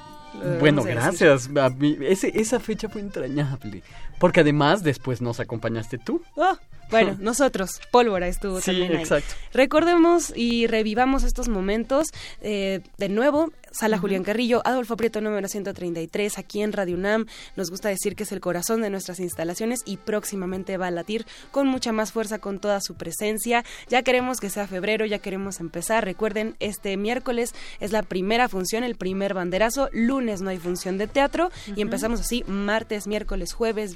Bueno, 0.60 0.84
gracias. 0.84 1.50
esa 2.34 2.60
fecha 2.60 2.90
fue 2.90 3.02
entrañable. 3.02 3.82
Porque 4.20 4.42
además 4.42 4.84
después 4.84 5.22
nos 5.22 5.40
acompañaste 5.40 5.98
tú. 5.98 6.22
Oh, 6.36 6.58
bueno, 6.90 7.18
nosotros, 7.20 7.82
Pólvora 7.92 8.28
estuvo 8.28 8.60
también 8.62 8.92
ahí. 8.94 8.98
exacto. 9.00 9.34
Recordemos 9.54 10.34
y 10.36 10.68
revivamos 10.68 11.24
estos 11.24 11.50
momentos 11.50 12.08
eh, 12.42 12.82
de 12.98 13.10
nuevo. 13.10 13.52
Sala 13.72 13.98
Julián 13.98 14.24
Carrillo, 14.24 14.62
Adolfo 14.64 14.96
Prieto 14.96 15.20
número 15.20 15.50
133, 15.50 16.38
aquí 16.38 16.62
en 16.62 16.72
Radio 16.72 16.96
UNAM. 16.96 17.26
Nos 17.58 17.70
gusta 17.70 17.90
decir 17.90 18.16
que 18.16 18.24
es 18.24 18.32
el 18.32 18.40
corazón 18.40 18.82
de 18.82 18.90
nuestras 18.90 19.20
instalaciones 19.20 19.82
y 19.86 19.98
próximamente 19.98 20.78
va 20.78 20.88
a 20.88 20.92
latir 20.92 21.26
con 21.52 21.68
mucha 21.68 21.92
más 21.92 22.14
fuerza, 22.14 22.40
con 22.40 22.60
toda 22.60 22.80
su 22.80 22.96
presencia. 22.96 23.66
Ya 23.90 24.02
queremos 24.02 24.40
que 24.40 24.50
sea 24.50 24.66
febrero, 24.66 25.06
ya 25.06 25.20
queremos 25.20 25.60
empezar. 25.60 26.06
Recuerden, 26.06 26.56
este 26.62 26.96
miércoles 26.96 27.54
es 27.82 27.92
la 27.92 28.02
primera 28.02 28.48
función, 28.48 28.86
el 28.86 28.96
primer 28.96 29.34
banderazo. 29.34 29.90
Lunes 29.92 30.42
no 30.42 30.52
hay 30.52 30.58
función 30.58 30.98
de 30.98 31.08
teatro 31.08 31.52
y 31.76 31.82
empezamos 31.82 32.22
así 32.22 32.46
martes, 32.48 33.08
miércoles, 33.08 33.52
jueves, 33.52 33.96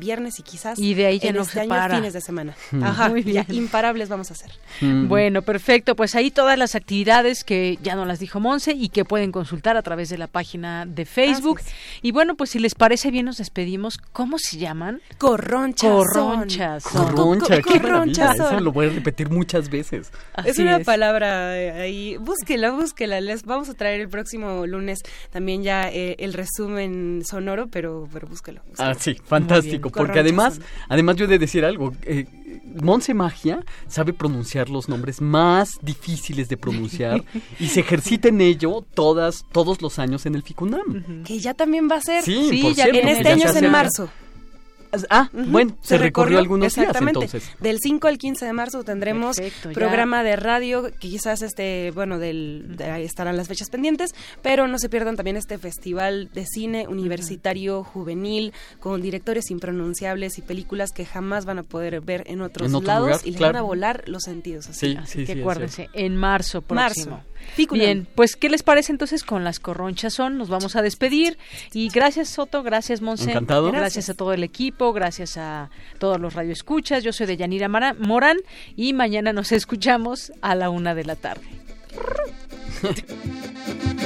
viernes 0.00 0.38
y 0.40 0.42
quizás 0.42 0.78
y 0.78 0.94
de 0.94 1.06
ahí 1.06 1.18
ya 1.20 1.32
no 1.32 1.42
este 1.42 1.62
se 1.62 1.68
para. 1.68 1.94
fines 1.94 2.12
de 2.12 2.20
semana. 2.20 2.56
Ajá, 2.82 3.08
Muy 3.08 3.22
bien. 3.22 3.44
imparables 3.50 4.08
vamos 4.08 4.30
a 4.30 4.34
hacer. 4.34 4.50
Bueno, 4.80 5.42
perfecto. 5.42 5.94
Pues 5.94 6.14
ahí 6.16 6.30
todas 6.32 6.58
las 6.58 6.74
actividades 6.74 7.44
que 7.44 7.78
ya 7.82 7.94
nos 7.94 8.06
las 8.08 8.18
dijo 8.18 8.40
Monse 8.40 8.72
y 8.72 8.88
que 8.88 9.04
pueden 9.04 9.30
consultar 9.30 9.76
a 9.76 9.82
través 9.82 10.08
de 10.08 10.18
la 10.18 10.26
página 10.26 10.86
de 10.86 11.04
Facebook. 11.04 11.60
Y 12.02 12.10
bueno, 12.10 12.34
pues 12.34 12.50
si 12.50 12.58
les 12.58 12.74
parece 12.74 13.10
bien 13.10 13.26
nos 13.26 13.36
despedimos. 13.36 13.98
¿Cómo 14.12 14.38
se 14.38 14.58
llaman? 14.58 15.00
Corronchas. 15.18 15.90
Corronchas. 15.90 16.84
Corroncha, 16.84 17.60
Corronchas. 17.62 18.34
Eso 18.36 18.60
lo 18.60 18.72
voy 18.72 18.86
a 18.86 18.90
repetir 18.90 19.30
muchas 19.30 19.68
veces. 19.70 20.10
es 20.44 20.58
una 20.58 20.80
palabra 20.80 21.56
eh, 21.60 21.70
ahí. 21.72 22.16
Búsquela, 22.16 22.70
búsquela. 22.72 23.20
Les 23.20 23.44
vamos 23.44 23.68
a 23.68 23.74
traer 23.74 24.00
el 24.00 24.08
próximo 24.08 24.66
lunes 24.66 25.00
también 25.30 25.62
ya 25.62 25.88
eh, 25.90 26.16
el 26.18 26.32
resumen 26.32 27.22
sonoro, 27.24 27.68
pero, 27.68 28.08
pero 28.12 28.26
búsquelo, 28.26 28.62
Ah, 28.78 28.94
sí, 28.98 29.16
fantástico 29.24 29.89
porque 29.90 30.18
además, 30.18 30.60
además 30.88 31.16
yo 31.16 31.24
he 31.24 31.28
de 31.28 31.38
decir 31.38 31.64
algo, 31.64 31.92
eh, 32.02 32.26
Monse 32.80 33.14
Magia 33.14 33.64
sabe 33.88 34.12
pronunciar 34.12 34.68
los 34.68 34.88
nombres 34.88 35.20
más 35.20 35.78
difíciles 35.82 36.48
de 36.48 36.56
pronunciar 36.56 37.24
y 37.58 37.68
se 37.68 37.80
ejercita 37.80 38.28
en 38.28 38.40
ello 38.40 38.84
todas, 38.94 39.44
todos 39.52 39.82
los 39.82 39.98
años 39.98 40.26
en 40.26 40.34
el 40.34 40.42
FICUNAM. 40.42 41.24
Que 41.24 41.38
ya 41.38 41.54
también 41.54 41.88
va 41.90 41.96
a 41.96 42.00
ser. 42.00 42.22
Sí, 42.22 42.74
ya 42.74 42.86
en 42.86 43.08
este 43.08 43.28
año 43.28 43.46
es 43.46 43.56
en 43.56 43.70
marzo. 43.70 44.08
Ah, 45.08 45.30
bueno, 45.32 45.76
se, 45.82 45.98
recorrió, 45.98 46.38
algunos 46.38 46.66
exactamente. 46.66 47.20
días 47.20 47.34
entonces. 47.34 47.60
Del 47.60 47.78
5 47.80 48.08
al 48.08 48.18
15 48.18 48.44
de 48.44 48.52
marzo 48.52 48.84
tendremos 48.84 49.36
programa 49.72 50.22
de 50.22 50.36
radio, 50.36 50.84
que 50.84 51.08
quizás 51.08 51.42
este, 51.42 51.92
bueno, 51.92 52.18
del, 52.18 52.76
ahí 52.80 53.04
estarán 53.04 53.36
las 53.36 53.48
fechas 53.48 53.70
pendientes, 53.70 54.14
pero 54.42 54.66
no 54.68 54.78
se 54.78 54.88
pierdan 54.88 55.16
también 55.16 55.36
este 55.36 55.58
festival 55.58 56.30
de 56.32 56.46
cine 56.46 56.88
universitario 56.88 57.84
juvenil 57.84 58.52
con 58.78 59.00
directores 59.02 59.50
impronunciables 59.50 60.38
y 60.38 60.42
películas 60.42 60.90
que 60.90 61.04
jamás 61.04 61.44
van 61.44 61.58
a 61.58 61.62
poder 61.62 62.00
ver 62.00 62.24
en 62.26 62.40
otros 62.40 62.70
lados 62.82 63.22
y 63.24 63.32
les 63.32 63.40
van 63.40 63.56
a 63.56 63.62
volar 63.62 64.04
los 64.06 64.22
sentidos. 64.24 64.68
Así, 64.68 64.96
sí, 65.06 65.24
que 65.24 65.40
acuérdense, 65.40 65.88
en 65.92 66.16
marzo 66.16 66.62
próximo. 66.62 67.16
Marzo. 67.16 67.30
Bien, 67.70 68.06
pues 68.14 68.36
¿qué 68.36 68.48
les 68.48 68.62
parece 68.62 68.92
entonces 68.92 69.24
con 69.24 69.44
las 69.44 69.60
corronchas 69.60 70.14
son? 70.14 70.38
Nos 70.38 70.48
vamos 70.48 70.76
a 70.76 70.82
despedir 70.82 71.38
y 71.72 71.88
gracias 71.88 72.28
Soto, 72.28 72.62
gracias 72.62 73.00
Monse, 73.00 73.30
Encantado. 73.30 73.70
gracias 73.72 74.08
a 74.08 74.14
todo 74.14 74.32
el 74.32 74.44
equipo, 74.44 74.92
gracias 74.92 75.36
a 75.36 75.70
todos 75.98 76.20
los 76.20 76.34
radioescuchas. 76.34 77.02
Yo 77.02 77.12
soy 77.12 77.26
de 77.26 77.36
Yanira 77.36 77.68
Morán 77.68 78.38
y 78.76 78.92
mañana 78.92 79.32
nos 79.32 79.52
escuchamos 79.60 80.32
a 80.40 80.54
la 80.54 80.70
una 80.70 80.94
de 80.94 81.04
la 81.04 81.16
tarde. 81.16 81.44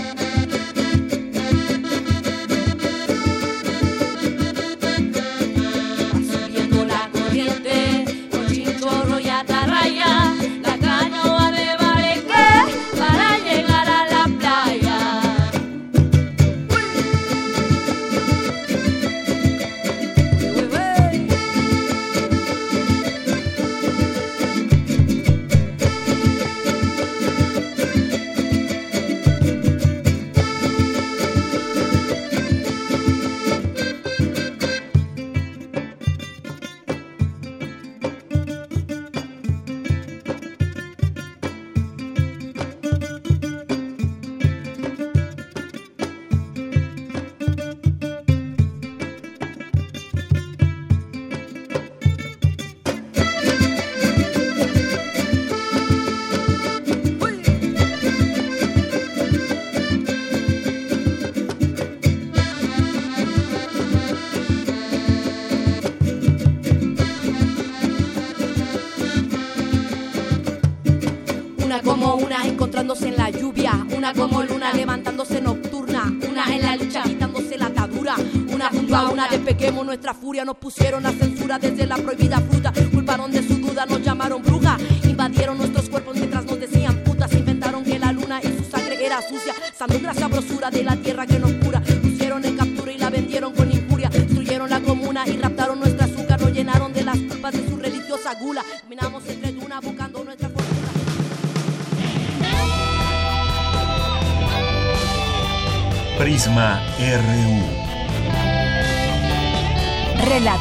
furia, 80.34 80.44
nos 80.44 80.56
pusieron 80.56 81.04
la 81.04 81.12
censura 81.12 81.60
desde 81.60 81.86
la 81.86 81.96
prohibida 81.96 82.23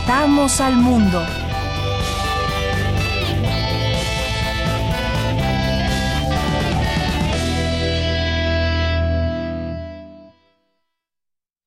Relatamos 0.05 0.59
al 0.59 0.75
mundo. 0.75 1.42